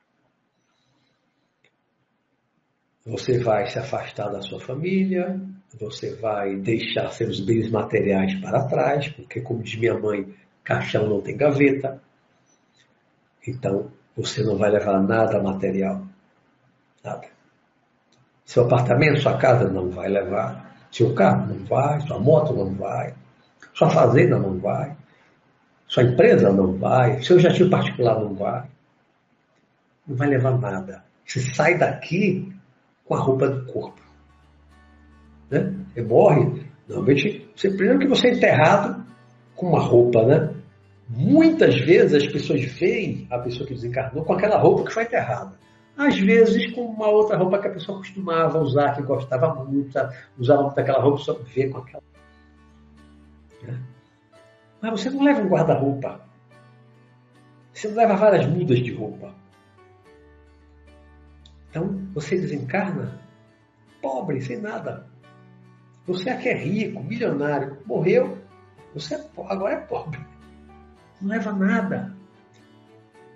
Você 3.04 3.38
vai 3.38 3.66
se 3.66 3.78
afastar 3.78 4.30
da 4.30 4.40
sua 4.40 4.58
família, 4.58 5.38
você 5.78 6.14
vai 6.14 6.56
deixar 6.56 7.10
seus 7.10 7.40
bens 7.40 7.70
materiais 7.70 8.34
para 8.40 8.66
trás, 8.66 9.08
porque, 9.08 9.42
como 9.42 9.62
diz 9.62 9.78
minha 9.78 9.98
mãe, 9.98 10.34
caixão 10.64 11.06
não 11.06 11.20
tem 11.20 11.36
gaveta. 11.36 12.02
Então, 13.46 13.92
você 14.16 14.42
não 14.42 14.56
vai 14.56 14.70
levar 14.70 15.02
nada 15.02 15.42
material. 15.42 16.06
Nada. 17.04 17.28
Seu 18.46 18.64
apartamento, 18.64 19.20
sua 19.20 19.36
casa 19.36 19.70
não 19.70 19.90
vai 19.90 20.08
levar. 20.08 20.67
Seu 20.90 21.14
carro 21.14 21.46
não 21.46 21.64
vai, 21.66 22.00
sua 22.00 22.18
moto 22.18 22.54
não 22.54 22.74
vai. 22.74 23.14
Sua 23.74 23.90
fazenda 23.90 24.38
não 24.38 24.58
vai. 24.58 24.96
Sua 25.86 26.02
empresa 26.02 26.52
não 26.52 26.76
vai. 26.76 27.22
Seu 27.22 27.38
jatinho 27.38 27.70
particular 27.70 28.18
não 28.20 28.34
vai. 28.34 28.64
Não 30.06 30.16
vai 30.16 30.28
levar 30.28 30.58
nada. 30.58 31.04
Você 31.24 31.40
sai 31.40 31.76
daqui 31.76 32.52
com 33.04 33.14
a 33.14 33.18
roupa 33.18 33.48
do 33.48 33.64
corpo. 33.72 34.00
Né? 35.50 35.74
Você 35.92 36.02
morre, 36.02 36.66
normalmente, 36.88 37.48
você, 37.54 37.70
primeiro 37.70 37.98
que 37.98 38.06
você 38.06 38.28
é 38.28 38.34
enterrado 38.34 39.04
com 39.54 39.68
uma 39.68 39.80
roupa, 39.80 40.24
né? 40.24 40.54
Muitas 41.08 41.74
vezes 41.80 42.22
as 42.22 42.30
pessoas 42.30 42.62
veem 42.64 43.26
a 43.30 43.38
pessoa 43.38 43.66
que 43.66 43.74
desencarnou 43.74 44.24
com 44.24 44.34
aquela 44.34 44.58
roupa 44.58 44.84
que 44.84 44.92
foi 44.92 45.04
enterrada. 45.04 45.52
Às 45.98 46.16
vezes 46.16 46.72
com 46.72 46.82
uma 46.82 47.08
outra 47.08 47.36
roupa 47.36 47.58
que 47.58 47.66
a 47.66 47.72
pessoa 47.72 47.98
costumava 47.98 48.60
usar, 48.60 48.94
que 48.94 49.02
gostava 49.02 49.52
muito, 49.64 49.98
usava 50.38 50.62
muito 50.62 50.78
aquela 50.78 51.02
roupa, 51.02 51.18
só 51.18 51.34
vê 51.34 51.68
com 51.68 51.78
aquela. 51.78 52.02
Né? 53.62 53.82
Mas 54.80 54.92
você 54.92 55.10
não 55.10 55.24
leva 55.24 55.40
um 55.40 55.48
guarda-roupa. 55.48 56.20
Você 57.74 57.88
não 57.88 57.96
leva 57.96 58.14
várias 58.14 58.46
mudas 58.46 58.78
de 58.78 58.94
roupa. 58.94 59.34
Então, 61.68 62.08
você 62.14 62.36
desencarna 62.36 63.20
pobre, 64.00 64.40
sem 64.40 64.60
nada. 64.60 65.04
Você 66.06 66.30
aqui 66.30 66.48
é 66.48 66.56
rico, 66.56 67.02
milionário, 67.02 67.76
morreu, 67.84 68.38
você 68.94 69.16
é, 69.16 69.28
agora 69.48 69.74
é 69.74 69.80
pobre. 69.80 70.20
Não 71.20 71.28
leva 71.28 71.52
nada. 71.52 72.16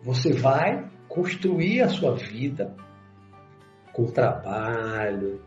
Você 0.05 0.33
vai 0.33 0.92
construir 1.13 1.83
a 1.83 1.89
sua 1.89 2.15
vida 2.15 2.75
com 3.93 4.07
trabalho, 4.07 5.41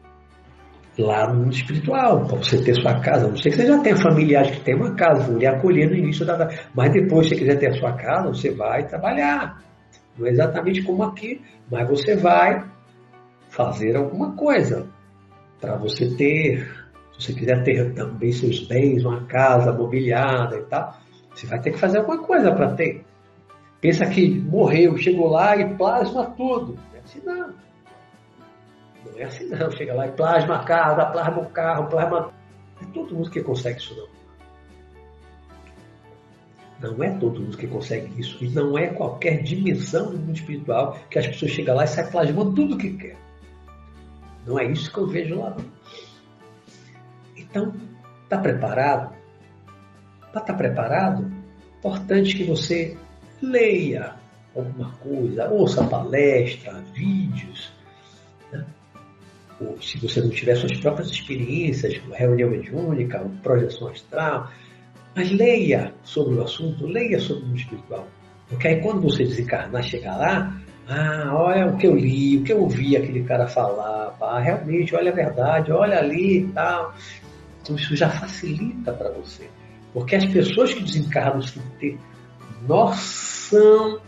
lá 0.97 1.27
no 1.27 1.41
mundo 1.41 1.53
espiritual, 1.53 2.25
para 2.25 2.37
você 2.37 2.63
ter 2.63 2.75
sua 2.75 2.99
casa. 2.99 3.27
Não 3.27 3.35
sei 3.35 3.51
que 3.51 3.57
você 3.57 3.67
já 3.67 3.79
tenha 3.79 3.97
familiares 3.97 4.51
que 4.51 4.63
tem 4.63 4.75
uma 4.75 4.93
casa, 4.95 5.23
vão 5.23 5.39
lhe 5.39 5.47
acolher 5.47 5.89
no 5.89 5.95
início 5.95 6.23
da. 6.25 6.47
Mas 6.73 6.93
depois, 6.93 7.27
se 7.27 7.33
você 7.33 7.39
quiser 7.39 7.59
ter 7.59 7.69
a 7.69 7.79
sua 7.79 7.93
casa, 7.93 8.27
você 8.29 8.51
vai 8.51 8.87
trabalhar. 8.87 9.63
Não 10.17 10.27
é 10.27 10.29
exatamente 10.29 10.83
como 10.83 11.03
aqui, 11.03 11.41
mas 11.69 11.89
você 11.89 12.15
vai 12.15 12.63
fazer 13.49 13.95
alguma 13.95 14.33
coisa 14.35 14.87
para 15.59 15.75
você 15.77 16.15
ter. 16.15 16.85
Se 17.17 17.27
você 17.27 17.33
quiser 17.33 17.63
ter 17.63 17.93
também 17.93 18.31
seus 18.31 18.67
bens, 18.67 19.03
uma 19.03 19.25
casa 19.25 19.71
mobiliada 19.71 20.57
e 20.57 20.63
tal, 20.65 20.95
você 21.33 21.47
vai 21.47 21.59
ter 21.59 21.71
que 21.71 21.79
fazer 21.79 21.99
alguma 21.99 22.19
coisa 22.19 22.53
para 22.53 22.75
ter. 22.75 23.03
Pensa 23.81 24.05
que 24.05 24.29
morreu, 24.29 24.97
chegou 24.97 25.29
lá 25.29 25.55
e 25.57 25.75
plasma 25.75 26.25
tudo. 26.31 26.73
Não 26.73 26.95
é 26.95 26.99
assim 26.99 27.21
não. 27.23 27.53
Não 29.05 29.17
é 29.19 29.23
assim 29.23 29.45
não. 29.47 29.71
Chega 29.71 29.93
lá 29.93 30.07
e 30.07 30.11
plasma 30.11 30.55
a 30.55 30.63
casa, 30.63 31.05
plasma 31.05 31.41
o 31.41 31.49
carro, 31.49 31.89
plasma. 31.89 32.33
É 32.81 32.85
todo 32.93 33.15
mundo 33.15 33.29
que 33.29 33.41
consegue 33.41 33.77
isso 33.77 33.95
não. 33.95 34.15
Não 36.81 37.03
é 37.03 37.09
todo 37.17 37.39
mundo 37.39 37.57
que 37.57 37.67
consegue 37.67 38.19
isso. 38.19 38.43
E 38.43 38.49
não 38.49 38.77
é 38.77 38.87
qualquer 38.87 39.41
dimensão 39.41 40.11
do 40.11 40.17
mundo 40.17 40.35
espiritual 40.35 40.99
que 41.09 41.19
as 41.19 41.27
pessoas 41.27 41.51
chegam 41.51 41.75
lá 41.75 41.85
e 41.85 41.87
saem 41.87 42.11
plasmando 42.11 42.53
tudo 42.53 42.75
o 42.75 42.77
que 42.77 42.91
quer. 42.97 43.17
Não 44.45 44.59
é 44.59 44.65
isso 44.65 44.91
que 44.91 44.97
eu 44.97 45.07
vejo 45.07 45.39
lá. 45.39 45.55
Então, 47.35 47.73
está 48.23 48.37
preparado? 48.37 49.15
Para 50.31 50.41
estar 50.41 50.53
tá 50.53 50.53
preparado, 50.53 51.31
importante 51.79 52.35
que 52.35 52.43
você 52.43 52.97
leia 53.41 54.15
alguma 54.55 54.91
coisa, 55.01 55.49
ouça 55.49 55.83
palestra, 55.83 56.83
vídeos. 56.93 57.71
Né? 58.51 58.65
Ou, 59.59 59.81
se 59.81 59.97
você 59.99 60.21
não 60.21 60.29
tiver 60.29 60.55
suas 60.55 60.77
próprias 60.77 61.09
experiências, 61.09 62.01
reunião 62.13 62.49
mediúnica, 62.49 63.19
projeção 63.43 63.89
astral, 63.89 64.51
mas 65.15 65.31
leia 65.31 65.93
sobre 66.03 66.35
o 66.35 66.43
assunto, 66.43 66.85
leia 66.85 67.19
sobre 67.19 67.43
o 67.43 67.47
mundo 67.47 67.57
espiritual. 67.57 68.07
Porque 68.49 68.67
aí 68.67 68.81
quando 68.81 69.01
você 69.01 69.23
desencarnar, 69.23 69.83
chegar 69.83 70.17
lá, 70.17 70.61
ah, 70.87 71.31
olha 71.33 71.67
o 71.67 71.77
que 71.77 71.87
eu 71.87 71.95
li, 71.95 72.37
o 72.37 72.43
que 72.43 72.53
eu 72.53 72.61
ouvi 72.61 72.95
aquele 72.95 73.23
cara 73.23 73.47
falar, 73.47 74.11
pá, 74.19 74.39
realmente, 74.39 74.95
olha 74.95 75.11
a 75.11 75.15
verdade, 75.15 75.71
olha 75.71 75.97
ali 75.97 76.41
e 76.41 76.47
tal. 76.49 76.93
Então 77.61 77.75
isso 77.75 77.95
já 77.95 78.09
facilita 78.09 78.93
para 78.93 79.09
você. 79.11 79.49
Porque 79.93 80.15
as 80.15 80.25
pessoas 80.25 80.73
que 80.73 80.83
desencarnam 80.83 81.41
têm 81.79 81.93
ter 81.93 81.99
noção 82.67 83.99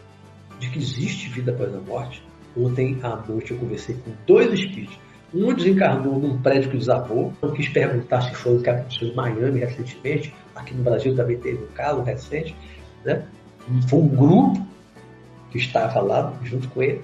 de 0.59 0.69
que 0.69 0.79
existe 0.79 1.29
vida 1.29 1.51
após 1.51 1.73
a 1.73 1.79
morte. 1.79 2.23
Ontem 2.55 2.97
à 3.03 3.15
noite 3.27 3.51
eu 3.51 3.57
conversei 3.57 3.95
com 3.95 4.11
dois 4.25 4.51
espíritos. 4.51 4.97
Um 5.33 5.53
desencarnou 5.53 6.19
num 6.19 6.41
prédio 6.41 6.71
que 6.71 6.77
desabou. 6.77 7.33
Eu 7.41 7.51
quis 7.51 7.67
perguntar 7.69 8.21
se 8.21 8.33
foi 8.33 8.57
o 8.57 8.61
que 8.61 8.69
aconteceu 8.69 9.09
em 9.09 9.15
Miami 9.15 9.59
recentemente. 9.59 10.33
Aqui 10.55 10.73
no 10.73 10.83
Brasil 10.83 11.15
também 11.15 11.37
teve 11.37 11.63
um 11.63 11.67
caso 11.67 12.01
recente. 12.01 12.55
Né? 13.03 13.23
Foi 13.87 13.99
um 13.99 14.07
grupo 14.07 14.65
que 15.51 15.57
estava 15.57 15.99
lá 16.01 16.33
junto 16.43 16.67
com 16.69 16.81
ele, 16.81 17.01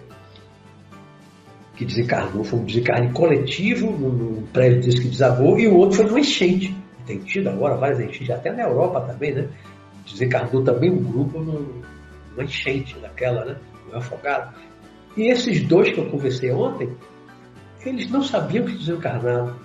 que 1.76 1.86
desencarnou, 1.86 2.44
foi 2.44 2.60
um 2.60 2.66
desencarne 2.66 3.12
coletivo 3.12 3.92
no, 3.92 4.42
prédio 4.48 4.82
desse 4.82 5.02
que 5.02 5.08
desabou, 5.08 5.60
e 5.60 5.68
o 5.68 5.76
outro 5.76 5.98
foi 5.98 6.06
numa 6.06 6.20
enchente. 6.20 6.76
Tem 7.06 7.20
tido 7.20 7.50
agora 7.50 7.76
várias 7.76 8.00
enchentes, 8.00 8.30
até 8.30 8.52
na 8.52 8.64
Europa 8.64 9.02
também, 9.02 9.34
né? 9.34 9.50
Desencarnou 10.06 10.64
também 10.64 10.92
um 10.92 11.04
grupo 11.04 11.40
numa 11.40 12.44
enchente 12.44 12.98
daquela, 13.00 13.46
né? 13.46 13.58
No 13.90 13.98
afogado. 13.98 14.54
E 15.16 15.30
esses 15.30 15.64
dois 15.64 15.92
que 15.92 16.00
eu 16.00 16.10
conversei 16.10 16.52
ontem, 16.52 16.90
eles 17.86 18.10
não 18.10 18.24
sabiam 18.24 18.66
que 18.66 18.78
desencarnavam. 18.78 19.56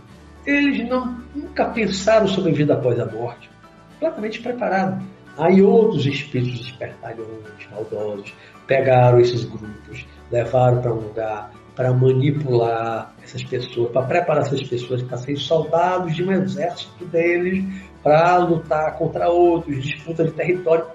Eles 0.46 0.88
não, 0.88 1.18
nunca 1.34 1.66
pensaram 1.66 2.26
sobre 2.26 2.50
a 2.50 2.54
vida 2.54 2.74
após 2.74 2.98
a 2.98 3.06
morte. 3.06 3.50
Completamente 3.94 4.40
preparados. 4.40 5.04
Aí 5.36 5.62
outros 5.62 6.04
espíritos 6.04 6.66
espertalhões, 6.66 7.44
maldosos, 7.70 8.34
pegaram 8.66 9.20
esses 9.20 9.44
grupos, 9.44 10.06
levaram 10.30 10.82
para 10.82 10.92
um 10.92 11.00
lugar 11.00 11.52
para 11.78 11.92
manipular 11.92 13.14
essas 13.22 13.44
pessoas, 13.44 13.92
para 13.92 14.02
preparar 14.02 14.42
essas 14.42 14.64
pessoas 14.64 15.00
para 15.00 15.16
serem 15.16 15.36
soldados 15.36 16.16
de 16.16 16.24
um 16.24 16.32
exército 16.32 17.04
deles, 17.04 17.64
para 18.08 18.38
lutar 18.38 18.96
contra 18.96 19.28
outros, 19.28 19.82
disputa 19.82 20.24
de 20.24 20.30
território. 20.30 20.86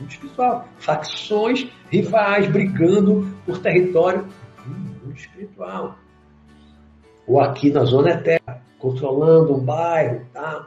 Muito 0.00 0.10
espiritual. 0.10 0.66
Facções 0.80 1.68
rivais 1.92 2.48
brigando 2.48 3.32
por 3.46 3.58
território. 3.58 4.26
Muito 4.66 5.16
espiritual. 5.16 5.96
Ou 7.24 7.40
aqui 7.40 7.70
na 7.70 7.84
Zona 7.84 8.10
Eterna, 8.10 8.60
controlando 8.80 9.54
um 9.54 9.64
bairro. 9.64 10.26
Tá? 10.32 10.66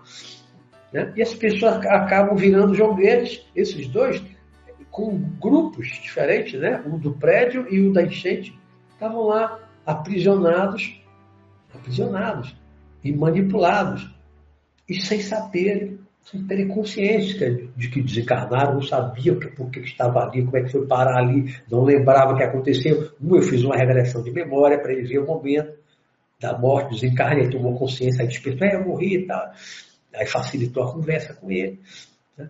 Né? 0.93 1.11
E 1.17 1.21
as 1.21 1.33
pessoas 1.33 1.85
acabam 1.85 2.37
virando 2.37 2.73
joguetes, 2.73 3.45
esses 3.53 3.85
dois, 3.89 4.23
com 4.89 5.19
grupos 5.37 5.87
diferentes, 6.01 6.57
né? 6.57 6.81
o 6.85 6.97
do 6.97 7.11
prédio 7.11 7.67
e 7.69 7.85
o 7.85 7.91
da 7.91 8.03
enchente, 8.03 8.57
estavam 8.93 9.25
lá 9.25 9.59
aprisionados, 9.85 10.97
aprisionados 11.75 12.55
e 13.03 13.11
manipulados, 13.11 14.17
e 14.89 14.99
sem 14.99 15.21
saber, 15.21 15.99
sem 16.23 16.45
terem 16.45 16.67
consciência 16.67 17.69
de 17.77 17.89
que 17.89 18.01
desencarnaram, 18.01 18.73
não 18.73 18.81
sabiam 18.81 19.37
por 19.55 19.69
que 19.69 19.81
estava 19.81 20.19
ali, 20.21 20.43
como 20.43 20.57
é 20.57 20.63
que 20.63 20.71
foi 20.71 20.87
parar 20.87 21.19
ali, 21.19 21.55
não 21.69 21.83
lembrava 21.83 22.33
o 22.33 22.35
que 22.35 22.43
aconteceu. 22.43 23.11
Um, 23.21 23.35
eu 23.35 23.43
fiz 23.43 23.63
uma 23.63 23.75
regressão 23.75 24.23
de 24.23 24.31
memória 24.31 24.79
para 24.79 24.91
ele 24.91 25.07
ver 25.07 25.19
o 25.19 25.27
momento 25.27 25.77
da 26.39 26.57
morte, 26.57 26.95
desencarne, 26.95 27.41
ele 27.41 27.51
tomou 27.51 27.77
consciência, 27.77 28.23
aí 28.23 28.27
despertou, 28.27 28.67
é, 28.67 28.75
eu 28.75 28.85
morri 28.85 29.17
e 29.17 29.27
tal. 29.27 29.51
Aí 30.15 30.25
facilitou 30.25 30.83
a 30.83 30.91
conversa 30.91 31.33
com 31.35 31.51
ele. 31.51 31.79
Né? 32.37 32.49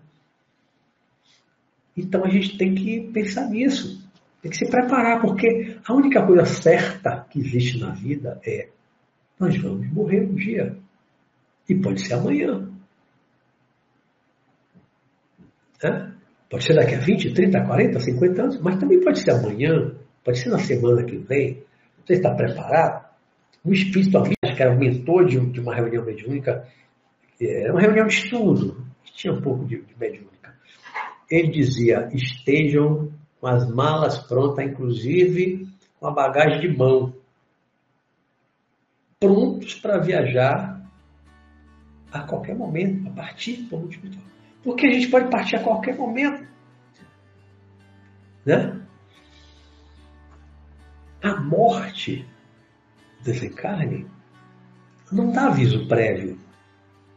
Então 1.96 2.24
a 2.24 2.30
gente 2.30 2.56
tem 2.56 2.74
que 2.74 3.10
pensar 3.12 3.50
nisso. 3.50 4.08
Tem 4.40 4.50
que 4.50 4.56
se 4.56 4.70
preparar, 4.70 5.20
porque 5.20 5.76
a 5.86 5.92
única 5.92 6.24
coisa 6.24 6.46
certa 6.46 7.26
que 7.28 7.40
existe 7.40 7.78
na 7.78 7.90
vida 7.90 8.40
é 8.46 8.68
nós 9.38 9.56
vamos 9.56 9.90
morrer 9.92 10.22
um 10.22 10.34
dia. 10.34 10.76
E 11.70 11.74
pode 11.80 12.04
ser 12.04 12.14
amanhã. 12.14 12.68
Né? 15.80 16.12
Pode 16.50 16.64
ser 16.64 16.74
daqui 16.74 16.96
a 16.96 16.98
20, 16.98 17.32
30, 17.32 17.64
40, 17.64 18.00
50 18.00 18.42
anos, 18.42 18.60
mas 18.60 18.76
também 18.80 19.00
pode 19.00 19.20
ser 19.20 19.30
amanhã, 19.30 19.94
pode 20.24 20.38
ser 20.40 20.48
na 20.48 20.58
semana 20.58 21.04
que 21.04 21.16
vem. 21.16 21.62
Você 22.04 22.14
está 22.14 22.34
preparado? 22.34 23.08
Um 23.64 23.70
espírito 23.70 24.18
amigo, 24.18 24.34
que 24.42 24.60
era 24.60 24.74
um 24.74 24.78
mentor 24.80 25.26
de, 25.26 25.38
uma 25.60 25.76
reunião 25.76 26.04
mediúnica, 26.04 26.66
era 27.40 27.72
uma 27.72 27.80
reunião 27.80 28.08
de 28.08 28.14
estudo, 28.14 28.84
tinha 29.04 29.32
um 29.32 29.40
pouco 29.40 29.64
de, 29.64 29.80
de 29.80 29.96
mediúnica. 29.96 30.52
Ele 31.30 31.52
dizia: 31.52 32.08
estejam 32.12 33.12
com 33.40 33.46
as 33.46 33.70
malas 33.70 34.18
prontas, 34.18 34.66
inclusive 34.66 35.68
com 36.00 36.08
a 36.08 36.10
bagagem 36.10 36.60
de 36.60 36.76
mão, 36.76 37.14
prontos 39.20 39.74
para 39.74 40.00
viajar 40.00 40.69
a 42.12 42.20
qualquer 42.20 42.56
momento, 42.56 43.08
a 43.08 43.12
partir 43.12 43.62
do 43.62 43.76
mundo 43.76 43.92
espiritual. 43.92 44.24
Porque 44.62 44.86
a 44.86 44.92
gente 44.92 45.08
pode 45.08 45.30
partir 45.30 45.56
a 45.56 45.62
qualquer 45.62 45.96
momento. 45.96 46.46
Né? 48.44 48.80
A 51.22 51.40
morte, 51.40 52.26
desencarne, 53.22 54.06
não 55.12 55.30
dá 55.32 55.46
aviso 55.46 55.86
prévio. 55.86 56.38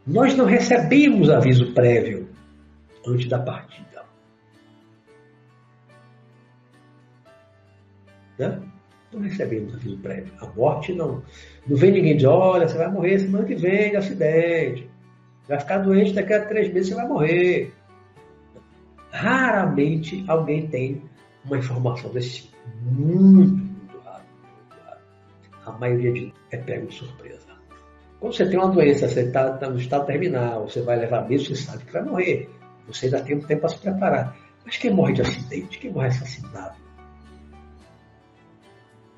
Nós 0.05 0.35
não 0.35 0.45
recebemos 0.45 1.29
aviso 1.29 1.73
prévio 1.73 2.29
antes 3.05 3.27
da 3.27 3.39
partida. 3.39 4.03
Né? 8.37 8.72
Não 9.13 9.21
recebemos 9.21 9.73
aviso 9.75 9.97
prévio. 9.99 10.33
A 10.39 10.47
morte 10.47 10.93
não. 10.93 11.23
Não 11.67 11.77
vem 11.77 11.91
ninguém 11.91 12.15
dizer, 12.15 12.27
olha, 12.27 12.67
você 12.67 12.77
vai 12.77 12.91
morrer 12.91 13.19
semana 13.19 13.45
que 13.45 13.55
vem 13.55 13.91
de 13.91 13.97
acidente. 13.97 14.89
Vai 15.47 15.59
ficar 15.59 15.79
doente 15.79 16.13
daqui 16.13 16.33
a 16.33 16.45
três 16.45 16.73
meses, 16.73 16.89
você 16.89 16.95
vai 16.95 17.07
morrer. 17.07 17.73
Raramente 19.11 20.23
alguém 20.27 20.67
tem 20.67 21.03
uma 21.45 21.57
informação 21.57 22.11
desse 22.11 22.43
tipo. 22.43 22.57
Muito, 22.81 23.55
muito 23.55 23.99
raro. 24.03 24.23
Muito 24.41 24.83
raro. 24.85 24.99
A 25.65 25.71
maioria 25.73 26.11
de 26.11 26.33
é 26.51 26.57
pego 26.57 26.87
de 26.87 26.95
surpresa. 26.95 27.53
Quando 28.19 28.35
você 28.35 28.49
tem 28.49 28.57
uma 28.57 28.69
doença, 28.69 29.07
você 29.07 29.21
está 29.21 29.51
tá 29.57 29.69
no 29.69 29.77
estado 29.77 30.05
terminal, 30.05 30.67
você 30.67 30.81
vai 30.81 30.97
levar 30.97 31.27
mesmo, 31.27 31.53
você 31.53 31.61
sabe 31.61 31.83
que 31.83 31.91
vai 31.91 32.03
morrer. 32.03 32.49
Você 32.87 33.07
ainda 33.07 33.21
tem 33.21 33.35
um 33.35 33.41
tempo 33.41 33.61
para 33.61 33.69
se 33.69 33.79
preparar. 33.79 34.37
Mas 34.65 34.77
quem 34.77 34.91
morre 34.91 35.13
de 35.13 35.21
acidente, 35.21 35.77
quem 35.77 35.91
morre 35.91 36.07
assassinado, 36.07 36.75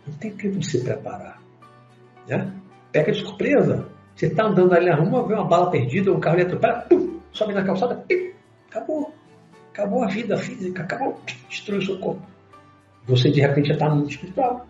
não 0.07 0.13
tem 0.15 0.31
tempo 0.31 0.59
de 0.59 0.69
se 0.69 0.83
preparar. 0.83 1.41
Né? 2.27 2.53
Pega 2.91 3.11
de 3.11 3.19
surpresa. 3.19 3.87
Você 4.15 4.27
está 4.27 4.45
andando 4.45 4.73
ali 4.73 4.89
na 4.89 4.95
rua, 4.95 5.27
vê 5.27 5.33
uma 5.33 5.47
bala 5.47 5.69
perdida, 5.69 6.11
um 6.11 6.19
carro 6.19 6.41
atropela, 6.41 6.81
pum, 6.81 7.19
sobe 7.31 7.53
na 7.53 7.63
calçada, 7.63 7.95
pum, 7.95 8.31
acabou. 8.69 9.13
Acabou 9.71 10.03
a 10.03 10.07
vida 10.07 10.37
física, 10.37 10.83
acabou, 10.83 11.19
destruiu 11.49 11.81
o 11.81 11.85
seu 11.85 11.99
corpo. 11.99 12.25
Você 13.07 13.29
de 13.29 13.41
repente 13.41 13.67
já 13.67 13.73
está 13.73 13.89
no 13.89 13.97
mundo 13.97 14.09
espiritual. 14.09 14.65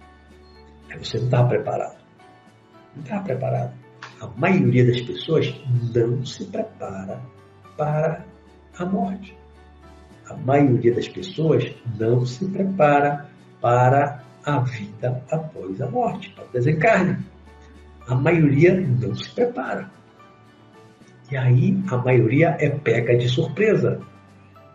Aí 0.90 0.98
você 0.98 1.18
não 1.18 1.26
estava 1.26 1.48
preparado. 1.48 1.98
Não 2.96 3.04
estava 3.04 3.24
preparado. 3.24 3.74
A 4.20 4.28
maioria 4.36 4.86
das 4.86 5.02
pessoas 5.02 5.54
não 5.94 6.26
se 6.26 6.46
prepara 6.46 7.22
para 7.78 8.26
a 8.78 8.86
morte. 8.86 9.38
A 10.28 10.36
maioria 10.36 10.94
das 10.96 11.08
pessoas 11.08 11.72
não 12.00 12.26
se 12.26 12.48
prepara 12.50 13.30
para 13.62 14.24
a 14.46 14.60
vida 14.60 15.24
após 15.32 15.82
a 15.82 15.89
morte, 15.89 16.30
para 16.32 16.46
o 16.46 16.48
desencarne. 16.50 17.18
A 18.08 18.16
maioria 18.16 18.80
não 18.80 19.16
se 19.16 19.34
prepara. 19.34 19.89
E 21.32 21.36
aí 21.36 21.78
a 21.89 21.98
maioria 21.98 22.56
é 22.60 22.70
pega 22.70 23.18
de 23.18 23.28
surpresa. 23.28 24.00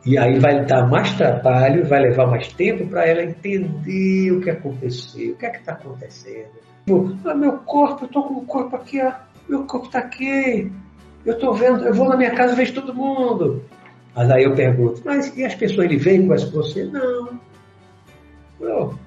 E 0.04 0.18
aí 0.18 0.38
vai 0.38 0.64
dar 0.64 0.88
mais 0.88 1.12
trabalho, 1.14 1.86
vai 1.86 2.00
levar 2.00 2.26
mais 2.26 2.48
tempo 2.54 2.86
para 2.88 3.06
ela 3.06 3.22
entender 3.22 4.32
o 4.32 4.40
que 4.40 4.50
aconteceu, 4.50 5.32
o 5.32 5.36
que 5.36 5.46
é 5.46 5.50
que 5.50 5.58
está 5.58 5.72
acontecendo. 5.72 6.48
Tipo, 6.86 7.16
ah, 7.24 7.34
meu 7.34 7.58
corpo, 7.58 8.04
eu 8.04 8.06
estou 8.06 8.22
com 8.24 8.34
o 8.34 8.46
corpo 8.46 8.76
aqui, 8.76 9.00
ó, 9.02 9.12
meu 9.48 9.64
corpo 9.64 9.86
está 9.86 9.98
aqui, 9.98 10.72
eu 11.24 11.34
estou 11.34 11.54
vendo, 11.54 11.84
eu 11.84 11.94
vou 11.94 12.08
na 12.08 12.16
minha 12.16 12.34
casa 12.34 12.54
e 12.54 12.56
vejo 12.56 12.74
todo 12.74 12.94
mundo. 12.94 13.62
Mas 14.16 14.30
aí 14.30 14.44
eu 14.44 14.54
pergunto, 14.54 15.02
mas 15.04 15.36
e 15.36 15.44
as 15.44 15.54
pessoas, 15.54 15.84
ele 15.84 15.98
vem 15.98 16.26
com 16.26 16.34
você? 16.34 16.84
Não. 16.84 17.38
Não. 18.58 18.98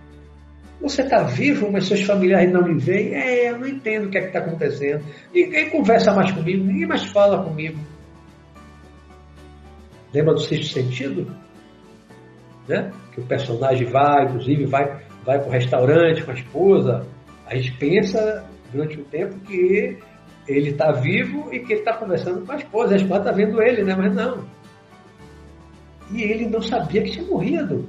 Você 0.83 1.01
está 1.01 1.23
vivo, 1.23 1.71
mas 1.71 1.87
seus 1.87 2.01
familiares 2.01 2.51
não 2.51 2.61
me 2.61 2.77
veem? 2.77 3.15
É, 3.15 3.49
eu 3.49 3.57
não 3.57 3.65
entendo 3.65 4.07
o 4.07 4.09
que 4.09 4.17
é 4.17 4.25
está 4.25 4.39
acontecendo. 4.39 5.01
Ninguém 5.33 5.69
conversa 5.69 6.13
mais 6.13 6.29
comigo, 6.33 6.65
ninguém 6.65 6.85
mais 6.85 7.05
fala 7.05 7.41
comigo. 7.41 7.79
Lembra 10.13 10.33
do 10.33 10.41
sexto 10.41 10.73
sentido? 10.73 11.33
Né? 12.67 12.91
Que 13.13 13.21
o 13.21 13.25
personagem 13.25 13.87
vai, 13.87 14.25
inclusive, 14.25 14.65
vai, 14.65 15.01
vai 15.23 15.39
para 15.39 15.47
o 15.47 15.51
restaurante 15.51 16.21
com 16.21 16.31
a 16.31 16.35
esposa. 16.35 17.07
A 17.47 17.55
gente 17.55 17.71
pensa 17.77 18.45
durante 18.69 18.99
o 18.99 19.05
tempo 19.05 19.39
que 19.39 19.97
ele 20.45 20.71
está 20.71 20.91
vivo 20.91 21.47
e 21.53 21.59
que 21.59 21.71
ele 21.71 21.79
está 21.79 21.93
conversando 21.93 22.45
com 22.45 22.51
a 22.51 22.57
esposa. 22.57 22.95
A 22.95 22.97
esposa 22.97 23.19
está 23.21 23.31
vendo 23.31 23.61
ele, 23.61 23.83
né? 23.83 23.95
Mas 23.95 24.13
não. 24.13 24.43
E 26.11 26.23
ele 26.23 26.49
não 26.49 26.61
sabia 26.61 27.03
que 27.03 27.11
tinha 27.11 27.25
morrido. 27.25 27.87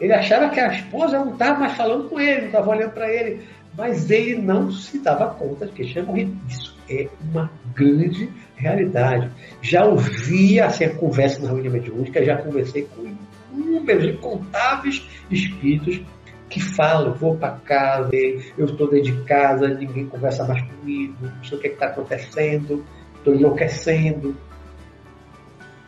Ele 0.00 0.12
achava 0.12 0.50
que 0.50 0.60
a 0.60 0.72
esposa 0.72 1.18
não 1.18 1.32
estava 1.32 1.60
mais 1.60 1.72
falando 1.72 2.08
com 2.08 2.20
ele, 2.20 2.40
não 2.40 2.46
estava 2.46 2.70
olhando 2.70 2.92
para 2.92 3.10
ele, 3.10 3.46
mas 3.76 4.10
ele 4.10 4.36
não 4.36 4.70
se 4.70 4.98
dava 4.98 5.30
conta 5.34 5.66
de 5.66 5.72
que 5.72 5.86
tinha 5.86 6.04
morrido. 6.04 6.36
Isso 6.48 6.76
é 6.88 7.08
uma 7.20 7.50
grande 7.74 8.30
realidade. 8.56 9.30
Já 9.62 9.84
ouvi 9.84 10.60
assim, 10.60 10.84
a 10.84 10.94
conversa 10.94 11.40
na 11.42 11.48
reunião 11.48 11.72
mediúnica, 11.72 12.24
já 12.24 12.36
conversei 12.36 12.88
com 12.94 13.06
inúmeros, 13.52 14.04
incontáveis 14.04 15.06
espíritos 15.30 16.00
que 16.48 16.60
falam, 16.60 17.12
vou 17.14 17.36
para 17.36 17.56
casa, 17.56 18.10
eu 18.14 18.66
estou 18.66 18.88
dentro 18.88 19.12
de 19.12 19.24
casa, 19.24 19.68
ninguém 19.68 20.06
conversa 20.06 20.44
mais 20.44 20.62
comigo, 20.62 21.14
não 21.20 21.44
sei 21.44 21.58
o 21.58 21.60
que 21.60 21.68
é 21.68 21.72
está 21.72 21.86
acontecendo, 21.86 22.84
estou 23.16 23.34
enlouquecendo. 23.34 24.36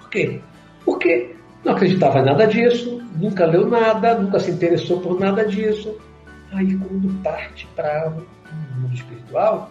Por 0.01 0.11
quê? 0.11 0.41
Porque 0.85 1.37
não 1.69 1.75
acreditava 1.75 2.21
em 2.21 2.25
nada 2.25 2.47
disso, 2.47 3.03
nunca 3.17 3.45
leu 3.45 3.69
nada, 3.69 4.19
nunca 4.19 4.41
se 4.41 4.51
interessou 4.51 5.01
por 5.01 5.21
nada 5.21 5.45
disso. 5.45 5.95
Aí, 6.53 6.75
quando 6.79 7.23
parte 7.23 7.69
para 7.77 8.09
o 8.11 8.81
mundo 8.81 8.95
espiritual, 8.95 9.71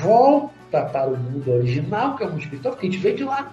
volta 0.00 0.84
para 0.84 1.10
o 1.10 1.16
mundo 1.16 1.50
original, 1.50 2.16
que 2.16 2.22
é 2.22 2.26
o 2.26 2.30
mundo 2.30 2.42
espiritual, 2.42 2.74
porque 2.74 2.86
a 2.86 2.90
gente 2.90 3.02
veio 3.02 3.16
de 3.16 3.24
lá, 3.24 3.52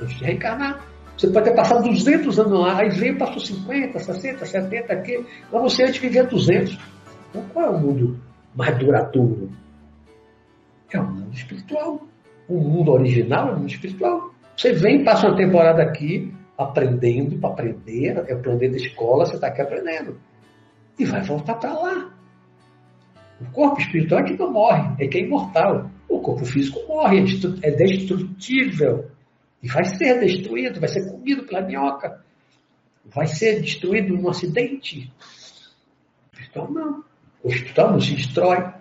antes 0.00 0.18
de 0.18 0.24
reencarnar. 0.24 0.84
Você 1.16 1.28
pode 1.28 1.48
ter 1.48 1.54
passado 1.54 1.84
200 1.84 2.38
anos 2.40 2.60
lá, 2.60 2.80
aí 2.80 2.90
veio, 2.90 3.16
passou 3.16 3.38
50, 3.38 3.98
60, 4.00 4.44
70 4.44 4.92
aqui, 4.92 5.24
mas 5.52 5.62
você 5.62 5.84
antes 5.84 5.98
vivia 5.98 6.24
200. 6.24 6.78
Então, 7.30 7.44
qual 7.54 7.66
é 7.66 7.70
o 7.70 7.78
mundo 7.78 8.20
mais 8.54 8.76
duradouro? 8.76 9.50
É 10.92 10.98
o 10.98 11.06
mundo 11.06 11.32
espiritual. 11.32 12.02
O 12.48 12.58
mundo 12.60 12.92
original 12.92 13.48
é 13.48 13.52
o 13.52 13.56
mundo 13.56 13.70
espiritual. 13.70 14.30
Você 14.56 14.72
vem, 14.72 15.04
passa 15.04 15.28
uma 15.28 15.36
temporada 15.36 15.82
aqui, 15.82 16.32
aprendendo 16.56 17.38
para 17.38 17.50
aprender, 17.50 18.24
é 18.28 18.34
o 18.34 18.42
planeta 18.42 18.76
escola, 18.76 19.26
você 19.26 19.34
está 19.34 19.48
aqui 19.48 19.60
aprendendo. 19.60 20.18
E 20.98 21.04
vai 21.04 21.22
voltar 21.22 21.54
para 21.56 21.72
lá. 21.74 22.14
O 23.40 23.44
corpo 23.52 23.80
espiritual 23.80 24.20
é 24.20 24.24
que 24.24 24.38
não 24.38 24.52
morre, 24.52 25.04
é 25.04 25.08
que 25.08 25.18
é 25.18 25.20
imortal. 25.22 25.90
O 26.08 26.20
corpo 26.20 26.44
físico 26.44 26.80
morre, 26.88 27.18
é, 27.18 27.68
é 27.68 27.70
destrutível. 27.72 29.10
E 29.62 29.68
vai 29.68 29.84
ser 29.84 30.20
destruído, 30.20 30.80
vai 30.80 30.88
ser 30.88 31.10
comido 31.10 31.44
pela 31.44 31.60
minhoca. 31.60 32.24
Vai 33.04 33.26
ser 33.26 33.60
destruído 33.60 34.14
num 34.14 34.28
acidente. 34.28 35.12
O 35.18 36.34
espiritual 36.34 36.70
não. 36.70 37.04
O 37.42 37.48
espiritual 37.48 37.92
não 37.92 38.00
se 38.00 38.14
destrói. 38.14 38.72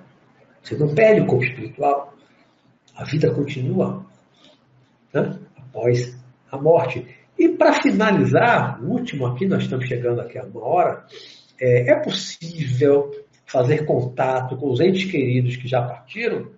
Você 0.61 0.77
não 0.77 0.95
perde 0.95 1.21
o 1.21 1.27
corpo 1.27 1.43
espiritual. 1.43 2.13
A 2.95 3.03
vida 3.03 3.33
continua 3.33 4.05
né? 5.13 5.37
após 5.57 6.17
a 6.51 6.57
morte. 6.57 7.14
E 7.37 7.49
para 7.49 7.81
finalizar, 7.81 8.81
o 8.81 8.91
último 8.91 9.25
aqui, 9.25 9.45
nós 9.45 9.63
estamos 9.63 9.87
chegando 9.87 10.21
aqui 10.21 10.37
a 10.37 10.43
uma 10.43 10.63
hora, 10.63 11.05
é, 11.59 11.91
é 11.91 11.95
possível 11.95 13.11
fazer 13.45 13.85
contato 13.85 14.57
com 14.57 14.69
os 14.69 14.79
entes 14.79 15.09
queridos 15.09 15.55
que 15.57 15.67
já 15.67 15.81
partiram? 15.81 16.51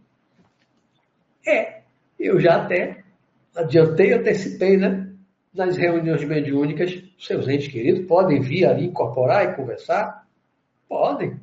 É. 1.45 1.81
Eu 2.19 2.39
já 2.39 2.63
até 2.63 3.03
adiantei, 3.55 4.13
antecipei, 4.13 4.77
né? 4.77 5.07
Nas 5.53 5.77
reuniões 5.77 6.23
mediúnicas, 6.23 7.03
seus 7.19 7.47
entes 7.47 7.67
queridos 7.67 8.05
podem 8.05 8.41
vir 8.41 8.65
ali 8.65 8.85
incorporar 8.85 9.45
e 9.45 9.55
conversar? 9.55 10.27
Podem. 10.87 11.39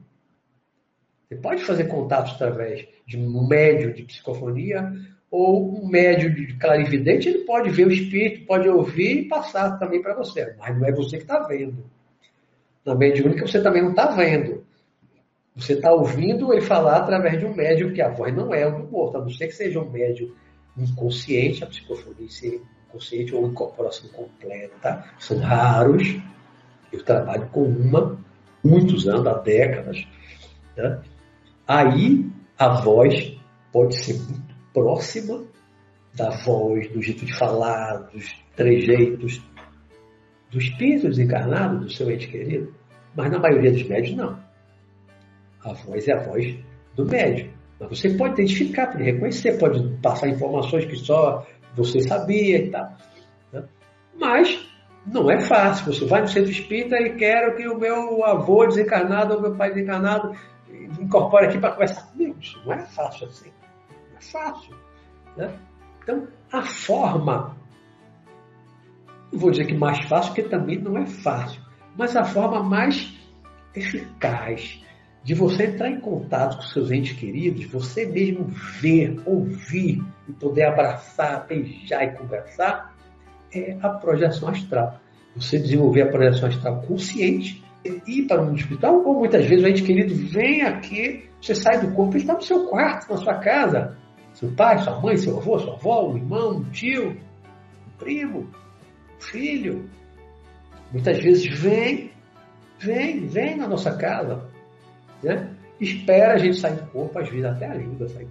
Você 1.28 1.36
pode 1.36 1.64
fazer 1.64 1.84
contatos 1.84 2.34
através 2.34 2.86
de 3.06 3.18
um 3.18 3.46
médium 3.46 3.92
de 3.92 4.04
psicofonia 4.04 4.92
ou 5.34 5.82
um 5.82 5.88
médium 5.88 6.32
de 6.32 6.54
clarividente, 6.54 7.28
ele 7.28 7.38
pode 7.38 7.68
ver 7.68 7.88
o 7.88 7.90
espírito, 7.90 8.46
pode 8.46 8.68
ouvir 8.68 9.16
e 9.18 9.28
passar 9.28 9.80
também 9.80 10.00
para 10.00 10.14
você, 10.14 10.54
mas 10.56 10.78
não 10.78 10.86
é 10.86 10.92
você 10.92 11.16
que 11.16 11.24
está 11.24 11.40
vendo. 11.40 11.84
Na 12.86 12.94
mediúnica 12.94 13.44
você 13.44 13.60
também 13.60 13.82
não 13.82 13.90
está 13.90 14.06
vendo. 14.12 14.64
Você 15.56 15.72
está 15.72 15.92
ouvindo 15.92 16.52
ele 16.52 16.60
falar 16.60 16.98
através 16.98 17.40
de 17.40 17.46
um 17.46 17.52
médium 17.52 17.92
que 17.92 18.00
a 18.00 18.10
voz 18.10 18.32
não 18.32 18.54
é 18.54 18.70
do 18.70 18.84
morto, 18.84 19.16
a 19.16 19.22
não 19.22 19.28
ser 19.28 19.48
que 19.48 19.54
seja 19.54 19.80
um 19.80 19.90
médium 19.90 20.30
inconsciente, 20.78 21.64
a 21.64 21.66
psicofonia 21.66 22.30
ser 22.30 22.62
inconsciente 22.88 23.34
ou 23.34 23.48
incorporação 23.48 24.08
completa. 24.10 25.04
São 25.18 25.38
raros. 25.38 26.16
Eu 26.92 27.02
trabalho 27.02 27.48
com 27.48 27.64
uma, 27.64 28.20
muitos 28.62 29.08
anos, 29.08 29.26
há 29.26 29.34
décadas. 29.38 30.06
Né? 30.76 31.00
Aí 31.66 32.24
a 32.56 32.68
voz 32.68 33.36
pode 33.72 33.96
ser 33.96 34.14
muito 34.14 34.53
próxima 34.74 35.44
da 36.14 36.30
voz, 36.30 36.90
do 36.90 37.00
jeito 37.00 37.24
de 37.24 37.34
falar, 37.38 38.08
dos 38.12 38.26
trejeitos 38.54 39.40
do 40.50 40.58
espírito 40.58 41.08
desencarnado, 41.08 41.80
do 41.80 41.90
seu 41.90 42.10
ente 42.10 42.28
querido, 42.28 42.74
mas 43.16 43.30
na 43.30 43.38
maioria 43.38 43.72
dos 43.72 43.84
médios 43.84 44.16
não. 44.16 44.38
A 45.64 45.72
voz 45.72 46.06
é 46.06 46.12
a 46.12 46.22
voz 46.22 46.54
do 46.94 47.06
médium. 47.06 47.48
Mas 47.80 47.98
você 47.98 48.10
pode 48.10 48.34
identificar, 48.34 48.88
pode 48.88 49.02
reconhecer, 49.02 49.58
pode 49.58 49.82
passar 50.02 50.28
informações 50.28 50.84
que 50.84 50.96
só 50.96 51.46
você 51.74 52.00
sabia 52.00 52.58
e 52.58 52.70
tal. 52.70 52.96
Né? 53.52 53.64
Mas 54.16 54.64
não 55.06 55.30
é 55.30 55.40
fácil. 55.40 55.92
Você 55.92 56.04
vai 56.04 56.20
no 56.20 56.28
centro 56.28 56.50
espírita 56.50 56.96
e 57.00 57.16
quero 57.16 57.56
que 57.56 57.66
o 57.66 57.78
meu 57.78 58.24
avô 58.24 58.66
desencarnado 58.66 59.34
ou 59.34 59.40
meu 59.40 59.56
pai 59.56 59.70
desencarnado 59.70 60.36
incorpore 61.00 61.46
aqui 61.46 61.58
para 61.58 61.72
conversar 61.72 62.02
comigo. 62.12 62.36
Isso 62.40 62.60
não 62.64 62.74
é 62.74 62.78
fácil 62.78 63.26
assim 63.26 63.50
fácil. 64.30 64.74
Né? 65.36 65.56
Então, 66.02 66.26
a 66.52 66.62
forma, 66.62 67.56
não 69.32 69.38
vou 69.38 69.50
dizer 69.50 69.66
que 69.66 69.74
mais 69.74 70.00
fácil, 70.06 70.34
porque 70.34 70.48
também 70.48 70.80
não 70.80 70.98
é 70.98 71.06
fácil, 71.06 71.60
mas 71.96 72.16
a 72.16 72.24
forma 72.24 72.62
mais 72.62 73.12
eficaz 73.74 74.82
de 75.24 75.34
você 75.34 75.64
entrar 75.64 75.88
em 75.88 75.98
contato 76.00 76.56
com 76.56 76.62
seus 76.64 76.90
entes 76.90 77.16
queridos, 77.18 77.64
você 77.64 78.04
mesmo 78.04 78.44
ver, 78.80 79.18
ouvir 79.24 80.04
e 80.28 80.32
poder 80.32 80.66
abraçar, 80.66 81.46
beijar 81.46 82.04
e 82.04 82.12
conversar, 82.12 82.94
é 83.50 83.78
a 83.80 83.88
projeção 83.88 84.50
astral. 84.50 85.00
Você 85.34 85.58
desenvolver 85.58 86.02
a 86.02 86.12
projeção 86.12 86.48
astral 86.48 86.82
consciente, 86.82 87.64
ir 88.06 88.26
para 88.26 88.42
o 88.42 88.46
mundo 88.46 88.58
espiritual, 88.58 89.02
ou 89.02 89.18
muitas 89.18 89.46
vezes 89.46 89.64
o 89.64 89.68
ente 89.68 89.82
querido 89.82 90.14
vem 90.14 90.62
aqui, 90.62 91.28
você 91.40 91.54
sai 91.54 91.80
do 91.80 91.92
corpo, 91.92 92.12
ele 92.12 92.22
está 92.22 92.34
no 92.34 92.42
seu 92.42 92.66
quarto, 92.66 93.10
na 93.10 93.16
sua 93.16 93.34
casa. 93.38 93.96
Seu 94.34 94.50
pai, 94.52 94.78
sua 94.78 95.00
mãe, 95.00 95.16
seu 95.16 95.38
avô, 95.38 95.58
sua 95.58 95.74
avó, 95.74 96.08
o 96.08 96.16
irmão, 96.16 96.58
o 96.58 96.64
tio, 96.70 97.12
o 97.12 97.98
primo, 97.98 98.50
o 99.18 99.22
filho. 99.22 99.88
Muitas 100.92 101.18
vezes 101.22 101.60
vem, 101.60 102.10
vem, 102.78 103.26
vem 103.26 103.56
na 103.56 103.68
nossa 103.68 103.96
casa. 103.96 104.44
Né? 105.22 105.50
Espera 105.80 106.34
a 106.34 106.38
gente 106.38 106.56
sair 106.56 106.76
do 106.76 106.86
corpo, 106.90 107.18
às 107.18 107.28
vezes 107.28 107.44
até 107.44 107.66
a 107.66 107.74
sair 107.74 107.86
do 107.86 107.96
corpo. 107.96 108.28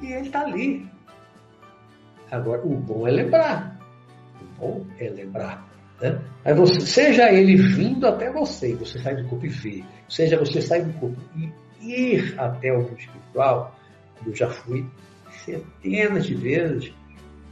E 0.00 0.12
ele 0.12 0.26
está 0.26 0.40
ali. 0.40 0.88
Agora, 2.30 2.62
o 2.64 2.74
bom 2.74 3.06
é 3.06 3.10
lembrar. 3.10 3.78
O 4.40 4.60
bom 4.60 4.86
é 4.98 5.08
lembrar. 5.10 5.68
Né? 6.00 6.18
Aí 6.44 6.54
você, 6.54 6.80
seja 6.80 7.30
ele 7.32 7.56
vindo 7.56 8.06
até 8.06 8.30
você, 8.30 8.74
você 8.74 8.98
sai 9.00 9.16
do 9.16 9.28
corpo 9.28 9.44
e 9.44 9.48
vê. 9.48 9.84
Seja 10.08 10.38
você 10.38 10.62
sair 10.62 10.84
do 10.84 10.92
corpo 10.98 11.20
e 11.34 11.52
ir 11.82 12.34
até 12.38 12.72
o 12.72 12.82
mundo 12.82 12.98
espiritual, 12.98 13.77
eu 14.26 14.34
já 14.34 14.48
fui 14.48 14.86
centenas 15.44 16.26
de 16.26 16.34
vezes, 16.34 16.92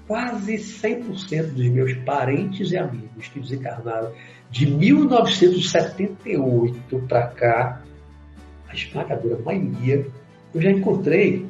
quase 0.06 0.54
100% 0.54 1.52
dos 1.52 1.66
meus 1.66 1.92
parentes 1.98 2.70
e 2.70 2.76
amigos 2.76 3.26
que 3.28 3.40
desencarnaram 3.40 4.12
de 4.50 4.66
1978 4.66 6.98
para 7.08 7.28
cá, 7.28 7.80
a 8.68 8.74
esmagadora 8.74 9.38
maioria, 9.42 10.06
eu 10.54 10.60
já 10.60 10.70
encontrei. 10.70 11.46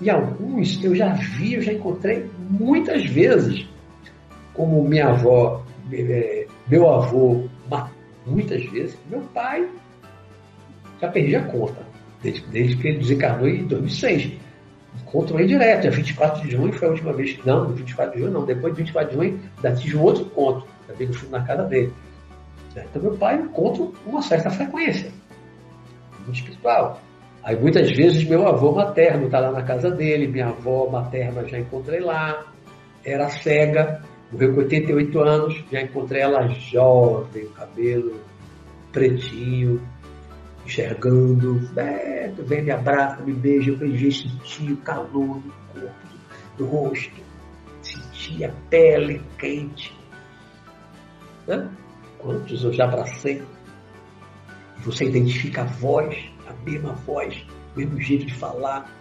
E 0.00 0.08
alguns 0.08 0.80
eu 0.82 0.94
já 0.94 1.12
vi, 1.12 1.54
eu 1.54 1.62
já 1.62 1.72
encontrei 1.72 2.24
muitas 2.48 3.04
vezes. 3.06 3.66
Como 4.54 4.84
minha 4.84 5.08
avó, 5.08 5.64
é, 5.92 6.46
meu 6.68 6.88
avô, 6.88 7.48
muitas 8.26 8.64
vezes, 8.70 8.96
meu 9.10 9.22
pai, 9.34 9.68
já 11.00 11.08
perdi 11.08 11.34
a 11.36 11.44
conta, 11.44 11.86
desde, 12.22 12.46
desde 12.48 12.76
que 12.76 12.88
ele 12.88 12.98
desencarnou 12.98 13.48
em 13.48 13.64
2006 13.66 14.32
encontro 15.08 15.38
ele 15.38 15.48
direto. 15.48 15.86
É 15.86 15.90
24 15.90 16.42
de 16.42 16.50
junho 16.50 16.72
foi 16.72 16.88
a 16.88 16.90
última 16.90 17.12
vez. 17.12 17.38
Não, 17.44 17.68
24 17.68 18.14
de 18.14 18.20
junho 18.20 18.32
não. 18.32 18.44
Depois 18.44 18.74
de 18.74 18.82
24 18.82 19.10
de 19.10 19.16
junho, 19.16 19.40
ainda 19.56 19.76
tive 19.76 19.96
um 19.96 20.02
outro 20.02 20.24
encontro. 20.24 20.68
Também 20.86 21.08
no 21.08 21.14
fui 21.14 21.28
na 21.28 21.42
casa 21.42 21.64
dele. 21.64 21.92
Então, 22.76 23.02
meu 23.02 23.16
pai 23.16 23.36
encontro 23.36 23.92
com 24.04 24.10
uma 24.10 24.22
certa 24.22 24.50
frequência. 24.50 25.10
Muito 26.24 26.38
espiritual. 26.38 27.00
Aí, 27.42 27.56
muitas 27.56 27.90
vezes, 27.90 28.24
meu 28.24 28.46
avô 28.46 28.72
materno 28.72 29.26
está 29.26 29.40
lá 29.40 29.50
na 29.50 29.62
casa 29.62 29.90
dele. 29.90 30.28
Minha 30.28 30.48
avó 30.48 30.88
materna 30.88 31.46
já 31.48 31.58
encontrei 31.58 32.00
lá. 32.00 32.46
Era 33.04 33.28
cega. 33.28 34.02
Morreu 34.30 34.54
com 34.54 34.60
88 34.60 35.20
anos. 35.20 35.64
Já 35.72 35.82
encontrei 35.82 36.22
ela 36.22 36.46
jovem, 36.48 37.44
o 37.44 37.50
cabelo 37.50 38.20
pretinho 38.92 39.80
enxergando. 40.68 41.54
Beto, 41.72 42.44
vem, 42.44 42.62
me 42.62 42.70
abraça, 42.70 43.22
me 43.22 43.32
beija. 43.32 43.70
Eu 43.70 43.78
beijei, 43.78 44.12
senti 44.12 44.72
o 44.72 44.76
calor 44.78 45.42
no 45.42 45.52
corpo, 45.72 46.08
do 46.56 46.66
rosto. 46.66 47.20
Senti 47.82 48.44
a 48.44 48.52
pele 48.68 49.22
quente. 49.38 49.96
Quantos 52.18 52.62
eu 52.62 52.72
já 52.72 52.84
abracei? 52.84 53.42
Você 54.80 55.06
identifica 55.06 55.62
a 55.62 55.64
voz, 55.64 56.30
a 56.46 56.52
mesma 56.64 56.92
voz, 56.92 57.44
o 57.74 57.78
mesmo 57.78 58.00
jeito 58.00 58.26
de 58.26 58.34
falar. 58.34 58.94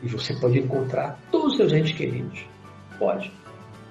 E 0.00 0.06
você 0.06 0.32
pode 0.34 0.60
encontrar 0.60 1.18
todos 1.32 1.52
os 1.52 1.56
seus 1.56 1.72
entes 1.72 1.92
queridos. 1.92 2.46
Pode. 2.98 3.32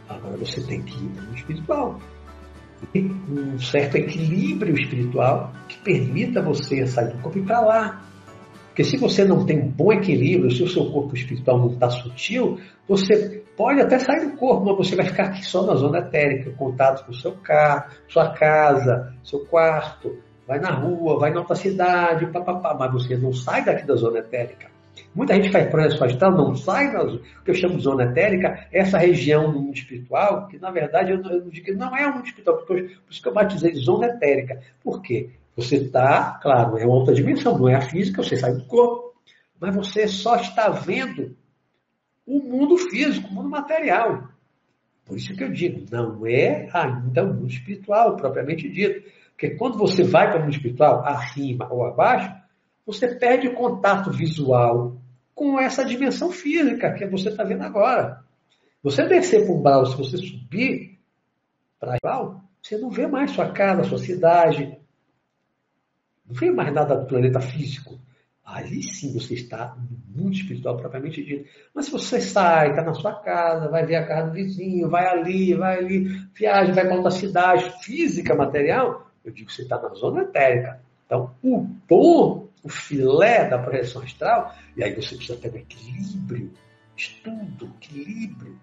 Agora 0.08 0.38
você 0.38 0.62
tem 0.64 0.82
que 0.82 0.96
ir 0.98 1.22
no 1.22 1.36
espiritual 1.36 2.00
um 2.96 3.60
certo 3.60 3.98
equilíbrio 3.98 4.76
espiritual 4.76 5.52
que 5.68 5.78
permita 5.80 6.42
você 6.42 6.86
sair 6.86 7.14
do 7.14 7.22
corpo 7.22 7.38
e 7.38 7.42
ir 7.42 7.46
para 7.46 7.60
lá. 7.62 8.02
Porque 8.68 8.84
se 8.84 8.98
você 8.98 9.26
não 9.26 9.46
tem 9.46 9.60
um 9.60 9.70
bom 9.70 9.92
equilíbrio, 9.92 10.52
se 10.52 10.62
o 10.62 10.68
seu 10.68 10.86
corpo 10.92 11.16
espiritual 11.16 11.58
não 11.58 11.74
está 11.74 11.90
sutil, 11.90 12.60
você 12.88 13.44
pode 13.58 13.82
até 13.82 13.98
sair 13.98 14.30
do 14.30 14.38
corpo, 14.38 14.66
mas 14.66 14.78
você 14.78 14.96
vai 14.96 15.06
ficar 15.06 15.26
aqui 15.26 15.44
só 15.44 15.66
na 15.66 15.74
zona 15.74 15.98
etérica, 15.98 16.52
contato 16.52 17.04
com 17.04 17.12
o 17.12 17.16
seu 17.16 17.32
carro, 17.38 17.92
sua 18.08 18.30
casa, 18.34 19.14
seu 19.24 19.40
quarto, 19.46 20.20
vai 20.48 20.60
na 20.60 20.70
rua, 20.72 21.20
vai 21.20 21.32
na 21.32 21.40
outra 21.40 21.56
cidade, 21.56 22.28
papapá, 22.28 22.76
mas 22.80 22.94
você 22.94 23.18
não 23.18 23.34
sai 23.34 23.66
daqui 23.66 23.86
da 23.86 23.96
zona 23.96 24.20
etérica. 24.20 24.77
Muita 25.14 25.36
gente 25.36 25.52
faz 25.52 25.70
projeção 25.70 26.08
astral, 26.08 26.32
não 26.32 26.56
sai 26.56 26.92
da 26.92 27.04
o 27.04 27.20
que 27.44 27.52
eu 27.52 27.56
chamo 27.56 27.78
de 27.78 27.84
zona 27.84 28.06
etérica, 28.06 28.68
essa 28.72 28.98
região 28.98 29.52
do 29.52 29.62
mundo 29.62 29.76
espiritual, 29.76 30.48
que 30.48 30.60
na 30.60 30.72
verdade 30.72 31.12
eu, 31.12 31.22
eu 31.24 31.50
digo 31.50 31.66
que 31.66 31.74
não 31.74 31.96
é 31.96 32.08
um 32.08 32.16
mundo 32.16 32.26
espiritual, 32.26 32.58
por 32.58 32.80
isso 32.80 33.22
que 33.22 33.28
eu 33.28 33.34
batizei 33.34 33.74
zona 33.76 34.08
etérica. 34.08 34.62
Por 34.84 35.02
quê? 35.02 35.32
Você 35.56 35.78
está, 35.78 36.40
claro, 36.42 36.78
é 36.78 36.86
uma 36.86 36.96
outra 36.96 37.14
dimensão, 37.14 37.58
não 37.58 37.68
é 37.68 37.76
a 37.76 37.82
física, 37.82 38.22
você 38.24 38.36
sai 38.36 38.54
do 38.54 38.66
corpo, 38.66 39.16
mas 39.60 39.76
você 39.76 40.08
só 40.08 40.36
está 40.36 40.70
vendo 40.70 41.36
o 42.26 42.40
mundo 42.40 42.78
físico, 42.78 43.28
o 43.30 43.34
mundo 43.34 43.50
material. 43.50 44.30
Por 45.06 45.18
isso 45.18 45.34
que 45.34 45.44
eu 45.44 45.52
digo, 45.52 45.86
não 45.90 46.28
é 46.28 46.70
ainda 46.74 47.24
o 47.24 47.34
mundo 47.34 47.50
espiritual, 47.50 48.16
propriamente 48.18 48.70
dito. 48.70 49.10
Porque 49.32 49.52
quando 49.52 49.78
você 49.78 50.04
vai 50.04 50.30
para 50.30 50.40
o 50.40 50.44
mundo 50.44 50.54
espiritual, 50.54 51.06
acima 51.06 51.72
ou 51.72 51.86
abaixo, 51.86 52.36
você 52.88 53.16
perde 53.16 53.50
o 53.50 53.54
contato 53.54 54.10
visual 54.10 54.96
com 55.36 55.60
essa 55.60 55.84
dimensão 55.84 56.32
física 56.32 56.94
que 56.94 57.06
você 57.06 57.28
está 57.28 57.44
vendo 57.44 57.64
agora. 57.64 58.24
Você 58.82 59.06
descer 59.06 59.44
para 59.44 59.54
um 59.54 59.58
umbral, 59.58 59.86
se 59.86 59.98
você 59.98 60.18
subir 60.18 60.98
para 61.78 61.96
umbral, 61.96 62.42
você 62.64 62.78
não 62.78 62.90
vê 62.90 63.06
mais 63.06 63.32
sua 63.32 63.52
casa, 63.52 63.84
sua 63.84 63.98
cidade, 63.98 64.80
não 66.26 66.34
vê 66.34 66.50
mais 66.50 66.74
nada 66.74 66.96
do 66.96 67.06
planeta 67.06 67.42
físico. 67.42 68.00
Ali 68.46 68.82
sim 68.82 69.14
você 69.14 69.34
está 69.34 69.76
no 69.76 70.24
mundo 70.24 70.34
espiritual 70.34 70.78
propriamente 70.78 71.22
dito. 71.22 71.50
Mas 71.76 71.86
se 71.86 71.92
você 71.92 72.22
sai, 72.22 72.70
está 72.70 72.82
na 72.82 72.94
sua 72.94 73.16
casa, 73.16 73.68
vai 73.68 73.86
ver 73.86 73.96
a 73.96 74.08
casa 74.08 74.28
do 74.30 74.34
vizinho, 74.34 74.90
vai 74.90 75.06
ali, 75.06 75.54
vai 75.54 75.80
ali, 75.80 76.06
viaja, 76.34 76.72
vai 76.72 76.86
para 76.86 76.96
outra 76.96 77.12
cidade, 77.12 77.84
física, 77.84 78.34
material, 78.34 79.12
eu 79.26 79.34
digo 79.34 79.48
que 79.48 79.54
você 79.54 79.64
está 79.64 79.78
na 79.82 79.90
zona 79.90 80.22
etérica. 80.22 80.80
Então, 81.06 81.36
o 81.44 81.68
bom, 81.88 82.47
o 82.68 82.70
filé 82.70 83.48
da 83.50 83.58
projeção 83.58 84.02
astral, 84.04 84.54
e 84.76 84.84
aí 84.84 84.94
você 84.94 85.16
precisa 85.16 85.40
ter 85.40 85.52
um 85.52 85.58
equilíbrio, 85.58 86.52
estudo, 86.96 87.72
equilíbrio, 87.82 88.60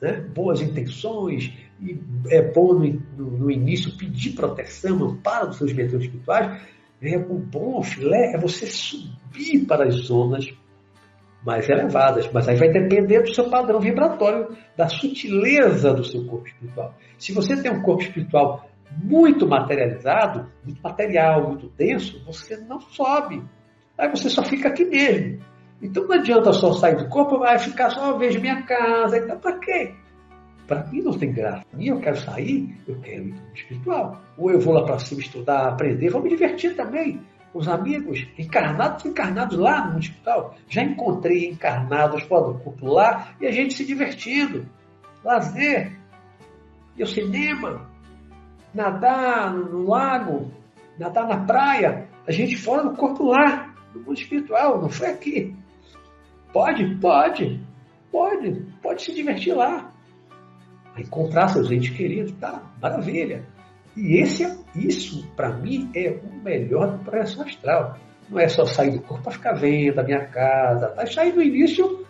né? 0.00 0.20
boas 0.34 0.60
intenções, 0.60 1.52
e 1.80 1.98
é 2.30 2.40
bom 2.40 2.74
no, 2.74 3.02
no, 3.16 3.30
no 3.38 3.50
início 3.50 3.96
pedir 3.96 4.34
proteção, 4.34 5.04
amparo 5.04 5.48
dos 5.48 5.58
seus 5.58 5.72
mentores 5.72 6.06
espirituais. 6.06 6.62
Né? 7.00 7.16
O 7.16 7.38
bom 7.38 7.82
filé 7.82 8.34
é 8.34 8.38
você 8.38 8.66
subir 8.66 9.66
para 9.66 9.84
as 9.84 9.94
zonas 9.94 10.48
mais 11.44 11.68
elevadas, 11.68 12.30
mas 12.32 12.48
aí 12.48 12.56
vai 12.56 12.70
depender 12.70 13.22
do 13.22 13.34
seu 13.34 13.48
padrão 13.48 13.80
vibratório, 13.80 14.56
da 14.76 14.88
sutileza 14.88 15.92
do 15.92 16.04
seu 16.04 16.24
corpo 16.26 16.46
espiritual. 16.46 16.94
Se 17.18 17.32
você 17.32 17.60
tem 17.60 17.70
um 17.70 17.82
corpo 17.82 18.02
espiritual 18.02 18.68
muito 18.96 19.46
materializado, 19.46 20.50
muito 20.64 20.80
material, 20.82 21.48
muito 21.48 21.68
denso, 21.76 22.22
você 22.24 22.56
não 22.56 22.80
sobe. 22.80 23.42
Aí 23.96 24.08
você 24.08 24.30
só 24.30 24.42
fica 24.42 24.68
aqui 24.68 24.84
mesmo. 24.84 25.40
Então 25.80 26.04
não 26.06 26.16
adianta 26.16 26.52
só 26.52 26.72
sair 26.72 26.96
do 26.96 27.08
corpo, 27.08 27.38
vai 27.38 27.58
ficar 27.58 27.90
só, 27.90 28.16
vejo 28.16 28.40
minha 28.40 28.62
casa, 28.62 29.18
então 29.18 29.38
para 29.38 29.58
quê? 29.58 29.94
Para 30.66 30.84
mim 30.86 31.00
não 31.00 31.12
tem 31.12 31.32
graça. 31.32 31.64
Para 31.70 31.78
mim 31.78 31.86
eu 31.86 32.00
quero 32.00 32.16
sair, 32.16 32.76
eu 32.86 33.00
quero 33.00 33.28
ir 33.28 33.34
espiritual. 33.54 34.20
Ou 34.36 34.50
eu 34.50 34.60
vou 34.60 34.74
lá 34.74 34.84
para 34.84 34.98
cima 34.98 35.20
estudar, 35.20 35.68
aprender, 35.68 36.10
vou 36.10 36.22
me 36.22 36.28
divertir 36.28 36.76
também. 36.76 37.20
Os 37.54 37.66
amigos, 37.66 38.26
encarnados 38.38 39.04
encarnados 39.06 39.56
lá 39.56 39.88
no 39.88 39.98
hospital. 39.98 40.54
Já 40.68 40.82
encontrei 40.82 41.48
encarnados 41.48 42.22
fora 42.24 42.52
do 42.52 42.58
corpo 42.58 42.86
lá 42.86 43.34
e 43.40 43.46
a 43.46 43.50
gente 43.50 43.72
se 43.72 43.86
divertindo. 43.86 44.68
Lazer. 45.24 45.92
E 46.96 47.02
o 47.02 47.06
cinema. 47.06 47.87
Nadar 48.74 49.54
no 49.54 49.86
lago. 49.86 50.50
Nadar 50.98 51.26
na 51.26 51.44
praia. 51.44 52.08
A 52.26 52.32
gente 52.32 52.56
fora 52.56 52.82
do 52.82 52.96
corpo 52.96 53.24
lá. 53.24 53.74
No 53.94 54.00
mundo 54.00 54.18
espiritual. 54.18 54.80
Não 54.80 54.88
foi 54.88 55.08
aqui. 55.08 55.56
Pode? 56.52 56.96
Pode. 56.96 57.60
Pode. 58.10 58.66
Pode 58.82 59.02
se 59.02 59.14
divertir 59.14 59.54
lá. 59.54 59.90
Encontrar 60.96 61.48
seus 61.48 61.70
entes 61.70 61.90
queridos. 61.90 62.32
Tá, 62.32 62.62
maravilha. 62.80 63.44
E 63.96 64.20
esse, 64.20 64.44
isso, 64.74 65.26
para 65.34 65.50
mim, 65.56 65.90
é 65.94 66.10
o 66.10 66.42
melhor 66.42 66.98
do 66.98 67.16
astral. 67.42 67.98
Não 68.28 68.38
é 68.38 68.48
só 68.48 68.64
sair 68.64 68.92
do 68.92 69.00
corpo 69.00 69.24
para 69.24 69.32
ficar 69.32 69.52
vendo 69.54 69.98
a 69.98 70.02
minha 70.02 70.26
casa. 70.26 70.88
Tá? 70.88 71.04
Aí 71.20 71.32
no 71.32 71.42
início, 71.42 72.06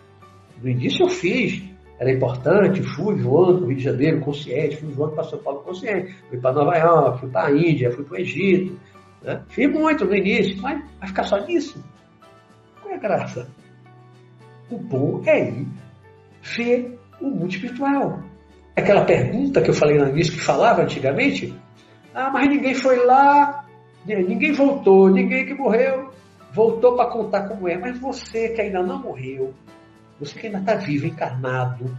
no 0.61 0.69
início 0.69 1.05
eu 1.05 1.09
fiz. 1.09 1.68
Era 1.99 2.13
importante, 2.13 2.81
fui 2.81 3.15
voando 3.15 3.57
para 3.57 3.65
o 3.65 3.67
Rio 3.67 3.77
de 3.77 3.83
Janeiro 3.83 4.21
consciente, 4.21 4.77
fui 4.77 4.89
voando 4.93 5.15
para 5.15 5.25
São 5.25 5.39
Paulo 5.39 5.59
consciente, 5.61 6.15
fui 6.29 6.37
para 6.37 6.53
Nova 6.53 6.77
York, 6.77 7.19
fui 7.19 7.29
para 7.29 7.47
a 7.47 7.51
Índia, 7.51 7.91
fui 7.91 8.05
para 8.05 8.15
o 8.15 8.19
Egito. 8.19 8.79
Né? 9.21 9.41
Fiz 9.49 9.69
muito 9.69 10.05
no 10.05 10.15
início, 10.15 10.61
mas 10.61 10.81
vai 10.97 11.07
ficar 11.09 11.23
só 11.23 11.45
nisso? 11.45 11.83
Qual 12.81 12.93
é 12.93 12.95
a 12.95 12.99
graça? 12.99 13.47
O 14.71 14.77
bom 14.77 15.21
é 15.25 15.49
ir 15.49 15.67
ver 16.57 16.97
o 17.19 17.29
mundo 17.29 17.49
espiritual. 17.49 18.19
Aquela 18.77 19.03
pergunta 19.03 19.61
que 19.61 19.69
eu 19.69 19.73
falei 19.73 19.97
no 19.97 20.07
início, 20.07 20.33
que 20.33 20.39
falava 20.39 20.83
antigamente, 20.83 21.53
ah, 22.13 22.29
mas 22.31 22.47
ninguém 22.47 22.73
foi 22.73 23.05
lá, 23.05 23.65
ninguém 24.05 24.53
voltou, 24.53 25.09
ninguém 25.09 25.45
que 25.45 25.53
morreu 25.53 26.09
voltou 26.51 26.95
para 26.95 27.09
contar 27.09 27.47
como 27.47 27.67
é. 27.67 27.77
Mas 27.77 27.99
você 27.99 28.49
que 28.49 28.61
ainda 28.61 28.81
não 28.81 29.01
morreu, 29.01 29.53
você 30.19 30.47
ainda 30.47 30.59
está 30.59 30.75
vivo, 30.75 31.07
encarnado, 31.07 31.97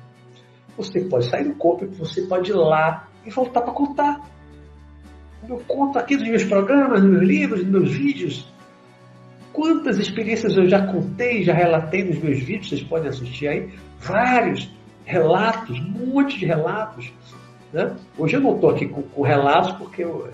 você 0.77 1.01
pode 1.01 1.29
sair 1.29 1.45
do 1.45 1.55
corpo, 1.55 1.87
você 1.87 2.23
pode 2.23 2.51
ir 2.51 2.55
lá 2.55 3.09
e 3.25 3.31
voltar 3.31 3.62
para 3.62 3.73
contar. 3.73 4.21
Eu 5.49 5.62
conto 5.66 5.99
aqui 5.99 6.16
nos 6.16 6.29
meus 6.29 6.45
programas, 6.45 7.03
nos 7.03 7.11
meus 7.11 7.23
livros, 7.25 7.62
nos 7.62 7.71
meus 7.71 7.93
vídeos, 7.93 8.51
Quantas 9.53 9.99
experiências 9.99 10.57
eu 10.57 10.68
já 10.68 10.87
contei, 10.87 11.43
já 11.43 11.53
relatei 11.53 12.05
nos 12.05 12.18
meus 12.18 12.39
vídeos, 12.39 12.68
vocês 12.68 12.83
podem 12.83 13.09
assistir 13.09 13.49
aí, 13.49 13.68
vários 13.99 14.71
relatos, 15.05 15.79
um 15.79 15.91
monte 15.91 16.39
de 16.39 16.47
relatos. 16.47 17.12
Né? 17.73 17.95
Hoje 18.16 18.37
eu 18.37 18.41
não 18.41 18.55
estou 18.55 18.71
aqui 18.71 18.87
com, 18.87 19.03
com, 19.03 19.23
relatos 19.23 19.73
porque 19.73 20.05
eu, 20.05 20.31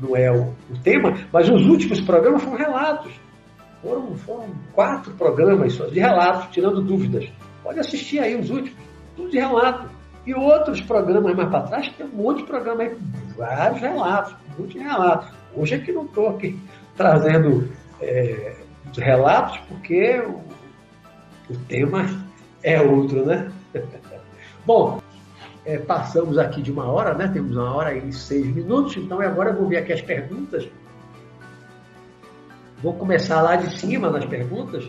não 0.00 0.14
é 0.14 0.30
o, 0.30 0.54
o, 0.70 0.78
tema, 0.82 1.16
mas 1.32 1.48
os 1.48 1.66
últimos 1.66 2.00
programas 2.02 2.42
foram 2.42 2.56
relatos. 2.58 3.12
Foram, 3.82 4.16
foram 4.16 4.48
quatro 4.72 5.12
programas 5.14 5.72
só 5.72 5.86
de 5.86 6.00
relatos, 6.00 6.48
tirando 6.50 6.82
dúvidas. 6.82 7.30
Pode 7.62 7.78
assistir 7.80 8.18
aí 8.18 8.34
os 8.34 8.50
últimos, 8.50 8.78
tudo 9.16 9.30
de 9.30 9.38
relato. 9.38 9.88
E 10.26 10.34
outros 10.34 10.80
programas 10.82 11.34
mais 11.34 11.48
para 11.48 11.62
trás, 11.62 11.88
tem 11.96 12.06
um 12.06 12.10
monte 12.10 12.38
de 12.38 12.44
programa 12.44 12.82
aí, 12.82 12.96
vários 13.36 13.80
relatos, 13.80 14.34
um 14.34 14.62
monte 14.62 14.72
de 14.74 14.80
relatos. 14.80 15.28
Hoje 15.54 15.74
é 15.74 15.78
que 15.78 15.92
não 15.92 16.04
estou 16.04 16.28
aqui 16.28 16.58
trazendo 16.96 17.68
é, 18.00 18.56
relatos, 18.96 19.58
porque 19.68 20.18
o, 20.20 20.42
o, 21.50 21.56
tema 21.66 22.04
é 22.62 22.80
outro, 22.82 23.24
né? 23.24 23.50
Bom, 24.66 25.00
é, 25.64 25.78
passamos 25.78 26.36
aqui 26.36 26.60
de 26.60 26.70
uma 26.70 26.90
hora, 26.90 27.14
né? 27.14 27.28
Temos 27.28 27.56
uma 27.56 27.74
hora 27.74 27.96
e 27.96 28.12
seis 28.12 28.46
minutos, 28.46 28.96
então 28.96 29.20
agora 29.20 29.50
eu 29.50 29.56
vou 29.56 29.68
ver 29.68 29.78
aqui 29.78 29.92
as 29.92 30.02
perguntas. 30.02 30.68
Vou 32.82 32.94
começar 32.94 33.42
lá 33.42 33.56
de 33.56 33.78
cima 33.78 34.10
nas 34.10 34.24
perguntas. 34.24 34.88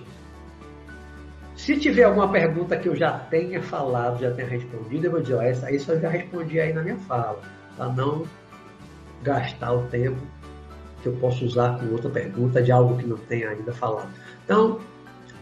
Se 1.56 1.78
tiver 1.78 2.04
alguma 2.04 2.32
pergunta 2.32 2.78
que 2.78 2.88
eu 2.88 2.96
já 2.96 3.12
tenha 3.12 3.62
falado, 3.62 4.22
já 4.22 4.32
tenha 4.32 4.48
respondido, 4.48 5.08
eu 5.08 5.12
vou 5.12 5.22
dizer, 5.22 5.36
ó, 5.36 5.42
essa 5.42 5.72
isso 5.72 5.92
eu 5.92 6.00
já 6.00 6.10
respondi 6.10 6.60
aí 6.60 6.72
na 6.72 6.84
minha 6.84 6.98
fala, 6.98 7.40
para 7.76 7.90
não 7.90 8.24
gastar 9.24 9.74
o 9.74 9.84
tempo 9.88 10.22
que 11.02 11.08
eu 11.08 11.14
posso 11.14 11.46
usar 11.46 11.80
com 11.80 11.88
outra 11.88 12.10
pergunta 12.10 12.62
de 12.62 12.72
algo 12.72 12.98
que 12.98 13.06
não 13.06 13.18
tenha 13.18 13.50
ainda 13.50 13.74
falado. 13.74 14.10
Então, 14.46 14.80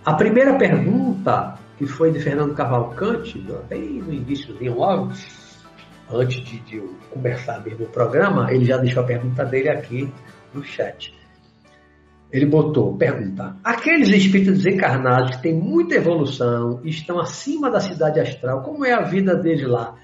a 0.06 0.14
primeira 0.14 0.58
pergunta, 0.58 1.56
que 1.78 1.86
foi 1.86 2.12
de 2.12 2.20
Fernando 2.20 2.54
Cavalcante, 2.54 3.46
bem 3.68 4.02
no 4.02 4.14
início, 4.14 4.56
logo, 4.74 5.12
antes 6.12 6.44
de, 6.44 6.60
de 6.60 6.78
eu 6.78 6.96
conversar 7.12 7.64
mesmo 7.64 7.86
o 7.86 7.90
programa, 7.90 8.52
ele 8.52 8.66
já 8.66 8.78
deixou 8.78 9.04
a 9.04 9.06
pergunta 9.06 9.44
dele 9.44 9.70
aqui 9.70 10.12
no 10.54 10.64
chat. 10.64 11.17
Ele 12.32 12.46
botou, 12.46 12.98
pergunta, 12.98 13.56
aqueles 13.64 14.10
espíritos 14.10 14.62
desencarnados 14.62 15.38
que 15.38 15.44
têm 15.44 15.54
muita 15.54 15.96
evolução 15.96 16.82
e 16.84 16.90
estão 16.90 17.20
acima 17.20 17.72
da 17.72 17.80
cidade 17.80 18.20
astral, 18.20 18.64
como 18.64 18.86
é 18.86 18.92
a 18.92 19.02
vida 19.02 19.34
deles 19.36 19.66
lá? 19.68 19.98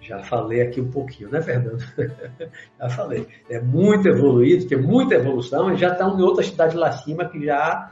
Já 0.00 0.22
falei 0.22 0.62
aqui 0.62 0.80
um 0.80 0.90
pouquinho, 0.90 1.30
né, 1.30 1.40
Fernando? 1.40 1.78
já 2.78 2.88
falei. 2.90 3.26
É 3.48 3.60
muito 3.60 4.08
evoluído, 4.08 4.66
tem 4.66 4.80
muita 4.80 5.14
evolução, 5.14 5.72
e 5.72 5.76
já 5.76 5.92
estão 5.92 6.18
em 6.18 6.22
outra 6.22 6.42
cidade 6.42 6.76
lá 6.76 6.88
acima 6.88 7.28
que 7.28 7.44
já 7.44 7.90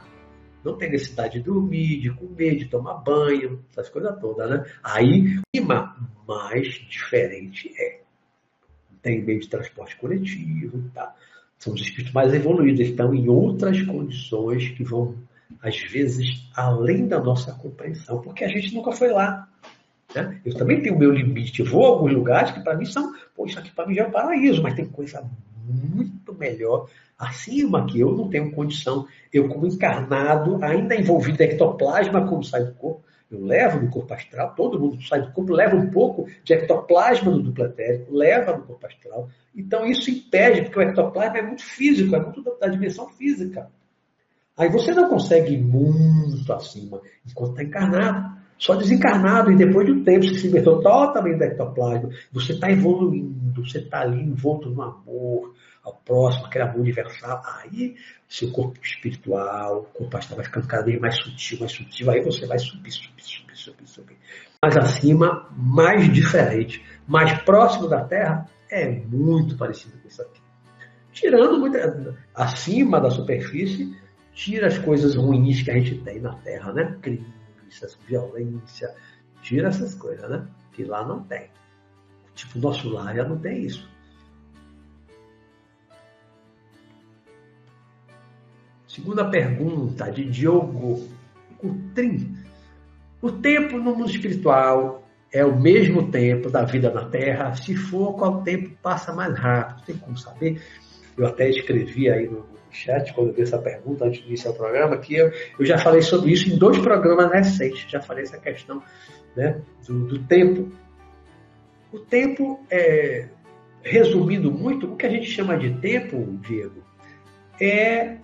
não 0.63 0.77
tem 0.77 0.91
necessidade 0.91 1.39
de 1.39 1.45
dormir, 1.45 1.99
de 1.99 2.11
comer, 2.11 2.55
de 2.55 2.65
tomar 2.65 2.95
banho, 2.95 3.63
essas 3.71 3.89
coisas 3.89 4.19
todas, 4.19 4.49
né? 4.49 4.65
Aí, 4.83 5.37
o 5.37 5.41
clima 5.53 5.95
mais 6.27 6.67
diferente 6.67 7.71
é. 7.77 8.01
Tem 9.01 9.23
meio 9.23 9.39
de 9.39 9.47
transporte 9.47 9.95
coletivo, 9.95 10.89
tá? 10.93 11.15
São 11.59 11.73
os 11.73 11.81
espíritos 11.81 12.13
mais 12.13 12.33
evoluídos, 12.33 12.79
estão 12.79 13.13
em 13.13 13.27
outras 13.27 13.81
condições 13.81 14.69
que 14.69 14.83
vão, 14.83 15.15
às 15.61 15.77
vezes, 15.77 16.49
além 16.55 17.07
da 17.07 17.19
nossa 17.19 17.51
compreensão, 17.53 18.21
porque 18.21 18.45
a 18.45 18.47
gente 18.47 18.73
nunca 18.73 18.93
foi 18.93 19.09
lá. 19.09 19.47
Né? 20.15 20.39
Eu 20.45 20.55
também 20.55 20.81
tenho 20.81 20.95
o 20.95 20.99
meu 20.99 21.11
limite. 21.11 21.61
Vou 21.61 21.85
a 21.85 21.89
alguns 21.89 22.13
lugares 22.13 22.51
que 22.51 22.61
para 22.61 22.77
mim 22.77 22.85
são, 22.85 23.13
pô, 23.35 23.45
isso 23.45 23.59
aqui 23.59 23.71
para 23.71 23.85
mim 23.85 23.93
já 23.93 24.03
é 24.03 24.07
um 24.07 24.11
paraíso, 24.11 24.63
mas 24.63 24.73
tem 24.73 24.85
coisa 24.85 25.29
muito 25.67 26.33
melhor 26.33 26.87
acima 27.17 27.85
que 27.85 27.99
eu 27.99 28.15
não 28.15 28.29
tenho 28.29 28.51
condição. 28.51 29.05
Eu, 29.31 29.49
como 29.49 29.67
encarnado, 29.67 30.63
ainda 30.63 30.95
envolvido 30.95 31.43
em 31.43 31.45
ectoplasma, 31.45 32.25
como 32.25 32.43
sai 32.43 32.63
do 32.63 32.73
corpo, 32.73 33.03
Eu 33.31 33.45
levo 33.45 33.79
no 33.79 33.91
corpo 33.91 34.13
astral, 34.13 34.55
todo 34.55 34.79
mundo 34.79 35.01
sai 35.03 35.21
do 35.21 35.31
corpo, 35.31 35.53
leva 35.53 35.75
um 35.75 35.91
pouco 35.91 36.27
de 36.43 36.53
ectoplasma 36.53 37.29
no 37.29 37.43
duplo 37.43 37.65
etérico, 37.65 38.13
leva 38.13 38.57
no 38.57 38.63
corpo 38.63 38.87
astral. 38.87 39.29
Então 39.55 39.85
isso 39.85 40.09
impede, 40.09 40.63
porque 40.63 40.79
o 40.79 40.81
ectoplasma 40.81 41.37
é 41.37 41.41
muito 41.43 41.63
físico, 41.63 42.15
é 42.15 42.19
muito 42.19 42.43
da 42.59 42.67
dimensão 42.67 43.07
física. 43.09 43.69
Aí 44.57 44.69
você 44.69 44.93
não 44.93 45.07
consegue 45.09 45.53
ir 45.53 45.61
muito 45.61 46.51
acima 46.51 46.99
enquanto 47.25 47.51
está 47.51 47.63
encarnado. 47.63 48.39
Só 48.57 48.75
desencarnado 48.75 49.51
e 49.51 49.55
depois 49.55 49.85
de 49.85 49.93
um 49.93 50.03
tempo 50.03 50.25
você 50.25 50.33
se 50.33 50.47
libertou 50.47 50.81
totalmente 50.81 51.37
do 51.37 51.43
ectoplasma. 51.45 52.09
Você 52.33 52.51
está 52.51 52.69
evoluindo, 52.69 53.63
você 53.65 53.77
está 53.77 54.01
ali 54.01 54.21
envolto 54.21 54.69
no 54.69 54.81
amor 54.81 55.53
ao 55.83 55.93
próximo, 55.93 56.45
aquele 56.45 56.65
amor 56.65 56.81
universal. 56.81 57.41
Aí 57.45 57.95
seu 58.27 58.51
corpo 58.51 58.79
espiritual, 58.83 59.81
o 59.81 59.83
corpo 59.85 60.17
astral 60.17 60.37
vai 60.37 60.45
ficando 60.45 60.67
cada 60.67 60.83
vez 60.83 60.99
mais 60.99 61.15
sutil, 61.17 61.59
mais 61.59 61.71
sutil. 61.71 62.09
Aí 62.11 62.21
você 62.21 62.45
vai 62.45 62.59
subir, 62.59 62.91
subir, 62.91 63.23
subir, 63.23 63.55
subir, 63.55 63.87
subir. 63.87 64.17
Mais 64.63 64.77
acima, 64.77 65.47
mais 65.51 66.11
diferente, 66.11 66.83
mais 67.07 67.41
próximo 67.43 67.87
da 67.87 68.03
Terra, 68.03 68.49
é 68.69 68.89
muito 68.89 69.57
parecido 69.57 69.97
com 69.97 70.07
isso 70.07 70.21
aqui. 70.21 70.41
Tirando 71.11 71.59
muito 71.59 71.77
acima 72.35 73.01
da 73.01 73.09
superfície, 73.09 73.97
tira 74.33 74.67
as 74.67 74.77
coisas 74.77 75.15
ruins 75.15 75.63
que 75.63 75.71
a 75.71 75.73
gente 75.73 75.95
tem 76.01 76.19
na 76.19 76.33
Terra, 76.35 76.71
né? 76.71 76.97
Crimes, 77.01 77.25
violência, 78.07 78.93
tira 79.41 79.69
essas 79.69 79.95
coisas, 79.95 80.29
né? 80.29 80.47
Que 80.73 80.83
lá 80.83 81.05
não 81.05 81.23
tem. 81.23 81.49
Tipo, 82.35 82.59
nosso 82.59 82.89
lar 82.89 83.15
já 83.15 83.27
não 83.27 83.37
tem 83.37 83.65
isso. 83.65 83.89
Segunda 88.99 89.23
pergunta 89.23 90.11
de 90.11 90.25
Diogo 90.25 91.07
Coutrin. 91.57 92.35
O 93.21 93.31
tempo 93.31 93.77
no 93.77 93.95
mundo 93.95 94.09
espiritual 94.09 95.07
é 95.31 95.45
o 95.45 95.57
mesmo 95.57 96.11
tempo 96.11 96.49
da 96.49 96.65
vida 96.65 96.91
na 96.91 97.05
Terra? 97.05 97.55
Se 97.55 97.77
for, 97.77 98.13
qual 98.15 98.43
tempo 98.43 98.75
passa 98.83 99.13
mais 99.13 99.39
rápido? 99.39 99.85
Tem 99.85 99.95
como 99.95 100.17
saber? 100.17 100.61
Eu 101.17 101.25
até 101.25 101.49
escrevi 101.49 102.09
aí 102.09 102.27
no, 102.27 102.45
chat, 102.71 103.13
quando 103.13 103.29
eu 103.29 103.33
vi 103.33 103.43
essa 103.43 103.57
pergunta 103.57 104.03
antes 104.03 104.21
de 104.21 104.27
iniciar 104.27 104.51
o 104.51 104.55
programa, 104.55 104.97
que 104.97 105.15
eu, 105.15 105.31
eu 105.57 105.65
já 105.65 105.77
falei 105.77 106.01
sobre 106.01 106.33
isso 106.33 106.49
em 106.49 106.57
dois 106.57 106.77
programas 106.77 107.31
recentes, 107.31 107.89
já 107.89 108.01
falei 108.01 108.23
essa 108.23 108.37
questão 108.37 108.83
né, 109.33 109.61
do, 109.87 110.07
do 110.07 110.19
tempo. 110.25 110.69
O 111.91 111.99
tempo, 111.99 112.59
é, 112.69 113.29
resumindo 113.81 114.51
muito, 114.51 114.91
o 114.91 114.97
que 114.97 115.05
a 115.05 115.09
gente 115.09 115.25
chama 115.25 115.57
de 115.57 115.73
tempo, 115.79 116.37
Diego, 116.41 116.83
é 117.61 118.17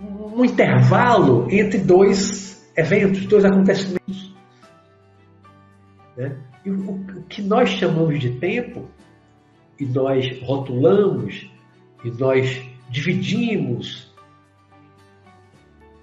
um 0.00 0.44
intervalo 0.44 1.46
entre 1.50 1.78
dois 1.78 2.70
eventos, 2.76 3.26
dois 3.26 3.44
acontecimentos. 3.44 4.34
Né? 6.16 6.36
E 6.64 6.70
o, 6.70 6.90
o 6.90 7.22
que 7.28 7.42
nós 7.42 7.70
chamamos 7.70 8.18
de 8.20 8.38
tempo, 8.38 8.88
e 9.78 9.86
nós 9.86 10.40
rotulamos, 10.42 11.50
e 12.04 12.10
nós 12.10 12.62
dividimos 12.90 14.12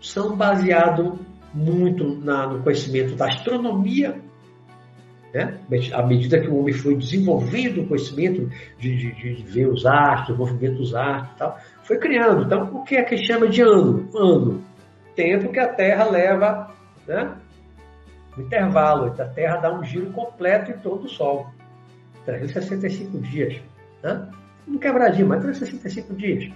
são 0.02 0.36
baseados 0.36 1.20
muito 1.54 2.20
na, 2.20 2.48
no 2.48 2.64
conhecimento 2.64 3.16
da 3.16 3.28
astronomia, 3.28 4.22
né? 5.34 5.58
à 5.94 6.04
medida 6.06 6.40
que 6.40 6.48
o 6.48 6.60
homem 6.60 6.74
foi 6.74 6.96
desenvolvendo 6.96 7.82
o 7.82 7.88
conhecimento 7.88 8.50
de, 8.78 8.96
de, 8.96 9.12
de 9.14 9.44
ver 9.44 9.68
os 9.68 9.86
astros, 9.86 10.36
o 10.36 10.40
movimento 10.40 10.78
dos 10.78 10.94
astros 10.94 11.32
e 11.36 11.40
tal, 11.40 11.58
foi 11.84 11.98
criando. 11.98 12.44
Então, 12.44 12.76
o 12.76 12.84
que 12.84 12.96
é 12.96 13.04
que 13.04 13.18
chama 13.18 13.48
de 13.48 13.62
ano? 13.62 14.08
Ano. 14.16 14.64
Tempo 15.16 15.52
que 15.52 15.60
a 15.60 15.68
Terra 15.68 16.06
leva, 16.06 16.72
né? 17.08 17.36
No 18.38 18.44
intervalo, 18.44 19.14
a 19.20 19.26
Terra 19.26 19.58
dá 19.58 19.74
um 19.74 19.84
giro 19.84 20.12
completo 20.12 20.72
em 20.72 20.78
torno 20.78 21.04
do 21.04 21.10
Sol. 21.10 21.48
365 22.26 23.20
dias. 23.20 23.60
Né? 24.02 24.28
Um 24.68 24.78
quebradinho, 24.78 25.28
mas 25.28 25.42
365 25.42 26.16
dias. 26.16 26.52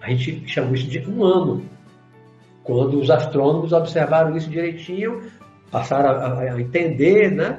A 0.00 0.10
gente 0.10 0.46
chamou 0.46 0.74
isso 0.74 0.88
de 0.88 0.98
um 1.08 1.24
ano. 1.24 1.64
Quando 2.62 2.98
os 2.98 3.10
astrônomos 3.10 3.72
observaram 3.72 4.36
isso 4.36 4.50
direitinho, 4.50 5.22
passaram 5.74 6.10
a, 6.10 6.40
a 6.40 6.60
entender, 6.60 7.32
né? 7.32 7.58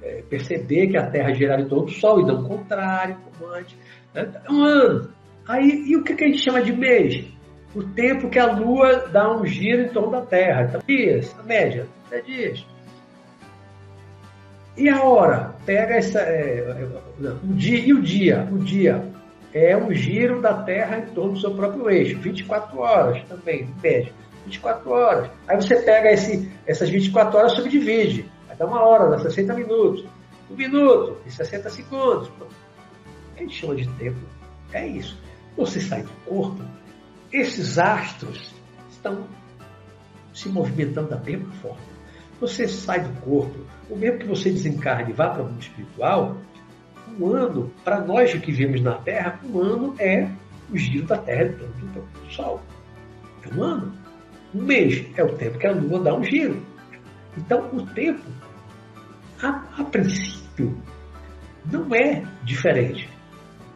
É, 0.00 0.22
perceber 0.30 0.86
que 0.86 0.96
a 0.96 1.10
Terra 1.10 1.34
girava 1.34 1.62
em 1.62 1.68
torno 1.68 1.86
do 1.86 1.90
Sol 1.90 2.20
e 2.20 2.24
não 2.24 2.44
o 2.44 2.48
contrário, 2.48 3.16
como 3.24 3.52
antes. 3.52 3.76
Né? 4.14 4.30
Um 4.48 4.62
ano. 4.62 5.10
Aí, 5.48 5.82
e 5.88 5.96
o 5.96 6.04
que, 6.04 6.14
que 6.14 6.22
a 6.22 6.28
gente 6.28 6.44
chama 6.44 6.62
de 6.62 6.72
mês? 6.72 7.24
O 7.74 7.82
tempo 7.82 8.30
que 8.30 8.38
a 8.38 8.52
Lua 8.52 9.08
dá 9.12 9.32
um 9.36 9.44
giro 9.44 9.82
em 9.82 9.88
torno 9.88 10.12
da 10.12 10.20
Terra. 10.20 10.62
Então, 10.62 10.80
dias, 10.86 11.34
a 11.40 11.42
média, 11.42 11.86
é 12.12 12.20
dias. 12.20 12.64
E 14.76 14.88
a 14.88 15.02
hora? 15.02 15.56
Pega 15.66 15.96
essa. 15.96 16.20
É, 16.20 16.88
o 17.42 17.52
dia, 17.52 17.78
e 17.78 17.92
o 17.92 18.00
dia? 18.00 18.48
O 18.52 18.58
dia 18.58 19.02
é 19.52 19.76
um 19.76 19.92
giro 19.92 20.40
da 20.40 20.62
Terra 20.62 20.98
em 20.98 21.06
torno 21.06 21.32
do 21.32 21.40
seu 21.40 21.52
próprio 21.52 21.90
eixo, 21.90 22.18
24 22.20 22.78
horas 22.78 23.24
também, 23.24 23.68
média. 23.82 24.12
24 24.46 24.90
horas. 24.90 25.30
Aí 25.46 25.56
você 25.56 25.76
pega 25.76 26.10
esse, 26.10 26.50
essas 26.66 26.88
24 26.88 27.38
horas 27.38 27.52
e 27.52 27.56
subdivide. 27.56 28.30
Vai 28.46 28.56
dar 28.56 28.66
uma 28.66 28.82
hora, 28.82 29.10
dá 29.10 29.18
60 29.18 29.54
minutos. 29.54 30.04
Um 30.50 30.56
minuto 30.56 31.18
e 31.26 31.30
60 31.30 31.68
segundos. 31.70 32.30
A 33.36 33.40
gente 33.40 33.54
chama 33.54 33.76
de 33.76 33.86
tempo 33.90 34.18
é 34.72 34.86
isso. 34.86 35.18
Você 35.56 35.80
sai 35.80 36.02
do 36.02 36.10
corpo, 36.26 36.62
esses 37.32 37.78
astros 37.78 38.54
estão 38.90 39.26
se 40.32 40.48
movimentando 40.48 41.08
da 41.08 41.16
mesma 41.18 41.50
forma. 41.54 41.96
Você 42.40 42.68
sai 42.68 43.00
do 43.00 43.20
corpo, 43.20 43.58
o 43.88 43.96
mesmo 43.96 44.18
que 44.18 44.26
você 44.26 44.50
desencarne 44.50 45.10
e 45.10 45.14
vá 45.14 45.30
para 45.30 45.42
o 45.42 45.46
mundo 45.46 45.62
espiritual, 45.62 46.36
um 47.18 47.28
ano, 47.28 47.72
para 47.82 48.00
nós 48.00 48.32
que 48.32 48.52
vivemos 48.52 48.82
na 48.82 48.94
Terra, 48.96 49.40
um 49.44 49.58
ano 49.60 49.94
é 49.98 50.28
o 50.70 50.76
giro 50.76 51.06
da 51.06 51.16
Terra 51.16 51.54
torno 51.58 51.74
do 52.12 52.32
Sol. 52.32 52.60
É 53.42 53.54
um 53.54 53.62
ano. 53.62 54.05
Um 54.56 54.62
mês 54.62 55.04
é 55.16 55.22
o 55.22 55.36
tempo 55.36 55.58
que 55.58 55.66
a 55.66 55.72
Lua 55.72 56.00
dá 56.00 56.14
um 56.14 56.24
giro. 56.24 56.62
Então, 57.36 57.68
o 57.74 57.82
tempo, 57.88 58.24
a, 59.42 59.62
a 59.78 59.84
princípio, 59.84 60.74
não 61.70 61.94
é 61.94 62.22
diferente. 62.42 63.06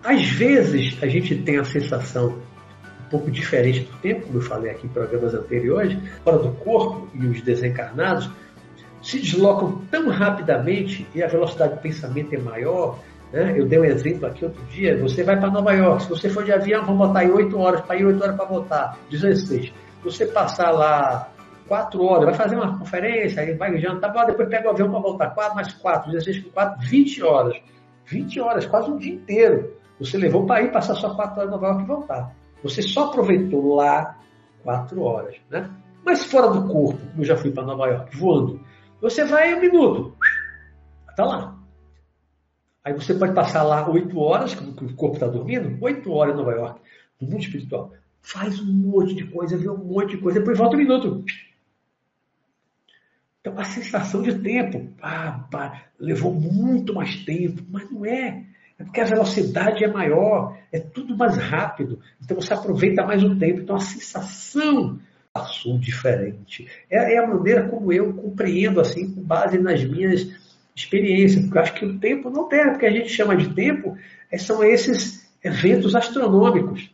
Às 0.02 0.26
vezes, 0.30 0.96
a 1.02 1.06
gente 1.06 1.36
tem 1.42 1.58
a 1.58 1.64
sensação 1.64 2.38
um 3.04 3.10
pouco 3.10 3.30
diferente 3.30 3.80
do 3.80 3.98
tempo, 3.98 4.26
como 4.26 4.38
eu 4.38 4.42
falei 4.42 4.70
aqui 4.70 4.86
em 4.86 4.90
programas 4.90 5.34
anteriores, 5.34 5.98
fora 6.24 6.38
do 6.38 6.52
corpo 6.52 7.08
e 7.12 7.26
os 7.26 7.42
desencarnados 7.42 8.30
se 9.02 9.18
deslocam 9.18 9.82
tão 9.90 10.08
rapidamente 10.08 11.06
e 11.14 11.22
a 11.22 11.26
velocidade 11.26 11.74
do 11.74 11.80
pensamento 11.80 12.34
é 12.34 12.38
maior 12.38 12.98
né? 13.32 13.54
Eu 13.56 13.66
dei 13.66 13.78
um 13.78 13.84
exemplo 13.84 14.26
aqui 14.26 14.44
outro 14.44 14.62
dia. 14.66 14.96
Você 14.98 15.22
vai 15.22 15.38
para 15.38 15.50
Nova 15.50 15.72
York. 15.72 16.02
Se 16.02 16.08
você 16.08 16.28
for 16.28 16.44
de 16.44 16.52
avião, 16.52 16.84
vão 16.84 16.96
botar 16.96 17.20
aí 17.20 17.30
8 17.30 17.56
horas 17.58 17.80
para 17.82 17.96
ir, 17.96 18.04
8 18.04 18.22
horas 18.22 18.36
para 18.36 18.44
voltar. 18.44 18.98
16. 19.10 19.72
Você 20.02 20.26
passar 20.26 20.70
lá 20.70 21.30
4 21.68 22.02
horas, 22.02 22.24
vai 22.24 22.34
fazer 22.34 22.56
uma 22.56 22.78
conferência, 22.78 23.42
aí 23.42 23.54
vai 23.54 23.78
jantar, 23.78 24.26
depois 24.26 24.48
pega 24.48 24.68
o 24.68 24.70
avião 24.72 24.90
para 24.90 25.00
voltar. 25.00 25.30
4 25.30 25.54
mais 25.54 25.72
4, 25.74 26.10
16 26.10 26.44
com 26.44 26.50
4, 26.50 26.88
20 26.88 27.22
horas. 27.22 27.62
20 28.06 28.40
horas, 28.40 28.66
quase 28.66 28.90
um 28.90 28.96
dia 28.96 29.14
inteiro. 29.14 29.76
Você 30.00 30.16
levou 30.16 30.46
para 30.46 30.62
ir 30.62 30.72
passar 30.72 30.94
só 30.94 31.14
4 31.14 31.38
horas 31.38 31.48
em 31.48 31.52
Nova 31.52 31.66
York 31.68 31.82
e 31.82 31.86
voltar. 31.86 32.34
Você 32.62 32.82
só 32.82 33.06
aproveitou 33.06 33.76
lá 33.76 34.18
4 34.64 35.02
horas. 35.02 35.36
Né? 35.48 35.70
Mas 36.04 36.24
fora 36.24 36.48
do 36.48 36.66
corpo, 36.66 36.98
como 36.98 37.20
eu 37.20 37.24
já 37.24 37.36
fui 37.36 37.50
para 37.52 37.64
Nova 37.64 37.86
York, 37.86 38.16
voando, 38.16 38.60
você 39.00 39.24
vai 39.24 39.54
um 39.54 39.60
minuto. 39.60 40.16
Está 41.08 41.24
lá. 41.24 41.56
Aí 42.84 42.94
você 42.94 43.14
pode 43.14 43.34
passar 43.34 43.62
lá 43.62 43.88
oito 43.88 44.18
horas, 44.18 44.54
que 44.54 44.84
o 44.84 44.96
corpo 44.96 45.14
está 45.16 45.26
dormindo, 45.26 45.78
oito 45.84 46.10
horas 46.12 46.34
em 46.34 46.38
Nova 46.38 46.52
York, 46.52 46.80
no 47.20 47.28
mundo 47.28 47.42
espiritual. 47.42 47.92
Faz 48.22 48.60
um 48.60 48.72
monte 48.72 49.14
de 49.14 49.24
coisa, 49.24 49.56
vê 49.56 49.68
um 49.68 49.76
monte 49.76 50.16
de 50.16 50.18
coisa, 50.18 50.38
depois 50.38 50.58
volta 50.58 50.76
um 50.76 50.78
minuto. 50.78 51.24
Então 53.40 53.58
a 53.58 53.64
sensação 53.64 54.22
de 54.22 54.38
tempo, 54.38 54.86
pá, 55.00 55.86
levou 55.98 56.32
muito 56.32 56.94
mais 56.94 57.24
tempo, 57.24 57.62
mas 57.70 57.90
não 57.90 58.04
é. 58.04 58.44
É 58.78 58.84
porque 58.84 59.00
a 59.00 59.04
velocidade 59.04 59.84
é 59.84 59.88
maior, 59.88 60.56
é 60.72 60.78
tudo 60.78 61.16
mais 61.16 61.36
rápido. 61.36 62.00
Então 62.22 62.40
você 62.40 62.52
aproveita 62.52 63.04
mais 63.04 63.22
o 63.22 63.36
tempo. 63.38 63.60
Então 63.60 63.76
a 63.76 63.80
sensação 63.80 64.98
passou 65.32 65.78
diferente. 65.78 66.68
É, 66.88 67.14
é 67.14 67.18
a 67.18 67.26
maneira 67.26 67.68
como 67.68 67.92
eu 67.92 68.12
compreendo, 68.14 68.80
assim, 68.80 69.14
com 69.14 69.22
base 69.22 69.58
nas 69.58 69.84
minhas 69.84 70.28
experiência, 70.74 71.42
porque 71.42 71.58
eu 71.58 71.62
acho 71.62 71.74
que 71.74 71.84
o 71.84 71.98
tempo 71.98 72.30
não 72.30 72.48
tem, 72.48 72.70
porque 72.70 72.86
a 72.86 72.90
gente 72.90 73.08
chama 73.08 73.36
de 73.36 73.54
tempo, 73.54 73.96
é, 74.30 74.38
são 74.38 74.62
esses 74.64 75.30
eventos 75.42 75.94
astronômicos. 75.94 76.90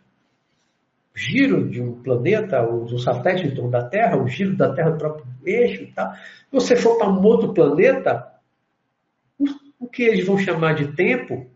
Giro 1.16 1.66
de 1.68 1.80
um 1.80 2.02
planeta, 2.02 2.62
o 2.62 2.98
satélite 2.98 3.48
em 3.48 3.54
torno 3.54 3.70
da 3.70 3.82
Terra, 3.88 4.18
o 4.18 4.28
giro 4.28 4.54
da 4.54 4.74
Terra 4.74 4.90
do 4.90 4.98
próprio 4.98 5.26
eixo 5.46 5.84
e 5.84 5.92
tal. 5.92 6.12
Se 6.14 6.20
você 6.52 6.76
for 6.76 6.98
para 6.98 7.08
um 7.08 7.22
outro 7.24 7.54
planeta, 7.54 8.34
o 9.78 9.88
que 9.88 10.02
eles 10.02 10.26
vão 10.26 10.38
chamar 10.38 10.74
de 10.74 10.94
tempo, 10.94 11.50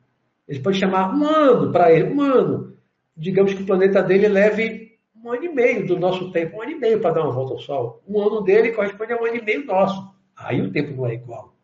eles 0.48 0.62
podem 0.62 0.80
chamar 0.80 1.14
um 1.14 1.24
ano 1.24 1.72
para 1.72 1.92
ele, 1.92 2.12
um 2.12 2.20
ano. 2.22 2.76
Digamos 3.16 3.52
que 3.52 3.62
o 3.62 3.66
planeta 3.66 4.02
dele 4.02 4.28
leve 4.28 4.98
um 5.14 5.30
ano 5.30 5.44
e 5.44 5.48
meio 5.48 5.86
do 5.86 5.98
nosso 5.98 6.32
tempo, 6.32 6.56
um 6.56 6.62
ano 6.62 6.72
e 6.72 6.78
meio 6.78 7.00
para 7.00 7.14
dar 7.14 7.22
uma 7.22 7.32
volta 7.32 7.52
ao 7.52 7.58
Sol. 7.60 8.02
Um 8.08 8.20
ano 8.20 8.40
dele 8.40 8.72
corresponde 8.72 9.12
a 9.12 9.20
um 9.20 9.26
ano 9.26 9.36
e 9.36 9.44
meio 9.44 9.66
nosso. 9.66 10.14
Aí 10.36 10.62
o 10.62 10.72
tempo 10.72 10.96
não 10.96 11.06
é 11.06 11.14
igual. 11.14 11.54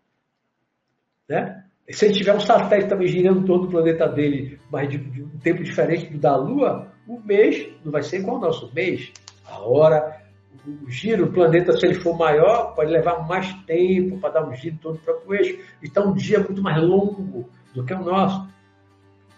Né? 1.28 1.65
Se 1.90 2.06
ele 2.06 2.14
tiver 2.14 2.34
um 2.34 2.40
satélite 2.40 2.88
também 2.88 3.06
girando 3.06 3.44
todo 3.44 3.66
o 3.66 3.70
planeta 3.70 4.08
dele, 4.08 4.58
mas 4.70 4.88
de, 4.88 4.98
de, 4.98 5.22
um 5.22 5.38
tempo 5.38 5.62
diferente 5.62 6.06
do 6.12 6.18
da 6.18 6.36
Lua, 6.36 6.88
o 7.06 7.20
mês 7.20 7.68
não 7.84 7.92
vai 7.92 8.02
ser 8.02 8.18
igual 8.18 8.36
ao 8.36 8.42
nosso 8.42 8.72
mês. 8.74 9.12
A 9.48 9.60
hora, 9.60 10.20
o 10.66 10.90
giro 10.90 11.26
do 11.26 11.32
planeta, 11.32 11.72
se 11.72 11.86
ele 11.86 11.94
for 11.94 12.16
maior, 12.18 12.74
pode 12.74 12.90
levar 12.90 13.26
mais 13.28 13.52
tempo 13.64 14.18
para 14.18 14.30
dar 14.30 14.48
um 14.48 14.54
giro 14.54 14.76
todo 14.82 14.98
para 14.98 15.16
o 15.24 15.34
eixo. 15.34 15.60
Então, 15.80 16.10
um 16.10 16.14
dia 16.14 16.38
é 16.38 16.40
muito 16.40 16.60
mais 16.60 16.82
longo 16.82 17.48
do 17.72 17.84
que 17.84 17.94
o 17.94 18.02
nosso. 18.02 18.48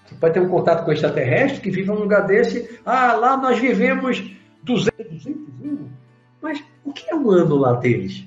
Você 0.07 0.15
pode 0.15 0.33
ter 0.33 0.41
um 0.41 0.49
contato 0.49 0.87
com 0.87 0.93
extraterrestre 0.93 1.61
que 1.61 1.71
vive 1.71 1.89
num 1.89 2.01
lugar 2.01 2.27
desse. 2.27 2.81
Ah, 2.85 3.13
lá 3.13 3.37
nós 3.37 3.59
vivemos 3.59 4.25
200, 4.63 5.07
200 5.07 5.27
anos. 5.67 5.91
Mas 6.41 6.65
o 6.83 6.95
que 6.95 7.11
é 7.11 7.15
um 7.15 7.31
ano 7.31 7.57
lá 7.57 7.75
deles? 7.75 8.25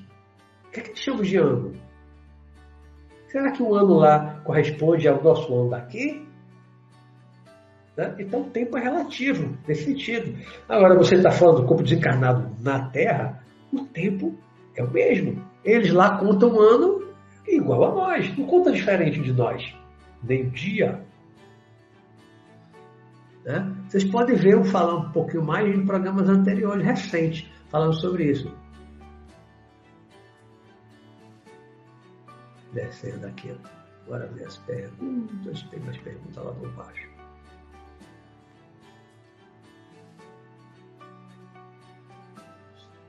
O 0.67 0.71
que 0.71 0.79
é 0.79 0.83
que 0.83 0.89
eles 0.91 0.99
chamam 0.99 1.23
de 1.23 1.37
ano? 1.37 1.80
Será 3.31 3.49
que 3.51 3.63
um 3.63 3.73
ano 3.73 3.93
lá 3.93 4.41
corresponde 4.43 5.07
ao 5.07 5.23
nosso 5.23 5.53
ano 5.53 5.69
daqui? 5.69 6.27
Né? 7.95 8.13
Então, 8.19 8.41
o 8.41 8.49
tempo 8.49 8.77
é 8.77 8.81
relativo, 8.81 9.57
nesse 9.65 9.85
sentido. 9.85 10.37
Agora, 10.67 10.95
você 10.95 11.15
está 11.15 11.31
falando 11.31 11.61
do 11.61 11.65
corpo 11.65 11.81
desencarnado 11.81 12.53
na 12.59 12.89
Terra, 12.89 13.41
o 13.71 13.85
tempo 13.85 14.35
é 14.75 14.83
o 14.83 14.91
mesmo. 14.91 15.41
Eles 15.63 15.93
lá 15.93 16.17
contam 16.17 16.53
um 16.53 16.59
ano 16.59 17.07
igual 17.47 17.85
a 17.85 17.95
nós, 17.95 18.37
não 18.37 18.45
conta 18.45 18.69
diferente 18.69 19.21
de 19.21 19.31
nós. 19.31 19.73
Nem 20.21 20.49
dia. 20.49 21.01
Né? 23.45 23.73
Vocês 23.87 24.03
podem 24.03 24.35
ver 24.35 24.55
eu 24.55 24.63
falar 24.65 24.95
um 24.95 25.11
pouquinho 25.11 25.43
mais 25.43 25.73
em 25.73 25.85
programas 25.85 26.27
anteriores, 26.27 26.85
recentes, 26.85 27.49
falando 27.69 27.93
sobre 27.93 28.25
isso. 28.25 28.53
Descendo 32.73 33.27
aqui. 33.27 33.55
Agora 34.05 34.27
ver 34.27 34.45
as 34.45 34.57
perguntas. 34.57 35.63
Tem 35.63 35.79
mais 35.79 35.97
perguntas 35.97 36.43
lá 36.43 36.51
por 36.51 36.69
baixo. 36.73 37.09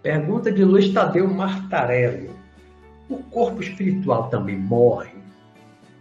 Pergunta 0.02 0.50
de 0.50 0.64
Luiz 0.64 0.92
Tadeu 0.92 1.28
Martarello. 1.28 2.36
O 3.08 3.18
corpo 3.24 3.62
espiritual 3.62 4.28
também 4.28 4.58
morre? 4.58 5.14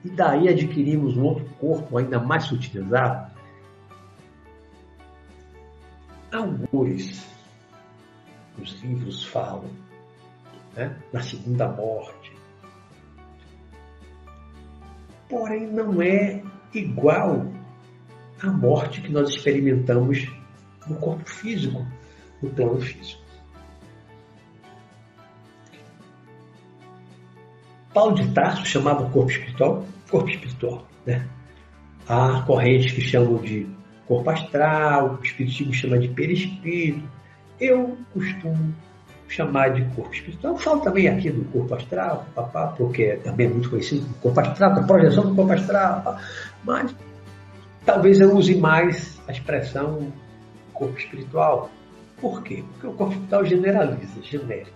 E 0.03 0.09
daí 0.09 0.49
adquirimos 0.49 1.15
um 1.17 1.23
outro 1.23 1.45
corpo 1.59 1.97
ainda 1.97 2.19
mais 2.19 2.45
sutilizado? 2.45 3.31
Alguns 6.31 7.31
os 8.61 8.81
livros 8.81 9.23
falam 9.25 9.69
né, 10.75 10.95
na 11.11 11.21
segunda 11.21 11.67
morte, 11.67 12.33
porém 15.31 15.65
não 15.65 15.99
é 16.01 16.43
igual 16.73 17.47
à 18.43 18.47
morte 18.51 19.01
que 19.01 19.11
nós 19.11 19.29
experimentamos 19.29 20.29
no 20.87 20.95
corpo 20.97 21.27
físico, 21.27 21.83
no 22.43 22.49
plano 22.51 22.81
físico. 22.81 23.21
Paulo 27.93 28.15
de 28.15 28.31
Tarso 28.33 28.65
chamava 28.65 29.03
o 29.03 29.09
corpo 29.09 29.31
espiritual 29.31 29.85
corpo 30.11 30.29
espiritual. 30.29 30.85
Né? 31.05 31.25
Há 32.07 32.41
correntes 32.41 32.91
que 32.91 33.01
chamam 33.01 33.37
de 33.37 33.65
corpo 34.05 34.29
astral, 34.29 35.17
o 35.19 35.23
espiritismo 35.23 35.73
chama 35.73 35.97
de 35.97 36.09
perispírito. 36.09 37.09
Eu 37.59 37.97
costumo 38.13 38.75
chamar 39.31 39.73
de 39.73 39.83
corpo 39.95 40.13
espiritual. 40.13 40.57
Falo 40.57 40.81
também 40.81 41.07
aqui 41.07 41.31
do 41.31 41.45
corpo 41.45 41.73
astral, 41.73 42.25
papá, 42.35 42.67
porque 42.77 43.15
também 43.23 43.47
é 43.47 43.49
muito 43.49 43.69
conhecido 43.69 44.05
como 44.05 44.15
corpo 44.15 44.39
astral, 44.41 44.71
a 44.73 44.83
projeção 44.83 45.29
do 45.29 45.35
corpo 45.35 45.53
astral, 45.53 46.01
papá. 46.01 46.21
mas 46.63 46.95
talvez 47.85 48.19
eu 48.19 48.35
use 48.35 48.55
mais 48.55 49.19
a 49.27 49.31
expressão 49.31 50.11
corpo 50.73 50.97
espiritual. 50.97 51.69
Por 52.19 52.43
quê? 52.43 52.63
Porque 52.71 52.87
o 52.87 52.93
corpo 52.93 53.13
espiritual 53.13 53.45
generaliza, 53.45 54.21
genérico. 54.21 54.71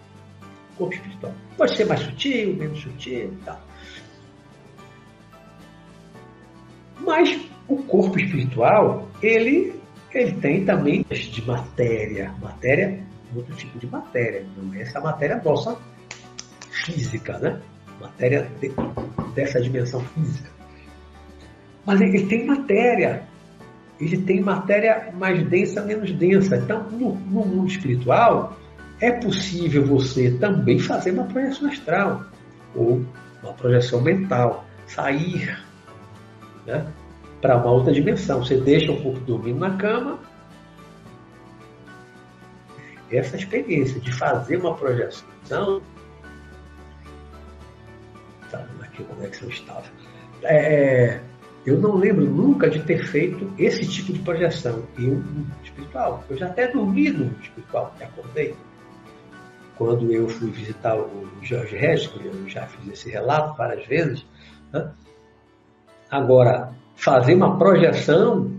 Corpo 0.78 0.94
espiritual. 0.94 1.34
Pode 1.58 1.76
ser 1.76 1.86
mais 1.86 2.00
sutil, 2.02 2.56
menos 2.56 2.80
sutil 2.82 3.34
e 3.34 3.38
tal. 3.44 3.60
Mas 7.02 7.40
o 7.68 7.78
corpo 7.84 8.18
espiritual, 8.18 9.10
ele, 9.22 9.80
ele 10.14 10.32
tem 10.34 10.66
também 10.66 11.06
de 11.10 11.46
matéria. 11.46 12.34
Matéria 12.42 13.05
outro 13.38 13.56
tipo 13.56 13.78
de 13.78 13.88
matéria, 13.88 14.46
não 14.58 14.74
é 14.74 14.82
essa 14.82 15.00
matéria 15.00 15.42
nossa 15.44 15.78
física, 16.72 17.38
né? 17.40 17.60
Matéria 18.00 18.50
de, 18.60 18.72
dessa 19.34 19.62
dimensão 19.62 20.02
física. 20.02 20.50
Mas 21.86 22.02
ele 22.02 22.26
tem 22.26 22.46
matéria, 22.46 23.24
ele 24.00 24.18
tem 24.18 24.42
matéria 24.42 25.12
mais 25.14 25.48
densa, 25.48 25.82
menos 25.84 26.12
densa. 26.12 26.58
Então, 26.58 26.84
no, 26.90 27.14
no 27.16 27.46
mundo 27.46 27.68
espiritual, 27.68 28.58
é 29.00 29.12
possível 29.12 29.86
você 29.86 30.32
também 30.32 30.80
fazer 30.80 31.12
uma 31.12 31.26
projeção 31.26 31.70
astral 31.70 32.26
ou 32.74 33.06
uma 33.44 33.54
projeção 33.54 34.02
mental, 34.02 34.66
sair 34.88 35.58
né, 36.66 36.86
para 37.42 37.58
uma 37.58 37.72
outra 37.72 37.94
dimensão. 37.94 38.44
Você 38.44 38.58
deixa 38.58 38.92
um 38.92 39.02
pouco 39.02 39.20
dormindo 39.20 39.60
na 39.60 39.78
cama 39.78 40.20
essa 43.12 43.36
experiência 43.36 44.00
de 44.00 44.12
fazer 44.12 44.58
uma 44.58 44.76
projeção. 44.76 45.82
Tá, 48.50 48.66
aqui 48.82 49.04
como 49.04 49.24
é 49.24 49.30
que 49.30 49.44
eu 49.44 49.50
estava. 49.50 49.86
É, 50.44 51.20
eu 51.66 51.80
não 51.80 51.96
lembro 51.96 52.26
nunca 52.26 52.70
de 52.70 52.82
ter 52.84 53.04
feito 53.06 53.52
esse 53.58 53.88
tipo 53.88 54.14
de 54.14 54.20
projeção. 54.20 54.84
Eu, 54.98 55.24
espiritual. 55.64 56.24
Eu 56.30 56.38
já 56.38 56.48
até 56.48 56.68
dormi 56.72 57.10
no 57.10 57.32
espiritual, 57.42 57.94
me 57.98 58.06
acordei. 58.06 58.56
Quando 59.78 60.12
eu 60.12 60.30
fui 60.30 60.52
visitar 60.52 60.96
o 60.96 61.28
Jorge 61.42 61.76
Regis, 61.76 62.12
eu 62.24 62.48
já 62.48 62.66
fiz 62.68 62.94
esse 62.94 63.10
relato 63.10 63.58
várias 63.58 63.86
vezes. 63.88 64.26
Né? 64.72 64.90
Agora, 66.10 66.74
fazer 66.96 67.34
uma 67.34 67.58
projeção, 67.58 68.52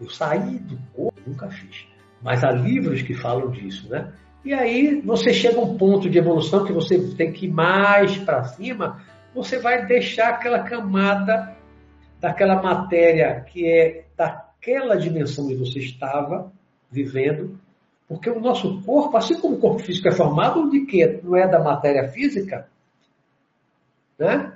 eu 0.00 0.10
saí 0.10 0.58
do 0.58 0.76
corpo, 0.92 1.20
nunca 1.26 1.48
fiz. 1.48 1.86
Mas 2.22 2.42
há 2.42 2.50
livros 2.50 3.02
que 3.02 3.14
falam 3.14 3.50
disso, 3.50 3.88
né? 3.88 4.12
E 4.44 4.52
aí 4.52 5.00
você 5.00 5.32
chega 5.32 5.58
a 5.58 5.62
um 5.62 5.76
ponto 5.76 6.08
de 6.08 6.18
evolução 6.18 6.64
que 6.64 6.72
você 6.72 6.98
tem 7.16 7.32
que 7.32 7.46
ir 7.46 7.50
mais 7.50 8.16
para 8.16 8.44
cima, 8.44 9.00
você 9.34 9.58
vai 9.58 9.86
deixar 9.86 10.30
aquela 10.30 10.62
camada 10.62 11.56
daquela 12.20 12.60
matéria 12.62 13.40
que 13.42 13.66
é 13.66 14.04
daquela 14.16 14.96
dimensão 14.96 15.46
que 15.46 15.54
você 15.54 15.78
estava 15.80 16.52
vivendo, 16.90 17.58
porque 18.08 18.30
o 18.30 18.40
nosso 18.40 18.82
corpo, 18.82 19.16
assim 19.16 19.38
como 19.38 19.56
o 19.56 19.60
corpo 19.60 19.80
físico 19.80 20.08
é 20.08 20.12
formado 20.12 20.70
de 20.70 20.86
quê? 20.86 21.20
Não 21.22 21.36
é 21.36 21.46
da 21.46 21.60
matéria 21.60 22.08
física, 22.08 22.68
né? 24.18 24.54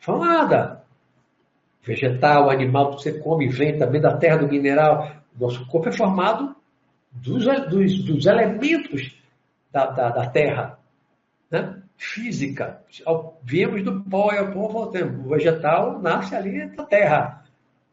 Formada. 0.00 0.82
Vegetal, 1.82 2.50
animal 2.50 2.90
que 2.90 3.02
você 3.02 3.18
come, 3.18 3.48
vem 3.48 3.78
também 3.78 4.00
da 4.00 4.16
terra, 4.16 4.38
do 4.38 4.48
mineral. 4.48 5.10
Nosso 5.38 5.66
corpo 5.66 5.88
é 5.88 5.92
formado 5.92 6.56
dos, 7.10 7.44
dos, 7.68 8.04
dos 8.04 8.26
elementos 8.26 9.16
da, 9.72 9.86
da, 9.86 10.08
da 10.10 10.26
Terra, 10.30 10.78
né? 11.50 11.82
física. 11.96 12.82
Viemos 13.42 13.82
do 13.82 14.00
pó 14.04 14.32
e 14.32 14.38
ao 14.38 14.52
pó 14.52 14.68
voltamos. 14.68 15.26
O 15.26 15.28
vegetal 15.30 16.00
nasce 16.00 16.34
ali 16.34 16.66
na 16.66 16.84
Terra. 16.84 17.44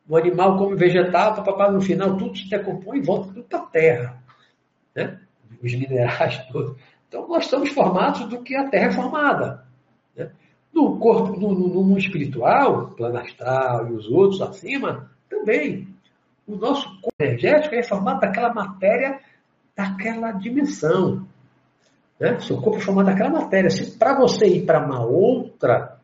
O 0.07 0.15
animal 0.15 0.57
come 0.57 0.75
vegetal, 0.75 1.35
papapá, 1.35 1.71
no 1.71 1.81
final 1.81 2.15
tudo 2.15 2.37
se 2.37 2.47
decompõe 2.47 2.99
e 2.99 3.01
volta 3.01 3.33
tudo 3.33 3.43
para 3.43 3.59
a 3.59 3.65
Terra. 3.65 4.23
Né? 4.95 5.19
Os 5.63 5.73
minerais 5.73 6.37
todos. 6.51 6.77
Então 7.07 7.27
nós 7.27 7.45
estamos 7.45 7.69
formados 7.71 8.27
do 8.29 8.41
que 8.43 8.55
a 8.55 8.69
Terra 8.69 8.87
é 8.87 8.91
formada. 8.91 9.65
Né? 10.15 10.29
No 10.71 10.97
corpo, 10.99 11.39
no, 11.39 11.53
no, 11.55 11.67
no 11.69 11.83
mundo 11.83 11.97
espiritual, 11.97 12.89
plano 12.89 13.17
astral 13.17 13.87
e 13.87 13.93
os 13.93 14.07
outros 14.07 14.41
acima, 14.41 15.09
também 15.27 15.94
o 16.47 16.55
nosso 16.55 16.89
corpo 17.01 17.11
energético 17.19 17.75
é 17.75 17.83
formado 17.83 18.19
daquela 18.19 18.53
matéria, 18.53 19.19
daquela 19.75 20.31
dimensão. 20.31 21.27
Né? 22.19 22.39
Seu 22.39 22.61
corpo 22.61 22.77
é 22.77 22.81
formado 22.81 23.07
daquela 23.07 23.29
matéria. 23.29 23.69
Se 23.69 23.97
para 23.97 24.17
você 24.17 24.45
ir 24.45 24.65
para 24.65 24.85
uma 24.85 25.03
outra, 25.03 25.97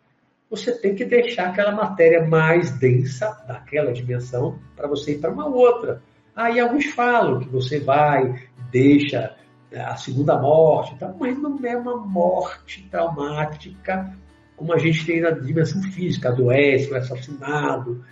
você 0.49 0.72
tem 0.77 0.95
que 0.95 1.05
deixar 1.05 1.49
aquela 1.49 1.72
matéria 1.72 2.27
mais 2.27 2.72
densa 2.72 3.43
daquela 3.47 3.93
dimensão 3.93 4.59
para 4.76 4.88
você 4.88 5.13
ir 5.13 5.19
para 5.19 5.31
uma 5.31 5.47
outra. 5.47 6.01
Aí 6.35 6.59
alguns 6.59 6.85
falam 6.85 7.39
que 7.39 7.49
você 7.49 7.80
vai, 7.80 8.47
deixa 8.72 9.35
né, 9.72 9.81
a 9.81 9.95
segunda 9.95 10.38
morte, 10.39 10.97
tá? 10.97 11.13
mas 11.19 11.38
não 11.38 11.57
é 11.63 11.77
uma 11.77 11.97
morte 11.97 12.88
traumática 12.89 14.15
como 14.61 14.73
a 14.73 14.77
gente 14.77 15.03
tem 15.07 15.19
na 15.22 15.31
dimensão 15.31 15.81
física, 15.81 16.30
adoece, 16.30 16.93
é 16.93 16.97
assassinado. 16.97 18.05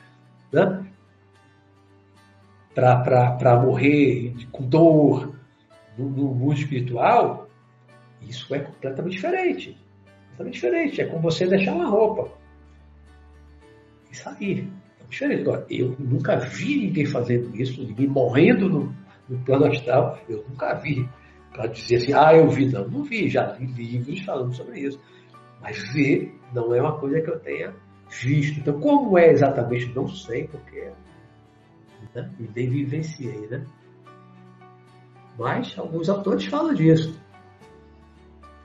Né? 0.51 0.83
Para 2.79 3.59
morrer 3.59 4.33
com 4.51 4.67
dor. 4.67 5.35
no, 5.97 6.09
no 6.09 6.33
mundo 6.33 6.53
espiritual, 6.53 7.49
isso 8.21 8.53
é 8.55 8.59
completamente 8.59 9.13
diferente. 9.13 9.77
Completamente 10.29 10.53
diferente. 10.53 11.01
É 11.01 11.05
como 11.05 11.21
você 11.21 11.45
deixar 11.45 11.73
uma 11.73 11.89
roupa 11.89 12.31
e 14.11 14.15
sair. 14.15 14.67
É 15.01 15.03
diferente. 15.09 15.43
Eu 15.69 15.95
nunca 15.99 16.37
vi 16.37 16.87
ninguém 16.87 17.05
fazendo 17.05 17.55
isso, 17.55 17.83
ninguém 17.83 18.07
morrendo 18.07 18.69
no, 18.69 18.95
no 19.27 19.39
plano 19.43 19.65
astral. 19.65 20.19
Eu 20.27 20.45
nunca 20.47 20.73
vi. 20.75 21.07
Para 21.51 21.67
dizer 21.67 21.95
assim, 21.95 22.13
ah, 22.13 22.33
eu 22.33 22.49
vi. 22.49 22.67
Não, 22.67 22.87
não 22.87 23.03
vi. 23.03 23.27
Já 23.27 23.53
li 23.53 23.65
livros 23.65 24.21
falando 24.21 24.53
sobre 24.53 24.79
isso. 24.79 24.99
Mas 25.61 25.77
ver 25.93 26.33
não 26.53 26.73
é 26.73 26.81
uma 26.81 26.97
coisa 26.97 27.21
que 27.21 27.29
eu 27.29 27.39
tenha 27.39 27.73
visto. 28.09 28.59
Então, 28.59 28.79
como 28.79 29.17
é 29.17 29.29
exatamente, 29.29 29.93
não 29.93 30.07
sei, 30.07 30.47
porque 30.47 30.91
né? 32.13 32.29
e 32.39 32.49
nem 32.55 32.69
vivenciei, 32.69 33.47
né? 33.47 33.65
Mas 35.37 35.77
alguns 35.77 36.09
autores 36.09 36.45
falam 36.45 36.73
disso. 36.73 37.17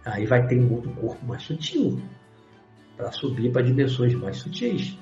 Aí 0.05 0.27
vai 0.27 0.47
ter 0.47 0.61
um 0.61 0.73
outro 0.73 0.91
corpo 0.93 1.25
mais 1.25 1.43
sutil 1.43 2.01
para 2.97 3.11
subir 3.13 3.53
para 3.53 3.63
dimensões 3.63 4.15
mais 4.15 4.39
sutis. 4.39 4.99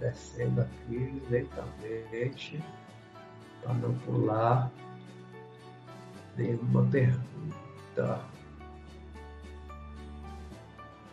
Descendo 0.00 0.62
aqui 0.62 1.22
lentamente 1.30 2.62
para 3.62 3.74
não 3.74 3.94
pular 3.98 4.70
nenhuma 6.36 6.84
pergunta. 6.86 8.24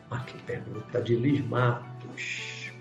Aqui, 0.09 0.41
pergunta 0.43 1.01
de 1.01 1.15
Liz 1.15 1.45
Matos. 1.47 2.71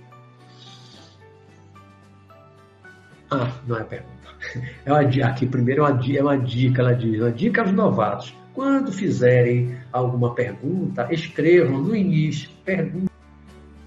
Ah, 3.30 3.60
não 3.66 3.76
é 3.76 3.84
pergunta. 3.84 4.35
É 4.84 4.92
uma, 4.92 5.00
aqui, 5.00 5.46
primeiro 5.46 5.84
é 5.84 5.90
uma, 5.90 6.16
é 6.16 6.22
uma 6.22 6.38
dica, 6.38 6.82
ela 6.82 6.94
diz, 6.94 7.20
uma 7.20 7.32
dica 7.32 7.62
aos 7.62 7.72
novatos. 7.72 8.34
Quando 8.52 8.90
fizerem 8.90 9.76
alguma 9.92 10.34
pergunta, 10.34 11.08
escrevam 11.10 11.78
no 11.82 11.94
início, 11.94 12.48
pergunta 12.64 13.12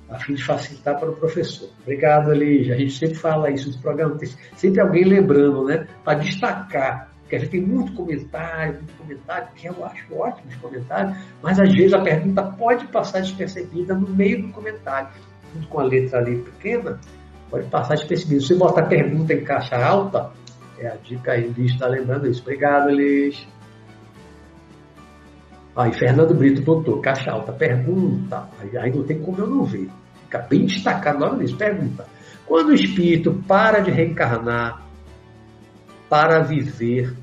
a 0.10 0.18
fim 0.18 0.34
de 0.34 0.44
facilitar 0.44 1.00
para 1.00 1.10
o 1.10 1.16
professor. 1.16 1.70
Obrigado, 1.82 2.32
Elija. 2.32 2.74
A 2.74 2.78
gente 2.78 2.98
sempre 2.98 3.16
fala 3.16 3.52
isso 3.52 3.72
no 3.72 3.78
programa, 3.80 4.18
sempre 4.56 4.82
alguém 4.82 5.06
lembrando, 5.06 5.66
né? 5.66 5.88
Para 6.04 6.20
destacar. 6.20 7.10
Porque 7.22 7.36
a 7.36 7.40
gente 7.40 7.52
tem 7.52 7.62
muito 7.62 7.94
comentário, 7.94 8.74
muito 8.76 8.94
comentário, 8.94 9.48
que 9.56 9.68
eu 9.68 9.86
acho 9.86 10.16
ótimo 10.16 10.50
os 10.50 10.56
comentários, 10.56 11.16
mas 11.44 11.60
às 11.60 11.72
vezes 11.72 11.94
a 11.94 12.02
pergunta 12.02 12.42
pode 12.42 12.88
passar 12.88 13.20
despercebida 13.20 13.94
no 13.94 14.10
meio 14.10 14.42
do 14.42 14.50
comentário, 14.52 15.10
junto 15.54 15.68
com 15.68 15.80
a 15.80 15.84
letra 15.84 16.18
ali 16.18 16.38
pequena, 16.38 17.00
pode 17.52 17.68
passar 17.68 17.94
despercebida. 17.94 18.42
Se 18.42 18.48
você 18.48 18.56
botar 18.56 18.88
pergunta 18.88 19.32
em 19.32 19.44
caixa 19.44 19.76
alta, 19.78 20.32
é 20.80 20.88
a 20.88 20.96
dica 20.96 21.34
aí, 21.34 21.46
Elis 21.46 21.74
está 21.74 21.88
lembrando 21.88 22.28
isso. 22.28 22.42
Obrigado, 22.42 22.90
Elis. 22.90 23.48
Aí, 25.76 25.94
Fernando 25.94 26.34
Brito 26.34 26.62
botou, 26.62 27.02
caixa 27.02 27.32
alta, 27.32 27.52
pergunta. 27.52 28.50
Aí, 28.60 28.92
não 28.92 29.04
tem 29.04 29.22
como 29.22 29.40
eu 29.40 29.48
não 29.48 29.64
ver. 29.64 29.90
Fica 30.24 30.40
bem 30.40 30.66
destacado 30.66 31.20
logo 31.20 31.38
nisso. 31.38 31.56
Pergunta. 31.56 32.06
Quando 32.46 32.70
o 32.70 32.74
espírito 32.74 33.44
para 33.48 33.80
de 33.80 33.92
reencarnar 33.92 34.84
para 36.10 36.40
viver 36.40 37.16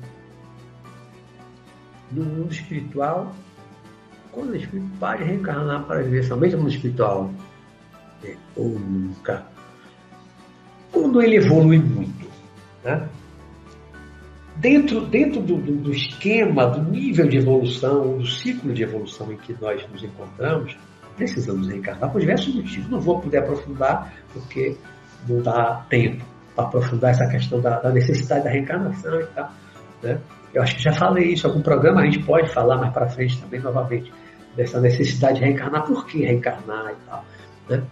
no 2.11 2.23
mundo 2.23 2.51
espiritual, 2.51 3.35
quando 4.31 4.51
o 4.51 4.55
espírito 4.55 4.89
para 4.99 5.17
de 5.17 5.23
reencarnar 5.25 5.83
para 5.85 6.01
viver 6.01 6.23
somente 6.23 6.55
no 6.55 6.59
mundo 6.59 6.71
espiritual, 6.71 7.31
é, 8.23 8.35
ou 8.55 8.69
nunca. 8.69 9.45
Quando 10.91 11.21
ele 11.21 11.35
evolui 11.35 11.79
muito, 11.79 12.27
né? 12.83 13.07
Dentro, 14.59 15.05
dentro 15.05 15.41
do, 15.41 15.57
do, 15.57 15.75
do, 15.75 15.91
esquema, 15.91 16.67
do 16.67 16.81
nível 16.89 17.27
de 17.27 17.37
evolução, 17.37 18.17
do 18.17 18.25
ciclo 18.25 18.73
de 18.73 18.83
evolução 18.83 19.31
em 19.31 19.37
que 19.37 19.55
nós 19.59 19.85
nos 19.91 20.03
encontramos, 20.03 20.77
precisamos 21.15 21.67
reencarnar 21.67 22.11
por 22.11 22.19
diversos 22.19 22.53
motivos. 22.53 22.89
Não 22.89 22.99
vou 22.99 23.19
poder 23.19 23.39
aprofundar, 23.39 24.13
porque 24.33 24.75
não 25.27 25.41
dá 25.41 25.85
tempo 25.89 26.23
para 26.55 26.65
aprofundar 26.65 27.11
essa 27.11 27.27
questão 27.27 27.61
da, 27.61 27.79
da, 27.79 27.91
necessidade 27.91 28.43
da 28.43 28.49
reencarnação 28.49 29.19
e 29.19 29.25
tal. 29.27 29.51
Né? 30.01 30.19
Eu 30.53 30.63
acho 30.63 30.75
que 30.75 30.83
já 30.83 30.93
falei 30.93 31.33
isso 31.33 31.45
algum 31.45 31.61
programa, 31.61 32.01
a 32.01 32.05
gente 32.05 32.23
pode 32.23 32.51
falar 32.51 32.77
mais 32.77 32.93
para 32.93 33.07
frente 33.07 33.39
também, 33.39 33.59
novamente, 33.59 34.11
dessa 34.55 34.79
necessidade 34.79 35.39
de 35.39 35.45
reencarnar, 35.45 35.83
por 35.83 36.05
que 36.05 36.23
reencarnar 36.23 36.91
e 36.91 37.09
tal. 37.09 37.25
Né? 37.69 37.83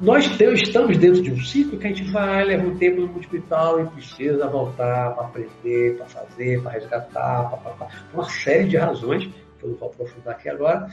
Nós 0.00 0.26
estamos 0.26 0.98
dentro 0.98 1.22
de 1.22 1.30
um 1.30 1.40
ciclo 1.40 1.78
que 1.78 1.86
a 1.86 1.88
gente 1.88 2.10
vai, 2.10 2.44
leva 2.44 2.66
um 2.66 2.76
tempo 2.76 3.02
no 3.02 3.20
espiritual 3.20 3.80
e 3.80 3.86
precisa 3.86 4.46
voltar 4.48 5.14
para 5.14 5.26
aprender, 5.26 5.96
para 5.96 6.06
fazer, 6.06 6.62
para 6.62 6.72
resgatar, 6.72 7.50
por 7.50 7.88
uma 8.12 8.28
série 8.28 8.68
de 8.68 8.76
razões, 8.76 9.24
que 9.58 9.64
eu 9.64 9.70
não 9.70 9.76
vou 9.76 9.88
aprofundar 9.88 10.34
aqui 10.34 10.48
agora, 10.48 10.88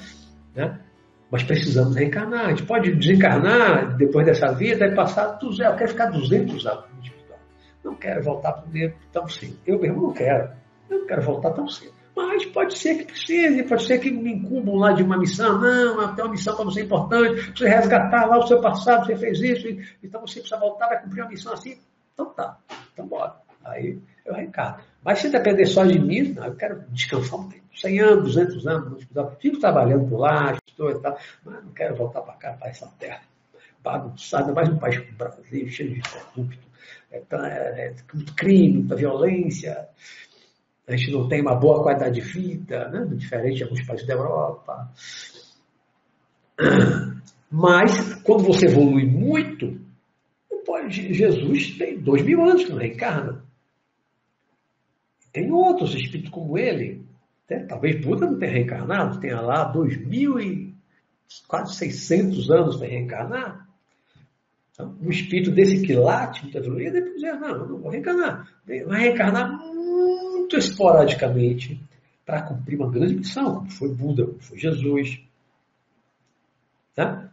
né? 0.56 0.80
mas 1.32 1.44
precisamos 1.44 1.96
reencarnar. 1.96 2.46
A 2.46 2.50
gente 2.50 2.64
pode 2.64 2.94
desencarnar 2.94 3.96
depois 3.98 4.26
dessa 4.26 4.52
vida 4.52 4.86
e 4.86 4.94
passar, 4.94 5.40
eu 5.42 5.76
quero 5.76 5.90
ficar 5.90 6.06
200 6.08 6.66
anos 6.68 6.86
no 6.96 7.04
espiritual. 7.04 7.40
Não 7.84 7.96
quero 7.96 8.22
voltar 8.22 8.52
para 8.52 8.68
o 8.68 8.92
tão 9.12 9.28
cedo. 9.28 9.58
Eu 9.66 9.80
mesmo 9.80 10.02
não 10.02 10.14
quero. 10.14 10.50
Eu 10.90 11.00
não 11.00 11.08
quero 11.08 11.22
voltar 11.22 11.52
tão 11.52 11.68
cedo. 11.68 12.01
Mas 12.16 12.46
pode 12.46 12.78
ser 12.78 12.96
que 12.96 13.06
precise, 13.06 13.64
pode 13.64 13.86
ser 13.86 14.00
que 14.00 14.12
me 14.12 14.34
incumbam 14.34 14.76
lá 14.76 14.92
de 14.92 15.04
uma 15.04 15.18
missão. 15.18 15.60
Não, 15.60 16.16
tem 16.16 16.26
uma 16.26 16.32
missão 16.32 16.56
para 16.56 16.66
você 16.66 16.84
importante, 16.84 17.58
você 17.58 17.70
resgatar 17.70 18.26
lá 18.26 18.38
o 18.38 18.48
seu 18.48 18.60
passado, 18.60 19.06
você 19.06 19.16
fez 19.16 19.40
isso, 19.40 19.68
então 20.04 20.22
você 20.22 20.40
precisa 20.40 20.60
voltar, 20.60 20.88
vai 20.88 21.02
cumprir 21.02 21.22
uma 21.22 21.30
missão 21.30 21.54
assim. 21.54 21.78
Então 22.14 22.26
tá, 22.34 22.58
então 22.94 23.08
bora. 23.08 23.36
Aí 23.64 24.00
eu 24.26 24.34
reencarno. 24.34 24.84
Mas 25.04 25.20
se 25.20 25.30
depender 25.30 25.66
só 25.66 25.84
de 25.84 26.00
mim, 26.00 26.34
não, 26.34 26.46
eu 26.46 26.56
quero 26.56 26.84
descansar 26.90 27.40
um 27.40 27.50
tempo. 27.50 27.62
100 27.74 28.00
anos, 28.02 28.36
200 28.36 28.68
anos, 28.68 29.08
fico 29.40 29.60
trabalhando 29.60 30.10
por 30.10 30.20
lá, 30.20 30.58
estou 30.68 30.92
e 30.92 31.00
tal, 31.00 31.18
mas 31.46 31.64
não 31.64 31.72
quero 31.72 31.96
voltar 31.96 32.22
para 32.22 32.34
cá, 32.34 32.54
para 32.54 32.70
essa 32.70 32.88
terra 33.00 33.22
bagunçada, 33.84 34.54
mais 34.54 34.70
um 34.70 34.78
país 34.78 34.98
como 35.00 35.12
o 35.12 35.16
Brasil, 35.16 35.68
cheio 35.70 35.96
de 35.96 36.02
corrupto, 36.02 36.68
é, 37.12 37.18
é, 37.18 37.88
é, 37.88 37.96
crime, 38.36 38.80
muita 38.80 38.96
violência 38.96 39.88
a 40.88 40.96
gente 40.96 41.12
não 41.12 41.28
tem 41.28 41.42
uma 41.42 41.56
boa 41.56 41.84
qualidade 41.84 42.16
de 42.16 42.22
vida, 42.22 42.90
né? 42.90 43.06
diferente 43.16 43.58
de 43.58 43.64
alguns 43.64 43.86
países 43.86 44.08
da 44.08 44.14
Europa. 44.14 44.92
Mas, 47.50 48.16
quando 48.24 48.44
você 48.44 48.66
evolui 48.66 49.06
muito, 49.06 49.80
Jesus 50.88 51.78
tem 51.78 52.00
dois 52.00 52.24
mil 52.24 52.42
anos 52.44 52.64
que 52.64 52.72
não 52.72 52.78
reencarna. 52.78 53.44
Tem 55.32 55.52
outros 55.52 55.94
espíritos 55.96 56.32
como 56.32 56.58
ele. 56.58 57.06
Né? 57.50 57.66
Talvez 57.66 58.04
Buda 58.04 58.26
não 58.26 58.40
tenha 58.40 58.52
reencarnado, 58.52 59.20
tenha 59.20 59.40
lá 59.42 59.66
dois 59.66 59.98
mil 60.06 60.40
e 60.40 60.74
quase 61.48 61.76
600 61.76 62.50
anos 62.52 62.78
para 62.78 62.88
reencarnar. 62.88 63.68
Então, 64.72 64.98
um 65.02 65.10
espírito 65.10 65.52
desse 65.52 65.82
quilate, 65.82 66.44
muito 66.44 66.58
evoluído, 66.58 66.94
depois 66.94 67.16
dizer, 67.16 67.34
não, 67.34 67.68
não 67.68 67.78
vou 67.78 67.92
reencarnar. 67.92 68.48
Vai 68.66 69.00
reencarnar 69.00 69.58
muito 69.58 70.31
esporadicamente 70.58 71.82
para 72.26 72.42
cumprir 72.44 72.80
uma 72.80 72.90
grande 72.90 73.16
missão, 73.16 73.56
como 73.56 73.72
foi 73.72 73.90
Buda, 73.90 74.26
como 74.26 74.40
foi 74.40 74.58
Jesus. 74.58 75.22
Tá? 76.96 77.30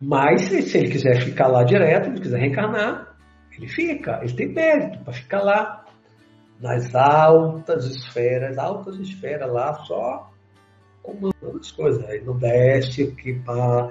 Mas 0.00 0.42
se 0.42 0.78
ele 0.78 0.90
quiser 0.90 1.20
ficar 1.22 1.48
lá 1.48 1.62
direto, 1.62 2.08
ele 2.08 2.20
quiser 2.20 2.38
reencarnar, 2.40 3.16
ele 3.52 3.68
fica, 3.68 4.20
ele 4.22 4.32
tem 4.32 4.48
mérito 4.48 4.98
para 5.04 5.12
ficar 5.12 5.42
lá 5.42 5.84
nas 6.60 6.94
altas 6.94 7.86
esferas, 7.86 8.58
altas 8.58 8.96
esferas 8.96 9.50
lá, 9.50 9.74
só 9.84 10.30
comandando 11.02 11.58
as 11.58 11.70
coisas. 11.70 12.08
Ele 12.08 12.24
não 12.24 12.38
desce 12.38 13.02
aqui 13.02 13.34
para. 13.40 13.90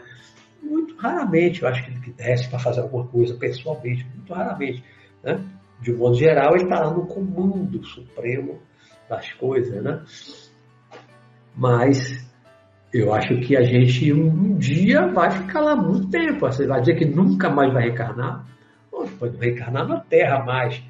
Muito 0.61 0.95
raramente, 0.97 1.61
eu 1.61 1.69
acho 1.69 1.85
que 1.85 1.91
ele 1.91 2.13
desce 2.13 2.49
para 2.49 2.59
fazer 2.59 2.81
alguma 2.81 3.07
coisa 3.07 3.33
pessoalmente, 3.35 4.05
muito 4.13 4.33
raramente. 4.33 4.83
Né? 5.23 5.41
De 5.81 5.93
um 5.93 5.97
modo 5.97 6.15
geral, 6.15 6.55
ele 6.55 6.63
está 6.63 6.79
lá 6.79 6.93
no 6.93 7.05
comando 7.05 7.83
supremo 7.83 8.59
das 9.09 9.31
coisas, 9.33 9.81
né? 9.83 10.01
Mas 11.55 12.29
eu 12.93 13.13
acho 13.13 13.39
que 13.41 13.55
a 13.55 13.61
gente 13.61 14.11
um, 14.11 14.27
um 14.27 14.57
dia 14.57 15.07
vai 15.07 15.29
ficar 15.31 15.61
lá 15.61 15.75
muito 15.75 16.09
tempo. 16.09 16.39
Você 16.39 16.65
vai 16.65 16.79
dizer 16.79 16.95
que 16.95 17.05
nunca 17.05 17.49
mais 17.49 17.71
vai 17.71 17.83
reencarnar? 17.83 18.45
Ou 18.91 19.07
pode 19.07 19.37
reencarnar 19.37 19.87
na 19.87 19.99
Terra 20.01 20.43
mais. 20.43 20.81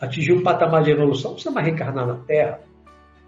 Atingir 0.00 0.32
um 0.32 0.42
patamar 0.42 0.82
de 0.82 0.92
evolução, 0.92 1.36
você 1.36 1.50
vai 1.50 1.64
reencarnar 1.64 2.06
na 2.06 2.16
Terra. 2.18 2.60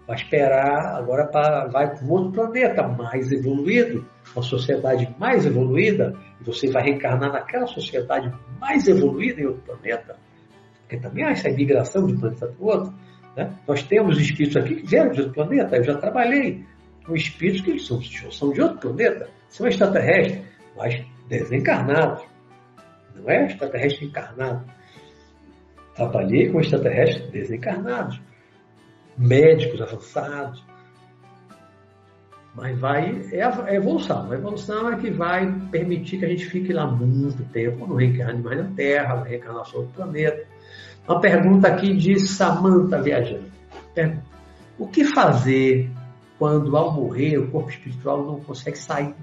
vai 0.07 0.15
esperar 0.15 0.95
agora 0.97 1.29
vai 1.69 1.93
para 1.93 2.05
um 2.05 2.11
outro 2.11 2.31
planeta 2.31 2.87
mais 2.87 3.31
evoluído, 3.31 4.05
uma 4.33 4.41
sociedade 4.41 5.13
mais 5.19 5.45
evoluída, 5.45 6.15
e 6.39 6.43
você 6.43 6.71
vai 6.71 6.83
reencarnar 6.83 7.33
naquela 7.33 7.67
sociedade 7.67 8.33
mais 8.59 8.87
evoluída 8.87 9.41
em 9.41 9.45
outro 9.47 9.63
planeta, 9.63 10.15
porque 10.91 10.97
também 10.97 11.23
há 11.23 11.29
essa 11.29 11.47
imigração 11.47 12.05
de 12.05 12.13
um 12.13 12.19
planeta 12.19 12.47
para 12.47 12.61
o 12.61 12.67
outro. 12.67 12.93
Né? 13.37 13.49
Nós 13.65 13.81
temos 13.83 14.19
espíritos 14.19 14.57
aqui 14.57 14.75
que 14.75 14.87
vieram 14.87 15.11
de 15.11 15.21
outro 15.21 15.33
planeta, 15.33 15.77
eu 15.77 15.83
já 15.83 15.95
trabalhei 15.95 16.65
com 17.05 17.15
espíritos 17.15 17.61
que 17.61 17.79
são, 17.79 18.01
são 18.01 18.51
de 18.51 18.61
outro 18.61 18.77
planeta, 18.77 19.29
são 19.47 19.67
extraterrestres, 19.67 20.43
mas 20.75 21.01
desencarnados, 21.29 22.23
não 23.15 23.29
é 23.29 23.45
extraterrestre 23.45 24.05
encarnado. 24.05 24.65
Trabalhei 25.95 26.49
com 26.49 26.59
extraterrestres 26.59 27.29
desencarnados 27.31 28.19
médicos 29.17 29.81
avançados. 29.81 30.65
Mas 32.53 32.77
vai, 32.77 33.21
é 33.31 33.43
a, 33.43 33.65
é 33.67 33.75
evolução. 33.75 34.29
A 34.29 34.35
evolução 34.35 34.91
é 34.91 34.97
que 34.97 35.09
vai 35.09 35.49
permitir 35.71 36.19
que 36.19 36.25
a 36.25 36.27
gente 36.27 36.45
fique 36.47 36.73
lá 36.73 36.85
muito 36.85 37.43
tempo, 37.45 37.87
não 37.87 37.95
reencarne 37.95 38.41
mais 38.41 38.57
na 38.57 38.75
Terra, 38.75 39.23
reencarnar 39.23 39.63
sobre 39.65 39.79
outro 39.79 39.93
planeta. 39.93 40.51
Uma 41.07 41.19
pergunta 41.19 41.67
aqui 41.67 41.95
de 41.95 42.19
Samanta. 42.19 43.01
Pergunta, 43.01 44.23
o 44.77 44.87
que 44.87 45.03
fazer 45.05 45.89
quando, 46.37 46.75
ao 46.75 46.93
morrer, 46.93 47.37
o 47.37 47.51
corpo 47.51 47.69
espiritual 47.69 48.25
não 48.25 48.39
consegue 48.39 48.77
sair? 48.77 49.13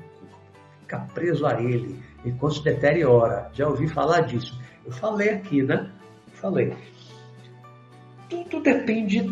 Fica 0.80 0.98
preso 1.14 1.46
a 1.46 1.60
ele 1.60 1.98
enquanto 2.24 2.56
se 2.56 2.64
deteriora. 2.64 3.50
Já 3.52 3.68
ouvi 3.68 3.88
falar 3.88 4.20
disso. 4.20 4.59
Eu 4.84 4.92
falei 4.92 5.30
aqui, 5.30 5.62
né? 5.62 5.90
Falei. 6.34 6.74
Tudo 8.28 8.60
depende 8.60 9.22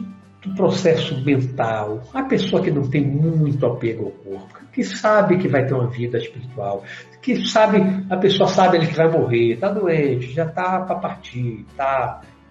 do 0.43 0.55
processo 0.55 1.23
mental, 1.25 2.03
a 2.15 2.23
pessoa 2.23 2.63
que 2.63 2.71
não 2.71 2.89
tem 2.89 3.05
muito 3.05 3.67
apego 3.67 4.07
ao 4.07 4.11
corpo, 4.13 4.61
que 4.73 4.85
sabe 4.85 5.39
que 5.39 5.49
vai 5.49 5.67
ter 5.67 5.75
uma 5.75 5.89
vida 5.89 6.19
espiritual, 6.19 6.85
que 7.21 7.47
sabe, 7.47 7.79
a 8.09 8.17
pessoa 8.17 8.49
sabe 8.49 8.79
que 8.87 8.95
vai 8.95 9.11
morrer, 9.11 9.55
está 9.55 9.71
doente, 9.71 10.33
já 10.33 10.45
está 10.45 10.81
para 10.81 10.97
partir, 10.97 11.65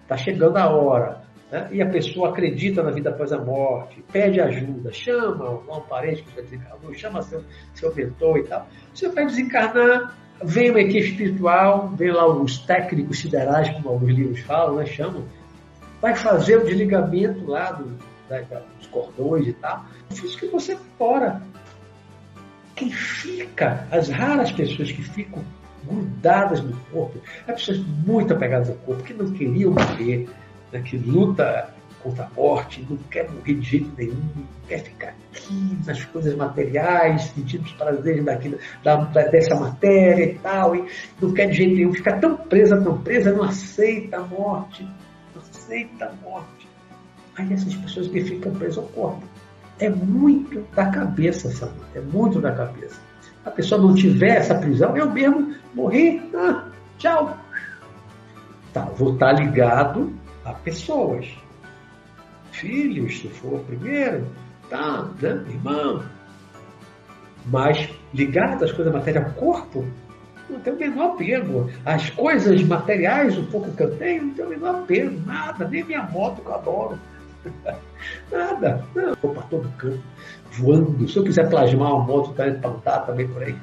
está 0.06 0.14
tá 0.14 0.16
chegando 0.16 0.56
a 0.56 0.68
hora, 0.68 1.20
né? 1.50 1.68
e 1.72 1.82
a 1.82 1.88
pessoa 1.88 2.30
acredita 2.30 2.82
na 2.82 2.90
vida 2.90 3.10
após 3.10 3.32
a 3.32 3.38
morte, 3.38 4.02
pede 4.12 4.40
ajuda, 4.40 4.92
chama 4.92 5.50
um 5.50 5.80
parente 5.80 6.22
que 6.22 6.36
já 6.36 6.42
desencarnou, 6.42 6.94
chama 6.94 7.22
seu, 7.22 7.42
seu 7.74 7.94
mentor 7.94 8.38
e 8.38 8.44
tal. 8.44 8.66
Você 8.94 9.08
vai 9.08 9.26
desencarnar, 9.26 10.16
vem 10.42 10.70
uma 10.70 10.80
equipe 10.80 11.10
espiritual, 11.10 11.88
vem 11.88 12.12
lá 12.12 12.26
os 12.26 12.58
técnicos 12.58 13.18
siderais, 13.18 13.68
como 13.70 13.88
alguns 13.88 14.10
livros 14.10 14.40
falam, 14.40 14.76
né? 14.76 14.86
chamam, 14.86 15.24
vai 16.00 16.14
fazer 16.14 16.58
o 16.58 16.64
desligamento 16.64 17.44
lá 17.46 17.72
do, 17.72 17.98
da, 18.28 18.40
dos 18.78 18.86
cordões 18.86 19.48
e 19.48 19.52
tal. 19.54 19.84
Isso 20.10 20.38
que 20.38 20.46
você 20.46 20.76
fora. 20.96 21.42
Quem 22.76 22.90
fica, 22.90 23.86
as 23.90 24.08
raras 24.08 24.52
pessoas 24.52 24.92
que 24.92 25.02
ficam 25.02 25.42
grudadas 25.84 26.62
no 26.62 26.76
corpo, 26.92 27.18
as 27.48 27.54
pessoas 27.54 27.78
muito 28.06 28.32
apegadas 28.32 28.68
ao 28.70 28.76
corpo, 28.76 29.02
que 29.02 29.14
não 29.14 29.32
queriam 29.32 29.72
morrer, 29.72 30.28
né, 30.72 30.80
que 30.82 30.96
luta 30.96 31.74
contra 32.02 32.24
a 32.24 32.30
morte, 32.36 32.86
não 32.88 32.96
quer 33.10 33.28
morrer 33.30 33.54
de 33.54 33.62
jeito 33.62 33.90
nenhum, 33.96 34.44
quer 34.68 34.78
ficar 34.80 35.08
aqui 35.08 35.78
nas 35.84 36.04
coisas 36.04 36.36
materiais, 36.36 37.22
sentindo 37.34 37.64
os 37.64 37.72
prazeres 37.72 38.24
daquilo, 38.24 38.58
da, 38.84 38.96
dessa 38.96 39.54
matéria 39.56 40.24
e 40.24 40.38
tal, 40.38 40.76
e 40.76 40.86
não 41.20 41.32
quer 41.32 41.48
de 41.48 41.56
jeito 41.56 41.74
nenhum, 41.74 41.92
fica 41.92 42.16
tão 42.18 42.36
presa, 42.36 42.80
tão 42.80 43.00
presa, 43.02 43.32
não 43.32 43.42
aceita 43.42 44.18
a 44.18 44.22
morte 44.22 44.86
aceita 45.66 46.06
a 46.06 46.12
morte. 46.24 46.68
Aí 47.36 47.52
essas 47.52 47.74
pessoas 47.74 48.08
que 48.08 48.22
ficam 48.22 48.52
presas 48.54 48.78
ao 48.78 48.84
corpo. 48.84 49.22
É 49.78 49.90
muito 49.90 50.64
da 50.74 50.86
cabeça, 50.86 51.50
sabe? 51.50 51.72
É 51.94 52.00
muito 52.00 52.40
da 52.40 52.52
cabeça. 52.52 53.00
A 53.44 53.50
pessoa 53.50 53.80
não 53.80 53.94
tiver 53.94 54.38
essa 54.38 54.54
prisão, 54.54 54.96
eu 54.96 55.10
mesmo 55.10 55.54
morri, 55.74 56.20
ah, 56.34 56.68
tchau. 56.98 57.36
Tá, 58.72 58.86
vou 58.96 59.14
estar 59.14 59.32
ligado 59.32 60.12
a 60.44 60.52
pessoas. 60.52 61.26
Filhos, 62.52 63.18
se 63.20 63.28
for 63.28 63.60
primeiro, 63.60 64.26
tá, 64.68 65.08
né? 65.20 65.44
irmão. 65.48 66.02
Mas 67.46 67.88
ligado 68.12 68.64
às 68.64 68.72
coisas 68.72 68.92
materiais, 68.92 69.32
corpo, 69.34 69.86
não 70.48 70.60
tenho 70.60 70.76
o 70.76 70.78
menor 70.78 71.12
apego. 71.12 71.70
As 71.84 72.10
coisas 72.10 72.62
materiais, 72.62 73.36
o 73.38 73.44
pouco 73.44 73.70
que 73.72 73.82
eu 73.82 73.96
tenho, 73.96 74.24
não 74.24 74.34
tenho 74.34 74.48
o 74.48 74.50
menor 74.50 74.74
apego, 74.76 75.20
nada, 75.26 75.68
nem 75.68 75.84
minha 75.84 76.02
moto 76.02 76.42
que 76.42 76.48
eu 76.48 76.54
adoro. 76.54 76.98
nada. 78.30 78.84
Não, 78.94 79.14
vou 79.20 79.32
para 79.32 79.42
todo 79.44 79.68
canto, 79.76 80.02
voando. 80.52 81.08
Se 81.08 81.18
eu 81.18 81.24
quiser 81.24 81.48
plasmar 81.48 81.94
uma 81.94 82.04
moto, 82.04 82.32
para 82.34 82.50
andar 82.50 83.06
também 83.06 83.28
por 83.28 83.42
aí. 83.42 83.56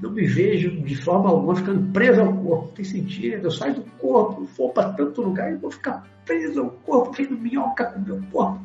Não 0.00 0.10
me 0.10 0.26
vejo 0.26 0.82
de 0.82 0.96
forma 0.96 1.30
alguma 1.30 1.54
ficando 1.54 1.92
preso 1.92 2.20
ao 2.20 2.36
corpo. 2.36 2.72
Tem 2.74 2.84
sentido. 2.84 3.46
Eu 3.46 3.50
saio 3.50 3.76
do 3.76 3.84
corpo, 3.98 4.44
vou 4.56 4.70
para 4.70 4.92
tanto 4.92 5.22
lugar 5.22 5.52
e 5.52 5.56
vou 5.56 5.70
ficar 5.70 6.04
preso 6.24 6.60
ao 6.60 6.70
corpo, 6.70 7.12
feito 7.14 7.34
minhoca 7.34 7.84
com 7.86 8.00
o 8.00 8.02
meu 8.02 8.20
corpo. 8.32 8.60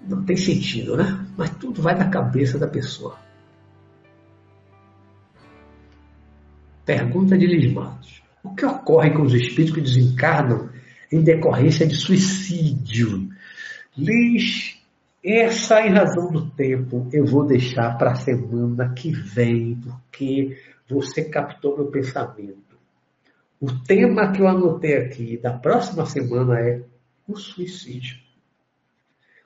Não 0.00 0.24
tem 0.24 0.36
sentido, 0.36 0.96
né? 0.96 1.26
Mas 1.36 1.50
tudo 1.56 1.82
vai 1.82 1.96
da 1.96 2.08
cabeça 2.08 2.58
da 2.58 2.68
pessoa. 2.68 3.18
Pergunta 6.84 7.36
de 7.36 7.46
Lismatos. 7.46 8.22
O 8.48 8.54
que 8.54 8.64
ocorre 8.64 9.10
com 9.10 9.22
os 9.22 9.34
espíritos 9.34 9.74
que 9.74 9.80
desencarnam 9.80 10.70
em 11.12 11.22
decorrência 11.22 11.86
de 11.86 11.94
suicídio? 11.94 13.28
Liz, 13.96 14.80
essa 15.22 15.80
em 15.86 15.92
razão 15.92 16.30
do 16.32 16.50
tempo 16.50 17.06
eu 17.12 17.26
vou 17.26 17.44
deixar 17.44 17.98
para 17.98 18.12
a 18.12 18.16
semana 18.16 18.94
que 18.94 19.10
vem, 19.10 19.76
porque 19.76 20.56
você 20.88 21.24
captou 21.24 21.76
meu 21.76 21.90
pensamento. 21.90 22.78
O 23.60 23.72
tema 23.84 24.32
que 24.32 24.40
eu 24.40 24.48
anotei 24.48 24.96
aqui 24.96 25.36
da 25.36 25.52
próxima 25.52 26.06
semana 26.06 26.58
é 26.60 26.82
o 27.26 27.36
suicídio. 27.36 28.16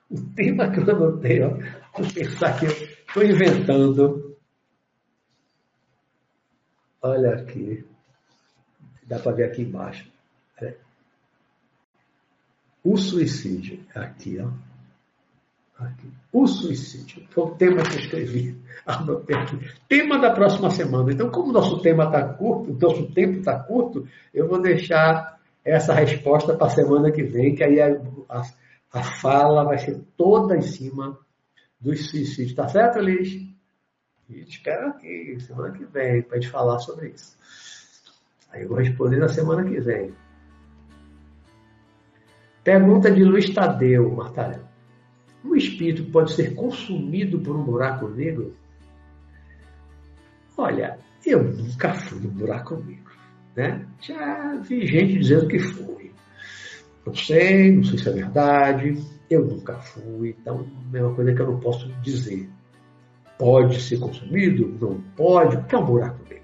O 0.09 0.21
tema 0.35 0.69
que 0.71 0.79
eu 0.79 0.95
anotei, 0.95 1.41
ó, 1.41 1.49
vou 1.97 2.13
pensar 2.13 2.57
que 2.59 2.65
eu 2.65 2.71
estou 2.71 3.23
inventando 3.23 4.33
Olha 7.05 7.33
aqui. 7.33 7.83
Dá 9.07 9.19
para 9.19 9.33
ver 9.33 9.45
aqui 9.45 9.61
embaixo. 9.61 10.09
É. 10.61 10.75
O 12.83 12.97
suicídio. 12.97 13.79
Aqui, 13.95 14.39
ó. 14.39 14.49
Aqui. 15.83 16.11
O 16.31 16.47
suicídio. 16.47 17.25
Foi 17.29 17.43
o 17.45 17.55
tema 17.55 17.83
que 17.83 17.95
eu 17.95 17.99
escrevi. 17.99 18.61
Anotei 18.85 19.35
aqui. 19.35 19.59
Tema 19.87 20.19
da 20.19 20.31
próxima 20.31 20.69
semana. 20.69 21.11
Então, 21.11 21.29
como 21.29 21.49
o 21.49 21.53
nosso 21.53 21.81
tema 21.81 22.05
está 22.05 22.33
curto, 22.33 22.71
o 22.71 22.79
nosso 22.79 23.11
tempo 23.11 23.39
está 23.39 23.59
curto, 23.59 24.07
eu 24.33 24.47
vou 24.47 24.61
deixar 24.61 25.39
essa 25.63 25.93
resposta 25.93 26.55
para 26.55 26.67
a 26.67 26.71
semana 26.71 27.11
que 27.11 27.23
vem, 27.23 27.55
que 27.55 27.63
aí 27.63 27.79
a, 27.79 27.87
a, 28.29 28.43
a 28.91 29.03
fala 29.03 29.63
vai 29.63 29.77
ser 29.77 30.01
toda 30.17 30.57
em 30.57 30.61
cima 30.61 31.17
dos 31.79 32.09
suicídios. 32.09 32.53
Tá 32.53 32.67
certo, 32.67 32.99
Liz? 32.99 33.53
E 34.29 34.45
te 34.45 34.57
espero 34.57 34.87
aqui, 34.87 35.37
semana 35.39 35.71
que 35.71 35.85
vem, 35.85 36.21
para 36.21 36.37
a 36.37 36.41
gente 36.41 36.51
falar 36.51 36.79
sobre 36.79 37.09
isso. 37.09 37.37
Aí 38.53 38.61
eu 38.61 38.69
vou 38.69 38.77
responder 38.77 39.17
na 39.17 39.27
semana 39.27 39.63
que 39.63 39.79
vem. 39.79 40.13
Pergunta 42.63 43.11
de 43.11 43.23
Luiz 43.23 43.49
Tadeu, 43.49 44.09
Martalha. 44.11 44.61
Um 45.43 45.55
espírito 45.55 46.09
pode 46.11 46.31
ser 46.31 46.53
consumido 46.53 47.39
por 47.39 47.55
um 47.55 47.63
buraco 47.63 48.07
negro? 48.07 48.55
Olha, 50.55 50.97
eu 51.25 51.43
nunca 51.43 51.93
fui 51.95 52.19
no 52.19 52.29
buraco 52.29 52.75
negro. 52.75 53.13
Né? 53.55 53.85
Já 53.99 54.55
vi 54.61 54.85
gente 54.87 55.19
dizendo 55.19 55.47
que 55.47 55.59
foi. 55.59 56.11
Não 57.05 57.13
sei, 57.13 57.75
não 57.75 57.83
sei 57.83 57.97
se 57.97 58.07
é 58.07 58.13
verdade. 58.13 59.03
Eu 59.29 59.45
nunca 59.45 59.75
fui, 59.79 60.35
então 60.39 60.65
é 60.93 61.03
uma 61.03 61.15
coisa 61.15 61.33
que 61.33 61.41
eu 61.41 61.51
não 61.51 61.59
posso 61.59 61.87
dizer. 62.01 62.47
Pode 63.37 63.81
ser 63.81 63.99
consumido? 63.99 64.77
Não 64.79 65.01
pode? 65.15 65.57
O 65.57 65.63
que 65.63 65.75
é 65.75 65.77
um 65.77 65.85
buraco 65.85 66.23
negro? 66.29 66.42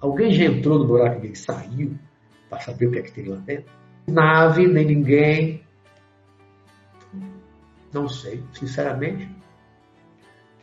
Alguém 0.00 0.32
já 0.32 0.44
entrou 0.44 0.78
no 0.78 0.86
buraco 0.86 1.26
e 1.26 1.34
saiu 1.34 1.96
para 2.48 2.60
saber 2.60 2.86
o 2.86 2.92
que 2.92 2.98
é 2.98 3.02
que 3.02 3.12
tem 3.12 3.24
lá 3.26 3.36
dentro? 3.36 3.72
Nave, 4.06 4.66
nem 4.66 4.86
ninguém. 4.86 5.62
Não 7.92 8.08
sei, 8.08 8.42
sinceramente. 8.52 9.28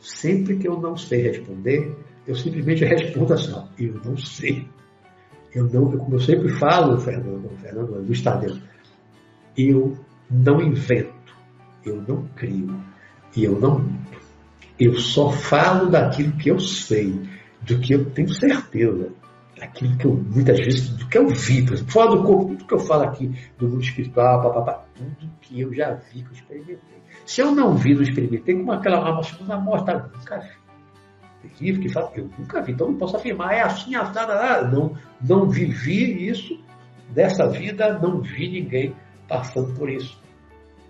Sempre 0.00 0.56
que 0.56 0.68
eu 0.68 0.80
não 0.80 0.96
sei 0.96 1.22
responder, 1.22 1.96
eu 2.26 2.34
simplesmente 2.34 2.84
respondo 2.84 3.34
assim, 3.34 3.68
eu 3.78 3.94
não 4.04 4.16
sei. 4.16 4.68
Eu 5.54 5.64
não, 5.64 5.90
como 5.96 6.16
eu 6.16 6.20
sempre 6.20 6.48
falo, 6.48 7.00
Fernando, 7.00 7.48
Fernando 7.60 8.04
do 8.04 8.12
Estadeu, 8.12 8.56
eu 9.56 9.96
não 10.30 10.60
invento, 10.60 11.34
eu 11.84 12.02
não 12.06 12.26
crio 12.36 12.78
e 13.34 13.44
eu 13.44 13.58
não 13.58 13.78
minto. 13.78 14.18
Eu 14.78 14.94
só 14.98 15.30
falo 15.30 15.88
daquilo 15.88 16.32
que 16.32 16.50
eu 16.50 16.60
sei, 16.60 17.18
do 17.62 17.78
que 17.78 17.94
eu 17.94 18.04
tenho 18.10 18.28
certeza. 18.28 19.10
Aquilo 19.60 19.96
que 19.96 20.06
eu, 20.06 20.14
muitas 20.14 20.58
vezes, 20.58 20.90
do 20.90 21.08
que 21.08 21.18
eu 21.18 21.28
vi, 21.28 21.64
por 21.64 21.74
exemplo, 21.74 21.92
fora 21.92 22.10
do 22.10 22.22
corpo, 22.22 22.46
tudo 22.48 22.64
que 22.66 22.74
eu 22.74 22.78
falo 22.80 23.04
aqui 23.04 23.32
do 23.58 23.68
mundo 23.68 23.82
espiritual, 23.82 24.42
papapá, 24.42 24.84
tudo 24.94 25.30
que 25.40 25.60
eu 25.60 25.74
já 25.74 25.92
vi, 25.92 26.22
que 26.22 26.28
eu 26.28 26.32
experimentei. 26.32 26.96
Se 27.24 27.40
eu 27.40 27.54
não 27.54 27.74
vi, 27.74 27.94
não 27.94 28.02
experimentei, 28.02 28.54
como 28.54 28.72
aquela 28.72 29.12
morta, 29.60 29.92
eu 29.92 30.18
nunca 30.18 30.38
vi. 30.38 31.48
Terrível 31.48 31.82
que 31.82 31.88
fala, 31.88 32.12
eu 32.14 32.30
nunca 32.38 32.62
vi, 32.62 32.72
então 32.72 32.88
não 32.88 32.98
posso 32.98 33.16
afirmar, 33.16 33.54
é 33.54 33.62
assim, 33.62 33.94
assada, 33.94 34.68
não, 34.68 34.96
não 35.20 35.48
vivi 35.48 36.28
isso, 36.28 36.60
dessa 37.10 37.48
vida, 37.48 37.98
não 37.98 38.20
vi 38.20 38.50
ninguém 38.50 38.94
passando 39.28 39.72
por 39.74 39.88
isso. 39.88 40.20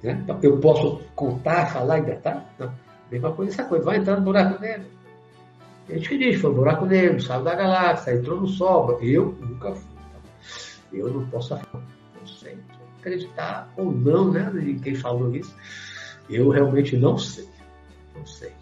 Né? 0.03 0.25
Eu 0.43 0.59
posso 0.59 1.01
contar, 1.15 1.67
falar 1.67 1.99
em 1.99 2.05
detalhe? 2.05 2.43
Não. 2.59 2.73
Mesma 3.11 3.33
coisa 3.33 3.53
essa 3.53 3.65
coisa, 3.65 3.85
vai 3.85 3.99
entrar 3.99 4.17
no 4.17 4.23
buraco 4.23 4.61
negro. 4.61 4.96
A 5.89 5.93
gente 5.93 6.09
que 6.09 6.19
diz, 6.19 6.41
foi 6.41 6.51
um 6.51 6.55
buraco 6.55 6.85
negro, 6.85 7.21
saiu 7.21 7.45
da 7.45 7.55
galáxia, 7.55 8.15
entrou 8.15 8.41
no 8.41 8.49
Sol. 8.49 8.99
Eu 9.01 9.37
nunca 9.41 9.73
fui. 9.73 9.97
Eu 10.93 11.13
não 11.13 11.27
posso 11.29 11.55
afirmar. 11.55 11.83
Não 12.19 12.27
sei 12.27 12.59
acreditar 13.07 13.73
ou 13.77 13.93
não, 13.93 14.33
né? 14.33 14.53
Em 14.57 14.79
quem 14.79 14.95
falou 14.95 15.35
isso. 15.35 15.55
Eu 16.29 16.51
realmente 16.51 16.97
não 16.97 17.17
sei. 17.17 17.49
Não 18.17 18.27
sei. 18.27 18.53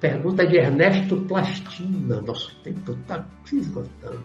Pergunta 0.00 0.46
de 0.46 0.56
Ernesto 0.56 1.16
Plastina. 1.22 2.20
Nosso 2.20 2.54
tempo 2.62 2.92
está 2.92 3.26
se 3.44 3.58
esgotando. 3.58 4.24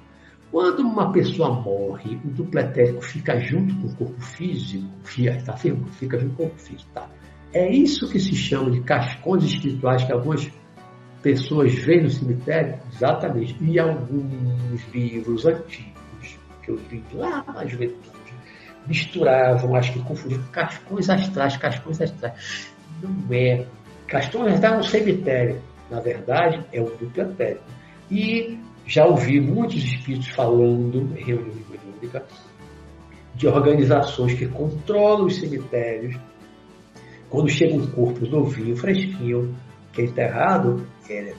Quando 0.52 0.82
uma 0.82 1.12
pessoa 1.12 1.50
morre, 1.50 2.16
o 2.24 2.28
dupletético 2.28 3.02
fica 3.02 3.40
junto 3.40 3.74
com 3.76 3.88
o 3.88 3.96
corpo 3.96 4.22
físico, 4.22 4.88
fica 5.04 5.40
junto 6.20 6.36
com 6.36 6.44
o 6.44 6.48
corpo 6.48 6.60
físico, 6.60 6.92
tá? 6.94 7.10
É 7.54 7.72
isso 7.72 8.10
que 8.10 8.20
se 8.20 8.36
chama 8.36 8.72
de 8.72 8.82
cascões 8.82 9.44
espirituais 9.44 10.04
que 10.04 10.12
algumas 10.12 10.50
pessoas 11.22 11.74
veem 11.74 12.04
no 12.04 12.10
cemitério? 12.10 12.80
Exatamente. 12.92 13.56
E 13.62 13.80
alguns 13.80 14.82
livros 14.94 15.46
antigos 15.46 15.94
que 16.64 16.72
eu 16.72 16.80
li 16.90 17.04
lá 17.14 17.44
na 17.48 17.66
juventude 17.66 18.12
misturavam, 18.88 19.76
acho 19.76 19.94
que 19.94 20.00
confundiam 20.00 20.42
cascões 20.52 21.10
astrais, 21.10 21.56
cascões 21.58 22.02
astrais. 22.02 22.74
Não 23.02 23.12
é. 23.32 23.66
Cascões 24.08 24.56
astrais 24.56 24.74
é 24.74 24.78
um 24.78 24.84
cemitério. 24.84 25.62
Na 25.90 26.00
verdade, 26.00 26.62
é 26.74 26.82
um 26.82 26.90
dupletético. 26.98 27.64
E 28.10 28.60
já 28.86 29.06
ouvi 29.06 29.40
muitos 29.40 29.78
espíritos 29.78 30.28
falando 30.30 31.08
em 31.18 31.24
reunião 31.24 31.64
de 33.36 33.48
organizações 33.48 34.34
que 34.34 34.48
controlam 34.48 35.26
os 35.26 35.38
cemitérios. 35.38 36.16
Quando 37.34 37.50
chega 37.50 37.74
um 37.74 37.88
corpo 37.88 38.28
novinho, 38.28 38.78
fresquinho, 38.78 39.56
que 39.92 40.04
é 40.04 40.06
enterrado, 40.06 40.86
é, 41.10 41.34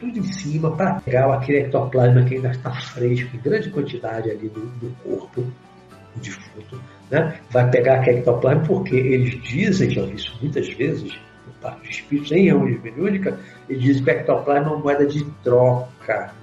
tudo 0.00 0.18
em 0.18 0.22
cima 0.24 0.76
para 0.76 0.94
pegar 1.00 1.32
aquele 1.32 1.58
ectoplasma 1.58 2.24
que 2.24 2.34
ainda 2.34 2.50
está 2.50 2.72
fresco, 2.72 3.36
em 3.36 3.38
grande 3.38 3.70
quantidade 3.70 4.32
ali 4.32 4.48
do, 4.48 4.66
do 4.66 4.90
corpo 5.04 5.42
do 5.42 6.20
defunto. 6.20 6.82
Né? 7.08 7.38
Vai 7.52 7.70
pegar 7.70 8.00
aquele 8.00 8.18
ectoplasma 8.18 8.64
porque 8.64 8.96
eles 8.96 9.40
dizem, 9.40 9.90
já 9.90 10.00
ouvi 10.00 10.16
isso 10.16 10.36
muitas 10.42 10.68
vezes, 10.70 11.16
por 11.44 11.54
parte 11.60 11.82
dos 11.82 11.90
espíritos 11.90 12.32
em 12.32 12.46
reunião 12.46 12.82
mediúnica, 12.82 13.38
eles 13.68 13.80
dizem 13.80 14.02
que 14.02 14.10
o 14.10 14.14
ectoplasma 14.14 14.66
é 14.66 14.72
uma 14.72 14.78
moeda 14.82 15.06
de 15.06 15.24
troca 15.44 16.34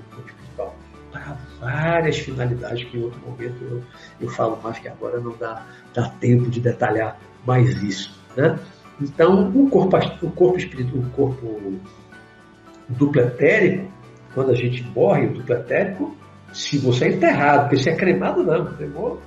para 1.12 1.38
várias 1.60 2.18
finalidades 2.18 2.86
que 2.86 2.98
em 2.98 3.04
outro 3.04 3.20
momento 3.20 3.62
eu, 3.62 3.84
eu 4.22 4.30
falo 4.30 4.58
mais 4.64 4.80
que 4.80 4.88
agora 4.88 5.20
não 5.20 5.36
dá, 5.38 5.66
dá 5.94 6.08
tempo 6.12 6.50
de 6.50 6.62
detalhar 6.62 7.20
mais 7.46 7.84
isso. 7.84 8.18
Né? 8.38 8.58
Então, 9.02 9.50
o 9.50 9.70
corpo, 9.70 9.98
o 10.22 10.32
corpo 10.32 10.58
espiritual, 10.58 11.04
o 11.04 11.10
corpo 11.12 11.80
dupletérico, 12.88 13.92
quando 14.34 14.52
a 14.52 14.56
gente 14.56 14.84
morre, 14.84 15.28
o 15.28 15.34
dupletérico, 15.34 16.16
se 16.54 16.78
você 16.78 17.06
é 17.06 17.10
enterrado, 17.10 17.62
porque 17.64 17.78
se 17.78 17.90
é 17.90 17.96
cremado, 17.96 18.44
não, 18.44 18.66
cremou, 18.74 19.22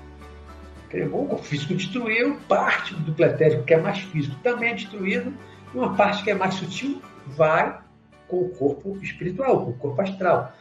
cremou, 0.88 1.34
o 1.34 1.38
físico 1.38 1.74
destruiu, 1.74 2.36
parte 2.48 2.94
do 2.94 3.00
dupletérico, 3.02 3.64
que 3.64 3.74
é 3.74 3.80
mais 3.80 3.98
físico, 3.98 4.36
também 4.42 4.70
é 4.70 4.74
destruído, 4.74 5.34
e 5.74 5.76
uma 5.76 5.94
parte 5.94 6.24
que 6.24 6.30
é 6.30 6.34
mais 6.34 6.54
sutil 6.54 7.02
vai 7.26 7.78
com 8.26 8.40
o 8.40 8.48
corpo 8.50 8.96
espiritual, 9.02 9.64
com 9.64 9.70
o 9.72 9.74
corpo 9.74 10.00
astral. 10.00 10.52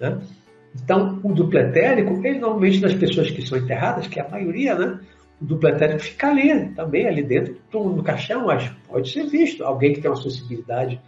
Né? 0.00 0.18
Então, 0.74 1.20
o 1.22 1.32
dupletérico, 1.32 2.24
ele 2.24 2.38
normalmente 2.38 2.80
das 2.80 2.94
pessoas 2.94 3.30
que 3.30 3.46
são 3.46 3.58
enterradas, 3.58 4.06
que 4.06 4.20
é 4.20 4.26
a 4.26 4.28
maioria, 4.28 4.74
né? 4.74 5.00
O 5.40 5.44
dupletérico 5.44 6.00
fica 6.00 6.28
ali, 6.28 6.70
também 6.70 7.06
ali 7.06 7.22
dentro, 7.22 7.56
no 7.72 8.02
caixão, 8.02 8.46
mas 8.46 8.68
pode 8.88 9.10
ser 9.10 9.26
visto. 9.26 9.64
Alguém 9.64 9.92
que 9.92 10.00
tem 10.00 10.10
uma 10.10 10.20
sensibilidade, 10.20 11.00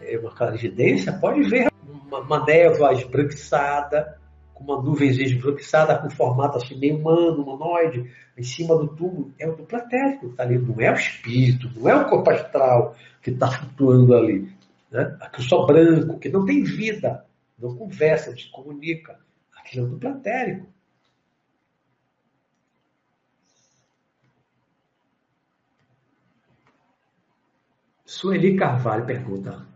é, 0.00 0.18
uma 0.18 0.30
clarividência, 0.30 1.12
pode 1.12 1.42
ver 1.48 1.70
uma, 2.06 2.20
uma 2.20 2.44
névoa 2.44 2.92
esbranquiçada, 2.92 4.18
com 4.54 4.64
uma 4.64 4.82
nuvem 4.82 5.10
esbranquiçada, 5.10 5.98
com 5.98 6.08
formato 6.08 6.58
assim 6.58 6.78
meio 6.78 6.96
humano, 6.96 7.42
humanoide, 7.42 8.10
em 8.36 8.42
cima 8.42 8.76
do 8.76 8.88
tubo. 8.88 9.32
É 9.38 9.48
o 9.48 9.54
dupletérico, 9.54 10.30
tá 10.30 10.44
ali. 10.44 10.58
Não 10.58 10.80
é 10.80 10.90
o 10.90 10.94
espírito, 10.94 11.70
não 11.76 11.88
é 11.88 11.94
o 11.94 12.08
corpo 12.08 12.30
astral 12.30 12.94
que 13.20 13.30
está 13.30 13.48
flutuando 13.48 14.14
ali. 14.14 14.48
Né? 14.90 15.16
Aquilo 15.20 15.46
só 15.46 15.66
branco, 15.66 16.18
que 16.18 16.28
não 16.28 16.46
tem 16.46 16.62
vida 16.62 17.24
não 17.58 17.76
conversa, 17.76 18.30
não 18.30 18.38
se 18.38 18.50
comunica. 18.50 19.18
Aquilo 19.56 19.86
é 19.86 19.90
do 19.90 19.98
platérico. 19.98 20.66
Sueli 28.24 28.56
Carvalho 28.56 29.04
pergunta: 29.04 29.66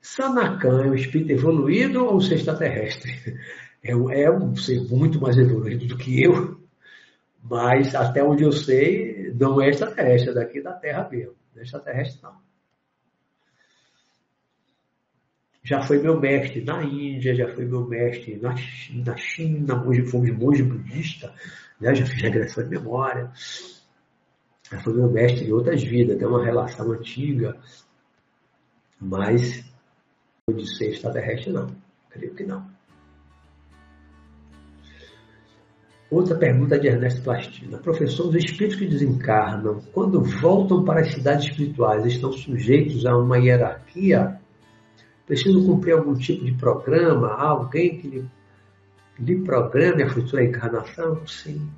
Sanacan 0.00 0.84
é 0.84 0.90
um 0.90 0.94
espírito 0.94 1.32
evoluído 1.32 2.04
ou 2.04 2.14
um 2.14 2.18
extraterrestre? 2.18 3.12
É 3.84 3.96
um, 3.96 4.08
é 4.12 4.30
um 4.30 4.54
ser 4.54 4.80
muito 4.82 5.20
mais 5.20 5.36
evoluído 5.36 5.88
do 5.88 5.98
que 5.98 6.22
eu, 6.22 6.56
mas 7.42 7.96
até 7.96 8.22
onde 8.22 8.44
eu 8.44 8.52
sei, 8.52 9.34
não 9.34 9.60
é 9.60 9.70
extraterrestre, 9.70 10.30
é 10.30 10.34
daqui 10.34 10.62
da 10.62 10.72
Terra 10.72 11.08
mesmo. 11.10 11.34
Não 11.52 11.60
é 11.60 11.64
extraterrestre, 11.64 12.22
não. 12.22 12.36
já 15.64 15.82
foi 15.82 16.00
meu 16.00 16.20
mestre 16.20 16.62
na 16.64 16.84
Índia, 16.84 17.34
já 17.34 17.48
foi 17.48 17.64
meu 17.64 17.84
mestre 17.88 18.36
na, 18.36 18.54
na 19.04 19.16
China, 19.16 19.74
monge, 19.74 20.04
fomos 20.04 20.30
monge 20.30 20.62
budista, 20.62 21.34
né? 21.80 21.92
já 21.92 22.06
fiz 22.06 22.22
regressão 22.22 22.62
de 22.62 22.70
memória. 22.70 23.32
Foi 24.80 24.94
meu 24.94 25.10
mestre 25.10 25.46
em 25.46 25.52
outras 25.52 25.82
vidas, 25.82 26.18
tem 26.18 26.26
uma 26.26 26.44
relação 26.44 26.90
antiga, 26.92 27.56
mas 29.00 29.64
de 30.54 30.76
ser 30.76 30.90
extraterrestre 30.90 31.52
não, 31.52 31.68
creio 32.10 32.34
que 32.34 32.44
não. 32.44 32.66
Outra 36.10 36.36
pergunta 36.36 36.78
de 36.78 36.88
Ernesto 36.88 37.22
Plastina. 37.22 37.78
Professor, 37.78 38.28
os 38.28 38.34
espíritos 38.34 38.78
que 38.78 38.86
desencarnam, 38.86 39.80
quando 39.92 40.22
voltam 40.22 40.84
para 40.84 41.00
as 41.00 41.12
cidades 41.12 41.46
espirituais, 41.46 42.04
estão 42.04 42.30
sujeitos 42.32 43.06
a 43.06 43.16
uma 43.16 43.38
hierarquia 43.38 44.38
Preciso 45.26 45.64
cumprir 45.64 45.92
algum 45.92 46.14
tipo 46.14 46.44
de 46.44 46.52
programa, 46.52 47.28
alguém 47.28 47.98
que 47.98 48.08
lhe, 48.08 48.30
lhe 49.18 49.42
programe 49.42 50.02
a 50.02 50.10
futura 50.10 50.44
encarnação? 50.44 51.26
Sim. 51.26 51.70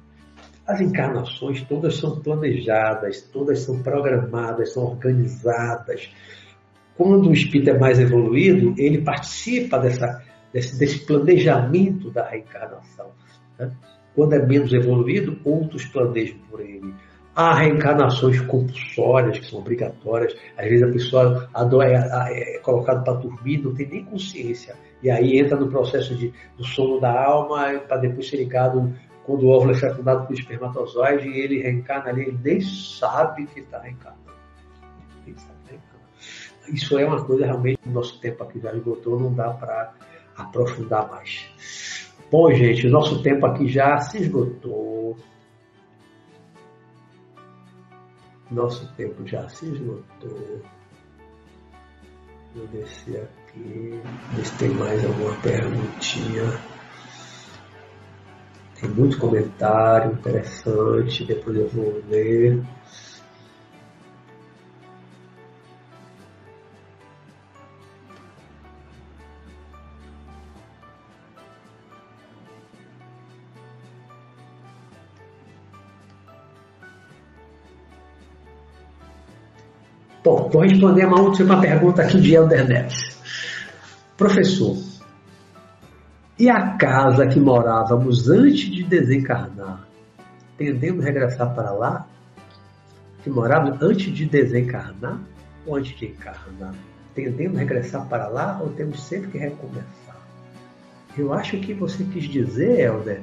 As 0.66 0.81
encarnações 0.81 1.62
todas 1.62 1.97
são 1.97 2.20
planejadas, 2.20 3.20
todas 3.20 3.61
são 3.61 3.82
programadas, 3.82 4.73
são 4.73 4.85
organizadas. 4.85 6.11
Quando 6.97 7.28
o 7.28 7.32
espírito 7.32 7.70
é 7.70 7.78
mais 7.78 7.99
evoluído, 7.99 8.74
ele 8.78 9.03
participa 9.03 9.78
dessa, 9.78 10.23
desse, 10.53 10.78
desse 10.78 11.05
planejamento 11.05 12.11
da 12.11 12.27
reencarnação. 12.28 13.11
Né? 13.59 13.70
Quando 14.15 14.32
é 14.32 14.47
menos 14.47 14.73
evoluído, 14.73 15.39
outros 15.45 15.85
planejam 15.85 16.39
por 16.49 16.61
ele. 16.61 16.95
Há 17.36 17.53
reencarnações 17.57 18.41
compulsórias, 18.43 19.41
que 19.41 19.47
são 19.47 19.59
obrigatórias. 19.59 20.35
Às 20.57 20.66
vezes 20.66 20.82
a 20.82 20.93
pessoa 20.93 21.51
é, 21.82 22.55
é 22.55 22.59
colocada 22.61 23.03
para 23.03 23.15
dormir, 23.15 23.59
não 23.59 23.74
tem 23.74 23.89
nem 23.89 24.05
consciência. 24.05 24.77
E 25.03 25.11
aí 25.11 25.39
entra 25.39 25.59
no 25.59 25.69
processo 25.69 26.15
de, 26.15 26.32
do 26.57 26.65
sono 26.65 27.01
da 27.01 27.12
alma, 27.12 27.81
para 27.81 27.99
depois 27.99 28.28
ser 28.31 28.36
ligado 28.36 28.95
quando 29.25 29.45
o 29.45 29.49
óvulo 29.49 29.73
é 29.73 29.75
fecundado 29.75 30.27
pelo 30.27 30.39
espermatozoide 30.39 31.29
e 31.29 31.41
ele 31.41 31.63
reencarna 31.63 32.11
ali, 32.11 32.23
ele 32.23 32.39
nem 32.43 32.61
sabe 32.61 33.47
que 33.47 33.61
está 33.61 33.79
reencarnando. 33.79 34.25
Isso 36.69 36.99
é 36.99 37.05
uma 37.07 37.23
coisa 37.25 37.45
realmente, 37.45 37.81
no 37.87 37.93
nosso 37.93 38.21
tempo 38.21 38.43
aqui 38.43 38.61
já 38.61 38.73
esgotou, 38.75 39.19
não 39.19 39.33
dá 39.35 39.51
para 39.51 39.93
aprofundar 40.37 41.09
mais. 41.11 42.11
Bom, 42.31 42.53
gente, 42.53 42.87
o 42.87 42.91
nosso 42.91 43.23
tempo 43.23 43.47
aqui 43.47 43.69
já 43.69 43.99
se 43.99 44.19
esgotou. 44.19 45.17
Nosso 48.51 48.93
tempo 48.95 49.27
já 49.27 49.49
se 49.49 49.67
esgotou. 49.67 50.63
Vou 52.55 52.67
descer 52.69 53.29
aqui, 53.49 54.01
ver 54.33 54.45
se 54.45 54.59
tem 54.59 54.71
mais 54.71 55.05
alguma 55.05 55.35
perguntinha. 55.41 56.74
Tem 58.85 58.93
muito 58.93 59.16
comentário 59.16 60.12
interessante, 60.12 61.24
depois 61.24 61.56
eu 61.56 61.66
vou 61.69 62.02
ler. 62.06 62.62
Bom, 80.23 80.51
vou 80.51 80.61
responder 80.61 81.06
uma 81.06 81.23
última 81.23 81.59
pergunta 81.59 82.02
aqui 82.02 82.20
de 82.20 82.35
Elder 82.35 82.69
Neves. 82.69 83.16
Professor, 84.19 84.77
e 86.39 86.51
a 86.51 86.77
casa 86.77 87.27
que 87.27 87.39
morávamos 87.39 88.28
antes 88.28 88.70
de 88.70 88.82
desencarnar, 88.82 89.86
tendendo 90.59 91.01
a 91.01 91.05
regressar 91.05 91.55
para 91.55 91.70
lá? 91.70 92.06
Que 93.23 93.31
morávamos 93.31 93.81
antes 93.81 94.12
de 94.12 94.27
desencarnar 94.27 95.20
ou 95.65 95.77
antes 95.77 95.97
de 95.97 96.06
encarnar? 96.06 96.74
Tendendo 97.15 97.56
a 97.56 97.61
regressar 97.61 98.06
para 98.09 98.27
lá 98.27 98.59
ou 98.61 98.70
temos 98.70 99.01
sempre 99.05 99.31
que 99.31 99.39
recomeçar? 99.39 100.16
Eu 101.16 101.32
acho 101.32 101.59
que 101.59 101.73
você 101.73 102.02
quis 102.05 102.24
dizer, 102.24 102.81
Helder, 102.81 103.23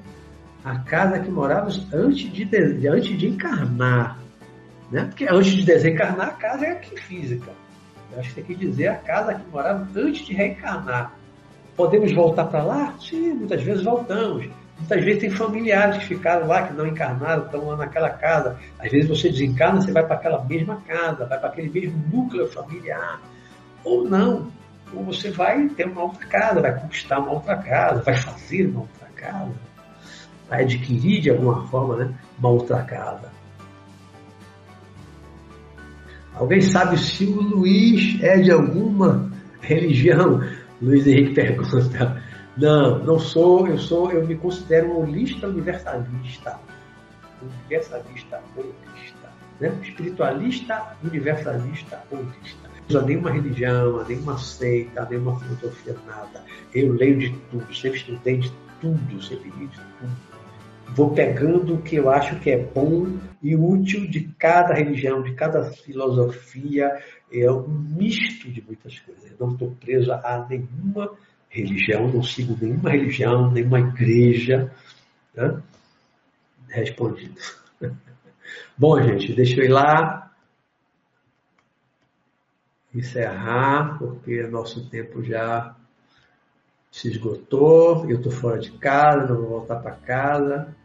a 0.63 0.79
casa 0.79 1.19
que 1.19 1.29
morávamos 1.29 1.85
antes 1.93 2.31
de, 2.31 2.45
de, 2.45 2.88
antes 2.88 3.17
de 3.17 3.27
encarnar. 3.27 4.17
Né? 4.89 5.03
Porque 5.05 5.25
antes 5.29 5.51
de 5.51 5.65
desencarnar, 5.65 6.29
a 6.29 6.33
casa 6.33 6.65
é 6.65 6.71
aqui 6.71 6.97
física. 7.01 7.51
Eu 8.13 8.19
acho 8.19 8.29
que 8.29 8.35
tem 8.35 8.43
que 8.45 8.55
dizer 8.55 8.88
a 8.88 8.95
casa 8.95 9.33
que 9.35 9.49
morávamos 9.51 9.95
antes 9.97 10.25
de 10.25 10.33
reencarnar. 10.33 11.13
Podemos 11.82 12.12
voltar 12.12 12.45
para 12.45 12.64
lá? 12.64 12.94
Sim, 12.99 13.34
muitas 13.34 13.64
vezes 13.64 13.84
voltamos. 13.84 14.48
Muitas 14.78 15.03
vezes 15.03 15.20
tem 15.20 15.32
familiares 15.32 15.98
que 15.98 16.10
ficaram 16.10 16.45
lá, 16.45 16.68
que 16.68 16.76
não 16.76 16.86
encarnaram, 16.86 17.44
estão 17.44 17.66
lá 17.66 17.76
naquela 17.76 18.12
casa. 18.12 18.56
Às 18.78 18.91
vezes 18.91 19.10
você 19.10 19.30
desencarna, 19.30 19.82
você 19.82 19.91
vai 19.91 20.06
para 20.06 20.16
aquela 20.16 20.45
mesma 20.45 20.80
casa, 20.88 21.26
vai 21.26 21.40
para 21.40 21.49
aquele 21.49 21.72
mesmo 21.72 21.99
núcleo 22.14 22.48
familiar. 22.49 23.20
Ou 23.84 24.08
não. 24.08 24.52
Ou 24.94 25.03
você 25.06 25.32
vai 25.32 25.70
ter 25.70 25.88
uma 25.88 26.03
outra 26.03 26.24
casa, 26.28 26.62
vai 26.62 26.80
conquistar 26.80 27.18
uma 27.18 27.32
outra 27.32 27.58
casa, 27.58 28.03
vai 28.03 28.16
fazer 28.16 28.68
uma 28.68 28.82
outra 28.82 29.08
casa, 29.16 29.56
vai 30.48 30.62
adquirir 30.62 31.20
de 31.20 31.32
alguma 31.32 31.66
forma 31.68 31.95
né, 31.95 32.14
uma 32.38 32.49
outra 32.49 32.84
casa. 32.84 33.28
Alguém 36.36 36.62
sabe 36.62 36.95
se 36.99 37.26
o 37.26 37.41
Luiz 37.41 38.22
é 38.22 38.38
de 38.38 38.52
alguma 38.52 39.32
religião? 39.62 40.41
Luiz 40.82 41.06
Henrique 41.06 41.36
pergunta. 41.36 42.22
Não, 42.58 42.99
não 42.99 43.20
sou, 43.20 43.68
eu 43.68 43.78
sou, 43.78 44.12
eu 44.12 44.26
me 44.26 44.36
considero 44.36 44.91
um 44.91 45.02
holista 45.02 45.48
universalista. 45.48 46.60
Universalista 47.41 48.41
holista. 48.56 49.30
Né? 49.60 49.74
Espiritualista, 49.82 50.98
universalista 51.03 52.03
holista. 52.12 52.70
Não 52.90 52.99
usa 52.99 53.06
nenhuma 53.06 53.32
religião, 53.32 54.06
nenhuma 54.06 54.38
seita, 54.38 55.08
nenhuma 55.10 55.40
filosofia, 55.40 55.95
nada. 56.06 56.44
Eu 56.74 56.94
leio 56.94 57.20
de 57.20 57.30
tudo, 57.49 57.74
sempre 57.74 57.99
estudei 57.99 58.38
de 58.38 58.52
tudo, 58.82 59.22
sempre 59.22 59.49
li 59.58 59.68
de 59.68 59.78
tudo. 59.78 60.32
Vou 60.94 61.12
pegando 61.12 61.76
o 61.76 61.82
que 61.82 61.95
eu 61.95 62.10
acho 62.10 62.38
que 62.40 62.52
é 62.52 62.58
bom 62.58 63.18
e 63.41 63.56
útil 63.56 64.10
de 64.10 64.22
cada 64.38 64.74
religião, 64.74 65.24
de 65.24 65.34
cada 65.36 65.64
filosofia, 65.64 67.02
é 67.32 67.52
um 67.52 67.68
misto 67.68 68.52
de 68.52 68.62
muitas 68.62 68.99
coisas. 68.99 69.32
Eu 69.32 69.38
não 69.40 69.53
estou 69.53 69.72
preso 69.80 70.12
a 70.12 70.45
nenhuma 70.49 71.16
religião, 71.49 72.08
não 72.08 72.24
sigo 72.24 72.58
nenhuma 72.60 72.91
religião, 72.91 73.52
nenhuma 73.52 73.80
igreja. 73.80 74.74
Né? 75.34 75.62
Respondido. 76.70 77.40
Bom, 78.78 79.02
gente, 79.02 79.34
deixa 79.34 79.60
eu 79.60 79.66
ir 79.66 79.70
lá 79.70 80.32
encerrar, 82.94 83.98
porque 83.98 84.44
nosso 84.44 84.90
tempo 84.90 85.24
já 85.24 85.76
se 86.91 87.08
esgotou, 87.10 88.10
eu 88.10 88.18
estou 88.18 88.32
fora 88.32 88.60
de 88.60 88.72
casa, 88.72 89.34
não 89.34 89.41
vou 89.41 89.49
voltar 89.60 89.78
para 89.78 89.95
casa. 89.95 90.76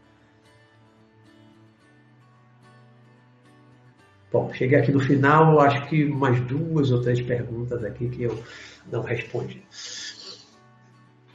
Bom, 4.31 4.51
cheguei 4.53 4.77
aqui 4.77 4.91
no 4.91 4.99
final, 4.99 5.59
acho 5.61 5.87
que 5.87 6.05
mais 6.05 6.39
duas 6.41 6.91
ou 6.91 7.01
três 7.01 7.21
perguntas 7.21 7.83
aqui 7.83 8.09
que 8.09 8.23
eu 8.23 8.43
não 8.91 9.01
respondi. 9.01 9.63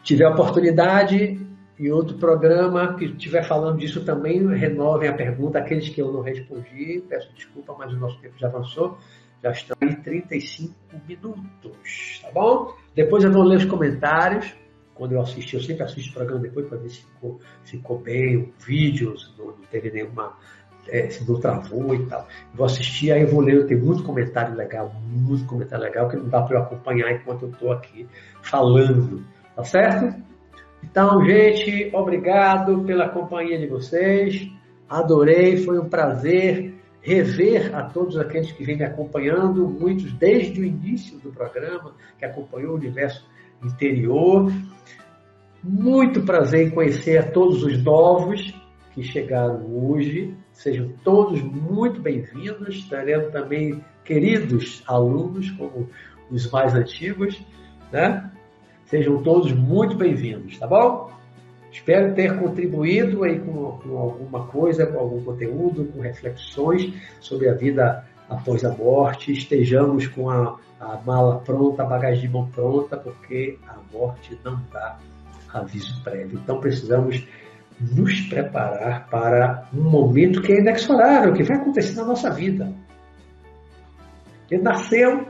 Tiver 0.03 0.29
oportunidade 0.29 1.41
e 1.79 1.91
outro 1.91 2.19
programa 2.19 2.95
que 2.95 3.07
estiver 3.07 3.43
falando 3.45 3.79
disso 3.79 4.05
também, 4.05 4.47
renovem 4.55 5.09
a 5.09 5.15
pergunta. 5.15 5.59
Aqueles 5.59 5.89
que 5.89 6.03
eu 6.03 6.13
não 6.13 6.21
respondi, 6.21 7.03
peço 7.09 7.33
desculpa, 7.35 7.75
mas 7.79 7.93
o 7.93 7.97
nosso 7.97 8.21
tempo 8.21 8.35
já 8.39 8.49
avançou. 8.49 8.99
Já 9.43 9.51
estão 9.51 9.77
em 9.83 9.95
35 9.95 10.75
minutos, 11.09 12.21
tá 12.23 12.31
bom? 12.31 12.77
Depois 12.95 13.25
eu 13.25 13.33
vou 13.33 13.43
ler 13.43 13.57
os 13.57 13.65
comentários. 13.65 14.55
Quando 14.95 15.13
eu 15.13 15.21
assisti, 15.21 15.57
eu 15.57 15.63
sempre 15.63 15.83
assisto 15.83 16.11
o 16.11 16.15
programa 16.15 16.43
depois 16.43 16.69
para 16.69 16.79
ver 16.79 16.91
se 16.91 16.99
ficou, 16.99 17.41
ficou 17.65 17.99
bem, 17.99 18.37
o 18.37 18.53
vídeo, 18.65 19.19
se 19.19 19.37
não, 19.37 19.47
não 19.47 19.65
teve 19.71 19.91
nenhuma 19.91 20.37
é, 20.89 21.09
se 21.09 21.29
não 21.29 21.39
travou 21.39 21.95
e 21.95 22.07
tal. 22.07 22.27
Vou 22.55 22.67
assistir, 22.67 23.13
aí 23.13 23.23
eu 23.23 23.29
vou 23.29 23.41
ler, 23.41 23.67
tem 23.67 23.77
muito 23.77 24.03
comentário 24.03 24.55
legal, 24.55 24.93
muito 25.05 25.47
comentário 25.47 25.85
legal, 25.85 26.09
que 26.09 26.17
não 26.17 26.29
dá 26.29 26.43
para 26.43 26.59
eu 26.59 26.63
acompanhar 26.63 27.13
enquanto 27.13 27.43
eu 27.43 27.51
estou 27.51 27.73
aqui 27.73 28.07
falando, 28.43 29.25
tá 29.55 29.65
certo? 29.65 30.21
Então, 30.83 31.25
gente, 31.25 31.91
obrigado 31.95 32.83
pela 32.85 33.09
companhia 33.09 33.59
de 33.59 33.67
vocês, 33.67 34.49
adorei, 34.89 35.57
foi 35.59 35.79
um 35.79 35.89
prazer 35.89 36.75
rever 37.03 37.75
a 37.75 37.83
todos 37.83 38.17
aqueles 38.17 38.53
que 38.53 38.65
vêm 38.65 38.77
me 38.77 38.85
acompanhando, 38.85 39.69
muitos 39.69 40.13
desde 40.13 40.61
o 40.61 40.65
início 40.65 41.19
do 41.19 41.33
programa, 41.33 41.95
que 42.19 42.25
acompanhou 42.25 42.73
o 42.73 42.77
universo 42.77 43.27
interior. 43.63 44.53
Muito 45.63 46.23
prazer 46.23 46.69
em 46.69 46.71
conhecer 46.71 47.19
a 47.19 47.31
todos 47.31 47.63
os 47.63 47.83
novos 47.83 48.53
que 48.93 49.03
chegaram 49.03 49.65
hoje. 49.67 50.37
Sejam 50.63 50.91
todos 51.03 51.43
muito 51.43 52.01
bem-vindos. 52.01 52.85
Teremos 52.85 53.33
também 53.33 53.85
queridos 54.05 54.81
alunos, 54.87 55.51
como 55.51 55.89
os 56.31 56.49
mais 56.53 56.73
antigos, 56.73 57.43
né? 57.91 58.31
Sejam 58.87 59.21
todos 59.25 59.51
muito 59.51 59.97
bem-vindos, 59.97 60.61
tá 60.61 60.69
bom? 60.69 61.11
Espero 61.73 62.15
ter 62.15 62.39
contribuído 62.39 63.25
aí 63.25 63.41
com, 63.41 63.73
com, 63.79 63.99
alguma 63.99 64.47
coisa, 64.47 64.87
com 64.87 65.01
algum 65.01 65.25
conteúdo, 65.25 65.85
com 65.87 66.01
reflexões 66.01 66.95
sobre 67.19 67.49
a 67.49 67.55
vida 67.55 68.07
após 68.29 68.65
a 68.65 68.71
morte. 68.71 69.33
Estejamos 69.33 70.07
com 70.07 70.31
a, 70.31 70.61
a 70.79 70.97
mala 71.05 71.41
pronta, 71.41 71.83
a 71.83 71.87
bagagem 71.87 72.21
de 72.21 72.29
mão 72.29 72.47
pronta, 72.47 72.97
porque 72.97 73.59
a 73.67 73.79
morte 73.93 74.39
não 74.45 74.63
dá 74.73 74.97
aviso 75.53 76.01
prévio. 76.05 76.39
Então 76.41 76.61
precisamos 76.61 77.27
nos 77.81 78.21
preparar 78.23 79.09
para 79.09 79.69
um 79.75 79.83
momento 79.83 80.41
que 80.43 80.53
é 80.53 80.59
inexorável, 80.59 81.33
que 81.33 81.43
vai 81.43 81.57
acontecer 81.57 81.97
na 81.97 82.05
nossa 82.05 82.31
vida. 82.31 82.73
Ele 84.51 84.63
nasceu, 84.63 85.29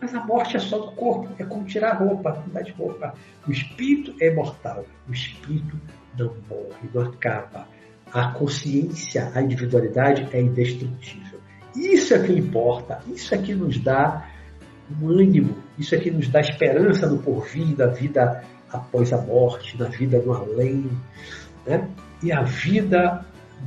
mas 0.00 0.14
a 0.14 0.24
morte 0.24 0.56
é 0.56 0.60
só 0.60 0.78
do 0.78 0.92
corpo, 0.92 1.28
é 1.38 1.44
como 1.44 1.64
tirar 1.64 1.94
roupa, 1.94 2.42
mudar 2.46 2.62
de 2.62 2.72
roupa. 2.72 3.14
O 3.46 3.52
espírito 3.52 4.14
é 4.20 4.34
mortal, 4.34 4.84
o 5.08 5.12
espírito 5.12 5.80
não 6.18 6.34
morre, 6.48 6.90
não 6.92 7.02
acaba. 7.02 7.68
A 8.12 8.32
consciência, 8.32 9.30
a 9.34 9.40
individualidade 9.40 10.28
é 10.32 10.40
indestrutível. 10.40 11.40
Isso 11.74 12.14
é 12.14 12.22
que 12.22 12.32
importa, 12.32 13.00
isso 13.06 13.34
é 13.34 13.38
que 13.38 13.54
nos 13.54 13.78
dá 13.78 14.28
um 15.00 15.08
ânimo, 15.08 15.56
isso 15.78 15.94
é 15.94 15.98
que 15.98 16.10
nos 16.10 16.28
dá 16.28 16.40
esperança 16.40 17.08
no 17.08 17.18
porvir, 17.18 17.74
da 17.74 17.86
vida 17.86 18.44
após 18.72 19.12
a 19.12 19.18
morte, 19.18 19.78
na 19.78 19.88
vida 19.88 20.18
no 20.18 20.32
além. 20.32 20.90
Né? 21.66 21.88
E 22.22 22.32
a 22.32 22.42
vida 22.42 23.24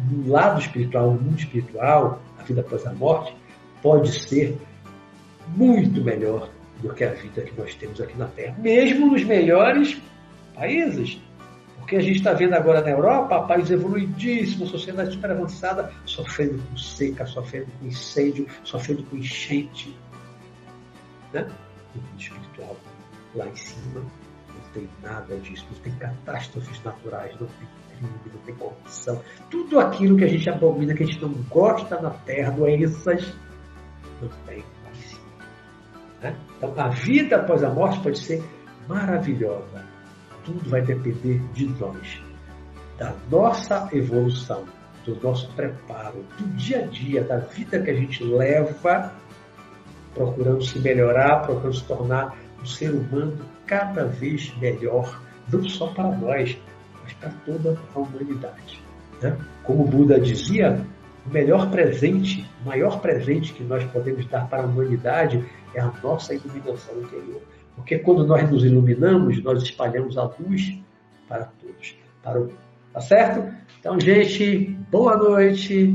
no 0.09 0.29
lado 0.29 0.59
espiritual, 0.59 1.11
no 1.11 1.21
mundo 1.21 1.39
espiritual, 1.39 2.21
a 2.37 2.43
vida 2.43 2.61
após 2.61 2.85
a 2.85 2.93
morte, 2.93 3.35
pode 3.81 4.11
ser 4.11 4.57
muito 5.55 6.01
melhor 6.01 6.49
do 6.81 6.93
que 6.93 7.03
a 7.03 7.11
vida 7.11 7.41
que 7.41 7.59
nós 7.59 7.73
temos 7.75 8.01
aqui 8.01 8.17
na 8.17 8.27
Terra, 8.27 8.55
mesmo 8.59 9.11
nos 9.11 9.23
melhores 9.23 10.01
países. 10.53 11.21
Porque 11.77 11.97
a 11.97 12.01
gente 12.01 12.17
está 12.17 12.33
vendo 12.33 12.53
agora 12.53 12.81
na 12.81 12.89
Europa, 12.89 13.43
país 13.43 13.69
evoluidíssimo, 13.69 14.65
sociedade 14.65 15.13
super 15.13 15.31
avançada, 15.31 15.91
sofrendo 16.03 16.61
com 16.63 16.77
seca, 16.77 17.27
sofrendo 17.27 17.67
com 17.79 17.85
incêndio, 17.85 18.47
sofrendo 18.63 19.03
com 19.03 19.17
enchente. 19.17 19.95
Né? 21.31 21.47
No 21.93 22.01
mundo 22.01 22.19
espiritual, 22.19 22.75
lá 23.35 23.47
em 23.47 23.55
cima, 23.55 24.01
tem 24.75 24.89
nada 25.01 25.37
disso, 25.37 25.65
não 25.71 25.79
tem 25.79 25.93
catástrofes 25.93 26.83
naturais, 26.83 27.31
não 27.39 27.47
tem 27.47 27.67
crime, 27.97 28.13
não 28.33 28.41
tem 28.41 28.55
corrupção. 28.55 29.21
Tudo 29.49 29.79
aquilo 29.79 30.17
que 30.17 30.25
a 30.25 30.27
gente 30.27 30.49
abomina, 30.49 30.93
que 30.93 31.03
a 31.03 31.05
gente 31.05 31.21
não 31.21 31.31
gosta 31.49 31.99
na 32.01 32.09
Terra, 32.09 32.51
doenças, 32.51 33.33
não 34.21 34.29
tem 34.45 34.63
cima. 34.93 35.21
Né? 36.21 36.35
Então, 36.57 36.73
a 36.77 36.89
vida 36.89 37.37
após 37.37 37.63
a 37.63 37.69
morte 37.69 38.01
pode 38.01 38.19
ser 38.19 38.43
maravilhosa. 38.87 39.85
Tudo 40.43 40.69
vai 40.69 40.81
depender 40.81 41.39
de 41.53 41.67
nós, 41.79 42.21
da 42.99 43.15
nossa 43.31 43.89
evolução, 43.93 44.65
do 45.05 45.15
nosso 45.21 45.51
preparo, 45.53 46.23
do 46.37 46.47
dia 46.55 46.83
a 46.83 46.87
dia, 46.87 47.23
da 47.23 47.37
vida 47.37 47.81
que 47.81 47.89
a 47.89 47.95
gente 47.95 48.23
leva, 48.23 49.11
procurando 50.13 50.63
se 50.63 50.77
melhorar, 50.79 51.41
procurando 51.41 51.75
se 51.75 51.83
tornar 51.85 52.35
um 52.61 52.65
ser 52.65 52.91
humano 52.91 53.54
cada 53.65 54.05
vez 54.05 54.55
melhor, 54.57 55.21
não 55.51 55.63
só 55.67 55.87
para 55.87 56.11
nós, 56.11 56.57
mas 57.03 57.13
para 57.13 57.29
toda 57.45 57.79
a 57.93 57.99
humanidade. 57.99 58.81
Né? 59.21 59.37
Como 59.63 59.83
o 59.83 59.87
Buda 59.87 60.19
dizia, 60.19 60.85
o 61.25 61.29
melhor 61.29 61.69
presente, 61.71 62.49
o 62.63 62.67
maior 62.67 62.99
presente 63.01 63.53
que 63.53 63.63
nós 63.63 63.83
podemos 63.85 64.25
dar 64.27 64.47
para 64.47 64.63
a 64.63 64.65
humanidade 64.65 65.43
é 65.73 65.81
a 65.81 65.91
nossa 66.03 66.33
iluminação 66.33 67.01
interior. 67.01 67.41
Porque 67.75 67.99
quando 67.99 68.25
nós 68.25 68.49
nos 68.49 68.63
iluminamos, 68.63 69.43
nós 69.43 69.61
espalhamos 69.63 70.17
a 70.17 70.23
luz 70.39 70.79
para 71.27 71.45
todos, 71.61 71.97
para 72.23 72.41
o. 72.41 72.49
Tá 72.93 73.01
certo? 73.01 73.53
Então, 73.79 73.99
gente, 73.99 74.77
boa 74.89 75.17
noite. 75.17 75.93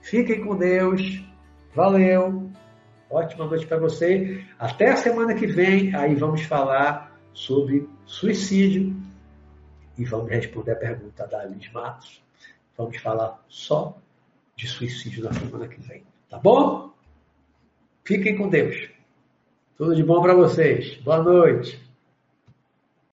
Fiquem 0.00 0.44
com 0.44 0.56
Deus. 0.56 1.24
Valeu. 1.74 2.50
Ótima 3.10 3.46
noite 3.46 3.66
para 3.66 3.78
você. 3.78 4.44
Até 4.58 4.92
a 4.92 4.96
semana 4.96 5.34
que 5.34 5.46
vem, 5.46 5.94
aí 5.94 6.14
vamos 6.14 6.42
falar 6.42 7.05
sobre 7.36 7.86
suicídio 8.06 8.96
e 9.98 10.04
vamos 10.06 10.30
responder 10.30 10.72
a 10.72 10.76
pergunta 10.76 11.26
da 11.26 11.42
Alice 11.42 11.70
Matos. 11.70 12.22
Vamos 12.76 12.96
falar 12.96 13.44
só 13.46 13.96
de 14.56 14.66
suicídio 14.66 15.22
na 15.22 15.32
semana 15.34 15.68
que 15.68 15.78
vem. 15.82 16.02
Tá 16.30 16.38
bom? 16.38 16.94
Fiquem 18.04 18.38
com 18.38 18.48
Deus. 18.48 18.88
Tudo 19.76 19.94
de 19.94 20.02
bom 20.02 20.22
para 20.22 20.34
vocês. 20.34 20.96
Boa 21.02 21.22
noite. 21.22 21.85